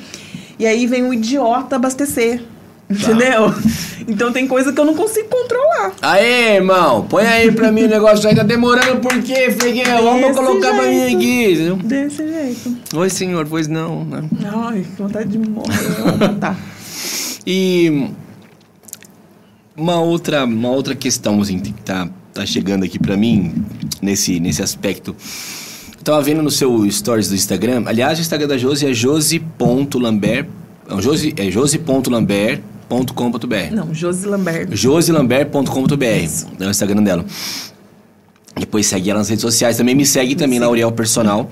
E 0.59 0.67
aí 0.67 0.87
vem 0.87 1.03
um 1.03 1.13
idiota 1.15 1.77
abastecer. 1.77 2.43
Entendeu? 2.89 3.53
Então 4.09 4.33
tem 4.33 4.49
coisa 4.49 4.73
que 4.73 4.81
eu 4.81 4.85
não 4.85 4.95
consigo 4.95 5.29
controlar. 5.29 5.93
Aê, 6.03 6.57
irmão, 6.57 7.07
põe 7.07 7.25
aí 7.27 7.53
pra 7.53 7.71
mim 7.71 7.85
o 7.85 7.89
negócio 7.89 8.29
aí, 8.29 8.35
tá 8.35 8.43
demorando 8.43 8.97
por 8.97 9.23
quê, 9.23 9.51
Feguinha? 9.53 10.01
Vamos 10.03 10.35
colocar 10.37 10.75
pra 10.75 10.83
mim 10.87 10.99
jeito. 10.99 11.17
aqui. 11.75 11.87
Desse 11.87 12.27
jeito. 12.27 12.77
Oi, 12.97 13.11
senhor, 13.11 13.47
pois 13.47 13.69
não, 13.69 14.05
né? 14.05 14.25
Ai, 14.53 14.81
que 14.81 15.01
vontade 15.03 15.29
de 15.29 15.39
morrer. 15.39 16.35
tá. 16.41 16.57
E 17.47 18.11
uma 19.77 20.01
outra, 20.01 20.45
uma 20.45 20.71
outra 20.71 20.95
questão 20.97 21.41
assim, 21.41 21.61
que 21.61 21.73
tá, 21.73 22.09
tá 22.33 22.47
chegando 22.47 22.85
aqui 22.85 22.99
pra 22.99 23.17
mim 23.17 23.65
nesse, 24.01 24.41
nesse 24.41 24.63
aspecto. 24.63 25.15
Eu 25.97 26.03
tava 26.03 26.23
vendo 26.23 26.43
no 26.43 26.51
seu 26.51 26.91
stories 26.91 27.29
do 27.29 27.35
Instagram. 27.35 27.85
Aliás, 27.87 28.19
o 28.19 28.23
Instagram 28.23 28.49
da 28.49 28.57
Josi 28.57 28.87
é 28.87 28.95
josi.lambert. 28.95 30.47
Não, 30.89 31.01
josi, 31.01 31.35
é 31.37 31.51
josi.lambert.com.br. 31.51 33.73
Não, 33.73 33.95
Josi 33.95 34.27
Lambert. 34.27 34.75
josilambert.com.br 34.75 36.05
é 36.05 36.67
o 36.67 36.71
Instagram 36.71 37.03
dela. 37.03 37.25
Depois 38.59 38.87
segue 38.87 39.11
ela 39.11 39.21
nas 39.21 39.29
redes 39.29 39.43
sociais. 39.43 39.77
Também 39.77 39.95
me 39.95 40.05
segue 40.05 40.35
também 40.35 40.59
na 40.59 40.67
Auriel 40.67 40.91
Personal. 40.91 41.49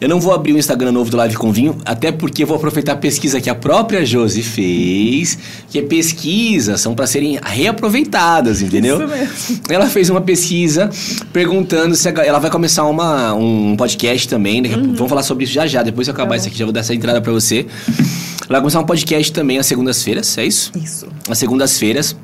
Eu 0.00 0.08
não 0.08 0.20
vou 0.20 0.32
abrir 0.32 0.52
o 0.52 0.58
Instagram 0.58 0.92
novo 0.92 1.10
do 1.10 1.16
Live 1.16 1.34
com 1.36 1.50
Vinho, 1.50 1.76
até 1.84 2.12
porque 2.12 2.44
eu 2.44 2.46
vou 2.46 2.56
aproveitar 2.56 2.92
a 2.92 2.96
pesquisa 2.96 3.40
que 3.40 3.50
a 3.50 3.54
própria 3.54 4.06
Josi 4.06 4.44
fez, 4.44 5.36
que 5.68 5.78
é 5.80 5.82
pesquisa, 5.82 6.76
são 6.76 6.94
para 6.94 7.04
serem 7.06 7.38
reaproveitadas, 7.42 8.62
entendeu? 8.62 8.96
Isso 8.98 9.08
mesmo. 9.08 9.62
Ela 9.68 9.86
fez 9.86 10.08
uma 10.08 10.20
pesquisa 10.20 10.88
perguntando 11.32 11.96
se 11.96 12.08
a 12.08 12.12
ela 12.24 12.38
vai 12.38 12.50
começar 12.50 12.84
uma, 12.84 13.34
um 13.34 13.74
podcast 13.76 14.28
também, 14.28 14.60
né? 14.60 14.68
Vamos 14.68 15.08
falar 15.08 15.22
sobre 15.24 15.44
isso 15.44 15.52
já 15.52 15.66
já, 15.66 15.82
depois 15.82 16.06
que 16.06 16.10
eu 16.10 16.14
acabar 16.14 16.28
Uhum. 16.28 16.28
Tá 16.28 16.36
isso 16.36 16.48
aqui, 16.48 16.58
já 16.58 16.64
vou 16.66 16.72
dar 16.72 16.80
essa 16.80 16.94
entrada 16.94 17.20
para 17.20 17.32
você. 17.32 17.66
Ela 18.42 18.48
vai 18.50 18.60
começar 18.60 18.80
um 18.80 18.84
podcast 18.84 19.32
também 19.32 19.58
às 19.58 19.66
segundas-feiras, 19.66 20.36
é 20.38 20.44
isso? 20.44 20.70
Isso. 20.76 21.08
às 21.28 21.38
segundas-feiras. 21.38 22.14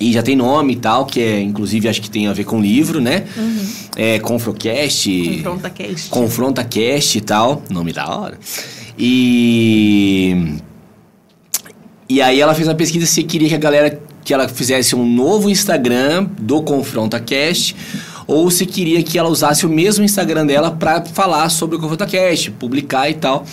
E 0.00 0.14
já 0.14 0.22
tem 0.22 0.34
nome 0.34 0.72
e 0.72 0.76
tal, 0.76 1.04
que 1.04 1.20
é, 1.20 1.40
inclusive, 1.42 1.86
acho 1.86 2.00
que 2.00 2.10
tem 2.10 2.26
a 2.26 2.32
ver 2.32 2.44
com 2.44 2.58
livro, 2.58 3.02
né? 3.02 3.24
É 3.94 4.18
Confrocast. 4.18 5.10
Confronta 5.10 5.70
Cast. 5.70 6.08
Confronta 6.08 6.64
Cast 6.64 7.18
e 7.18 7.20
tal. 7.20 7.62
Nome 7.68 7.92
da 7.92 8.08
hora. 8.08 8.38
E. 8.98 10.54
E 12.08 12.22
aí 12.22 12.40
ela 12.40 12.54
fez 12.54 12.66
uma 12.66 12.74
pesquisa 12.74 13.04
se 13.04 13.22
queria 13.22 13.48
que 13.48 13.54
a 13.54 13.58
galera 13.58 14.00
que 14.24 14.32
ela 14.32 14.48
fizesse 14.48 14.96
um 14.96 15.06
novo 15.06 15.50
Instagram 15.50 16.26
do 16.38 16.62
Confronta 16.62 17.20
Cast 17.20 17.76
ou 18.26 18.50
se 18.50 18.64
queria 18.64 19.02
que 19.02 19.18
ela 19.18 19.28
usasse 19.28 19.66
o 19.66 19.68
mesmo 19.68 20.04
Instagram 20.04 20.46
dela 20.46 20.70
para 20.70 21.04
falar 21.04 21.48
sobre 21.50 21.76
o 21.76 21.78
Confronta 21.78 22.06
Cast, 22.06 22.50
publicar 22.52 23.10
e 23.10 23.14
tal. 23.14 23.44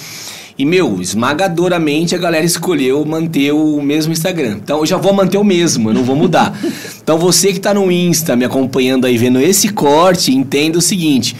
E, 0.58 0.66
meu, 0.66 1.00
esmagadoramente 1.00 2.16
a 2.16 2.18
galera 2.18 2.44
escolheu 2.44 3.06
manter 3.06 3.52
o 3.52 3.80
mesmo 3.80 4.12
Instagram. 4.12 4.58
Então 4.64 4.80
eu 4.80 4.86
já 4.88 4.98
vou 4.98 5.14
manter 5.14 5.38
o 5.38 5.44
mesmo, 5.44 5.90
eu 5.90 5.94
não 5.94 6.04
vou 6.04 6.16
mudar. 6.16 6.58
então 7.02 7.20
você 7.20 7.54
que 7.54 7.60
tá 7.60 7.76
no 7.76 7.92
Insta 7.92 8.36
me 8.36 8.44
acompanhando 8.44 9.06
aí, 9.06 9.18
vendo 9.18 9.40
esse 9.40 9.70
corte, 9.70 10.34
entenda 10.34 10.80
o 10.80 10.82
seguinte. 10.82 11.36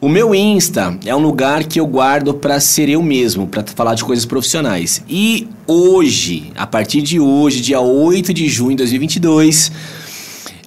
O 0.00 0.08
meu 0.08 0.34
Insta 0.34 0.98
é 1.04 1.14
um 1.14 1.20
lugar 1.20 1.62
que 1.64 1.78
eu 1.78 1.86
guardo 1.86 2.34
para 2.34 2.58
ser 2.58 2.88
eu 2.88 3.02
mesmo, 3.02 3.46
para 3.46 3.62
falar 3.62 3.94
de 3.94 4.02
coisas 4.02 4.24
profissionais. 4.24 5.02
E 5.08 5.46
hoje, 5.66 6.50
a 6.56 6.66
partir 6.66 7.02
de 7.02 7.20
hoje, 7.20 7.60
dia 7.60 7.80
8 7.80 8.32
de 8.32 8.48
junho 8.48 8.70
de 8.70 8.76
2022, 8.78 9.70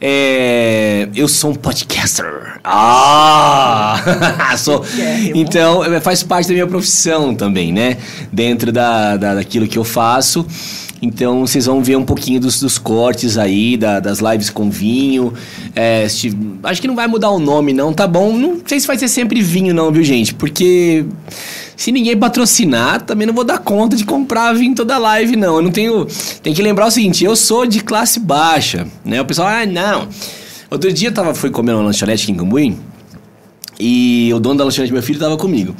é, 0.06 1.08
eu 1.16 1.30
sou 1.30 1.52
um 1.52 1.56
podcaster. 1.56 2.60
Ah! 2.62 4.04
sou, 4.60 4.84
então, 5.34 5.82
é, 5.86 6.02
faz 6.02 6.22
parte 6.24 6.48
da 6.50 6.54
minha 6.54 6.68
profissão 6.68 7.34
também, 7.34 7.72
né? 7.72 7.96
Dentro 8.30 8.70
da, 8.70 9.16
da, 9.16 9.36
daquilo 9.36 9.66
que 9.66 9.78
eu 9.78 9.86
faço. 9.86 10.46
Então 11.02 11.48
vocês 11.48 11.66
vão 11.68 11.82
ver 11.82 11.96
um 11.96 12.04
pouquinho 12.04 12.40
dos, 12.40 12.60
dos 12.60 12.78
cortes 12.78 13.38
aí, 13.38 13.78
da, 13.78 14.02
das 14.02 14.20
lives 14.20 14.50
com 14.50 14.70
vinho. 14.70 15.34
É, 15.74 16.08
se- 16.10 16.38
acho 16.64 16.82
que 16.82 16.88
não 16.88 16.96
vai 16.96 17.08
mudar 17.08 17.30
o 17.30 17.40
nome, 17.40 17.72
não, 17.72 17.94
tá 17.94 18.06
bom? 18.06 18.38
Não 18.38 18.60
sei 18.66 18.82
se 18.82 18.88
vai 18.88 18.98
ser 18.98 19.08
sempre 19.08 19.42
vinho, 19.42 19.74
não, 19.74 19.90
viu, 19.90 20.04
gente? 20.04 20.34
Porque 20.34 21.06
se 21.76 21.92
ninguém 21.92 22.18
patrocinar, 22.18 23.02
também 23.02 23.26
não 23.26 23.34
vou 23.34 23.44
dar 23.44 23.58
conta 23.60 23.96
de 23.96 24.06
comprar 24.06 24.54
vinho 24.54 24.76
toda 24.76 24.98
live, 24.98 25.36
não. 25.36 25.56
Eu 25.56 25.62
não 25.62 25.72
tenho. 25.72 26.08
Tem 26.42 26.54
que 26.54 26.62
lembrar 26.62 26.88
o 26.88 26.92
seguinte: 26.92 27.24
eu 27.24 27.36
sou 27.36 27.66
de 27.66 27.82
classe 27.82 28.20
baixa, 28.20 28.88
né? 29.04 29.22
O 29.22 29.26
pessoal, 29.26 29.48
ah, 29.48 29.66
não. 29.66 30.08
Outro 30.70 30.92
dia 30.92 31.10
eu 31.10 31.14
tava, 31.14 31.34
fui 31.34 31.50
comer 31.50 31.74
uma 31.74 31.84
lanchonete 31.84 32.24
aqui 32.24 32.32
em 32.32 32.36
Cambuí. 32.36 32.78
E 33.80 34.32
o 34.34 34.40
dono 34.40 34.58
da 34.58 34.64
lanchonete, 34.64 34.94
meu 34.94 35.04
filho, 35.04 35.20
tava 35.20 35.38
comigo. 35.38 35.76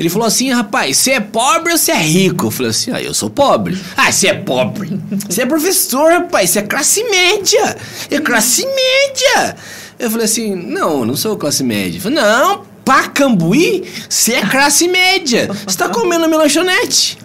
Ele 0.00 0.08
falou 0.08 0.26
assim, 0.26 0.50
rapaz, 0.50 0.96
você 0.96 1.12
é 1.12 1.20
pobre 1.20 1.72
ou 1.72 1.78
você 1.78 1.92
é 1.92 1.98
rico? 1.98 2.46
Eu 2.46 2.50
falei 2.50 2.70
assim, 2.70 2.90
ah, 2.90 3.02
eu 3.02 3.12
sou 3.12 3.28
pobre. 3.28 3.78
Ah, 3.96 4.10
você 4.10 4.28
é 4.28 4.34
pobre. 4.34 4.98
Você 5.28 5.42
é 5.42 5.46
professor, 5.46 6.12
rapaz, 6.12 6.50
você 6.50 6.60
é 6.60 6.62
classe 6.62 7.04
média. 7.04 7.76
É 8.10 8.18
classe 8.18 8.64
média. 8.64 9.56
Eu 9.98 10.10
falei 10.10 10.24
assim, 10.24 10.54
não, 10.54 11.00
eu 11.00 11.04
não 11.04 11.16
sou 11.16 11.36
classe 11.36 11.62
média. 11.62 12.00
Falou, 12.00 12.18
não, 12.18 12.62
pra 12.90 13.06
Cambuí, 13.06 13.84
você 14.08 14.32
é 14.34 14.40
classe 14.44 14.88
média. 14.88 15.48
Você 15.64 15.78
tá 15.78 15.88
comendo 15.88 16.22
na 16.22 16.26
minha 16.26 16.40
lanchonete. 16.40 17.18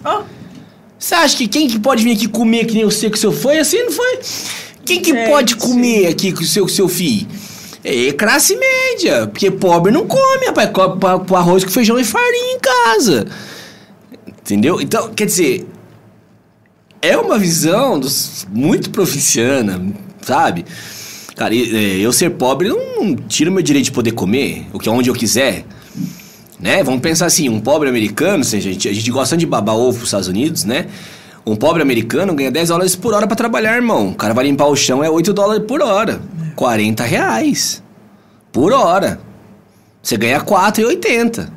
Você 0.96 1.12
acha 1.12 1.36
que 1.36 1.48
quem 1.48 1.66
que 1.66 1.76
pode 1.80 2.04
vir 2.04 2.12
aqui 2.12 2.28
comer 2.28 2.66
que 2.66 2.74
nem 2.74 2.82
eu 2.82 2.90
sei 2.92 3.10
que 3.10 3.16
o 3.16 3.20
seu 3.20 3.32
foi? 3.32 3.58
Assim 3.58 3.82
não 3.82 3.90
foi. 3.90 4.20
Quem 4.84 5.02
que 5.02 5.12
Gente. 5.12 5.28
pode 5.28 5.56
comer 5.56 6.06
aqui 6.06 6.30
com 6.30 6.42
o 6.42 6.46
seu, 6.46 6.68
seu 6.68 6.88
filho? 6.88 7.26
É 7.82 8.12
classe 8.12 8.54
média, 8.54 9.26
porque 9.26 9.50
pobre 9.50 9.90
não 9.90 10.06
come, 10.06 10.46
rapaz. 10.46 10.70
Pa- 10.70 11.36
arroz 11.36 11.64
com 11.64 11.70
feijão 11.70 11.98
e 11.98 12.04
farinha 12.04 12.54
em 12.54 12.60
casa. 12.60 13.26
Entendeu? 14.24 14.80
Então, 14.80 15.12
quer 15.14 15.26
dizer, 15.26 15.66
é 17.02 17.16
uma 17.18 17.38
visão 17.40 17.98
dos, 17.98 18.46
muito 18.52 18.90
provinciana, 18.90 19.84
sabe? 20.22 20.64
Cara, 21.36 21.54
é, 21.54 21.98
eu 21.98 22.12
ser 22.14 22.30
pobre 22.30 22.70
não, 22.70 23.14
tira 23.14 23.50
o 23.50 23.52
meu 23.52 23.62
direito 23.62 23.84
de 23.84 23.92
poder 23.92 24.12
comer, 24.12 24.66
o 24.72 24.78
que 24.78 24.88
onde 24.88 25.10
eu 25.10 25.14
quiser. 25.14 25.66
Né? 26.58 26.82
Vamos 26.82 27.02
pensar 27.02 27.26
assim, 27.26 27.50
um 27.50 27.60
pobre 27.60 27.90
americano, 27.90 28.42
seja, 28.42 28.70
a 28.70 28.72
gente, 28.72 28.88
a 28.88 28.92
gente 28.92 29.10
gosta 29.10 29.36
de 29.36 29.44
babar 29.44 29.76
ovo 29.76 29.98
pros 29.98 30.08
Estados 30.08 30.28
Unidos, 30.28 30.64
né? 30.64 30.86
Um 31.44 31.54
pobre 31.54 31.82
americano 31.82 32.34
ganha 32.34 32.50
10 32.50 32.70
dólares 32.70 32.96
por 32.96 33.12
hora 33.12 33.26
pra 33.26 33.36
trabalhar, 33.36 33.76
irmão. 33.76 34.08
O 34.08 34.14
cara 34.14 34.32
vai 34.32 34.46
limpar 34.46 34.66
o 34.66 34.74
chão, 34.74 35.04
é 35.04 35.10
8 35.10 35.32
dólares 35.34 35.64
por 35.68 35.82
hora. 35.82 36.22
40 36.56 37.04
reais 37.04 37.82
por 38.50 38.72
hora. 38.72 39.20
Você 40.02 40.16
ganha 40.16 40.40
4,80. 40.40 41.48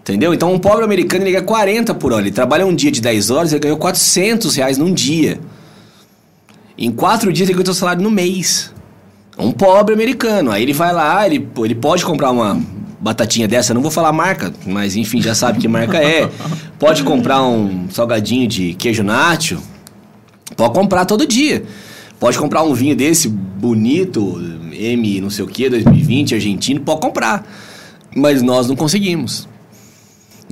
Entendeu? 0.00 0.32
Então 0.32 0.52
um 0.52 0.58
pobre 0.58 0.84
americano 0.84 1.24
ele 1.24 1.32
ganha 1.32 1.44
40 1.44 1.94
por 1.94 2.12
hora. 2.12 2.22
Ele 2.22 2.32
trabalha 2.32 2.66
um 2.66 2.74
dia 2.74 2.90
de 2.90 3.02
10 3.02 3.30
horas, 3.30 3.52
ele 3.52 3.60
ganhou 3.60 3.76
400 3.76 4.56
reais 4.56 4.78
num 4.78 4.92
dia. 4.92 5.38
Em 6.82 6.90
quatro 6.90 7.32
dias 7.32 7.48
ele 7.48 7.54
ganhou 7.54 7.66
seu 7.66 7.74
salário 7.74 8.02
no 8.02 8.10
mês. 8.10 8.74
Um 9.38 9.52
pobre 9.52 9.94
americano. 9.94 10.50
Aí 10.50 10.64
ele 10.64 10.72
vai 10.72 10.92
lá, 10.92 11.24
ele, 11.24 11.48
ele 11.58 11.76
pode 11.76 12.04
comprar 12.04 12.32
uma 12.32 12.60
batatinha 12.98 13.46
dessa, 13.46 13.72
não 13.72 13.80
vou 13.80 13.90
falar 13.90 14.12
marca, 14.12 14.52
mas 14.66 14.96
enfim, 14.96 15.22
já 15.22 15.32
sabe 15.32 15.60
que 15.60 15.68
marca 15.68 15.98
é. 15.98 16.28
Pode 16.80 17.04
comprar 17.04 17.40
um 17.44 17.88
salgadinho 17.88 18.48
de 18.48 18.74
queijo 18.74 19.04
nacho. 19.04 19.62
Pode 20.56 20.74
comprar 20.74 21.04
todo 21.04 21.24
dia. 21.24 21.62
Pode 22.18 22.36
comprar 22.36 22.64
um 22.64 22.74
vinho 22.74 22.96
desse 22.96 23.28
bonito, 23.28 24.40
M 24.72 25.20
não 25.20 25.30
sei 25.30 25.44
o 25.44 25.48
que, 25.48 25.68
2020, 25.68 26.34
argentino, 26.34 26.80
pode 26.80 27.00
comprar. 27.00 27.46
Mas 28.12 28.42
nós 28.42 28.66
não 28.66 28.74
conseguimos. 28.74 29.48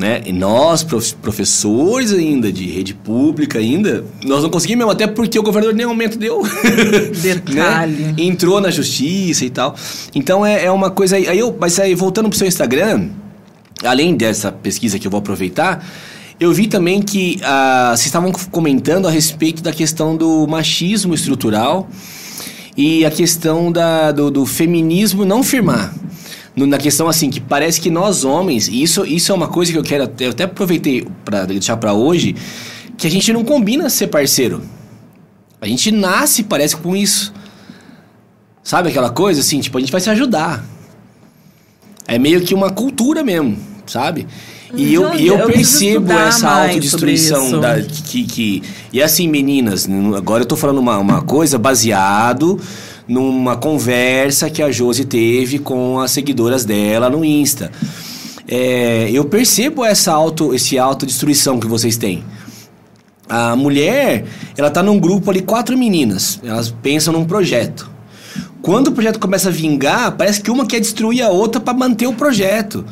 Né? 0.01 0.22
E 0.24 0.32
nós, 0.32 0.82
prof- 0.82 1.14
professores 1.20 2.11
ainda, 2.11 2.51
de 2.51 2.64
rede 2.70 2.94
pública 2.94 3.59
ainda, 3.59 4.03
nós 4.24 4.42
não 4.42 4.48
conseguimos 4.48 4.78
mesmo, 4.78 4.90
até 4.92 5.07
porque 5.07 5.38
o 5.38 5.42
governador 5.42 5.76
nem 5.76 5.84
aumento 5.84 6.16
deu. 6.18 6.40
Detalhe. 7.22 7.92
né? 7.92 8.14
Entrou 8.16 8.62
na 8.62 8.70
justiça 8.70 9.44
e 9.44 9.51
tal. 9.51 9.76
Então 10.14 10.44
é, 10.46 10.64
é 10.64 10.70
uma 10.70 10.90
coisa. 10.90 11.16
aí- 11.16 11.28
Aí 11.28 11.38
eu, 11.38 11.55
mas 11.61 11.78
aí 11.78 11.94
voltando 11.94 12.30
pro 12.30 12.38
seu 12.38 12.46
Instagram, 12.48 13.09
além 13.84 14.16
dessa 14.16 14.51
pesquisa 14.51 14.98
que 14.98 15.07
eu 15.07 15.11
vou 15.11 15.18
aproveitar, 15.18 15.84
eu 16.40 16.51
vi 16.51 16.66
também 16.66 17.03
que 17.03 17.38
ah, 17.42 17.90
vocês 17.94 18.07
estavam 18.07 18.32
comentando 18.51 19.07
a 19.07 19.11
respeito 19.11 19.62
da 19.62 19.70
questão 19.72 20.16
do 20.16 20.46
machismo 20.48 21.12
estrutural 21.12 21.90
e 22.74 23.05
a 23.05 23.11
questão 23.11 23.70
da, 23.70 24.12
do, 24.12 24.30
do 24.30 24.46
feminismo 24.46 25.26
não 25.26 25.42
firmar. 25.42 25.92
Na 26.67 26.79
questão 26.79 27.09
assim, 27.09 27.31
que 27.31 27.41
parece 27.41 27.81
que 27.81 27.91
nós 27.91 28.25
homens, 28.25 28.69
e 28.69 28.83
isso, 28.83 29.05
isso 29.05 29.33
é 29.33 29.35
uma 29.35 29.49
coisa 29.49 29.73
que 29.73 29.79
eu 29.79 29.83
quero, 29.83 30.05
até- 30.05 30.27
eu 30.27 30.31
até 30.31 30.45
aproveitei 30.45 31.07
para 31.25 31.45
deixar 31.47 31.77
para 31.77 31.93
hoje, 31.93 32.35
que 32.97 33.07
a 33.07 33.11
gente 33.11 33.33
não 33.33 33.45
combina 33.45 33.89
ser 33.91 34.09
parceiro. 34.09 34.63
A 35.61 35.67
gente 35.67 35.91
nasce, 35.91 36.43
parece, 36.43 36.77
com 36.77 36.95
isso. 36.97 37.33
Sabe 38.63 38.89
aquela 38.91 39.11
coisa 39.11 39.41
assim, 39.41 39.61
tipo, 39.61 39.77
a 39.77 39.81
gente 39.81 39.93
vai 39.93 40.01
se 40.01 40.11
ajudar. 40.11 40.65
É 42.07 42.19
meio 42.19 42.41
que 42.41 42.55
uma 42.55 42.71
cultura 42.71 43.23
mesmo, 43.23 43.57
sabe? 43.87 44.27
E 44.75 44.95
eu, 44.95 45.03
eu, 45.15 45.39
Eu 45.39 45.47
percebo 45.47 46.13
essa 46.13 46.49
autodestruição 46.49 47.61
da, 47.61 47.81
que, 47.83 48.25
que. 48.25 48.63
E 48.93 49.03
assim, 49.03 49.27
meninas, 49.29 49.89
agora 50.17 50.43
eu 50.43 50.47
tô 50.47 50.55
falando 50.57 50.79
uma, 50.79 50.97
uma 50.99 51.23
coisa 51.23 51.59
baseado 51.59 52.61
numa 53.11 53.57
conversa 53.57 54.49
que 54.49 54.63
a 54.63 54.71
Josi 54.71 55.05
teve 55.05 55.59
com 55.59 55.99
as 55.99 56.13
seguidoras 56.13 56.65
dela 56.65 57.11
no 57.11 57.25
Insta. 57.25 57.73
É, 58.47 59.11
eu 59.13 59.25
percebo 59.25 59.85
essa 59.85 60.13
auto, 60.13 60.55
esse 60.55 60.79
autodestruição 60.79 61.59
que 61.59 61.67
vocês 61.67 61.97
têm. 61.97 62.23
A 63.29 63.57
mulher, 63.57 64.25
ela 64.57 64.71
tá 64.71 64.81
num 64.81 64.97
grupo 64.97 65.29
ali, 65.29 65.43
quatro 65.43 65.77
meninas. 65.77 66.39
Elas 66.45 66.71
pensam 66.71 67.13
num 67.13 67.25
projeto. 67.25 67.91
Quando 68.63 68.89
o 68.89 68.93
projeto 68.93 69.19
começa 69.19 69.49
a 69.49 69.53
vingar, 69.53 70.13
parece 70.13 70.41
que 70.41 70.51
uma 70.51 70.65
quer 70.65 70.79
destruir 70.79 71.23
a 71.23 71.31
outra 71.31 71.61
para 71.61 71.75
manter 71.75 72.07
o 72.07 72.13
projeto. 72.13 72.85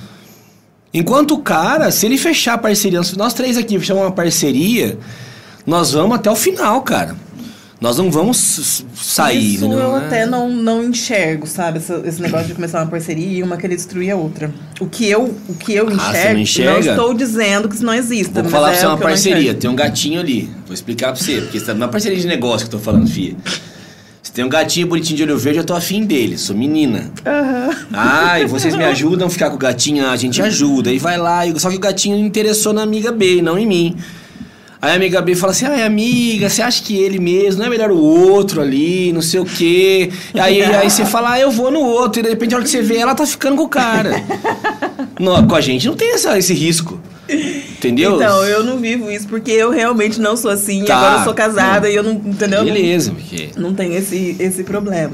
Enquanto 0.93 1.35
o 1.35 1.39
cara, 1.39 1.93
se 1.93 2.07
ele 2.07 2.19
fechar 2.19 2.55
a 2.55 2.59
parceria, 2.59 3.01
nós 3.17 3.35
três 3.35 3.57
aqui 3.57 3.79
fechamos 3.79 4.03
uma 4.03 4.11
parceria, 4.11 4.99
nós 5.65 5.93
vamos 5.93 6.17
até 6.17 6.29
o 6.29 6.35
final, 6.35 6.83
cara. 6.83 7.28
Nós 7.81 7.97
não 7.97 8.11
vamos 8.11 8.83
sair. 8.97 9.55
Isso 9.55 9.69
não 9.69 9.79
eu 9.79 9.97
é? 9.97 10.07
até 10.07 10.27
não, 10.27 10.51
não 10.51 10.83
enxergo, 10.83 11.47
sabe? 11.47 11.79
Esse, 11.79 11.93
esse 12.05 12.21
negócio 12.21 12.49
de 12.49 12.55
começar 12.55 12.81
uma 12.81 12.91
parceria 12.91 13.39
e 13.39 13.43
uma 13.43 13.57
querer 13.57 13.77
destruir 13.77 14.11
a 14.11 14.17
outra. 14.17 14.53
O 14.81 14.87
que 14.89 15.09
eu, 15.09 15.33
o 15.49 15.55
que 15.55 15.75
eu 15.75 15.87
Ah, 15.89 15.91
você 15.93 16.33
enxergo, 16.33 16.35
não 16.35 16.41
enxerga? 16.41 16.91
estou 16.91 17.15
dizendo 17.15 17.69
que 17.69 17.77
isso 17.77 17.85
não 17.85 17.95
existe. 17.95 18.33
Vou 18.35 18.45
falar 18.47 18.69
é 18.69 18.71
pra 18.73 18.81
você 18.81 18.87
uma 18.87 18.93
não 18.97 18.99
parceria. 19.01 19.55
Tem 19.55 19.71
um 19.71 19.77
gatinho 19.77 20.19
ali. 20.19 20.51
Vou 20.67 20.75
explicar 20.75 21.13
pra 21.13 21.23
você. 21.23 21.41
Porque 21.41 21.61
não 21.73 21.87
é 21.87 21.89
parceria 21.91 22.19
de 22.19 22.27
negócio 22.27 22.69
que 22.69 22.75
eu 22.75 22.79
tô 22.81 22.85
falando, 22.85 23.09
filha. 23.09 23.37
Se 24.25 24.33
tem 24.33 24.45
um 24.45 24.49
gatinho 24.49 24.89
bonitinho 24.89 25.17
de 25.17 25.23
olho 25.23 25.39
verde, 25.39 25.61
eu 25.61 25.65
tô 25.65 25.73
afim 25.75 26.05
dele. 26.05 26.37
Sou 26.37 26.57
menina. 26.57 27.13
Ai, 27.93 28.45
vocês 28.47 28.75
me 28.75 28.85
ajudam 28.85 29.29
a 29.29 29.31
ficar 29.31 29.51
com 29.51 29.57
o 29.57 29.59
gatinho? 29.59 30.05
Ah, 30.05 30.11
A 30.13 30.17
gente 30.17 30.43
ajuda. 30.43 30.91
Aí 30.91 30.99
vai 30.99 31.17
lá. 31.17 31.47
e- 31.47 31.59
Só 31.59 31.71
que 31.71 31.77
o 31.77 31.81
gatinho 31.81 32.17
interessou 32.19 32.73
na 32.73 32.83
amiga 32.83 33.13
B, 33.13 33.37
e 33.37 33.43
não 33.43 33.57
em 33.57 33.67
mim. 33.67 33.97
Aí 34.81 34.93
a 34.93 34.95
amiga 34.95 35.21
B 35.21 35.35
fala 35.35 35.53
assim: 35.53 35.67
ai, 35.67 35.83
amiga, 35.83 36.49
você 36.49 36.63
acha 36.63 36.83
que 36.85 36.97
ele 36.97 37.19
mesmo 37.19 37.59
não 37.61 37.67
é 37.67 37.71
melhor 37.71 37.91
o 37.91 37.99
outro 37.99 38.61
ali, 38.61 39.13
não 39.13 39.21
sei 39.23 39.41
o 39.41 39.45
quê? 39.45 40.11
E 40.33 40.39
aí, 40.39 40.63
aí 40.75 40.89
você 40.91 41.05
fala, 41.05 41.33
ah, 41.33 41.41
eu 41.41 41.51
vou 41.51 41.71
no 41.71 41.81
outro. 41.81 42.21
E 42.21 42.23
de 42.23 42.29
repente, 42.29 42.55
a 42.55 42.59
hora 42.59 42.65
que 42.65 42.71
você 42.71 42.81
vê, 42.83 42.97
ela 42.99 43.15
tá 43.15 43.27
ficando 43.27 43.57
com 43.57 43.65
o 43.65 43.69
cara. 43.69 44.23
não, 45.19 45.47
com 45.49 45.55
a 45.57 45.61
gente 45.61 45.87
não 45.87 45.97
tem 45.97 46.15
essa, 46.15 46.39
esse 46.39 46.55
risco. 46.55 47.01
Entendeu? 47.29 48.17
Então, 48.17 48.43
eu 48.45 48.63
não 48.65 48.79
vivo 48.79 49.11
isso 49.11 49.27
porque 49.29 49.51
eu 49.51 49.71
realmente 49.71 50.21
não 50.21 50.37
sou 50.37 50.51
assim. 50.51 50.85
Tá. 50.85 50.97
Agora 50.97 51.19
eu 51.21 51.25
sou 51.25 51.35
casada 51.35 51.91
e 51.91 51.95
eu 51.95 52.03
não. 52.03 52.13
Entendeu? 52.13 52.65
Beleza, 52.65 53.11
porque. 53.11 53.51
Não, 53.57 53.75
tem 53.75 53.95
esse, 53.97 54.37
esse 54.39 54.63
problema. 54.65 55.13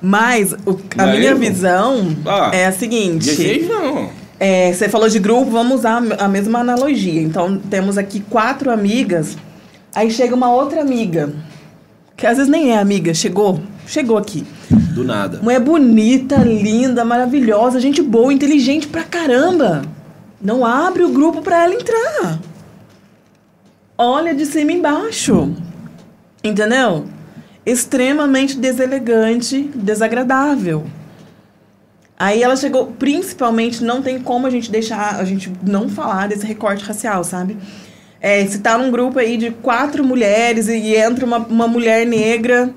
Mas 0.00 0.52
o- 0.66 0.78
a 0.98 1.06
minha 1.06 1.30
eu- 1.30 1.36
visão 1.38 2.16
Ah, 2.24 2.50
é 2.52 2.66
a 2.66 2.72
seguinte. 2.72 3.26
Desejo 3.26 3.68
não. 3.68 4.10
É, 4.44 4.72
você 4.72 4.88
falou 4.88 5.08
de 5.08 5.20
grupo, 5.20 5.52
vamos 5.52 5.78
usar 5.78 6.02
a 6.18 6.26
mesma 6.26 6.58
analogia. 6.58 7.22
Então, 7.22 7.58
temos 7.58 7.96
aqui 7.96 8.18
quatro 8.18 8.72
amigas, 8.72 9.38
aí 9.94 10.10
chega 10.10 10.34
uma 10.34 10.52
outra 10.52 10.80
amiga, 10.80 11.32
que 12.16 12.26
às 12.26 12.38
vezes 12.38 12.50
nem 12.50 12.72
é 12.72 12.78
amiga, 12.78 13.14
chegou, 13.14 13.60
chegou 13.86 14.18
aqui. 14.18 14.44
Do 14.68 15.04
nada. 15.04 15.38
Mulher 15.40 15.60
bonita, 15.60 16.38
linda, 16.38 17.04
maravilhosa, 17.04 17.78
gente 17.78 18.02
boa, 18.02 18.32
inteligente 18.32 18.88
pra 18.88 19.04
caramba. 19.04 19.82
Não 20.40 20.66
abre 20.66 21.04
o 21.04 21.10
grupo 21.10 21.40
pra 21.40 21.62
ela 21.62 21.74
entrar. 21.74 22.40
Olha 23.96 24.34
de 24.34 24.44
cima 24.44 24.72
embaixo. 24.72 25.54
Entendeu? 26.42 27.04
Extremamente 27.64 28.58
deselegante, 28.58 29.70
desagradável. 29.72 30.84
Aí 32.22 32.40
ela 32.40 32.54
chegou, 32.54 32.86
principalmente, 32.86 33.82
não 33.82 34.00
tem 34.00 34.20
como 34.20 34.46
a 34.46 34.50
gente 34.50 34.70
deixar, 34.70 35.16
a 35.16 35.24
gente 35.24 35.52
não 35.60 35.88
falar 35.88 36.28
desse 36.28 36.46
recorte 36.46 36.84
racial, 36.84 37.24
sabe? 37.24 37.56
É, 38.20 38.46
se 38.46 38.60
tá 38.60 38.78
num 38.78 38.92
grupo 38.92 39.18
aí 39.18 39.36
de 39.36 39.50
quatro 39.50 40.04
mulheres 40.04 40.68
e, 40.68 40.76
e 40.76 40.96
entra 40.96 41.26
uma, 41.26 41.38
uma 41.38 41.66
mulher 41.66 42.06
negra, 42.06 42.70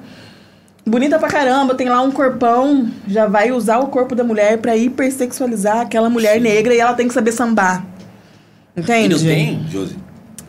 bonita 0.83 1.19
pra 1.19 1.27
caramba, 1.27 1.75
tem 1.75 1.87
lá 1.87 2.01
um 2.01 2.09
corpão, 2.09 2.89
já 3.07 3.27
vai 3.27 3.51
usar 3.51 3.77
o 3.77 3.85
corpo 3.85 4.15
da 4.15 4.23
mulher 4.23 4.57
pra 4.57 4.75
hipersexualizar 4.75 5.81
aquela 5.81 6.09
mulher 6.09 6.41
negra 6.41 6.73
e 6.73 6.79
ela 6.79 6.95
tem 6.95 7.07
que 7.07 7.13
saber 7.13 7.31
sambar. 7.31 7.85
Entende? 8.75 9.13
Não 9.13 9.21
tem, 9.21 9.63
Josi? 9.69 9.95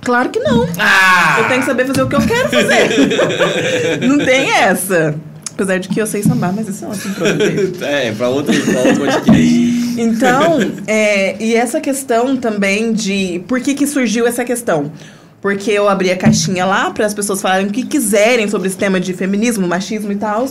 Claro 0.01 0.31
que 0.31 0.39
não. 0.39 0.67
Ah! 0.79 1.41
Eu 1.41 1.49
tenho 1.49 1.61
que 1.61 1.67
saber 1.67 1.87
fazer 1.87 2.03
o 2.03 2.09
que 2.09 2.17
eu 2.17 2.27
quero 2.27 2.49
fazer. 2.49 4.01
não 4.09 4.25
tem 4.25 4.51
essa. 4.53 5.15
Apesar 5.57 5.79
de 5.79 5.89
que 5.89 5.99
eu 5.99 6.07
sei 6.07 6.23
sambar, 6.23 6.53
mas 6.55 6.69
isso 6.69 6.85
é 6.85 6.89
outro 6.89 7.11
problema. 7.15 7.73
É, 7.81 8.13
pra 8.13 8.29
outro, 8.29 8.55
pra 8.63 8.81
outro 8.81 8.97
podcast. 9.07 9.87
Então, 9.99 10.59
é, 10.87 11.43
e 11.43 11.55
essa 11.55 11.81
questão 11.81 12.37
também 12.37 12.93
de. 12.93 13.43
Por 13.49 13.59
que, 13.61 13.73
que 13.75 13.87
surgiu 13.87 14.27
essa 14.27 14.45
questão? 14.45 14.93
Porque 15.41 15.71
eu 15.71 15.89
abri 15.89 16.11
a 16.11 16.17
caixinha 16.19 16.67
lá 16.67 16.91
para 16.91 17.07
as 17.07 17.15
pessoas 17.15 17.41
falarem 17.41 17.69
o 17.69 17.71
que 17.71 17.83
quiserem 17.87 18.47
sobre 18.47 18.69
esse 18.69 18.77
tema 18.77 19.01
de 19.01 19.15
feminismo, 19.15 19.67
machismo 19.67 20.13
e 20.13 20.17
tal. 20.17 20.47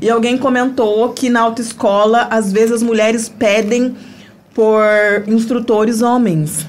E 0.00 0.08
alguém 0.08 0.38
comentou 0.38 1.10
que 1.10 1.28
na 1.28 1.40
autoescola, 1.40 2.28
às 2.30 2.50
vezes, 2.50 2.72
as 2.76 2.82
mulheres 2.82 3.28
pedem 3.28 3.94
por 4.54 4.82
instrutores 5.26 6.00
homens. 6.00 6.66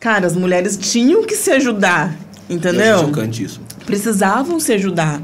Cara, 0.00 0.26
as 0.26 0.34
mulheres 0.34 0.76
tinham 0.76 1.22
que 1.24 1.36
se 1.36 1.50
ajudar, 1.52 2.12
Eu 2.50 2.56
entendeu? 2.56 2.96
acho 2.96 3.04
chocante 3.06 3.44
isso. 3.44 3.60
precisavam 3.86 4.58
se 4.58 4.72
ajudar. 4.72 5.20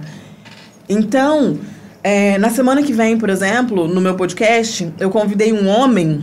Então, 0.88 1.58
é, 2.02 2.36
na 2.38 2.50
semana 2.50 2.82
que 2.82 2.92
vem, 2.92 3.16
por 3.16 3.30
exemplo, 3.30 3.88
no 3.88 4.00
meu 4.00 4.14
podcast, 4.14 4.92
eu 4.98 5.10
convidei 5.10 5.52
um 5.52 5.66
homem, 5.68 6.22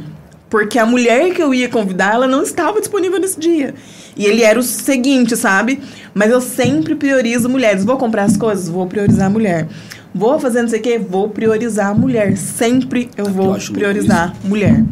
porque 0.50 0.78
a 0.78 0.86
mulher 0.86 1.34
que 1.34 1.42
eu 1.42 1.54
ia 1.54 1.68
convidar, 1.68 2.14
ela 2.14 2.28
não 2.28 2.44
estava 2.44 2.80
disponível 2.80 3.20
nesse 3.20 3.40
dia. 3.40 3.74
E 4.16 4.26
ele 4.26 4.44
era 4.44 4.60
o 4.60 4.64
seguinte, 4.64 5.36
sabe? 5.36 5.82
Mas 6.14 6.30
eu 6.30 6.42
sempre 6.42 6.96
priorizo 6.96 7.50
mulheres. 7.50 7.84
Vou 7.84 7.98
comprar 7.98 8.24
as 8.24 8.38
coisas? 8.38 8.70
Vou 8.70 8.86
priorizar 8.86 9.28
a 9.28 9.30
mulher. 9.30 9.68
Vou 10.14 10.40
fazer 10.40 10.62
não 10.62 10.70
sei 10.70 10.80
o 10.80 10.84
quê? 10.84 11.00
Vou 11.00 11.30
priorizar 11.30 11.88
a 11.88 11.94
mulher. 11.94 12.38
Sempre 12.38 13.10
eu 13.18 13.26
Eu 13.26 13.32
vou 13.32 13.46
louco 13.48 13.72
priorizar 13.72 14.36
mulher. 14.44 14.84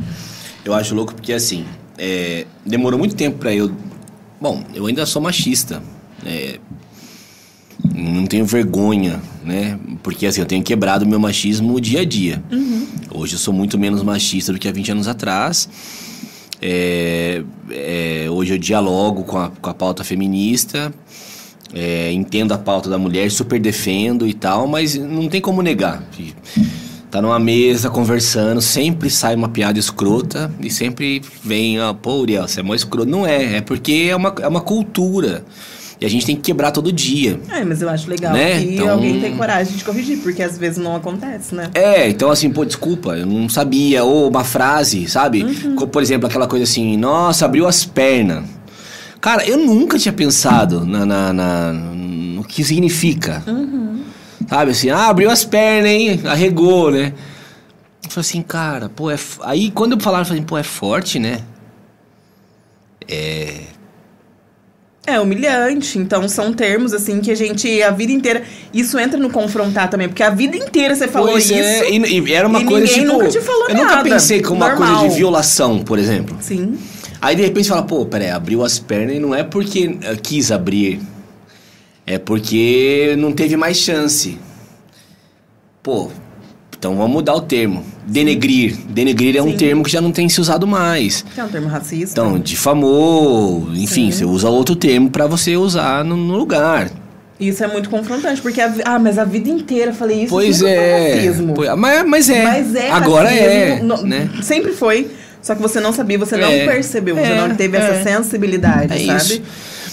Eu 0.63 0.73
acho 0.73 0.95
louco 0.95 1.13
porque, 1.13 1.33
assim, 1.33 1.65
é, 1.97 2.45
demorou 2.65 2.97
muito 2.97 3.15
tempo 3.15 3.37
pra 3.37 3.53
eu... 3.53 3.71
Bom, 4.39 4.63
eu 4.73 4.85
ainda 4.85 5.05
sou 5.05 5.21
machista. 5.21 5.83
é, 6.25 6.59
não 7.93 8.25
tenho 8.25 8.45
vergonha, 8.45 9.21
né? 9.49 9.77
Porque, 10.03 10.25
assim, 10.27 10.39
eu 10.39 10.45
tenho 10.45 10.63
quebrado 10.63 11.05
meu 11.05 11.19
machismo 11.19 11.81
dia 11.81 12.01
a 12.01 12.05
dia. 12.05 12.41
Hoje 13.11 13.33
eu 13.33 13.39
sou 13.39 13.53
muito 13.53 13.77
menos 13.77 14.03
machista 14.03 14.53
do 14.53 14.59
que 14.59 14.67
há 14.67 14.71
20 14.71 14.91
anos 14.91 15.07
atrás. 15.07 15.67
É, 16.61 17.41
é, 17.71 18.27
hoje 18.29 18.53
eu 18.53 18.57
dialogo 18.57 19.23
com 19.23 19.37
a, 19.37 19.49
com 19.49 19.69
a 19.69 19.73
pauta 19.73 20.03
feminista. 20.03 20.93
é, 21.73 22.11
entendo 22.11 22.51
a 22.53 22.57
pauta 22.57 22.89
da 22.89 22.97
mulher, 22.97 23.29
super 23.31 23.59
defendo 23.59 24.27
e 24.27 24.33
tal, 24.33 24.67
mas 24.67 24.95
não 24.95 25.27
tem 25.27 25.41
como 25.41 25.61
negar. 25.61 26.03
Tá 27.11 27.21
numa 27.21 27.39
mesa 27.39 27.89
conversando, 27.89 28.61
sempre 28.61 29.09
sai 29.09 29.35
uma 29.35 29.49
piada 29.49 29.79
escrota 29.79 30.51
e 30.59 30.69
sempre 30.69 31.21
vem, 31.43 31.79
ah, 31.79 31.93
pô, 31.93 32.19
Uriel, 32.21 32.47
você 32.47 32.59
é 32.59 32.63
mó 32.63 32.75
escroto. 32.75 33.09
Não 33.09 33.25
é, 33.25 33.57
é 33.57 33.61
porque 33.61 34.07
é 34.11 34.15
uma, 34.15 34.33
é 34.41 34.47
uma 34.47 34.61
cultura. 34.61 35.43
E 36.01 36.05
a 36.05 36.09
gente 36.09 36.25
tem 36.25 36.35
que 36.35 36.41
quebrar 36.43 36.71
todo 36.71 36.91
dia. 36.93 37.39
É, 37.51 37.63
mas 37.65 37.81
eu 37.81 37.89
acho 37.89 38.09
legal 38.09 38.31
Né? 38.31 38.59
que 38.61 38.75
Então- 38.75 38.89
alguém 38.89 39.19
tem 39.19 39.35
coragem 39.35 39.75
de 39.75 39.83
corrigir, 39.83 40.19
porque 40.19 40.41
às 40.41 40.57
vezes 40.57 40.77
não 40.77 40.95
acontece, 40.95 41.53
né? 41.53 41.69
É, 41.73 42.07
então 42.09 42.31
assim, 42.31 42.49
pô, 42.49 42.63
desculpa, 42.63 43.17
eu 43.17 43.25
não 43.25 43.49
sabia. 43.49 44.03
Ou 44.05 44.29
uma 44.29 44.45
frase, 44.45 45.07
sabe? 45.09 45.43
Co- 45.75 45.87
Por 45.87 46.01
exemplo, 46.01 46.27
aquela 46.27 46.47
coisa 46.47 46.63
assim, 46.63 46.95
nossa, 46.95 47.43
abriu 47.45 47.67
as 47.67 47.83
pernas. 47.83 48.45
Cara, 49.19 49.45
eu 49.45 49.57
nunca 49.57 49.99
tinha 49.99 50.13
pensado 50.13 50.85
na, 50.85 51.05
na- 51.05 51.33
na- 51.33 51.73
no 51.73 52.43
que 52.45 52.63
significa. 52.63 53.43
Sabe 54.47 54.71
assim, 54.71 54.89
ah, 54.89 55.07
abriu 55.09 55.29
as 55.29 55.43
pernas, 55.43 55.91
hein? 55.91 56.21
Arregou, 56.25 56.89
né? 56.91 57.11
Eu 58.05 58.09
falei 58.09 58.21
assim, 58.29 58.41
cara, 58.41 58.87
pô, 58.87 59.11
é. 59.11 59.19
Aí 59.41 59.69
quando 59.69 59.91
eu 59.91 59.99
falava, 59.99 60.21
eu 60.23 60.27
falei, 60.27 60.43
pô, 60.43 60.57
é 60.57 60.63
forte, 60.63 61.19
né? 61.19 61.41
É 63.07 63.63
humilhante. 65.17 65.97
Então 65.97 66.27
são 66.27 66.51
termos 66.53 66.93
assim 66.93 67.21
que 67.21 67.31
a 67.31 67.35
gente 67.35 67.81
a 67.81 67.89
vida 67.91 68.11
inteira. 68.11 68.43
Isso 68.73 68.99
entra 68.99 69.17
no 69.17 69.29
confrontar 69.29 69.89
também, 69.89 70.09
porque 70.09 70.21
a 70.21 70.29
vida 70.29 70.57
inteira 70.57 70.93
você 70.93 71.07
falou 71.07 71.29
Pois 71.31 71.45
isso. 71.45 71.53
é, 71.53 71.89
e, 71.89 72.19
e 72.19 72.33
era 72.33 72.47
uma 72.47 72.61
e 72.61 72.65
coisa 72.65 72.85
ninguém 72.85 73.01
tipo. 73.05 73.13
nunca 73.13 73.29
te 73.29 73.39
falou 73.41 73.69
eu 73.69 73.75
nunca 73.75 73.95
nada. 73.95 74.09
pensei 74.09 74.41
como 74.41 74.57
uma 74.57 74.69
Normal. 74.69 74.99
coisa 74.99 75.09
de 75.09 75.15
violação, 75.17 75.79
por 75.79 75.97
exemplo. 75.97 76.35
Sim. 76.41 76.77
Aí 77.21 77.35
de 77.35 77.41
repente 77.41 77.63
você 77.65 77.69
fala, 77.69 77.83
pô, 77.83 78.05
peraí, 78.05 78.29
abriu 78.29 78.63
as 78.63 78.77
pernas 78.79 79.15
e 79.15 79.19
não 79.19 79.33
é 79.33 79.43
porque 79.43 79.97
eh, 80.03 80.15
quis 80.21 80.51
abrir. 80.51 80.99
É 82.05 82.17
porque 82.17 83.15
não 83.17 83.31
teve 83.31 83.55
mais 83.55 83.77
chance. 83.77 84.37
Pô, 85.83 86.09
então 86.79 86.95
vamos 86.95 87.11
mudar 87.11 87.35
o 87.35 87.41
termo. 87.41 87.83
Denegrir. 88.07 88.75
Denegrir 88.89 89.35
é 89.35 89.41
um 89.41 89.51
Sim. 89.51 89.57
termo 89.57 89.83
que 89.83 89.91
já 89.91 89.99
não 90.01 90.11
tem 90.11 90.27
se 90.29 90.39
usado 90.41 90.65
mais. 90.65 91.23
Que 91.35 91.39
é 91.39 91.43
um 91.43 91.49
termo 91.49 91.67
racista. 91.67 92.19
Então, 92.19 92.39
difamou, 92.39 93.67
enfim, 93.73 94.09
Sim. 94.09 94.11
você 94.11 94.25
usa 94.25 94.49
outro 94.49 94.75
termo 94.75 95.09
pra 95.11 95.27
você 95.27 95.55
usar 95.57 96.03
no, 96.03 96.15
no 96.15 96.35
lugar. 96.37 96.89
Isso 97.39 97.63
é 97.63 97.67
muito 97.67 97.89
confrontante, 97.89 98.41
porque 98.41 98.59
a, 98.59 98.73
ah, 98.85 98.99
mas 98.99 99.17
a 99.17 99.23
vida 99.23 99.49
inteira 99.49 99.91
eu 99.91 99.95
falei 99.95 100.23
isso. 100.23 100.29
pois 100.33 100.61
é. 100.61 101.15
racismo. 101.15 101.53
Pois- 101.53 101.73
mas, 101.77 102.05
mas 102.07 102.29
é. 102.29 102.43
Mas 102.43 102.75
é 102.75 102.89
Agora 102.91 103.29
é. 103.31 103.81
não- 103.81 104.01
né? 104.01 104.29
Sempre 104.41 104.71
foi. 104.71 105.09
Só 105.41 105.55
que 105.55 105.61
você 105.61 105.79
não 105.79 105.93
sabia, 105.93 106.17
você 106.17 106.35
não 106.35 106.49
É, 106.49 106.65
percebeu, 106.65 107.15
você 107.15 107.21
é, 107.21 107.35
não 107.47 107.55
teve 107.55 107.77
é. 107.77 107.79
essa 107.79 108.03
sensibilidade, 108.03 108.91
É 108.93 109.05
sabe? 109.05 109.17
isso. 109.17 109.41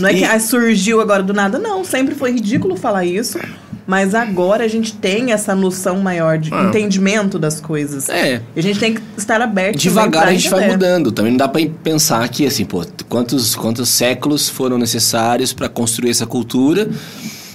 Não 0.00 0.08
é 0.08 0.12
que 0.14 0.20
E- 0.20 0.24
ah, 0.24 0.40
surgiu 0.40 1.00
agora 1.00 1.22
do 1.22 1.32
nada, 1.32 1.56
não. 1.56 1.84
Sempre 1.84 2.16
foi 2.16 2.32
ridículo 2.32 2.74
falar 2.76 3.04
isso. 3.04 3.38
Mas 3.86 4.14
agora 4.14 4.64
a 4.64 4.68
gente 4.68 4.92
tem 4.94 5.32
essa 5.32 5.54
noção 5.54 6.00
maior 6.00 6.38
de 6.38 6.52
Ah. 6.52 6.64
entendimento 6.64 7.38
das 7.38 7.60
coisas. 7.60 8.08
É. 8.08 8.40
E 8.54 8.58
a 8.58 8.62
gente 8.62 8.80
tem 8.80 8.94
que 8.94 9.00
estar 9.16 9.40
aberto 9.40 9.78
Devagar 9.78 10.26
a 10.28 10.32
gente 10.32 10.48
vai 10.48 10.68
mudando. 10.68 11.12
Também 11.12 11.32
não 11.32 11.38
dá 11.38 11.46
pra 11.46 11.60
pensar 11.84 12.28
que, 12.28 12.44
assim, 12.46 12.64
pô, 12.64 12.84
quantos, 13.08 13.54
quantos 13.54 13.88
séculos 13.88 14.48
foram 14.48 14.76
necessários 14.76 15.52
pra 15.52 15.68
construir 15.68 16.10
essa 16.10 16.26
cultura. 16.26 16.88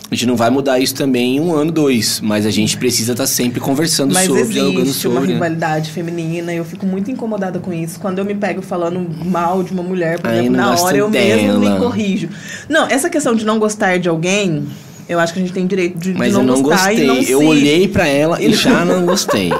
A 0.09 0.13
gente 0.15 0.25
não 0.27 0.35
vai 0.35 0.49
mudar 0.49 0.77
isso 0.77 0.93
também 0.93 1.37
em 1.37 1.39
um 1.39 1.53
ano, 1.55 1.71
dois. 1.71 2.19
Mas 2.21 2.45
a 2.45 2.51
gente 2.51 2.75
precisa 2.77 3.13
estar 3.13 3.25
sempre 3.27 3.59
conversando 3.61 4.13
Mas 4.13 4.27
sobre, 4.27 4.43
dialogando 4.45 4.81
existe 4.81 5.07
uma 5.07 5.13
sobre. 5.15 5.27
né? 5.29 5.33
rivalidade 5.35 5.89
feminina 5.91 6.53
e 6.53 6.57
eu 6.57 6.65
fico 6.65 6.85
muito 6.85 7.09
incomodada 7.09 7.59
com 7.59 7.71
isso. 7.73 7.97
Quando 7.99 8.19
eu 8.19 8.25
me 8.25 8.35
pego 8.35 8.61
falando 8.61 9.05
mal 9.25 9.63
de 9.63 9.71
uma 9.71 9.81
mulher, 9.83 10.19
por 10.19 10.29
Ai, 10.29 10.39
exemplo, 10.39 10.57
na 10.57 10.75
hora 10.75 10.97
eu 10.97 11.09
mesmo 11.09 11.59
dela. 11.61 11.73
me 11.75 11.79
corrijo. 11.79 12.27
Não, 12.67 12.87
essa 12.87 13.09
questão 13.09 13.33
de 13.35 13.45
não 13.45 13.57
gostar 13.57 13.99
de 13.99 14.09
alguém, 14.09 14.67
eu 15.09 15.19
acho 15.19 15.33
que 15.33 15.39
a 15.39 15.41
gente 15.41 15.53
tem 15.53 15.67
direito 15.67 15.97
de, 15.97 16.13
de 16.13 16.17
Mas 16.19 16.33
não, 16.33 16.41
eu 16.41 16.47
não 16.47 16.61
gostei. 16.61 17.05
não 17.05 17.15
eu 17.21 17.43
olhei 17.45 17.87
pra 17.87 18.07
ela 18.07 18.41
e 18.41 18.53
já 18.53 18.83
não 18.85 19.05
gostei. 19.05 19.51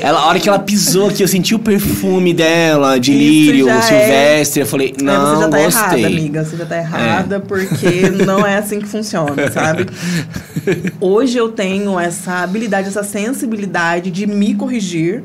Ela, 0.00 0.20
a 0.20 0.26
hora 0.26 0.38
que 0.38 0.48
ela 0.48 0.58
pisou 0.58 1.08
aqui, 1.08 1.22
eu 1.22 1.28
senti 1.28 1.54
o 1.54 1.58
perfume 1.58 2.32
dela, 2.34 2.98
de 2.98 3.12
Isso 3.12 3.20
lírio, 3.52 3.68
é- 3.68 3.80
silvestre. 3.82 4.60
Eu 4.62 4.66
falei, 4.66 4.94
É, 4.98 5.02
não, 5.02 5.36
você 5.36 5.42
já 5.42 5.48
tá 5.48 5.58
gostei. 5.58 5.98
errada, 6.00 6.06
amiga. 6.06 6.44
Você 6.44 6.56
já 6.56 6.66
tá 6.66 6.76
errada 6.78 7.40
porque 7.40 8.10
não 8.24 8.46
é 8.46 8.56
assim 8.58 8.80
que 8.80 8.86
funciona, 8.86 9.50
sabe? 9.50 9.86
Hoje 11.00 11.38
eu 11.38 11.48
tenho 11.50 11.98
essa 11.98 12.42
habilidade, 12.42 12.88
essa 12.88 13.02
sensibilidade 13.02 14.10
de 14.10 14.26
me 14.26 14.54
corrigir. 14.54 15.22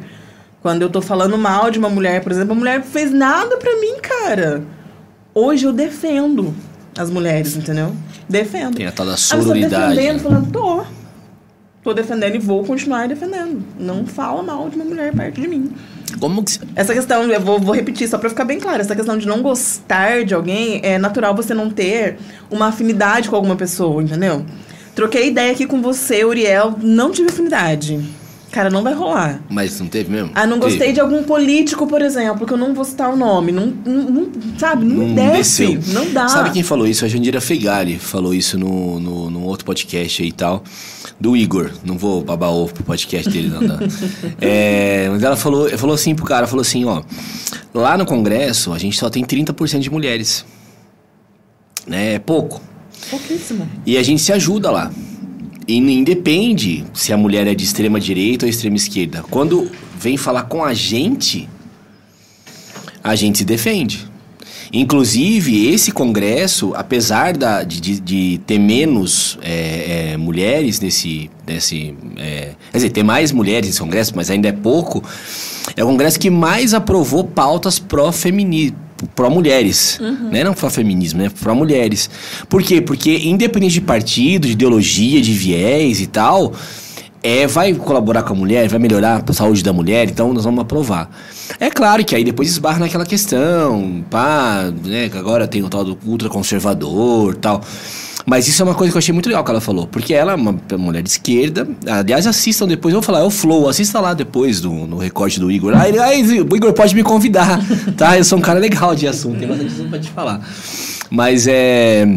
Quando 0.61 0.81
eu 0.81 0.89
tô 0.89 1.01
falando 1.01 1.37
mal 1.37 1.69
de 1.69 1.77
uma 1.77 1.89
mulher, 1.89 2.21
por 2.21 2.31
exemplo, 2.31 2.53
a 2.53 2.55
mulher 2.55 2.81
fez 2.83 3.11
nada 3.11 3.57
pra 3.57 3.75
mim, 3.81 3.95
cara. 4.01 4.63
Hoje 5.35 5.65
eu 5.65 5.73
defendo 5.73 6.53
as 6.97 7.09
mulheres, 7.09 7.55
entendeu? 7.57 7.91
Defendo. 8.33 8.75
Tem 8.75 8.87
a 8.87 8.91
tal 8.91 9.05
da 9.05 9.13
Ah, 9.13 9.17
você 9.17 9.35
tá 9.35 9.41
sororidade. 9.43 9.95
defendendo? 9.95 10.19
Falando, 10.23 10.51
tô. 10.51 10.83
Tô 11.83 11.93
defendendo 11.93 12.35
e 12.35 12.39
vou 12.39 12.63
continuar 12.63 13.07
defendendo. 13.07 13.63
Não 13.79 14.07
fala 14.07 14.41
mal 14.41 14.67
de 14.69 14.75
uma 14.75 14.85
mulher 14.85 15.13
perto 15.13 15.39
de 15.39 15.47
mim. 15.47 15.71
Como 16.19 16.43
que. 16.43 16.59
Essa 16.75 16.93
questão, 16.95 17.23
eu 17.23 17.39
vou, 17.39 17.59
vou 17.59 17.75
repetir 17.75 18.07
só 18.07 18.17
pra 18.17 18.29
ficar 18.29 18.45
bem 18.45 18.59
claro. 18.59 18.81
Essa 18.81 18.95
questão 18.95 19.17
de 19.17 19.27
não 19.27 19.43
gostar 19.43 20.23
de 20.25 20.33
alguém, 20.33 20.79
é 20.83 20.97
natural 20.97 21.35
você 21.35 21.53
não 21.53 21.69
ter 21.69 22.17
uma 22.49 22.67
afinidade 22.69 23.29
com 23.29 23.35
alguma 23.35 23.55
pessoa, 23.55 24.01
entendeu? 24.01 24.43
Troquei 24.95 25.27
ideia 25.27 25.51
aqui 25.51 25.67
com 25.67 25.81
você, 25.81 26.23
Uriel, 26.25 26.75
não 26.81 27.11
tive 27.11 27.29
afinidade. 27.29 27.99
Cara, 28.53 28.69
não 28.69 28.83
vai 28.83 28.93
rolar. 28.93 29.41
Mas 29.49 29.79
não 29.79 29.87
teve 29.87 30.11
mesmo? 30.11 30.29
Ah, 30.35 30.45
não 30.45 30.59
gostei 30.59 30.77
Teve. 30.81 30.93
de 30.93 30.99
algum 30.99 31.23
político, 31.23 31.87
por 31.87 32.03
exemplo, 32.03 32.45
que 32.45 32.53
eu 32.53 32.57
não 32.57 32.71
vou 32.71 32.85
citar 32.85 33.11
o 33.11 33.15
nome. 33.17 33.51
Não, 33.51 33.65
não, 33.65 34.03
não- 34.11 34.31
sabe, 34.59 34.85
não, 34.85 35.07
Não 35.07 35.15
desce. 35.15 35.65
desceu. 35.65 35.93
Não 35.95 36.13
dá. 36.13 36.27
Sabe 36.27 36.51
quem 36.51 36.61
falou 36.61 36.85
isso? 36.85 37.03
A 37.03 37.07
Jandira 37.07 37.41
Fegali 37.41 37.97
falou 37.97 38.31
isso 38.31 38.59
no, 38.59 38.99
no, 38.99 39.31
num 39.31 39.43
outro 39.43 39.65
podcast 39.65 40.21
aí 40.21 40.29
e 40.29 40.31
tal. 40.31 40.63
Do 41.19 41.35
Igor. 41.35 41.71
Não 41.83 41.97
vou 41.97 42.23
babar 42.23 42.51
ovo 42.51 42.75
pro 42.75 42.83
podcast 42.83 43.27
dele, 43.27 43.47
não. 43.49 43.59
não. 43.59 43.79
É, 44.39 45.09
mas 45.09 45.23
ela 45.23 45.35
falou, 45.35 45.67
falou 45.75 45.95
assim 45.95 46.13
pro 46.13 46.23
cara, 46.23 46.45
falou 46.45 46.61
assim, 46.61 46.85
ó. 46.85 47.01
Lá 47.73 47.97
no 47.97 48.05
Congresso, 48.05 48.71
a 48.71 48.77
gente 48.77 48.99
só 48.99 49.09
tem 49.09 49.25
30% 49.25 49.79
de 49.79 49.89
mulheres. 49.89 50.45
Né? 51.87 52.13
É 52.13 52.19
pouco. 52.19 52.61
Pouquíssimo. 53.09 53.67
E 53.83 53.97
a 53.97 54.03
gente 54.03 54.21
se 54.21 54.31
ajuda 54.31 54.69
lá. 54.69 54.91
E 55.67 55.79
nem 55.79 56.03
depende 56.03 56.83
se 56.93 57.13
a 57.13 57.17
mulher 57.17 57.47
é 57.47 57.55
de 57.55 57.63
extrema 57.63 57.99
direita 57.99 58.45
ou 58.45 58.49
extrema 58.49 58.75
esquerda. 58.75 59.23
Quando 59.29 59.71
vem 59.97 60.17
falar 60.17 60.43
com 60.43 60.63
a 60.63 60.73
gente, 60.73 61.47
a 63.03 63.15
gente 63.15 63.37
se 63.39 63.45
defende. 63.45 64.11
Inclusive, 64.75 65.67
esse 65.67 65.91
congresso, 65.91 66.73
apesar 66.75 67.37
da- 67.37 67.63
de, 67.63 67.99
de- 67.99 68.39
ter 68.39 68.57
menos 68.57 69.37
é, 69.41 70.11
é, 70.13 70.17
mulheres 70.17 70.79
nesse. 70.79 71.29
nesse 71.45 71.95
é, 72.17 72.53
quer 72.71 72.77
dizer, 72.79 72.89
ter 72.89 73.03
mais 73.03 73.31
mulheres 73.31 73.67
nesse 73.67 73.79
congresso, 73.79 74.13
mas 74.15 74.31
ainda 74.31 74.47
é 74.47 74.51
pouco, 74.51 75.03
é 75.77 75.83
o 75.83 75.87
congresso 75.87 76.19
que 76.19 76.29
mais 76.31 76.73
aprovou 76.73 77.23
pautas 77.23 77.77
pró-feminismo. 77.77 78.82
Pró-mulheres, 79.15 79.99
né? 80.31 80.43
Não 80.43 80.53
pró-feminismo, 80.53 81.21
né? 81.21 81.29
Pró-mulheres. 81.41 82.09
Por 82.49 82.61
quê? 82.61 82.81
Porque 82.81 83.17
independente 83.23 83.73
de 83.73 83.81
partido, 83.81 84.47
de 84.47 84.53
ideologia, 84.53 85.21
de 85.21 85.33
viés 85.33 86.01
e 86.01 86.07
tal, 86.07 86.53
é, 87.23 87.47
vai 87.47 87.73
colaborar 87.73 88.23
com 88.23 88.33
a 88.33 88.35
mulher, 88.35 88.67
vai 88.67 88.79
melhorar 88.79 89.23
a 89.25 89.33
saúde 89.33 89.63
da 89.63 89.71
mulher, 89.71 90.09
então 90.09 90.33
nós 90.33 90.43
vamos 90.43 90.61
aprovar. 90.61 91.09
É 91.57 91.69
claro 91.69 92.03
que 92.03 92.13
aí 92.13 92.23
depois 92.23 92.49
esbarra 92.49 92.79
naquela 92.79 93.05
questão, 93.05 94.03
pá, 94.09 94.71
né, 94.83 95.07
que 95.07 95.17
agora 95.17 95.47
tem 95.47 95.63
o 95.63 95.69
tal 95.69 95.85
do 95.85 95.97
ultraconservador 96.05 97.35
tal. 97.35 97.61
Mas 98.25 98.47
isso 98.47 98.61
é 98.61 98.65
uma 98.65 98.73
coisa 98.73 98.91
que 98.91 98.97
eu 98.97 98.99
achei 98.99 99.13
muito 99.13 99.27
legal 99.27 99.43
que 99.43 99.51
ela 99.51 99.59
falou, 99.59 99.85
porque 99.85 100.13
ela 100.13 100.31
é 100.31 100.35
uma 100.35 100.57
mulher 100.77 101.03
de 101.03 101.09
esquerda. 101.09 101.67
Aliás, 101.85 102.25
assistam 102.25 102.67
depois, 102.67 102.93
eu 102.93 103.01
vou 103.01 103.05
falar, 103.05 103.19
é 103.19 103.23
o 103.23 103.29
Flow, 103.29 103.67
assista 103.67 103.99
lá 103.99 104.13
depois 104.13 104.61
do, 104.61 104.71
no 104.71 104.97
recorte 104.97 105.39
do 105.39 105.51
Igor. 105.51 105.73
Ele, 105.85 105.99
ah, 105.99 106.09
o 106.09 106.55
Igor 106.55 106.73
pode 106.73 106.95
me 106.95 107.03
convidar, 107.03 107.59
tá? 107.97 108.17
Eu 108.17 108.23
sou 108.23 108.37
um 108.37 108.41
cara 108.41 108.59
legal 108.59 108.95
de 108.95 109.07
assunto, 109.07 109.39
tem 109.39 109.47
bastante 109.47 109.73
assunto 109.73 109.89
pra 109.89 109.99
te 109.99 110.09
falar. 110.09 110.41
Mas 111.09 111.47
é. 111.47 112.07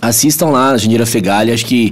Assistam 0.00 0.50
lá, 0.50 0.70
a 0.70 0.76
Jandira 0.76 1.06
Fegali, 1.06 1.50
acho 1.50 1.64
que 1.64 1.90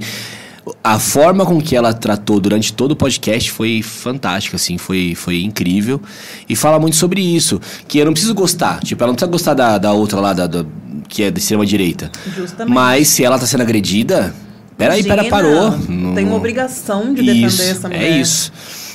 a 0.84 0.98
forma 0.98 1.44
com 1.44 1.60
que 1.60 1.74
ela 1.74 1.92
tratou 1.92 2.38
durante 2.38 2.72
todo 2.72 2.92
o 2.92 2.96
podcast 2.96 3.50
foi 3.50 3.82
fantástica, 3.82 4.56
assim, 4.56 4.78
foi, 4.78 5.14
foi 5.14 5.42
incrível. 5.42 6.00
E 6.48 6.54
fala 6.54 6.78
muito 6.78 6.96
sobre 6.96 7.20
isso, 7.20 7.60
que 7.88 7.98
eu 7.98 8.04
não 8.06 8.12
preciso 8.12 8.34
gostar, 8.34 8.80
tipo, 8.80 9.02
ela 9.02 9.08
não 9.10 9.14
precisa 9.16 9.30
gostar 9.30 9.54
da, 9.54 9.76
da 9.78 9.92
outra 9.92 10.20
lá, 10.20 10.32
da, 10.32 10.46
da- 10.46 10.64
que 11.08 11.24
é 11.24 11.30
da 11.30 11.38
extrema-direita. 11.38 12.10
Justamente. 12.34 12.74
Mas 12.74 13.08
se 13.08 13.24
ela 13.24 13.38
tá 13.38 13.46
sendo 13.46 13.62
agredida, 13.62 14.32
peraí, 14.78 15.02
pera, 15.02 15.26
Imagina, 15.26 15.30
parou. 15.30 15.78
Tem 16.14 16.24
uma 16.24 16.36
obrigação 16.36 17.12
de 17.12 17.22
defender 17.22 17.46
isso, 17.46 17.62
essa 17.62 17.88
mulher. 17.88 18.02
É 18.04 18.20
isso. 18.20 18.52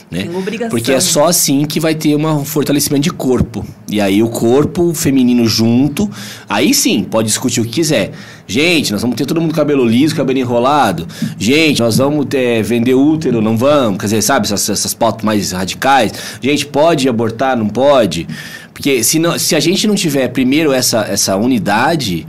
Né? 0.10 0.30
Porque 0.70 0.94
é 0.94 1.02
só 1.02 1.26
assim 1.26 1.66
que 1.66 1.82
vai 1.82 1.94
ter 1.94 2.16
um 2.16 2.46
fortalecimento 2.46 3.04
de 3.04 3.12
corpo. 3.12 3.66
E 3.90 4.00
aí 4.00 4.24
o 4.24 4.30
corpo 4.30 4.94
feminino 4.94 5.46
junto, 5.46 6.10
aí 6.48 6.74
sim, 6.74 7.04
pode 7.04 7.28
discutir 7.28 7.60
o 7.60 7.66
que 7.66 7.72
quiser. 7.72 8.12
Gente, 8.48 8.94
nós 8.94 9.02
vamos 9.02 9.18
ter 9.18 9.26
todo 9.26 9.42
mundo 9.42 9.52
com 9.52 9.58
cabelo 9.58 9.86
liso, 9.86 10.16
cabelo 10.16 10.40
enrolado. 10.40 11.06
Gente, 11.38 11.82
nós 11.82 11.98
vamos 11.98 12.26
ter, 12.26 12.64
vender 12.64 12.94
útero, 12.94 13.42
não 13.42 13.58
vamos? 13.58 14.00
Quer 14.00 14.06
dizer, 14.06 14.22
sabe, 14.22 14.46
essas, 14.46 14.70
essas 14.70 14.94
pautas 14.94 15.26
mais 15.26 15.52
radicais. 15.52 16.14
Gente, 16.42 16.66
pode 16.66 17.10
abortar, 17.10 17.58
não 17.58 17.68
pode? 17.68 18.26
Porque 18.74 19.04
se, 19.04 19.20
não, 19.20 19.38
se 19.38 19.56
a 19.56 19.60
gente 19.60 19.86
não 19.88 19.96
tiver 19.96 20.30
primeiro 20.30 20.72
essa, 20.72 21.02
essa 21.02 21.36
unidade, 21.36 22.26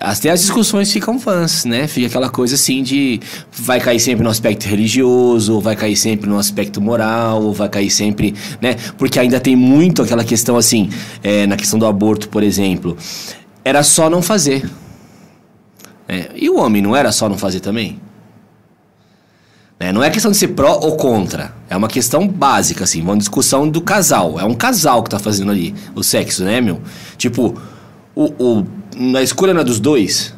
até 0.00 0.30
as 0.30 0.40
discussões 0.40 0.92
ficam 0.92 1.18
fãs, 1.18 1.64
né? 1.64 1.88
Fica 1.88 2.06
aquela 2.06 2.30
coisa 2.30 2.54
assim 2.54 2.82
de 2.82 3.20
vai 3.50 3.80
cair 3.80 3.98
sempre 3.98 4.22
no 4.22 4.30
aspecto 4.30 4.64
religioso, 4.64 5.54
ou 5.54 5.60
vai 5.60 5.74
cair 5.74 5.96
sempre 5.96 6.30
no 6.30 6.38
aspecto 6.38 6.80
moral, 6.80 7.42
ou 7.42 7.52
vai 7.52 7.68
cair 7.68 7.90
sempre, 7.90 8.34
né? 8.60 8.76
Porque 8.96 9.18
ainda 9.18 9.40
tem 9.40 9.56
muito 9.56 10.02
aquela 10.02 10.22
questão 10.22 10.56
assim, 10.56 10.88
é, 11.22 11.46
na 11.46 11.56
questão 11.56 11.78
do 11.78 11.86
aborto, 11.86 12.28
por 12.28 12.42
exemplo, 12.42 12.96
era 13.64 13.82
só 13.82 14.08
não 14.08 14.22
fazer. 14.22 14.68
né? 16.06 16.28
E 16.34 16.48
o 16.48 16.58
homem 16.58 16.80
não 16.80 16.94
era 16.94 17.10
só 17.10 17.28
não 17.28 17.36
fazer 17.36 17.60
também? 17.60 18.00
Né? 19.80 19.92
Não 19.92 20.02
é 20.02 20.10
questão 20.10 20.30
de 20.30 20.36
ser 20.36 20.48
pró 20.48 20.78
ou 20.80 20.96
contra. 20.96 21.52
É 21.68 21.76
uma 21.76 21.88
questão 21.88 22.26
básica, 22.26 22.84
assim, 22.84 23.02
uma 23.02 23.16
discussão 23.16 23.68
do 23.68 23.80
casal. 23.80 24.38
É 24.38 24.44
um 24.44 24.54
casal 24.54 25.02
que 25.02 25.10
tá 25.10 25.18
fazendo 25.18 25.50
ali 25.50 25.74
o 25.94 26.02
sexo, 26.02 26.44
né, 26.44 26.60
meu? 26.60 26.80
Tipo, 27.16 27.60
o, 28.14 28.24
o, 28.38 28.66
a 29.16 29.22
escolha 29.22 29.54
não 29.54 29.60
é 29.60 29.64
dos 29.64 29.78
dois. 29.80 30.34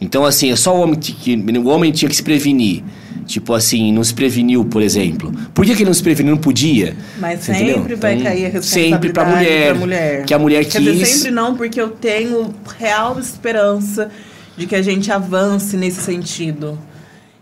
Então, 0.00 0.24
assim, 0.24 0.50
é 0.50 0.56
só 0.56 0.76
o 0.76 0.80
homem 0.80 0.98
que, 0.98 1.34
o 1.36 1.68
homem 1.68 1.92
tinha 1.92 2.08
que 2.08 2.16
se 2.16 2.22
prevenir. 2.22 2.82
Tipo 3.24 3.54
assim, 3.54 3.92
não 3.92 4.02
se 4.02 4.12
preveniu, 4.12 4.64
por 4.64 4.82
exemplo. 4.82 5.32
Por 5.54 5.64
que, 5.64 5.72
que 5.76 5.82
ele 5.82 5.90
não 5.90 5.94
se 5.94 6.02
preveniu? 6.02 6.32
Não 6.34 6.42
podia? 6.42 6.96
Mas 7.20 7.40
Você 7.40 7.54
sempre 7.54 7.70
entendeu? 7.72 7.96
vai 7.98 8.12
Então, 8.14 8.24
cair 8.24 8.46
a 8.46 8.48
responsabilidade 8.48 8.90
Sempre 8.92 9.12
pra 9.12 9.24
mulher. 9.24 9.70
pra 9.70 9.74
mulher. 9.78 10.24
Que 10.24 10.34
a 10.34 10.38
mulher 10.40 10.64
Quer 10.64 10.80
dizer, 10.80 10.98
quis. 10.98 11.08
sempre 11.08 11.30
não, 11.30 11.56
porque 11.56 11.80
eu 11.80 11.90
tenho 11.90 12.52
real 12.78 13.16
esperança 13.20 14.10
de 14.56 14.66
que 14.66 14.74
a 14.74 14.82
gente 14.82 15.10
avance 15.12 15.76
nesse 15.76 16.00
sentido. 16.00 16.76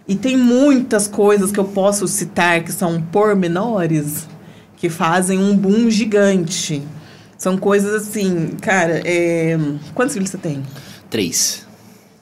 E 0.07 0.15
tem 0.15 0.37
muitas 0.37 1.09
coisas 1.09 1.51
que 1.51 1.59
eu 1.59 1.65
posso 1.65 2.07
citar 2.07 2.63
que 2.63 2.73
são 2.73 3.01
pormenores 3.01 4.29
que 4.77 4.91
fazem 4.91 5.39
um 5.39 5.57
boom 5.57 5.89
gigante. 5.91 6.83
São 7.41 7.57
coisas 7.57 8.07
assim, 8.07 8.49
cara, 8.61 9.01
é... 9.03 9.59
quantos 9.95 10.13
filhos 10.13 10.29
você 10.29 10.37
tem? 10.37 10.63
Três. 11.09 11.67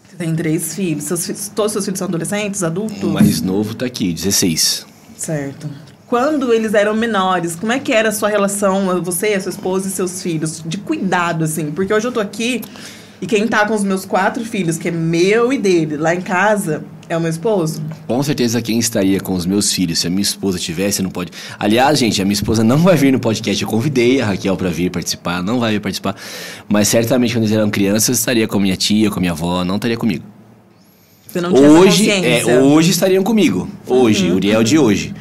Você 0.08 0.16
tem 0.16 0.32
três 0.32 0.76
filhos. 0.76 1.02
Seus 1.02 1.48
todos 1.48 1.70
os 1.70 1.72
seus 1.72 1.84
filhos 1.86 1.98
são 1.98 2.06
adolescentes, 2.06 2.62
adultos? 2.62 3.02
O 3.02 3.08
mais 3.08 3.42
novo 3.42 3.74
tá 3.74 3.84
aqui, 3.84 4.12
16. 4.12 4.86
Certo. 5.16 5.68
Quando 6.06 6.52
eles 6.52 6.72
eram 6.72 6.94
menores, 6.94 7.56
como 7.56 7.72
é 7.72 7.80
que 7.80 7.92
era 7.92 8.10
a 8.10 8.12
sua 8.12 8.28
relação, 8.28 9.02
você, 9.02 9.34
a 9.34 9.40
sua 9.40 9.50
esposa 9.50 9.88
e 9.88 9.90
seus 9.90 10.22
filhos, 10.22 10.62
de 10.64 10.78
cuidado, 10.78 11.42
assim? 11.42 11.72
Porque 11.72 11.92
hoje 11.92 12.06
eu 12.06 12.12
tô 12.12 12.20
aqui 12.20 12.60
e 13.20 13.26
quem 13.26 13.48
tá 13.48 13.66
com 13.66 13.74
os 13.74 13.82
meus 13.82 14.04
quatro 14.04 14.44
filhos, 14.44 14.78
que 14.78 14.86
é 14.86 14.92
meu 14.92 15.52
e 15.52 15.58
dele, 15.58 15.96
lá 15.96 16.14
em 16.14 16.20
casa, 16.20 16.84
é 17.08 17.16
o 17.16 17.20
meu 17.20 17.30
esposo. 17.30 17.82
Com 18.06 18.22
certeza 18.22 18.60
quem 18.62 18.78
estaria 18.78 19.20
com 19.20 19.34
os 19.34 19.46
meus 19.46 19.72
filhos, 19.72 19.98
se 20.00 20.06
a 20.06 20.10
minha 20.10 20.22
esposa 20.22 20.58
tivesse, 20.58 21.02
não 21.02 21.10
pode. 21.10 21.32
Aliás, 21.58 21.98
gente, 21.98 22.20
a 22.20 22.24
minha 22.24 22.34
esposa 22.34 22.62
não 22.62 22.78
vai 22.78 22.96
vir 22.96 23.12
no 23.12 23.18
podcast. 23.20 23.62
Eu 23.62 23.68
convidei 23.68 24.20
a 24.20 24.26
Raquel 24.26 24.56
para 24.56 24.68
vir 24.70 24.90
participar, 24.90 25.42
não 25.42 25.58
vai 25.58 25.72
vir 25.72 25.80
participar. 25.80 26.14
Mas 26.68 26.88
certamente 26.88 27.32
quando 27.34 27.44
eles 27.44 27.56
eram 27.56 27.70
crianças, 27.70 28.18
estaria 28.18 28.46
com 28.46 28.58
a 28.58 28.60
minha 28.60 28.76
tia, 28.76 29.10
com 29.10 29.18
a 29.18 29.20
minha 29.20 29.32
avó, 29.32 29.64
não 29.64 29.76
estaria 29.76 29.96
comigo. 29.96 30.24
Você 31.26 31.40
não 31.40 31.52
tinha 31.52 31.68
Hoje, 31.68 32.10
é, 32.10 32.58
hoje 32.60 32.90
estariam 32.90 33.22
comigo. 33.22 33.68
Hoje, 33.86 34.28
Uhum. 34.30 34.36
Uriel 34.36 34.62
de 34.64 34.78
hoje, 34.78 35.14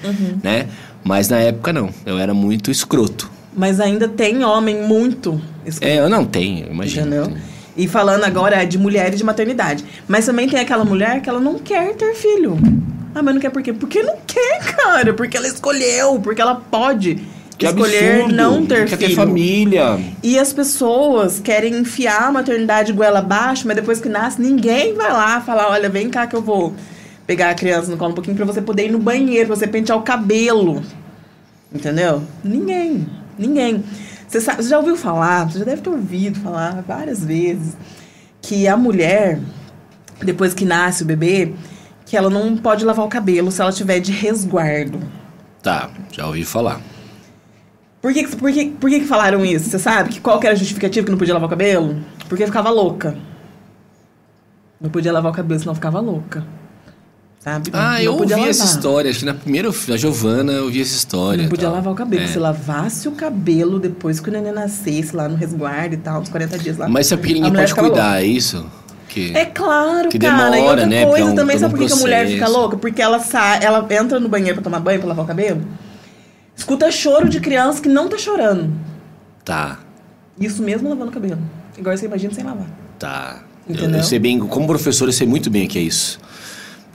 né? 0.43 0.67
Mas 1.03 1.27
na 1.29 1.37
época 1.39 1.71
não. 1.73 1.89
Eu 2.05 2.17
era 2.17 2.33
muito 2.33 2.71
escroto. 2.71 3.29
Mas 3.55 3.79
ainda 3.79 4.07
tem 4.07 4.43
homem 4.43 4.81
muito 4.83 5.41
escroto, 5.65 5.91
É, 5.93 5.99
eu 5.99 6.09
não 6.09 6.23
tenho, 6.25 6.69
imagina. 6.71 7.07
entendeu? 7.07 7.37
E 7.77 7.87
falando 7.87 8.23
agora 8.23 8.65
de 8.65 8.77
mulher 8.77 9.13
e 9.13 9.17
de 9.17 9.23
maternidade. 9.23 9.85
Mas 10.07 10.25
também 10.25 10.49
tem 10.49 10.59
aquela 10.59 10.83
mulher 10.83 11.21
que 11.21 11.29
ela 11.29 11.39
não 11.39 11.59
quer 11.59 11.93
ter 11.95 12.15
filho. 12.15 12.57
Ah, 13.13 13.21
mas 13.21 13.33
não 13.35 13.41
quer 13.41 13.51
por 13.51 13.61
quê? 13.61 13.71
Porque 13.71 14.01
não 14.03 14.15
quer, 14.25 14.59
cara. 14.75 15.13
Porque 15.13 15.37
ela 15.37 15.47
escolheu. 15.47 16.19
Porque 16.19 16.41
ela 16.41 16.55
pode 16.55 17.19
Que 17.57 17.65
escolher 17.67 18.15
absurdo. 18.21 18.35
não 18.35 18.65
ter 18.65 18.87
Quer 18.87 18.97
filho. 18.97 19.09
ter 19.09 19.15
família. 19.15 19.99
E 20.23 20.37
as 20.39 20.51
pessoas 20.51 21.39
querem 21.39 21.75
enfiar 21.75 22.23
a 22.27 22.31
maternidade 22.31 22.91
goela 22.93 23.19
abaixo, 23.19 23.63
mas 23.67 23.75
depois 23.75 23.99
que 23.99 24.09
nasce, 24.09 24.41
ninguém 24.41 24.93
vai 24.95 25.11
lá 25.13 25.39
falar: 25.41 25.69
olha, 25.69 25.87
vem 25.89 26.09
cá 26.09 26.25
que 26.27 26.35
eu 26.35 26.41
vou 26.41 26.73
pegar 27.27 27.49
a 27.51 27.53
criança 27.55 27.91
no 27.91 27.97
colo 27.97 28.11
um 28.11 28.15
pouquinho 28.15 28.35
pra 28.35 28.45
você 28.45 28.61
poder 28.61 28.85
ir 28.87 28.91
no 28.91 28.99
banheiro, 28.99 29.47
pra 29.47 29.55
você 29.55 29.67
pentear 29.67 29.97
o 29.97 30.01
cabelo. 30.01 30.81
Entendeu? 31.73 32.23
Ninguém. 32.43 33.05
Ninguém. 33.37 33.83
Você, 34.27 34.41
sabe, 34.41 34.61
você 34.61 34.69
já 34.69 34.77
ouviu 34.77 34.97
falar, 34.97 35.49
você 35.49 35.59
já 35.59 35.65
deve 35.65 35.81
ter 35.81 35.89
ouvido 35.89 36.39
falar 36.39 36.83
várias 36.85 37.23
vezes, 37.23 37.77
que 38.41 38.67
a 38.67 38.75
mulher, 38.75 39.39
depois 40.21 40.53
que 40.53 40.65
nasce 40.65 41.03
o 41.03 41.05
bebê, 41.05 41.53
que 42.05 42.17
ela 42.17 42.29
não 42.29 42.57
pode 42.57 42.83
lavar 42.83 43.05
o 43.05 43.09
cabelo 43.09 43.51
se 43.51 43.61
ela 43.61 43.71
tiver 43.71 43.99
de 43.99 44.11
resguardo. 44.11 44.99
Tá, 45.63 45.89
já 46.11 46.27
ouvi 46.27 46.43
falar. 46.43 46.81
Por 48.01 48.13
que, 48.13 48.27
por 48.27 48.51
que, 48.51 48.69
por 48.69 48.89
que, 48.89 48.99
que 48.99 49.07
falaram 49.07 49.43
isso? 49.43 49.69
Você 49.69 49.79
sabe 49.79 50.09
que 50.09 50.21
qual 50.21 50.39
que 50.39 50.45
era 50.45 50.55
a 50.55 50.59
justificativa 50.59 51.05
que 51.05 51.11
não 51.11 51.17
podia 51.17 51.33
lavar 51.33 51.47
o 51.47 51.49
cabelo? 51.49 51.97
Porque 52.29 52.45
ficava 52.45 52.69
louca. 52.69 53.17
Não 54.79 54.89
podia 54.89 55.11
lavar 55.11 55.31
o 55.31 55.35
cabelo, 55.35 55.59
senão 55.59 55.73
ficava 55.73 55.99
louca. 55.99 56.45
Sabe? 57.39 57.69
Ah, 57.71 57.93
Não 57.93 57.99
eu 57.99 58.11
ouvi 58.13 58.27
podia 58.27 58.49
essa 58.49 58.63
lavar. 58.63 58.75
história. 58.75 59.09
Acho 59.11 59.19
que 59.19 59.25
na 59.25 59.33
primeira, 59.33 59.69
na 59.87 59.97
Giovana, 59.97 60.51
eu 60.53 60.63
ouvi 60.65 60.81
essa 60.81 60.95
história. 60.95 61.43
Não 61.43 61.49
podia 61.49 61.67
tal. 61.67 61.75
lavar 61.75 61.93
o 61.93 61.95
cabelo. 61.95 62.23
É. 62.23 62.27
Se 62.27 62.39
lavasse 62.39 63.07
o 63.07 63.11
cabelo 63.11 63.79
depois 63.79 64.19
que 64.19 64.29
o 64.29 64.31
neném 64.31 64.51
nascesse 64.51 65.15
lá 65.15 65.29
no 65.29 65.35
resguardo 65.35 65.93
e 65.95 65.97
tal, 65.97 66.21
uns 66.21 66.29
40 66.29 66.57
dias 66.57 66.77
lá. 66.77 66.89
Mas 66.89 67.07
que 67.07 67.13
a 67.13 67.17
mulher 67.17 67.51
pode 67.51 67.73
cuidar, 67.75 68.21
é 68.21 68.25
isso? 68.25 68.65
Que... 69.07 69.31
É 69.35 69.45
claro, 69.45 70.09
Que 70.09 70.19
cara. 70.19 70.33
e 70.49 70.51
demora, 70.51 70.71
outra 70.71 70.85
né? 70.85 71.05
Coisa 71.05 71.25
um- 71.31 71.35
também, 71.35 71.57
sabe 71.57 71.75
por 71.77 71.87
que 71.87 71.93
a 71.93 71.95
mulher 71.95 72.27
fica 72.27 72.47
louca? 72.49 72.75
Porque 72.77 73.01
ela 73.01 73.19
sai, 73.19 73.63
ela 73.63 73.87
entra 73.91 74.19
no 74.19 74.27
banheiro 74.27 74.55
pra 74.55 74.63
tomar 74.63 74.79
banho, 74.81 74.99
pra 74.99 75.07
lavar 75.07 75.23
o 75.23 75.27
cabelo, 75.27 75.61
escuta 76.55 76.91
choro 76.91 77.29
de 77.29 77.39
criança 77.39 77.81
que 77.81 77.87
não 77.87 78.09
tá 78.09 78.17
chorando. 78.17 78.69
Tá, 79.45 79.79
Isso 80.37 80.61
mesmo 80.61 80.89
lavando 80.89 81.09
o 81.09 81.13
cabelo. 81.13 81.39
Igual 81.77 81.95
você 81.97 82.05
imagina 82.05 82.33
sem 82.33 82.43
lavar. 82.43 82.67
tá. 82.99 83.43
Eu, 83.69 83.75
Entendeu? 83.75 83.97
eu 83.97 84.03
sei 84.03 84.17
bem, 84.17 84.39
como 84.39 84.65
professor, 84.65 85.09
eu 85.09 85.13
sei 85.13 85.27
muito 85.27 85.49
bem 85.49 85.65
o 85.65 85.67
que 85.69 85.77
é 85.77 85.81
isso. 85.81 86.19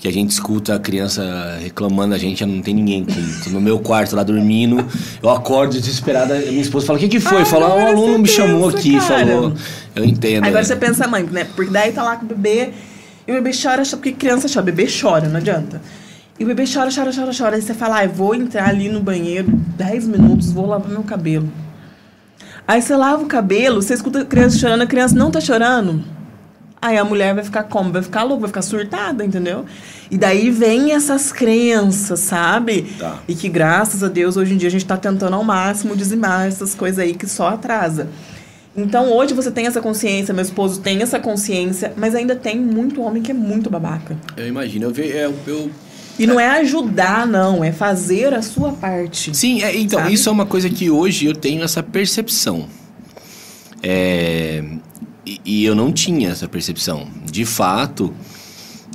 Que 0.03 0.09
a 0.09 0.13
gente 0.13 0.31
escuta 0.31 0.75
a 0.75 0.81
criança 0.81 1.23
reclamando, 1.63 2.13
a 2.13 2.19
gente 2.19 2.45
não 2.45 2.61
tem 2.61 2.75
ninguém. 2.75 3.05
com- 3.05 3.45
tô 3.45 3.51
no 3.51 3.61
meu 3.61 3.79
quarto 3.79 4.17
lá 4.17 4.25
dormindo, 4.25 4.85
eu 5.23 5.31
acordo 5.31 5.79
desesperada, 5.79 6.37
minha 6.41 6.61
esposa 6.61 6.85
fala: 6.89 6.99
O 6.99 7.01
que, 7.01 7.09
que 7.09 7.21
foi? 7.21 7.43
Ah, 7.43 7.45
Fala, 7.45 7.69
não, 7.69 7.79
um 7.79 7.87
aluno 7.87 8.19
me 8.19 8.27
chamou 8.27 8.69
aqui, 8.69 8.99
cara. 8.99 9.25
falou. 9.25 9.55
Eu 9.95 10.05
entendo. 10.05 10.43
Agora 10.43 10.63
é. 10.63 10.65
você 10.65 10.75
pensa, 10.75 11.07
mãe, 11.07 11.23
né? 11.23 11.47
Porque 11.55 11.71
daí 11.71 11.93
tá 11.93 12.03
lá 12.03 12.17
com 12.17 12.25
o 12.25 12.29
bebê 12.29 12.71
e 13.29 13.31
o 13.31 13.35
bebê 13.37 13.53
chora, 13.53 13.85
chora, 13.85 13.97
porque 13.97 14.11
criança 14.11 14.49
chora, 14.53 14.67
bebê 14.67 14.89
chora, 14.89 15.29
não 15.29 15.37
adianta. 15.37 15.81
E 16.37 16.43
o 16.43 16.49
bebê 16.49 16.65
chora, 16.67 16.91
chora, 16.93 17.13
chora, 17.15 17.31
chora. 17.33 17.55
Aí 17.55 17.63
você 17.63 17.73
fala, 17.73 17.99
ah, 17.99 18.05
eu 18.05 18.11
vou 18.11 18.35
entrar 18.35 18.69
ali 18.71 18.89
no 18.89 18.99
banheiro 18.99 19.53
10 19.77 20.09
minutos, 20.09 20.51
vou 20.51 20.67
lavar 20.67 20.89
meu 20.89 21.05
cabelo. 21.05 21.49
Aí 22.67 22.83
você 22.83 22.97
lava 22.97 23.23
o 23.23 23.27
cabelo, 23.27 23.81
você 23.81 23.95
escuta 23.95 24.23
a 24.23 24.25
criança 24.25 24.59
chorando, 24.59 24.83
a 24.83 24.87
criança 24.87 25.15
não 25.15 25.31
tá 25.31 25.41
chorando. 25.41 26.03
Aí 26.83 26.99
a 26.99 27.05
mulher 27.05 27.33
vai 27.33 27.45
ficar 27.45 27.63
como? 27.63 27.93
Vai 27.93 28.03
ficar 28.03 28.25
louca, 28.25 28.41
vai 28.41 28.49
ficar 28.49 28.63
surtada, 28.63 29.25
entendeu? 29.25 29.65
E 30.11 30.19
daí 30.19 30.51
vem 30.51 30.93
essas 30.93 31.31
crenças, 31.31 32.19
sabe? 32.19 32.83
Tá. 32.99 33.21
E 33.29 33.37
que 33.37 33.49
graças 33.49 34.03
a 34.03 34.09
Deus 34.09 34.37
hoje 34.37 34.55
em 34.55 34.57
dia 34.57 34.67
a 34.67 34.73
gente 34.73 34.85
tá 34.85 34.97
tentando 34.97 35.37
ao 35.37 35.45
máximo 35.45 35.95
dizimar 35.95 36.49
essas 36.49 36.75
coisas 36.75 36.99
aí 36.99 37.15
que 37.15 37.29
só 37.29 37.51
atrasa. 37.51 38.09
Então 38.77 39.13
hoje 39.13 39.33
você 39.33 39.49
tem 39.53 39.65
essa 39.65 39.81
consciência, 39.81 40.35
meu 40.35 40.43
esposo 40.43 40.81
tem 40.81 41.01
essa 41.01 41.21
consciência, 41.21 41.93
mas 41.97 42.17
ainda 42.17 42.35
tem 42.35 42.59
muito 42.59 43.01
homem 43.01 43.23
que 43.23 43.31
é 43.31 43.35
muito 43.35 43.71
babaca. 43.71 44.17
Eu 44.37 44.49
imagino, 44.49 44.87
eu, 44.87 44.91
ve, 44.91 45.13
é, 45.13 45.33
eu 45.47 45.71
E 46.19 46.27
não 46.27 46.41
é 46.41 46.49
ajudar, 46.49 47.29
não, 47.29 47.63
é 47.63 47.71
fazer 47.71 48.35
a 48.35 48.43
sua 48.43 48.73
parte. 48.73 49.37
Sim, 49.37 49.63
é, 49.63 49.79
então, 49.79 50.01
Sabe? 50.01 50.15
isso 50.15 50.29
é 50.29 50.33
uma 50.33 50.47
coisa 50.47 50.69
que 50.69 50.91
hoje 50.91 51.27
eu 51.27 51.35
tenho 51.35 51.63
essa 51.63 51.81
percepção. 51.81 52.67
É, 53.81 54.65
e, 55.27 55.41
e 55.45 55.65
eu 55.65 55.75
não 55.75 55.93
tinha 55.93 56.31
essa 56.31 56.49
percepção. 56.49 57.07
De 57.31 57.45
fato, 57.45 58.13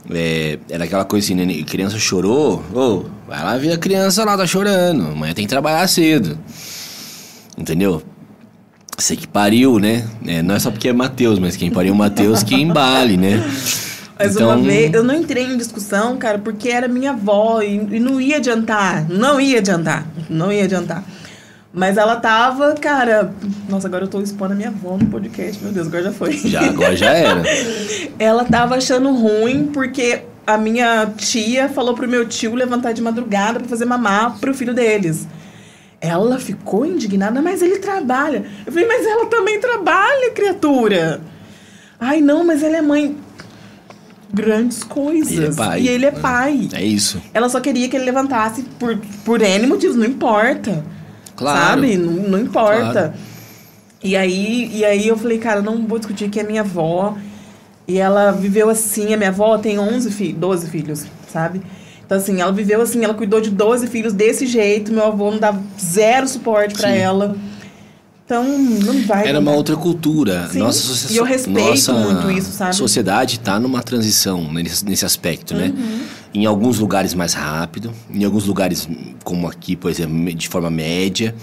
é, 0.09 0.59
era 0.69 0.85
aquela 0.85 1.05
coisa 1.05 1.25
assim, 1.25 1.35
né, 1.35 1.63
criança 1.63 1.97
chorou, 1.97 2.63
ô, 2.73 3.05
vai 3.27 3.43
lá 3.43 3.57
ver 3.57 3.73
a 3.73 3.77
criança 3.77 4.23
lá, 4.23 4.37
tá 4.37 4.45
chorando, 4.45 5.07
amanhã 5.07 5.33
tem 5.33 5.45
que 5.45 5.49
trabalhar 5.49 5.87
cedo. 5.87 6.37
Entendeu? 7.57 8.03
Você 8.97 9.15
que 9.15 9.27
pariu, 9.27 9.79
né? 9.79 10.07
É, 10.25 10.41
não 10.41 10.55
é 10.55 10.59
só 10.59 10.71
porque 10.71 10.89
é 10.89 10.93
Mateus, 10.93 11.37
mas 11.37 11.55
quem 11.55 11.69
pariu 11.69 11.93
o 11.93 11.95
Mateus 11.95 12.41
que 12.41 12.55
embale, 12.55 13.15
né? 13.15 13.43
Mas 14.17 14.35
uma 14.35 14.57
vez, 14.57 14.91
eu 14.93 15.03
não 15.03 15.13
entrei 15.13 15.43
em 15.43 15.57
discussão, 15.57 16.17
cara, 16.17 16.39
porque 16.39 16.69
era 16.69 16.87
minha 16.87 17.11
avó 17.11 17.61
e, 17.61 17.75
e 17.75 17.99
não 17.99 18.19
ia 18.19 18.37
adiantar. 18.37 19.07
Não 19.07 19.39
ia 19.39 19.59
adiantar. 19.59 20.07
Não 20.27 20.51
ia 20.51 20.63
adiantar. 20.63 21.03
Mas 21.73 21.97
ela 21.97 22.15
tava, 22.15 22.73
cara. 22.75 23.33
Nossa, 23.69 23.87
agora 23.87 24.05
eu 24.05 24.07
tô 24.07 24.21
expondo 24.21 24.53
a 24.53 24.55
minha 24.55 24.69
avó 24.69 24.97
no 24.97 25.05
podcast. 25.07 25.63
Meu 25.63 25.71
Deus, 25.71 25.87
agora 25.87 26.03
já 26.03 26.11
foi. 26.11 26.31
Já, 26.33 26.61
agora 26.69 26.95
já 26.95 27.11
era. 27.11 27.43
Ela 28.17 28.45
tava 28.45 28.75
achando 28.75 29.11
ruim 29.13 29.69
porque 29.73 30.23
a 30.45 30.57
minha 30.57 31.05
tia 31.17 31.67
falou 31.69 31.93
pro 31.93 32.07
meu 32.07 32.27
tio 32.27 32.55
levantar 32.55 32.93
de 32.93 33.01
madrugada 33.01 33.59
pra 33.59 33.67
fazer 33.67 33.85
mamar 33.85 34.39
pro 34.39 34.53
filho 34.53 34.73
deles. 34.73 35.27
Ela 35.99 36.39
ficou 36.39 36.85
indignada, 36.85 37.41
mas 37.41 37.61
ele 37.61 37.79
trabalha. 37.79 38.45
Eu 38.65 38.71
falei, 38.71 38.87
mas 38.87 39.05
ela 39.05 39.25
também 39.25 39.59
trabalha, 39.59 40.31
criatura. 40.31 41.19
Ai, 41.99 42.21
não, 42.21 42.43
mas 42.45 42.63
ela 42.63 42.77
é 42.77 42.81
mãe. 42.81 43.17
Grandes 44.31 44.83
coisas. 44.83 45.31
Ele 45.31 45.47
é 45.47 45.53
pai. 45.53 45.81
E 45.81 45.87
ele 45.87 46.05
é 46.05 46.11
pai. 46.11 46.69
É 46.73 46.83
isso. 46.83 47.21
Ela 47.33 47.49
só 47.49 47.59
queria 47.59 47.89
que 47.89 47.95
ele 47.95 48.05
levantasse 48.05 48.63
por, 48.79 48.97
por 49.25 49.41
N 49.41 49.67
motivos, 49.67 49.95
não 49.95 50.05
importa. 50.05 50.83
Claro. 51.37 51.81
Sabe? 51.81 51.95
Não, 51.95 52.11
não 52.11 52.39
importa. 52.39 52.91
Claro. 52.91 53.13
E 54.03 54.15
aí, 54.17 54.69
e 54.73 54.83
aí 54.83 55.07
eu 55.07 55.17
falei, 55.17 55.37
cara, 55.37 55.61
não 55.61 55.87
vou 55.87 55.97
discutir 55.97 56.29
que 56.29 56.39
é 56.39 56.43
minha 56.43 56.61
avó. 56.61 57.15
E 57.87 57.97
ela 57.97 58.31
viveu 58.31 58.69
assim, 58.69 59.13
a 59.13 59.17
minha 59.17 59.29
avó 59.29 59.57
tem 59.57 59.79
11 59.79 60.11
filhos, 60.11 60.37
12 60.39 60.67
filhos, 60.67 61.05
sabe? 61.31 61.61
Então, 62.05 62.17
assim, 62.17 62.41
ela 62.41 62.51
viveu 62.51 62.81
assim, 62.81 63.03
ela 63.03 63.13
cuidou 63.13 63.39
de 63.39 63.49
12 63.49 63.87
filhos 63.87 64.11
desse 64.13 64.45
jeito, 64.45 64.91
meu 64.91 65.05
avô 65.05 65.31
não 65.31 65.39
dava 65.39 65.61
zero 65.79 66.27
suporte 66.27 66.77
Sim. 66.81 66.87
ela. 66.87 67.35
Então, 68.25 68.43
não 68.45 69.01
vai. 69.05 69.25
Era 69.25 69.39
uma 69.39 69.51
outra 69.53 69.77
cultura. 69.77 70.49
Sim, 70.51 70.59
Nossa, 70.59 70.79
socie- 70.81 71.15
e 71.15 71.17
eu 71.17 71.23
respeito 71.23 71.59
nossa 71.69 71.93
muito 71.93 72.29
isso, 72.29 72.51
sabe? 72.51 72.75
sociedade 72.75 73.37
está 73.37 73.57
numa 73.57 73.81
transição 73.81 74.51
nesse, 74.51 74.83
nesse 74.83 75.05
aspecto, 75.05 75.53
né? 75.55 75.71
Em 76.33 76.45
alguns 76.45 76.79
lugares 76.79 77.13
mais 77.13 77.33
rápido, 77.33 77.91
em 78.11 78.23
alguns 78.23 78.45
lugares 78.45 78.87
como 79.23 79.47
aqui, 79.47 79.75
por 79.75 79.89
exemplo, 79.89 80.33
de 80.33 80.47
forma 80.47 80.69
média, 80.69 81.33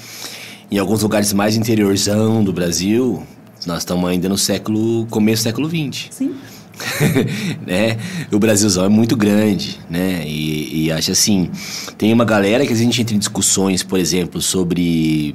em 0.71 0.79
alguns 0.79 1.03
lugares 1.03 1.33
mais 1.33 1.57
interiorzão 1.57 2.45
do 2.45 2.53
Brasil, 2.53 3.23
nós 3.67 3.79
estamos 3.79 4.09
ainda 4.09 4.29
no 4.29 4.39
século 4.39 5.07
começo 5.07 5.43
do 5.43 5.45
século 5.45 5.69
XX. 5.69 6.09
Sim. 6.11 6.35
né? 7.67 7.97
O 8.33 8.39
Brasilzão 8.39 8.85
é 8.85 8.89
muito 8.89 9.17
grande, 9.17 9.79
né? 9.89 10.25
E, 10.27 10.85
e 10.85 10.93
acho 10.93 11.13
assim, 11.13 11.51
tem 11.97 12.13
uma 12.13 12.25
galera 12.25 12.67
que 12.67 12.73
a 12.73 12.77
gente 12.77 13.01
entra 13.01 13.15
em 13.15 13.19
discussões, 13.19 13.83
por 13.83 13.99
exemplo, 13.99 14.41
sobre 14.41 15.35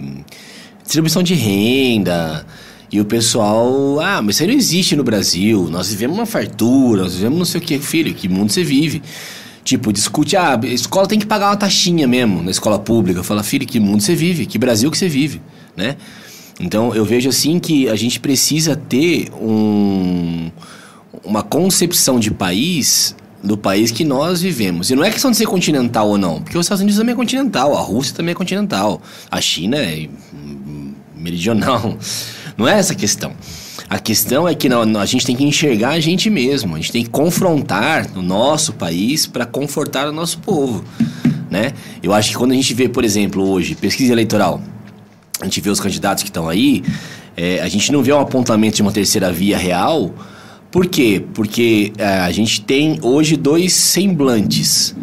distribuição 0.83 1.23
de 1.23 1.33
renda. 1.33 2.45
E 2.91 2.99
o 2.99 3.05
pessoal, 3.05 3.99
ah, 3.99 4.19
mas 4.21 4.35
isso 4.35 4.43
aí 4.43 4.49
não 4.49 4.55
existe 4.55 4.95
no 4.95 5.03
Brasil. 5.03 5.69
Nós 5.69 5.89
vivemos 5.89 6.17
uma 6.17 6.25
fartura, 6.25 7.03
nós 7.03 7.13
vivemos 7.13 7.37
não 7.37 7.45
sei 7.45 7.61
o 7.61 7.63
que, 7.63 7.77
filho, 7.77 8.13
que 8.15 8.27
mundo 8.27 8.51
você 8.51 8.63
vive? 8.63 9.01
Tipo, 9.69 9.93
discute, 9.93 10.35
ah, 10.35 10.59
a 10.59 10.65
escola 10.65 11.05
tem 11.05 11.19
que 11.19 11.27
pagar 11.27 11.51
uma 11.51 11.55
taxinha 11.55 12.07
mesmo 12.07 12.41
na 12.41 12.49
escola 12.49 12.79
pública. 12.79 13.23
Fala, 13.23 13.43
filho, 13.43 13.67
que 13.67 13.79
mundo 13.79 14.01
você 14.01 14.15
vive? 14.15 14.47
Que 14.47 14.57
Brasil 14.57 14.89
que 14.89 14.97
você 14.97 15.07
vive, 15.07 15.43
né? 15.77 15.95
Então, 16.59 16.95
eu 16.95 17.05
vejo 17.05 17.29
assim 17.29 17.59
que 17.59 17.87
a 17.87 17.95
gente 17.95 18.19
precisa 18.19 18.75
ter 18.75 19.31
um, 19.39 20.49
uma 21.23 21.43
concepção 21.43 22.19
de 22.19 22.31
país 22.31 23.15
do 23.43 23.55
país 23.55 23.91
que 23.91 24.03
nós 24.03 24.41
vivemos. 24.41 24.89
E 24.89 24.95
não 24.95 25.03
é 25.03 25.11
questão 25.11 25.29
de 25.29 25.37
ser 25.37 25.45
continental 25.45 26.09
ou 26.09 26.17
não, 26.17 26.41
porque 26.41 26.57
os 26.57 26.65
Estados 26.65 26.81
Unidos 26.81 26.97
também 26.97 27.13
é 27.13 27.15
continental, 27.15 27.77
a 27.77 27.79
Rússia 27.79 28.15
também 28.15 28.31
é 28.31 28.35
continental, 28.35 28.99
a 29.29 29.39
China 29.39 29.77
é 29.77 30.09
meridional. 31.15 31.95
Não 32.57 32.67
é 32.67 32.79
essa 32.79 32.93
a 32.93 32.95
questão. 32.95 33.33
A 33.89 33.97
questão 33.97 34.47
é 34.47 34.53
que 34.53 34.67
a 34.67 35.05
gente 35.05 35.25
tem 35.25 35.35
que 35.35 35.43
enxergar 35.43 35.89
a 35.89 35.99
gente 35.99 36.29
mesmo, 36.29 36.75
a 36.75 36.77
gente 36.77 36.91
tem 36.91 37.03
que 37.03 37.09
confrontar 37.09 38.07
o 38.15 38.21
nosso 38.21 38.73
país 38.73 39.25
para 39.25 39.47
confortar 39.47 40.07
o 40.07 40.11
nosso 40.11 40.37
povo, 40.37 40.85
né? 41.49 41.73
Eu 42.03 42.13
acho 42.13 42.29
que 42.29 42.37
quando 42.37 42.51
a 42.51 42.55
gente 42.55 42.71
vê, 42.75 42.87
por 42.87 43.03
exemplo, 43.03 43.43
hoje, 43.49 43.73
pesquisa 43.73 44.13
eleitoral, 44.13 44.61
a 45.41 45.45
gente 45.45 45.59
vê 45.59 45.71
os 45.71 45.79
candidatos 45.79 46.21
que 46.21 46.29
estão 46.29 46.47
aí, 46.47 46.83
é, 47.35 47.61
a 47.61 47.67
gente 47.67 47.91
não 47.91 48.03
vê 48.03 48.13
um 48.13 48.19
apontamento 48.19 48.75
de 48.75 48.83
uma 48.83 48.91
terceira 48.91 49.31
via 49.31 49.57
real. 49.57 50.13
Por 50.69 50.85
quê? 50.85 51.23
Porque 51.33 51.91
é, 51.97 52.19
a 52.19 52.31
gente 52.31 52.61
tem 52.61 52.99
hoje 53.01 53.35
dois 53.35 53.73
semblantes. 53.73 54.95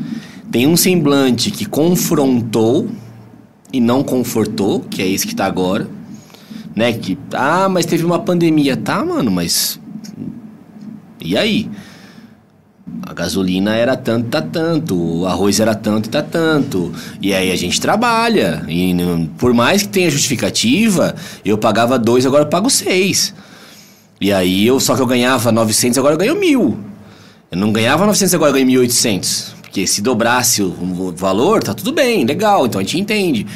Tem 0.52 0.64
um 0.64 0.76
semblante 0.76 1.50
que 1.50 1.64
confrontou 1.64 2.86
e 3.72 3.80
não 3.80 4.04
confortou, 4.04 4.78
que 4.78 5.02
é 5.02 5.08
esse 5.08 5.26
que 5.26 5.32
está 5.32 5.44
agora. 5.44 5.95
Né? 6.77 6.93
Que, 6.93 7.19
ah, 7.32 7.69
mas 7.70 7.86
teve 7.86 8.05
uma 8.05 8.19
pandemia. 8.19 8.77
Tá, 8.77 9.03
mano, 9.03 9.31
mas. 9.31 9.81
E 11.24 11.36
aí? 11.36 11.70
A 13.03 13.15
gasolina 13.15 13.74
era 13.74 13.97
tanto, 13.97 14.28
tá 14.28 14.43
tanto. 14.43 14.94
O 14.94 15.27
arroz 15.27 15.59
era 15.59 15.74
tanto, 15.74 16.11
tá 16.11 16.23
tanto. 16.23 16.93
E 17.20 17.32
aí 17.32 17.51
a 17.51 17.57
gente 17.57 17.81
trabalha. 17.81 18.62
E 18.69 18.94
por 19.39 19.55
mais 19.55 19.82
que 19.82 19.89
tenha 19.89 20.11
justificativa, 20.11 21.15
eu 21.44 21.57
pagava 21.57 21.98
dois, 21.98 22.27
agora 22.27 22.44
eu 22.44 22.48
pago 22.48 22.69
seis. 22.69 23.35
E 24.20 24.32
aí 24.32 24.66
eu 24.66 24.78
só 24.78 24.94
que 24.94 25.03
eu 25.03 25.07
ganhava 25.07 25.51
900, 25.51 25.98
agora 25.98 26.15
eu 26.15 26.19
ganho 26.19 26.39
mil. 26.39 26.78
Eu 27.51 27.59
não 27.59 27.73
ganhava 27.73 28.07
900, 28.07 28.35
agora 28.35 28.51
eu 28.51 28.55
ganho 28.65 28.82
1.800. 28.82 29.55
Porque 29.62 29.86
se 29.86 30.01
dobrasse 30.01 30.62
o 30.62 31.15
valor, 31.16 31.62
tá 31.62 31.74
tudo 31.74 31.93
bem, 31.93 32.24
legal, 32.24 32.66
então 32.66 32.81
a 32.81 32.85
gente 32.85 32.98
entende. 32.98 33.47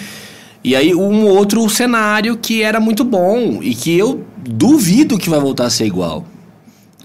E 0.62 0.77
aí 0.77 0.95
um 0.95 1.24
outro 1.27 1.69
cenário 1.70 2.37
que 2.37 2.62
era 2.62 2.78
muito 2.78 3.03
bom 3.03 3.61
e 3.62 3.74
que 3.74 3.97
eu 3.97 4.24
duvido 4.47 5.19
que 5.19 5.31
vai 5.31 5.41
voltar 5.41 5.66
a 5.66 5.70
ser 5.70 5.87
igual. 5.87 6.24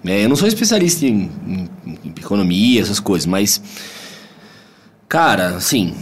É, 0.04 0.24
eu 0.26 0.30
não 0.30 0.36
sou 0.36 0.48
especialista 0.48 1.06
em, 1.06 1.30
em- 1.48 1.70
em 2.06 2.10
economia, 2.18 2.82
essas 2.82 3.00
coisas, 3.00 3.26
mas. 3.26 3.62
Cara, 5.08 5.56
assim, 5.56 5.94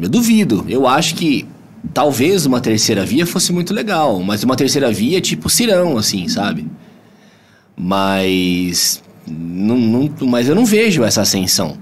eu 0.00 0.08
duvido. 0.08 0.64
Eu 0.68 0.86
acho 0.86 1.14
que 1.14 1.46
talvez 1.94 2.44
uma 2.46 2.60
terceira 2.60 3.04
via 3.06 3.26
fosse 3.26 3.52
muito 3.52 3.72
legal, 3.72 4.20
mas 4.20 4.44
uma 4.44 4.54
terceira 4.56 4.92
via 4.92 5.20
tipo 5.20 5.48
Cirão, 5.48 5.96
assim, 5.96 6.28
sabe? 6.28 6.66
Mas. 7.76 9.02
Não, 9.26 9.76
não- 9.78 10.10
mas 10.28 10.48
eu 10.48 10.54
não 10.54 10.64
vejo 10.66 11.02
essa 11.04 11.22
ascensão. 11.22 11.78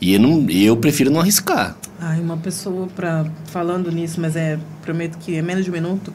E 0.00 0.14
eu, 0.14 0.20
não, 0.20 0.48
eu 0.50 0.76
prefiro 0.76 1.10
não 1.10 1.20
arriscar. 1.20 1.76
Ai, 2.00 2.20
uma 2.20 2.36
pessoa 2.36 2.88
para 2.94 3.24
falando 3.46 3.90
nisso, 3.90 4.20
mas 4.20 4.36
é 4.36 4.58
prometo 4.82 5.16
que 5.18 5.36
é 5.36 5.42
menos 5.42 5.64
de 5.64 5.70
um 5.70 5.74
minuto. 5.74 6.12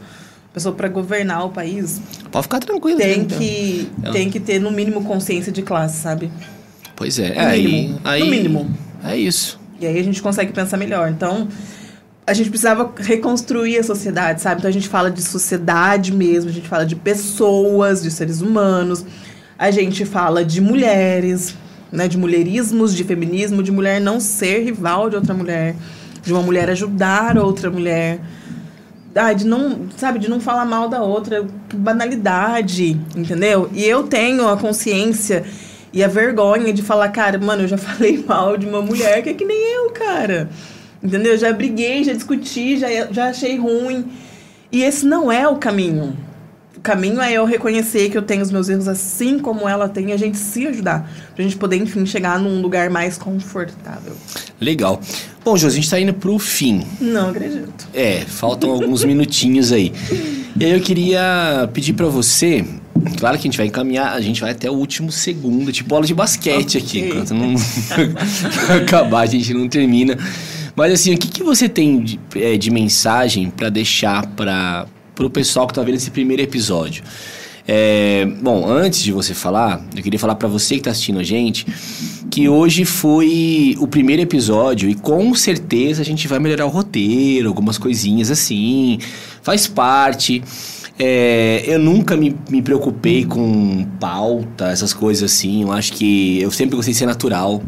Pessoa 0.53 0.75
para 0.75 0.89
governar 0.89 1.45
o 1.45 1.49
país 1.49 2.01
Pode 2.29 2.43
ficar 2.43 2.59
tranquilo. 2.59 2.97
tem 2.97 3.19
né? 3.19 3.25
que 3.25 3.89
É. 4.03 4.11
tem 4.11 4.29
que 4.29 4.39
ter 4.39 4.59
no 4.59 4.69
mínimo 4.69 5.03
consciência 5.05 5.49
de 5.51 5.61
classe, 5.61 6.01
sabe? 6.01 6.29
Pois 6.95 7.17
é. 7.17 7.33
No 7.33 7.39
aí, 7.39 7.65
mínimo. 7.65 8.01
aí, 8.03 8.19
No 8.19 8.25
mínimo. 8.29 8.71
É 9.03 9.15
isso. 9.15 9.59
E 9.79 9.87
aí 9.87 9.97
a 9.97 10.03
gente 10.03 10.21
consegue 10.21 10.51
pensar 10.51 10.75
melhor. 10.77 11.09
Então, 11.09 11.47
a 12.27 12.33
gente 12.33 12.49
precisava 12.49 12.91
reconstruir 12.97 13.77
a 13.77 13.83
sociedade, 13.83 14.41
sabe? 14.41 14.59
Então 14.59 14.69
a 14.69 14.73
gente 14.73 14.87
fala 14.89 15.09
de 15.09 15.21
sociedade 15.21 16.13
mesmo, 16.13 16.49
a 16.49 16.53
gente 16.53 16.67
fala 16.67 16.85
de 16.85 16.95
pessoas, 16.95 18.03
de 18.03 18.11
seres 18.11 18.41
humanos, 18.41 19.05
a 19.57 19.71
gente 19.71 20.05
fala 20.05 20.43
de 20.45 20.59
mulheres, 20.61 21.55
né? 21.91 22.07
De 22.07 22.17
mulherismos, 22.17 22.95
de 22.95 23.03
feminismo, 23.03 23.61
de 23.61 23.71
mulher 23.71 23.99
não 23.99 24.19
ser 24.19 24.63
rival 24.63 25.09
de 25.09 25.15
outra 25.15 25.33
mulher, 25.33 25.75
de 26.23 26.31
uma 26.31 26.41
mulher 26.41 26.69
ajudar 26.69 27.37
outra 27.37 27.69
mulher. 27.69 28.19
Ah, 29.13 29.33
de 29.33 29.45
não, 29.45 29.87
sabe, 29.97 30.19
de 30.19 30.29
não 30.29 30.39
falar 30.39 30.65
mal 30.65 30.87
da 30.87 31.03
outra, 31.03 31.45
banalidade, 31.73 32.97
entendeu? 33.15 33.69
E 33.73 33.83
eu 33.83 34.03
tenho 34.03 34.47
a 34.47 34.55
consciência 34.55 35.43
e 35.91 36.01
a 36.01 36.07
vergonha 36.07 36.71
de 36.71 36.81
falar, 36.81 37.09
cara, 37.09 37.37
mano, 37.37 37.63
eu 37.63 37.67
já 37.67 37.77
falei 37.77 38.23
mal 38.25 38.55
de 38.55 38.65
uma 38.65 38.81
mulher 38.81 39.21
que 39.21 39.29
é 39.29 39.33
que 39.33 39.43
nem 39.43 39.57
eu, 39.75 39.89
cara. 39.91 40.49
Entendeu? 41.03 41.35
Já 41.37 41.51
briguei, 41.51 42.03
já 42.03 42.13
discuti, 42.13 42.77
já, 42.77 42.87
já 43.11 43.29
achei 43.29 43.57
ruim. 43.57 44.05
E 44.71 44.83
esse 44.83 45.05
não 45.05 45.31
é 45.31 45.47
o 45.47 45.57
caminho. 45.57 46.15
O 46.81 46.83
caminho 46.83 47.21
é 47.21 47.31
eu 47.31 47.45
reconhecer 47.45 48.09
que 48.09 48.17
eu 48.17 48.23
tenho 48.23 48.41
os 48.41 48.49
meus 48.49 48.67
erros 48.67 48.87
assim 48.87 49.37
como 49.37 49.69
ela 49.69 49.87
tem 49.87 50.09
e 50.09 50.13
a 50.13 50.17
gente 50.17 50.35
se 50.35 50.65
ajudar. 50.65 51.07
Pra 51.35 51.43
gente 51.43 51.55
poder, 51.55 51.75
enfim, 51.75 52.07
chegar 52.07 52.39
num 52.39 52.59
lugar 52.59 52.89
mais 52.89 53.19
confortável. 53.19 54.13
Legal. 54.59 54.99
Bom, 55.45 55.55
Josi, 55.55 55.75
a 55.75 55.75
gente 55.75 55.89
tá 55.91 55.99
indo 55.99 56.11
pro 56.11 56.39
fim. 56.39 56.83
Não 56.99 57.29
acredito. 57.29 57.87
É, 57.93 58.21
faltam 58.21 58.71
alguns 58.71 59.03
minutinhos 59.03 59.71
aí. 59.71 59.93
E 60.59 60.65
aí 60.65 60.71
eu 60.71 60.81
queria 60.81 61.69
pedir 61.71 61.93
pra 61.93 62.07
você. 62.07 62.65
Claro 63.19 63.37
que 63.37 63.41
a 63.41 63.47
gente 63.51 63.57
vai 63.57 63.67
encaminhar, 63.67 64.13
a 64.13 64.21
gente 64.21 64.41
vai 64.41 64.49
até 64.49 64.67
o 64.67 64.73
último 64.73 65.11
segundo, 65.11 65.71
tipo 65.71 65.87
bola 65.87 66.07
de 66.07 66.15
basquete 66.15 66.79
aqui. 66.79 66.97
Ok. 66.97 67.09
Enquanto 67.11 67.33
não 67.35 67.55
acabar, 68.75 69.21
a 69.21 69.25
gente 69.27 69.53
não 69.53 69.69
termina. 69.69 70.17
Mas 70.75 70.93
assim, 70.93 71.13
o 71.13 71.17
que, 71.19 71.27
que 71.27 71.43
você 71.43 71.69
tem 71.69 72.01
de, 72.01 72.19
é, 72.37 72.57
de 72.57 72.71
mensagem 72.71 73.51
pra 73.51 73.69
deixar 73.69 74.25
para 74.25 74.87
pro 75.21 75.29
pessoal 75.29 75.67
que 75.67 75.73
tá 75.73 75.83
vendo 75.83 75.95
esse 75.95 76.09
primeiro 76.09 76.41
episódio? 76.41 77.03
É, 77.67 78.25
bom, 78.41 78.67
antes 78.67 79.03
de 79.03 79.11
você 79.11 79.35
falar, 79.35 79.85
eu 79.95 80.01
queria 80.01 80.17
falar 80.17 80.33
pra 80.33 80.47
você 80.47 80.75
que 80.75 80.81
tá 80.81 80.89
assistindo 80.89 81.19
a 81.19 81.23
gente 81.23 81.65
que 82.31 82.49
hoje 82.49 82.85
foi 82.85 83.75
o 83.77 83.85
primeiro 83.85 84.21
episódio 84.21 84.89
e 84.89 84.95
com 84.95 85.35
certeza 85.35 86.01
a 86.01 86.05
gente 86.05 86.27
vai 86.27 86.39
melhorar 86.39 86.65
o 86.65 86.69
roteiro, 86.69 87.49
algumas 87.49 87.77
coisinhas 87.77 88.31
assim, 88.31 88.97
faz 89.43 89.67
parte. 89.67 90.41
É, 90.97 91.63
eu 91.67 91.77
nunca 91.77 92.15
me, 92.15 92.35
me 92.49 92.61
preocupei 92.61 93.25
com 93.25 93.85
pauta, 93.99 94.69
essas 94.69 94.93
coisas 94.93 95.31
assim. 95.31 95.63
Eu 95.63 95.71
acho 95.71 95.93
que 95.93 96.41
eu 96.41 96.49
sempre 96.51 96.75
gostei 96.75 96.93
de 96.93 96.99
ser 96.99 97.05
natural. 97.05 97.61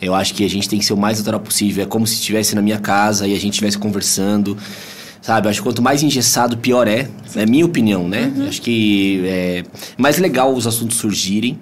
Eu 0.00 0.14
acho 0.14 0.34
que 0.34 0.44
a 0.44 0.48
gente 0.48 0.68
tem 0.68 0.78
que 0.78 0.84
ser 0.84 0.92
o 0.92 0.96
mais 0.96 1.18
natural 1.18 1.40
possível. 1.40 1.82
É 1.82 1.86
como 1.86 2.06
se 2.06 2.14
estivesse 2.14 2.54
na 2.54 2.62
minha 2.62 2.78
casa 2.78 3.26
e 3.26 3.32
a 3.32 3.38
gente 3.38 3.54
estivesse 3.54 3.76
conversando. 3.76 4.56
Sabe, 5.26 5.48
acho 5.48 5.58
que 5.58 5.64
quanto 5.64 5.82
mais 5.82 6.04
engessado, 6.04 6.56
pior 6.56 6.86
é. 6.86 7.08
É 7.34 7.44
minha 7.44 7.66
opinião, 7.66 8.08
né? 8.08 8.32
Eu 8.36 8.46
Acho 8.46 8.62
que 8.62 9.24
é 9.26 9.64
mais 9.98 10.18
legal 10.18 10.54
os 10.54 10.68
assuntos 10.68 10.98
surgirem. 10.98 11.58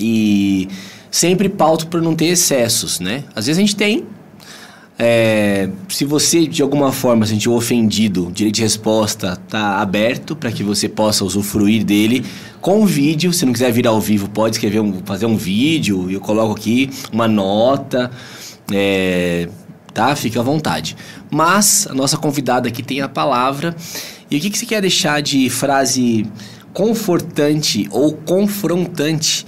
E 0.00 0.68
sempre 1.10 1.50
pauto 1.50 1.86
para 1.88 2.00
não 2.00 2.16
ter 2.16 2.28
excessos, 2.28 2.98
né? 2.98 3.24
Às 3.36 3.44
vezes 3.44 3.58
a 3.58 3.60
gente 3.60 3.76
tem. 3.76 4.06
É, 4.98 5.68
se 5.86 6.06
você 6.06 6.46
de 6.46 6.62
alguma 6.62 6.92
forma 6.92 7.26
se 7.26 7.34
sentiu 7.34 7.52
ofendido, 7.52 8.28
o 8.28 8.32
direito 8.32 8.54
de 8.54 8.62
resposta 8.62 9.36
tá 9.50 9.78
aberto 9.78 10.34
para 10.34 10.50
que 10.50 10.62
você 10.62 10.88
possa 10.88 11.26
usufruir 11.26 11.84
dele 11.84 12.24
com 12.58 12.86
vídeo. 12.86 13.34
Se 13.34 13.44
não 13.44 13.52
quiser 13.52 13.70
vir 13.70 13.86
ao 13.86 14.00
vivo, 14.00 14.30
pode 14.30 14.56
escrever 14.56 14.80
um, 14.80 15.02
fazer 15.04 15.26
um 15.26 15.36
vídeo 15.36 16.10
e 16.10 16.14
eu 16.14 16.20
coloco 16.20 16.54
aqui 16.54 16.88
uma 17.12 17.28
nota. 17.28 18.10
É, 18.72 19.46
tá? 19.92 20.16
Fique 20.16 20.38
à 20.38 20.42
vontade. 20.42 20.96
Mas 21.32 21.86
a 21.90 21.94
nossa 21.94 22.18
convidada 22.18 22.68
aqui 22.68 22.82
tem 22.82 23.00
a 23.00 23.08
palavra. 23.08 23.74
E 24.30 24.36
o 24.36 24.40
que, 24.40 24.50
que 24.50 24.58
você 24.58 24.66
quer 24.66 24.82
deixar 24.82 25.22
de 25.22 25.48
frase 25.48 26.26
confortante 26.74 27.88
ou 27.90 28.12
confrontante 28.12 29.46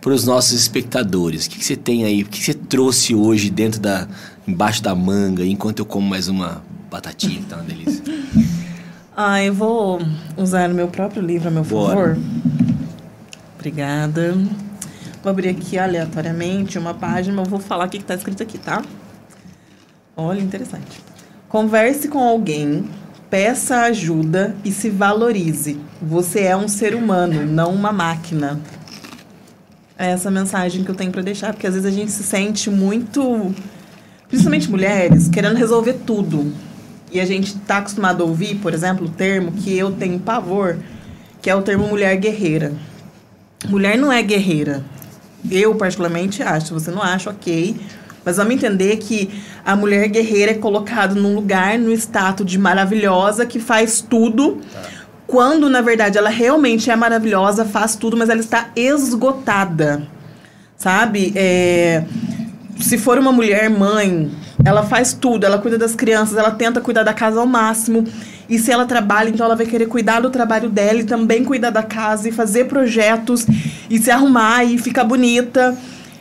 para 0.00 0.14
os 0.14 0.24
nossos 0.24 0.58
espectadores? 0.58 1.44
O 1.44 1.50
que, 1.50 1.58
que 1.58 1.64
você 1.64 1.76
tem 1.76 2.06
aí? 2.06 2.22
O 2.22 2.24
que, 2.24 2.38
que 2.38 2.44
você 2.44 2.54
trouxe 2.54 3.14
hoje 3.14 3.50
dentro 3.50 3.78
da. 3.78 4.08
embaixo 4.48 4.82
da 4.82 4.94
manga, 4.94 5.44
enquanto 5.44 5.80
eu 5.80 5.84
como 5.84 6.08
mais 6.08 6.26
uma 6.26 6.62
batatinha, 6.90 7.38
que 7.38 7.44
tá 7.44 7.56
uma 7.56 7.64
delícia? 7.64 8.02
Ah, 9.18 9.42
eu 9.42 9.54
vou 9.54 9.98
usar 10.36 10.70
o 10.70 10.74
meu 10.74 10.88
próprio 10.88 11.22
livro 11.22 11.48
a 11.48 11.50
meu 11.50 11.64
Bora. 11.64 12.14
favor. 12.14 12.18
Obrigada. 13.54 14.34
Vou 15.22 15.30
abrir 15.30 15.48
aqui 15.48 15.78
aleatoriamente 15.78 16.78
uma 16.78 16.92
página, 16.92 17.40
eu 17.40 17.46
vou 17.46 17.58
falar 17.58 17.86
o 17.86 17.88
que 17.88 17.96
está 17.96 18.14
escrito 18.14 18.42
aqui, 18.42 18.58
tá? 18.58 18.82
Olha, 20.14 20.38
interessante. 20.38 21.00
Converse 21.48 22.08
com 22.08 22.18
alguém, 22.18 22.84
peça 23.30 23.82
ajuda 23.82 24.56
e 24.64 24.72
se 24.72 24.90
valorize. 24.90 25.78
Você 26.02 26.40
é 26.40 26.56
um 26.56 26.66
ser 26.66 26.94
humano, 26.94 27.46
não 27.46 27.72
uma 27.72 27.92
máquina. 27.92 28.60
É 29.96 30.10
essa 30.10 30.30
mensagem 30.30 30.82
que 30.82 30.90
eu 30.90 30.94
tenho 30.94 31.12
para 31.12 31.22
deixar, 31.22 31.52
porque 31.52 31.66
às 31.66 31.74
vezes 31.74 31.88
a 31.88 31.94
gente 31.94 32.10
se 32.10 32.24
sente 32.24 32.68
muito, 32.68 33.54
principalmente 34.28 34.68
mulheres, 34.68 35.28
querendo 35.28 35.56
resolver 35.56 35.94
tudo. 36.04 36.52
E 37.12 37.20
a 37.20 37.24
gente 37.24 37.56
tá 37.60 37.78
acostumado 37.78 38.24
a 38.24 38.26
ouvir, 38.26 38.56
por 38.56 38.74
exemplo, 38.74 39.06
o 39.06 39.10
termo 39.10 39.52
que 39.52 39.74
eu 39.76 39.92
tenho 39.92 40.18
pavor, 40.18 40.76
que 41.40 41.48
é 41.48 41.54
o 41.54 41.62
termo 41.62 41.86
mulher 41.86 42.16
guerreira. 42.16 42.72
Mulher 43.68 43.96
não 43.96 44.12
é 44.12 44.20
guerreira. 44.20 44.84
Eu, 45.48 45.76
particularmente, 45.76 46.42
acho. 46.42 46.74
Você 46.74 46.90
não 46.90 47.00
acha, 47.00 47.30
ok. 47.30 47.76
Mas 48.26 48.38
vamos 48.38 48.54
entender 48.54 48.96
que 48.96 49.30
a 49.64 49.76
mulher 49.76 50.08
guerreira 50.08 50.50
é 50.50 50.54
colocada 50.54 51.14
num 51.14 51.36
lugar, 51.36 51.78
no 51.78 51.92
status 51.92 52.44
de 52.44 52.58
maravilhosa, 52.58 53.46
que 53.46 53.60
faz 53.60 54.00
tudo. 54.00 54.60
Quando, 55.28 55.70
na 55.70 55.80
verdade, 55.80 56.18
ela 56.18 56.28
realmente 56.28 56.90
é 56.90 56.96
maravilhosa, 56.96 57.64
faz 57.64 57.94
tudo, 57.94 58.16
mas 58.16 58.28
ela 58.28 58.40
está 58.40 58.70
esgotada. 58.74 60.08
Sabe? 60.76 61.32
É, 61.36 62.02
se 62.80 62.98
for 62.98 63.16
uma 63.16 63.30
mulher 63.30 63.70
mãe, 63.70 64.28
ela 64.64 64.82
faz 64.82 65.12
tudo, 65.12 65.46
ela 65.46 65.58
cuida 65.58 65.78
das 65.78 65.94
crianças, 65.94 66.36
ela 66.36 66.50
tenta 66.50 66.80
cuidar 66.80 67.04
da 67.04 67.14
casa 67.14 67.38
ao 67.38 67.46
máximo. 67.46 68.04
E 68.48 68.58
se 68.58 68.72
ela 68.72 68.86
trabalha, 68.86 69.28
então 69.28 69.46
ela 69.46 69.54
vai 69.54 69.66
querer 69.66 69.86
cuidar 69.86 70.18
do 70.18 70.30
trabalho 70.30 70.68
dela 70.68 70.98
e 70.98 71.04
também 71.04 71.44
cuidar 71.44 71.70
da 71.70 71.82
casa 71.84 72.28
e 72.28 72.32
fazer 72.32 72.64
projetos 72.64 73.46
e 73.88 73.98
se 74.00 74.10
arrumar 74.10 74.64
e 74.64 74.78
ficar 74.78 75.04
bonita. 75.04 75.76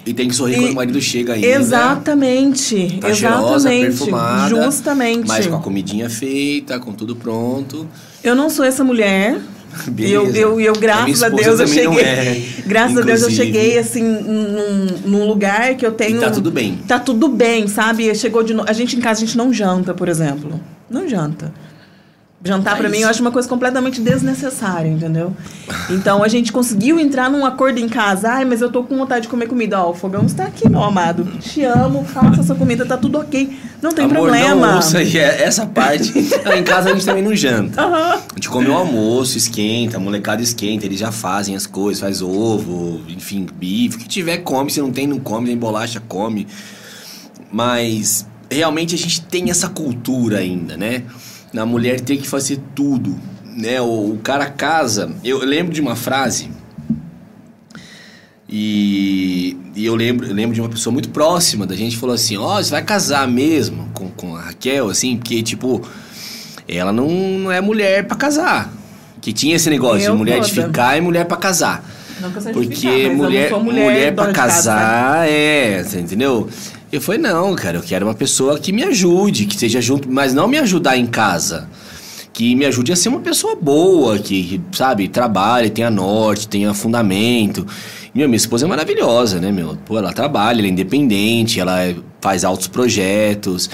E 0.05 0.13
tem 0.13 0.27
que 0.27 0.35
sorrir 0.35 0.55
E- 0.55 0.59
quando 0.59 0.71
o 0.71 0.75
marido 0.75 1.01
chega 1.01 1.33
ainda. 1.33 1.47
Exatamente. 1.47 2.97
Tá 3.01 3.13
cheirosa, 3.13 3.55
exatamente. 3.69 3.85
perfumada. 3.85 4.63
Justamente. 4.65 5.27
Mas 5.27 5.47
com 5.47 5.55
a 5.55 5.59
comidinha 5.59 6.09
feita, 6.09 6.79
com 6.79 6.93
tudo 6.93 7.15
pronto. 7.15 7.87
Eu 8.23 8.35
não 8.35 8.49
sou 8.49 8.63
essa 8.65 8.83
mulher. 8.83 9.39
E 9.97 10.09
eu, 10.09 10.33
eu, 10.33 10.57
eu, 10.61 10.71
A 10.73 10.77
graças 10.79 11.21
a 11.21 11.27
esposa 11.27 11.43
Deus, 11.57 11.59
eu 11.59 11.67
cheguei. 11.67 11.99
é, 12.01 12.41
graças 12.65 12.97
a 12.97 13.01
Deus, 13.01 13.23
eu 13.23 13.29
inclusive. 13.29 13.35
cheguei 13.53 13.77
assim 13.77 14.01
num, 14.01 14.85
num 15.05 15.27
lugar 15.27 15.75
que 15.75 15.85
eu 15.85 15.91
tenho. 15.91 16.15
E 16.15 16.19
tá 16.21 16.31
tudo 16.31 16.49
bem. 16.49 16.79
Tá 16.87 16.97
tudo 16.97 17.27
bem, 17.27 17.67
sabe? 17.67 18.15
Chegou 18.15 18.41
de 18.41 18.53
no... 18.53 18.63
A 18.65 18.71
gente 18.71 18.95
em 18.95 19.01
casa, 19.01 19.21
a 19.21 19.25
gente 19.25 19.35
não 19.37 19.51
janta, 19.51 19.93
por 19.93 20.07
exemplo. 20.07 20.61
Não 20.89 21.09
janta. 21.09 21.51
Jantar 22.45 22.75
pra 22.77 22.83
Mas- 22.83 22.91
mim 22.91 22.99
eu 23.03 23.09
acho 23.09 23.21
uma 23.21 23.31
coisa 23.31 23.47
completamente 23.49 23.99
desnecessária, 23.99 24.87
entendeu? 24.87 25.35
Então 25.89 26.23
a 26.23 26.27
gente 26.27 26.51
conseguiu 26.51 26.99
entrar 26.99 27.27
num 27.27 27.43
acordo 27.43 27.79
em 27.79 27.89
casa. 27.89 28.29
Ai, 28.29 28.45
mas 28.45 28.61
eu 28.61 28.69
tô 28.71 28.83
com 28.83 28.95
vontade 28.95 29.23
de 29.23 29.27
comer 29.27 29.47
comida. 29.47 29.81
Ó, 29.81 29.89
o 29.89 29.93
fogão 29.95 30.23
está 30.27 30.43
aqui, 30.45 30.69
meu 30.69 30.83
amado. 30.83 31.25
Te 31.41 31.63
amo, 31.63 32.05
faça 32.05 32.41
essa 32.41 32.53
comida, 32.53 32.85
tá 32.85 32.97
tudo 32.97 33.17
ok. 33.17 33.51
Não 33.81 33.91
tem 33.91 34.05
Amor, 34.05 34.15
problema. 34.29 34.67
Não 34.67 34.75
ouça 34.75 34.99
aí, 34.99 35.17
é- 35.17 35.41
essa 35.41 35.65
parte. 35.65 36.13
Não, 36.45 36.53
em 36.53 36.63
casa 36.63 36.89
a 36.91 36.93
gente 36.93 37.03
também 37.05 37.23
não 37.23 37.35
janta. 37.35 37.81
Aham. 37.81 38.13
A 38.13 38.35
gente 38.35 38.47
come 38.49 38.67
o 38.69 38.73
almoço, 38.75 39.37
esquenta, 39.37 39.97
a 39.97 39.99
molecada 39.99 40.43
esquenta, 40.43 40.85
eles 40.85 40.99
já 40.99 41.11
fazem 41.11 41.55
as 41.55 41.65
coisas, 41.65 41.99
faz 42.01 42.21
ovo, 42.21 43.01
enfim, 43.09 43.47
bife, 43.55 43.95
o 43.97 43.99
que 43.99 44.07
tiver 44.07 44.37
come, 44.39 44.69
se 44.69 44.79
não 44.79 44.91
tem, 44.91 45.07
não 45.07 45.19
come, 45.19 45.47
tem 45.47 45.57
bolacha, 45.57 45.99
come. 46.07 46.45
Mas 47.51 48.25
realmente 48.51 48.93
a 48.93 48.97
gente 48.97 49.21
tem 49.21 49.49
essa 49.49 49.67
cultura 49.69 50.37
ainda, 50.39 50.77
né? 50.77 51.03
Na 51.55 51.65
mulher 51.65 52.01
ter 52.01 52.17
que 52.17 52.27
fazer 52.27 52.59
tudo, 52.75 53.17
né? 53.55 53.79
O, 53.79 54.11
o 54.11 54.19
cara 54.21 54.47
casa. 54.47 55.15
Eu 55.23 55.39
lembro 55.39 55.73
de 55.73 55.79
uma 55.79 55.95
frase. 55.95 56.49
E, 58.49 59.55
e 59.73 59.85
eu, 59.85 59.95
lembro, 59.95 60.27
eu 60.27 60.33
lembro 60.33 60.53
de 60.53 60.59
uma 60.59 60.67
pessoa 60.67 60.91
muito 60.91 61.07
próxima 61.09 61.65
da 61.65 61.73
gente 61.73 61.95
falou 61.95 62.13
assim: 62.13 62.35
Ó, 62.35 62.61
você 62.61 62.71
vai 62.71 62.83
casar 62.83 63.25
mesmo 63.25 63.89
com, 63.93 64.09
com 64.09 64.35
a 64.35 64.41
Raquel, 64.41 64.89
assim, 64.89 65.15
porque, 65.15 65.41
tipo, 65.41 65.81
ela 66.67 66.91
não, 66.91 67.07
não 67.09 67.51
é 67.53 67.61
mulher 67.61 68.05
pra 68.05 68.17
casar. 68.17 68.69
Que 69.21 69.31
tinha 69.31 69.55
esse 69.55 69.69
negócio 69.69 70.07
Eu 70.07 70.11
de 70.11 70.17
mulher 70.17 70.41
de 70.41 70.53
toda. 70.53 70.67
ficar 70.67 70.97
e 70.97 71.01
mulher 71.01 71.25
pra 71.25 71.37
casar. 71.37 71.89
Porque 72.51 73.09
mulher, 73.09 73.51
mulher, 73.51 73.83
mulher 73.83 74.13
pra 74.13 74.25
dona 74.25 74.33
de 74.33 74.39
casa, 74.39 74.55
casar, 74.73 75.29
é, 75.29 75.83
você 75.83 76.01
entendeu? 76.01 76.49
Eu 76.91 77.01
falei, 77.01 77.19
não, 77.19 77.55
cara, 77.55 77.77
eu 77.77 77.81
quero 77.81 78.05
uma 78.05 78.13
pessoa 78.13 78.59
que 78.59 78.71
me 78.71 78.83
ajude, 78.83 79.45
que 79.45 79.55
seja 79.55 79.81
junto, 79.81 80.09
mas 80.09 80.33
não 80.33 80.47
me 80.47 80.57
ajudar 80.57 80.97
em 80.97 81.05
casa. 81.05 81.67
Que 82.31 82.55
me 82.55 82.65
ajude 82.65 82.91
a 82.91 82.95
ser 82.95 83.09
uma 83.09 83.19
pessoa 83.21 83.55
boa, 83.55 84.17
que, 84.19 84.61
sabe, 84.71 85.07
trabalhe, 85.07 85.69
tenha 85.69 85.89
norte, 85.89 86.47
tenha 86.47 86.73
fundamento. 86.73 87.65
Meu, 88.13 88.27
minha 88.27 88.37
esposa 88.37 88.65
é 88.65 88.69
maravilhosa, 88.69 89.39
né, 89.39 89.51
meu? 89.51 89.77
Pô, 89.85 89.97
ela 89.97 90.13
trabalha, 90.13 90.59
ela 90.59 90.67
é 90.67 90.71
independente, 90.71 91.59
ela 91.59 91.83
é- 91.83 91.95
faz 92.21 92.43
altos 92.45 92.67
projetos, 92.67 93.69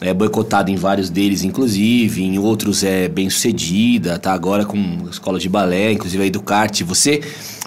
é 0.00 0.12
boicotada 0.12 0.70
em 0.70 0.76
vários 0.76 1.08
deles, 1.08 1.42
inclusive, 1.44 2.22
em 2.22 2.38
outros 2.38 2.84
é 2.84 3.08
bem 3.08 3.30
sucedida, 3.30 4.18
tá 4.18 4.32
agora 4.32 4.64
com 4.66 5.06
escola 5.10 5.38
de 5.38 5.48
balé, 5.48 5.92
inclusive 5.92 6.22
a 6.22 6.26
Educarte. 6.26 6.84
Você, 6.84 7.20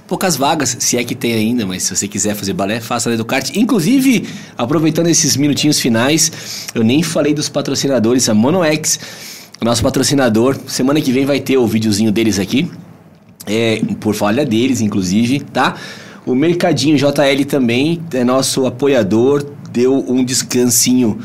poucas 0.10 0.36
vagas, 0.36 0.76
se 0.80 0.98
é 0.98 1.04
que 1.04 1.14
tem 1.14 1.34
ainda, 1.34 1.68
mas 1.68 1.84
se 1.84 1.96
você 1.96 2.08
quiser 2.08 2.36
fazer 2.36 2.52
balé, 2.54 2.82
faça 2.82 3.10
na 3.10 3.14
Educarte. 3.14 3.58
Inclusive, 3.58 4.28
aproveitando 4.58 5.06
esses 5.08 5.38
minutinhos 5.38 5.80
finais, 5.80 6.66
eu 6.74 6.84
nem 6.84 7.04
falei 7.04 7.32
dos 7.32 7.48
patrocinadores, 7.48 8.28
a 8.28 8.34
MonoX, 8.34 9.00
nosso 9.62 9.84
patrocinador. 9.84 10.58
Semana 10.66 11.00
que 11.00 11.12
vem 11.12 11.28
vai 11.28 11.40
ter 11.40 11.58
o 11.58 11.68
videozinho 11.68 12.12
deles 12.12 12.40
aqui. 12.40 12.70
É, 13.46 13.82
por 14.00 14.16
falha 14.16 14.44
deles, 14.44 14.82
inclusive, 14.82 15.42
tá? 15.42 15.76
O 16.26 16.34
Mercadinho 16.34 16.98
JL 16.98 17.46
também 17.48 18.02
é 18.12 18.24
nosso 18.24 18.66
apoiador, 18.66 19.46
deu 19.72 20.04
um 20.10 20.24
descansinho 20.24 21.20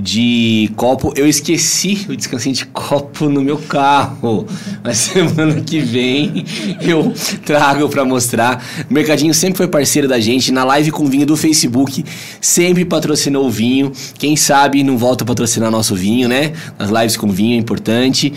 de 0.00 0.70
copo. 0.76 1.12
Eu 1.14 1.28
esqueci 1.28 2.06
o 2.08 2.16
descansinho 2.16 2.54
de 2.54 2.66
copo 2.66 3.28
no 3.28 3.40
meu 3.40 3.58
carro. 3.58 4.46
Mas 4.82 4.98
semana 4.98 5.60
que 5.60 5.80
vem 5.80 6.44
eu 6.80 7.12
trago 7.44 7.88
para 7.88 8.04
mostrar. 8.04 8.64
O 8.88 8.92
Mercadinho 8.92 9.34
sempre 9.34 9.58
foi 9.58 9.68
parceiro 9.68 10.08
da 10.08 10.18
gente. 10.18 10.50
Na 10.50 10.64
live 10.64 10.90
com 10.90 11.06
vinho 11.06 11.26
do 11.26 11.36
Facebook, 11.36 12.04
sempre 12.40 12.84
patrocinou 12.84 13.46
o 13.46 13.50
vinho. 13.50 13.92
Quem 14.18 14.36
sabe 14.36 14.82
não 14.82 14.96
volta 14.96 15.24
a 15.24 15.26
patrocinar 15.26 15.70
nosso 15.70 15.94
vinho, 15.94 16.28
né? 16.28 16.52
Nas 16.78 16.90
lives 16.90 17.16
com 17.16 17.28
vinho 17.28 17.54
é 17.54 17.58
importante. 17.58 18.32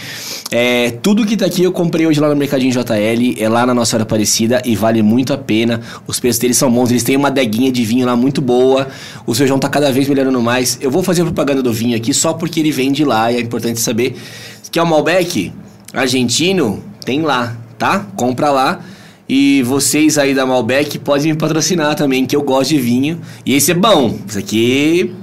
É, 0.52 0.91
tudo 0.91 1.26
que 1.26 1.38
tá 1.38 1.45
aqui 1.45 1.64
eu 1.64 1.72
comprei 1.72 2.06
hoje 2.06 2.19
lá 2.19 2.30
no 2.30 2.35
Mercadinho 2.35 2.72
JL. 2.72 3.35
É 3.40 3.48
lá 3.48 3.65
na 3.65 3.73
Nossa 3.73 3.95
Hora 3.95 4.03
Aparecida 4.03 4.61
e 4.65 4.76
vale 4.76 5.02
muito 5.02 5.34
a 5.34 5.38
pena. 5.38 5.80
Os 6.06 6.19
preços 6.19 6.40
deles 6.40 6.57
são 6.57 6.72
bons. 6.72 6.91
Eles 6.91 7.03
têm 7.03 7.15
uma 7.15 7.30
adeguinha 7.30 7.72
de 7.72 7.85
vinho 7.85 8.06
lá 8.06 8.15
muito 8.15 8.41
boa. 8.41 8.88
O 9.26 9.34
feijão 9.34 9.57
tá 9.57 9.69
cada 9.69 9.91
vez 9.91 10.07
melhorando 10.07 10.41
mais. 10.41 10.77
Eu 10.81 10.91
vou 10.91 11.03
fazer 11.03 11.23
propaganda 11.23 11.52
do 11.61 11.73
vinho 11.73 11.95
aqui 11.95 12.13
só 12.13 12.34
porque 12.34 12.59
ele 12.59 12.71
vem 12.71 12.91
de 12.91 13.03
lá 13.03 13.31
e 13.31 13.35
é 13.35 13.39
importante 13.39 13.80
saber. 13.80 14.15
Que 14.71 14.80
é 14.80 14.81
o 14.81 14.88
Malbec 14.88 15.51
argentino, 15.93 16.84
tem 17.05 17.21
lá, 17.21 17.55
tá? 17.77 18.07
Compra 18.15 18.49
lá. 18.49 18.80
E 19.27 19.63
vocês 19.63 20.17
aí 20.17 20.34
da 20.34 20.45
Malbec 20.45 20.99
podem 20.99 21.31
me 21.31 21.38
patrocinar 21.38 21.95
também, 21.95 22.25
que 22.25 22.35
eu 22.35 22.41
gosto 22.41 22.71
de 22.71 22.80
vinho. 22.80 23.21
E 23.45 23.55
esse 23.55 23.71
é 23.71 23.73
bom. 23.73 24.17
Esse 24.27 24.39
aqui. 24.39 25.13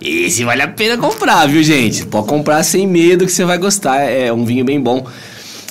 Esse 0.00 0.44
vale 0.44 0.62
a 0.62 0.68
pena 0.68 0.98
comprar, 0.98 1.46
viu, 1.46 1.62
gente? 1.62 2.04
Pode 2.06 2.26
comprar 2.26 2.62
sem 2.62 2.86
medo 2.86 3.24
que 3.24 3.32
você 3.32 3.44
vai 3.44 3.58
gostar. 3.58 4.00
É 4.00 4.32
um 4.32 4.44
vinho 4.44 4.64
bem 4.64 4.80
bom. 4.80 5.06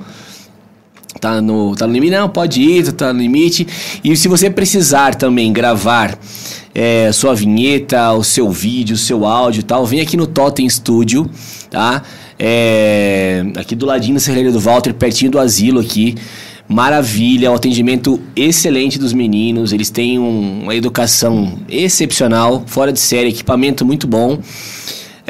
Tá 1.20 1.40
no, 1.40 1.76
tá 1.76 1.86
no 1.86 1.92
limite? 1.92 2.12
Não, 2.12 2.28
pode 2.28 2.62
ir, 2.62 2.90
tá 2.92 3.12
no 3.12 3.20
limite. 3.20 3.66
E 4.02 4.16
se 4.16 4.26
você 4.26 4.48
precisar 4.48 5.14
também 5.14 5.52
gravar 5.52 6.18
é, 6.74 7.12
sua 7.12 7.34
vinheta, 7.34 8.12
o 8.12 8.24
seu 8.24 8.51
vídeo, 8.51 8.94
o 8.94 8.98
seu 8.98 9.26
áudio 9.26 9.60
e 9.60 9.62
tal, 9.62 9.84
vem 9.84 10.01
aqui 10.01 10.16
no 10.16 10.26
Totem 10.26 10.68
Studio, 10.68 11.28
tá? 11.68 12.02
É, 12.38 13.44
aqui 13.56 13.74
do 13.76 13.84
ladinho 13.84 14.14
da 14.14 14.20
Serraria 14.20 14.51
do 14.51 14.59
Walter, 14.59 14.94
pertinho 14.94 15.30
do 15.32 15.38
asilo 15.38 15.78
aqui. 15.80 16.14
Maravilha, 16.66 17.51
um 17.51 17.55
atendimento 17.55 18.18
excelente 18.34 18.98
dos 18.98 19.12
meninos. 19.12 19.72
Eles 19.72 19.90
têm 19.90 20.18
um- 20.18 20.62
uma 20.62 20.74
educação 20.74 21.59
excepcional, 21.68 22.62
fora 22.66 22.92
de 22.92 23.01
série, 23.01 23.28
equipamento 23.28 23.84
muito 23.84 24.06
bom. 24.06 24.38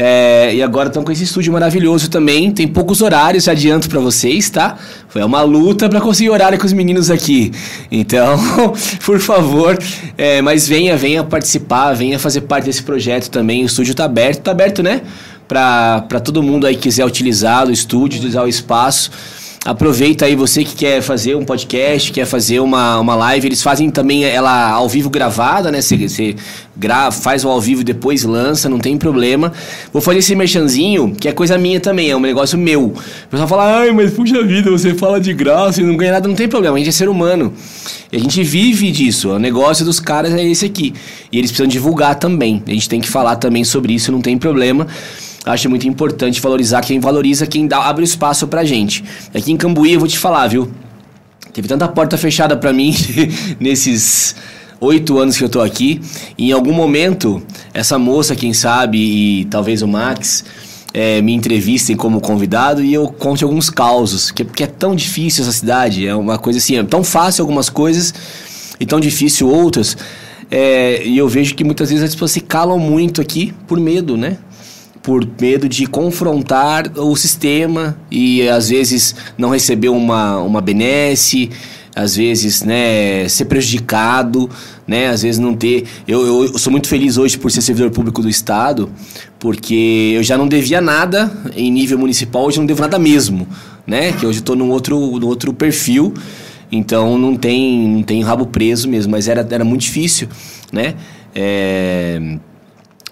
É, 0.03 0.55
e 0.55 0.63
agora 0.63 0.89
estão 0.89 1.05
com 1.05 1.13
esse 1.13 1.25
estúdio 1.25 1.53
maravilhoso 1.53 2.09
também. 2.09 2.51
Tem 2.51 2.67
poucos 2.67 3.03
horários, 3.03 3.47
adianto 3.47 3.87
pra 3.87 4.01
vocês, 4.01 4.49
tá? 4.49 4.79
Foi 5.11 5.23
uma 5.23 5.43
luta 5.43 5.91
pra 5.91 6.01
conseguir 6.01 6.31
horário 6.31 6.59
com 6.59 6.65
os 6.65 6.73
meninos 6.73 7.11
aqui. 7.11 7.53
Então, 7.93 8.39
por 9.05 9.21
favor, 9.21 9.79
é, 10.17 10.41
mas 10.41 10.67
venha, 10.67 10.97
venha 10.97 11.23
participar, 11.23 11.93
venha 11.93 12.19
fazer 12.19 12.41
parte 12.41 12.65
desse 12.65 12.83
projeto 12.83 13.29
também. 13.29 13.63
O 13.63 13.67
estúdio 13.67 13.95
tá 13.95 14.07
aberto, 14.07 14.41
tá 14.41 14.53
aberto, 14.53 14.83
né? 14.83 15.03
Pra 15.47 16.01
todo 16.25 16.43
mundo 16.43 16.67
aí 16.67 16.77
que 16.77 16.83
quiser 16.85 17.05
utilizar 17.05 17.69
o 17.69 17.71
estúdio, 17.71 18.21
utilizar 18.21 18.45
o 18.45 18.49
espaço. 18.49 19.11
Aproveita 19.63 20.25
aí 20.25 20.35
você 20.35 20.65
que 20.65 20.75
quer 20.75 21.03
fazer 21.03 21.35
um 21.35 21.45
podcast, 21.45 22.11
quer 22.13 22.25
fazer 22.25 22.61
uma, 22.61 22.99
uma 22.99 23.15
live. 23.15 23.47
Eles 23.47 23.63
fazem 23.63 23.91
também 23.91 24.25
ela 24.25 24.71
ao 24.71 24.89
vivo 24.89 25.11
gravada, 25.11 25.71
né? 25.71 25.83
Você, 25.83 26.35
grava, 26.75 27.13
faz 27.13 27.45
o 27.45 27.49
ao 27.51 27.61
vivo 27.61 27.83
e 27.83 27.85
depois 27.85 28.25
lança, 28.25 28.71
não 28.71 28.79
tem 28.79 28.97
problema. 28.97 29.53
Vou 29.93 30.01
fazer 30.01 30.21
esse 30.21 30.35
merchanzinho, 30.35 31.15
que 31.15 31.29
é 31.29 31.33
coisa 31.33 31.59
minha 31.59 31.79
também, 31.79 32.11
é 32.11 32.17
um 32.17 32.21
negócio 32.21 32.57
meu. 32.57 32.87
O 32.87 32.95
pessoal 33.31 33.47
fala, 33.47 33.81
ai, 33.81 33.93
mas 33.93 34.15
puxa 34.15 34.43
vida, 34.43 34.71
você 34.71 34.95
fala 34.95 35.21
de 35.21 35.35
graça 35.35 35.83
e 35.83 35.85
não 35.85 35.95
ganha 35.95 36.13
nada, 36.13 36.27
não 36.27 36.35
tem 36.35 36.49
problema, 36.49 36.77
a 36.77 36.79
gente 36.79 36.89
é 36.89 36.93
ser 36.93 37.11
humano. 37.11 37.53
E 38.11 38.17
a 38.17 38.19
gente 38.19 38.43
vive 38.43 38.91
disso, 38.91 39.29
o 39.29 39.39
negócio 39.39 39.85
dos 39.85 40.01
caras 40.01 40.33
é 40.33 40.43
esse 40.43 40.65
aqui. 40.65 40.95
E 41.31 41.37
eles 41.37 41.51
precisam 41.51 41.69
divulgar 41.69 42.15
também. 42.15 42.63
A 42.67 42.71
gente 42.71 42.89
tem 42.89 42.99
que 42.99 43.09
falar 43.09 43.37
também 43.37 43.63
sobre 43.63 43.93
isso, 43.93 44.11
não 44.11 44.23
tem 44.23 44.39
problema. 44.39 44.87
Acho 45.45 45.71
muito 45.71 45.89
importante 45.89 46.41
valorizar 46.41 46.83
quem 46.83 47.01
valoriza, 47.01 47.47
quem 47.47 47.67
dá, 47.67 47.79
abre 47.85 48.05
espaço 48.05 48.47
pra 48.47 48.65
gente. 48.65 49.03
Aqui 49.35 49.53
em 49.53 49.57
Cambuí, 49.57 49.95
eu 49.95 50.01
vou 50.01 50.09
te 50.09 50.19
falar, 50.19 50.47
viu? 50.49 50.71
Teve 51.53 51.67
tanta 51.67 51.89
porta 51.89 52.19
fechada 52.19 52.57
pra 52.57 52.73
mim 52.73 52.95
nesses 53.59 54.37
oito 54.81 55.19
anos 55.19 55.37
que 55.37 55.45
eu 55.45 55.49
tô 55.49 55.61
aqui. 55.61 56.01
E 56.37 56.51
em 56.51 56.53
algum 56.53 56.73
momento, 56.73 57.43
essa 57.73 57.99
moça, 57.99 58.37
quem 58.37 58.53
sabe, 58.53 58.99
e 58.99 59.45
talvez 59.47 59.81
o 59.83 59.89
Max, 59.89 60.45
é, 60.93 61.23
me 61.23 61.33
entrevistem 61.33 61.97
como 61.97 62.21
convidado 62.21 62.83
e 62.83 62.93
eu 62.93 63.09
conte 63.09 63.43
alguns 63.43 63.71
causos, 63.71 64.31
que, 64.31 64.45
porque 64.45 64.65
é 64.65 64.67
tão 64.67 64.95
difícil 64.95 65.43
essa 65.43 65.53
cidade, 65.53 66.07
é 66.07 66.15
uma 66.15 66.39
coisa 66.39 66.59
assim, 66.59 66.77
é 66.77 66.83
tão 66.83 67.05
fácil 67.05 67.43
algumas 67.43 67.69
coisas 67.69 68.13
e 68.79 68.85
tão 68.85 69.01
difícil 69.01 69.49
outras. 69.49 69.97
É, 70.51 71.07
e 71.07 71.17
eu 71.17 71.29
vejo 71.29 71.55
que 71.55 71.63
muitas 71.63 71.91
vezes 71.91 72.05
as 72.05 72.15
pessoas 72.15 72.33
se 72.33 72.41
calam 72.41 72.79
muito 72.79 73.21
aqui 73.21 73.55
por 73.69 73.79
medo, 73.79 74.17
né? 74.17 74.37
Por 75.03 75.27
medo 75.41 75.69
de 75.69 75.87
confrontar 75.87 76.91
o 76.99 77.17
sistema 77.17 77.97
e 78.11 78.47
às 78.49 78.69
vezes 78.69 79.15
não 79.39 79.49
receber 79.51 79.89
uma, 79.89 80.39
uma 80.39 80.61
benesse, 80.61 81.51
às 81.95 82.17
vezes, 82.17 82.63
né, 82.63 83.29
ser 83.29 83.47
prejudicado, 83.47 84.49
né, 84.87 85.09
às 85.09 85.23
vezes 85.23 85.39
não 85.39 85.55
ter. 85.55 85.85
Eu, 86.07 86.27
eu, 86.27 86.45
eu, 86.45 86.59
sou 86.59 86.71
muito 86.71 86.89
feliz 86.89 87.17
hoje 87.17 87.39
por 87.39 87.51
ser 87.51 87.63
servidor 87.63 87.91
público 87.91 88.23
do 88.23 88.29
Estado, 88.29 88.91
porque 89.39 90.13
eu 90.15 90.23
já 90.23 90.39
não 90.39 90.47
devia 90.47 90.81
nada 90.81 91.33
em 91.55 91.71
nível 91.71 91.99
municipal, 91.99 92.47
hoje 92.47 92.59
não 92.59 92.67
devo 92.67 92.81
nada 92.81 92.99
mesmo, 92.99 93.47
né, 93.87 94.13
que 94.13 94.25
hoje 94.25 94.39
estou 94.39 94.57
num 94.57 94.71
outro, 94.71 95.19
num 95.19 95.27
outro 95.27 95.53
perfil, 95.53 96.15
então 96.71 97.19
não 97.19 97.37
tem, 97.37 97.89
não 97.89 98.03
tem 98.03 98.23
rabo 98.23 98.47
preso 98.47 98.89
mesmo, 98.89 99.11
mas 99.11 99.27
era, 99.27 99.47
era 99.51 99.65
muito 99.65 99.83
difícil, 99.83 100.29
né, 100.73 100.95
é, 101.35 102.39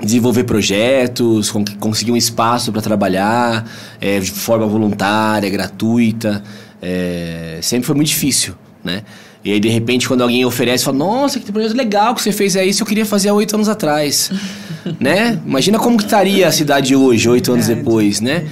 desenvolver 0.01 0.45
projetos, 0.45 1.53
conseguir 1.81 2.13
um 2.13 2.17
espaço 2.17 2.71
para 2.73 2.81
trabalhar 2.81 3.69
é, 4.01 4.21
de 4.21 4.31
forma 4.31 4.67
voluntária, 4.67 5.49
gratuita, 5.51 6.43
é, 6.81 7.59
sempre 7.63 7.87
foi 7.87 7.97
muito 7.97 8.09
difícil 8.09 8.55
né? 8.89 9.03
E 9.45 9.53
aí, 9.53 9.61
de 9.61 9.69
repente, 9.69 10.09
quando 10.09 10.23
alguém 10.23 10.45
oferece, 10.45 10.85
fala, 10.85 10.99
nossa, 10.99 11.39
que 11.39 11.51
projeto 11.51 11.77
legal 11.77 12.15
que 12.15 12.23
você 12.23 12.33
fez 12.33 12.57
aí, 12.57 12.71
isso 12.71 12.83
eu 12.83 12.87
queria 12.87 13.07
fazer 13.07 13.29
há 13.29 13.35
oito 13.35 13.55
anos 13.55 13.69
atrás, 13.69 14.31
né? 14.99 15.39
Imagina 15.47 15.79
como 15.79 15.97
que 15.97 16.05
estaria 16.05 16.47
a 16.47 16.53
cidade 16.53 16.95
hoje, 16.95 17.29
oito 17.29 17.53
anos 17.53 17.67
depois, 17.67 18.21
né? 18.21 18.47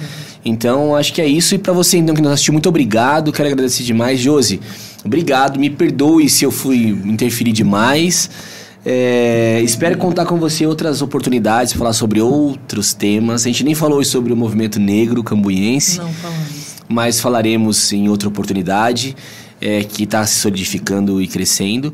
Então, 0.45 0.95
acho 0.95 1.13
que 1.13 1.21
é 1.21 1.27
isso. 1.27 1.55
E 1.55 1.57
para 1.57 1.73
você, 1.73 1.97
então, 1.97 2.15
que 2.15 2.21
nos 2.21 2.31
assistiu, 2.31 2.53
muito 2.53 2.69
obrigado. 2.69 3.33
Quero 3.33 3.49
agradecer 3.49 3.83
demais. 3.83 4.19
Josi, 4.19 4.61
obrigado. 5.03 5.59
Me 5.59 5.69
perdoe 5.69 6.29
se 6.29 6.45
eu 6.45 6.51
fui 6.51 6.97
interferir 7.05 7.51
demais. 7.51 8.29
É, 8.89 9.59
espero 9.65 9.97
contar 9.97 10.25
com 10.25 10.37
você 10.37 10.65
outras 10.65 11.01
oportunidades, 11.01 11.73
falar 11.73 11.91
sobre 11.91 12.21
outros 12.21 12.93
temas. 12.93 13.41
A 13.41 13.49
gente 13.49 13.65
nem 13.65 13.75
falou 13.75 13.99
hoje 13.99 14.09
sobre 14.09 14.31
o 14.31 14.35
movimento 14.35 14.79
negro 14.79 15.21
cambuiense. 15.21 15.97
Não 15.97 16.13
falamos. 16.13 16.75
Mas 16.87 17.19
falaremos 17.19 17.91
em 17.91 18.07
outra 18.07 18.29
oportunidade 18.29 19.13
é, 19.59 19.83
que 19.83 20.03
está 20.03 20.25
se 20.25 20.35
solidificando 20.35 21.21
e 21.21 21.27
crescendo. 21.27 21.93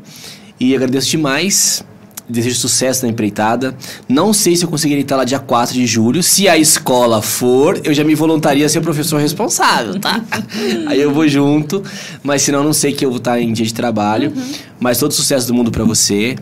E 0.60 0.72
agradeço 0.72 1.10
demais. 1.10 1.84
Desejo 2.28 2.54
sucesso 2.54 3.04
na 3.04 3.10
empreitada. 3.10 3.76
Não 4.08 4.32
sei 4.32 4.54
se 4.54 4.64
eu 4.64 4.68
conseguirei 4.68 5.02
estar 5.02 5.16
lá 5.16 5.24
dia 5.24 5.40
4 5.40 5.74
de 5.74 5.86
julho. 5.88 6.22
Se 6.22 6.48
a 6.48 6.56
escola 6.56 7.20
for, 7.20 7.80
eu 7.82 7.92
já 7.92 8.04
me 8.04 8.14
voluntaria 8.14 8.64
a 8.64 8.68
ser 8.68 8.78
o 8.78 8.82
professor 8.82 9.20
responsável, 9.20 9.98
tá? 9.98 10.24
Aí 10.86 11.00
eu 11.00 11.12
vou 11.12 11.26
junto. 11.26 11.82
Mas 12.22 12.42
senão 12.42 12.62
não 12.62 12.72
sei 12.72 12.92
que 12.92 13.04
eu 13.04 13.10
vou 13.10 13.18
estar 13.18 13.40
em 13.40 13.52
dia 13.52 13.66
de 13.66 13.74
trabalho. 13.74 14.32
Uhum. 14.34 14.52
Mas 14.78 14.98
todo 14.98 15.12
sucesso 15.12 15.48
do 15.48 15.54
mundo 15.54 15.72
para 15.72 15.82
você. 15.82 16.36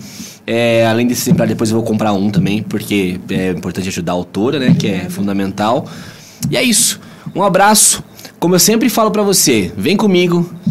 É, 0.47 0.86
além 0.86 1.06
desse 1.06 1.23
exemplar, 1.23 1.47
depois 1.47 1.70
eu 1.70 1.77
vou 1.77 1.85
comprar 1.85 2.12
um 2.12 2.31
também, 2.31 2.62
porque 2.62 3.20
é 3.31 3.51
importante 3.51 3.89
ajudar 3.89 4.12
a 4.12 4.14
autora, 4.14 4.59
né? 4.59 4.74
Que 4.78 4.89
é 4.89 5.09
fundamental. 5.09 5.86
E 6.51 6.56
é 6.56 6.62
isso. 6.62 7.01
Um 7.35 7.43
abraço. 7.43 8.02
Como 8.39 8.55
eu 8.55 8.59
sempre 8.59 8.89
falo 8.89 9.10
para 9.10 9.23
você, 9.23 9.73
vem 9.77 9.97
comigo, 9.97 10.52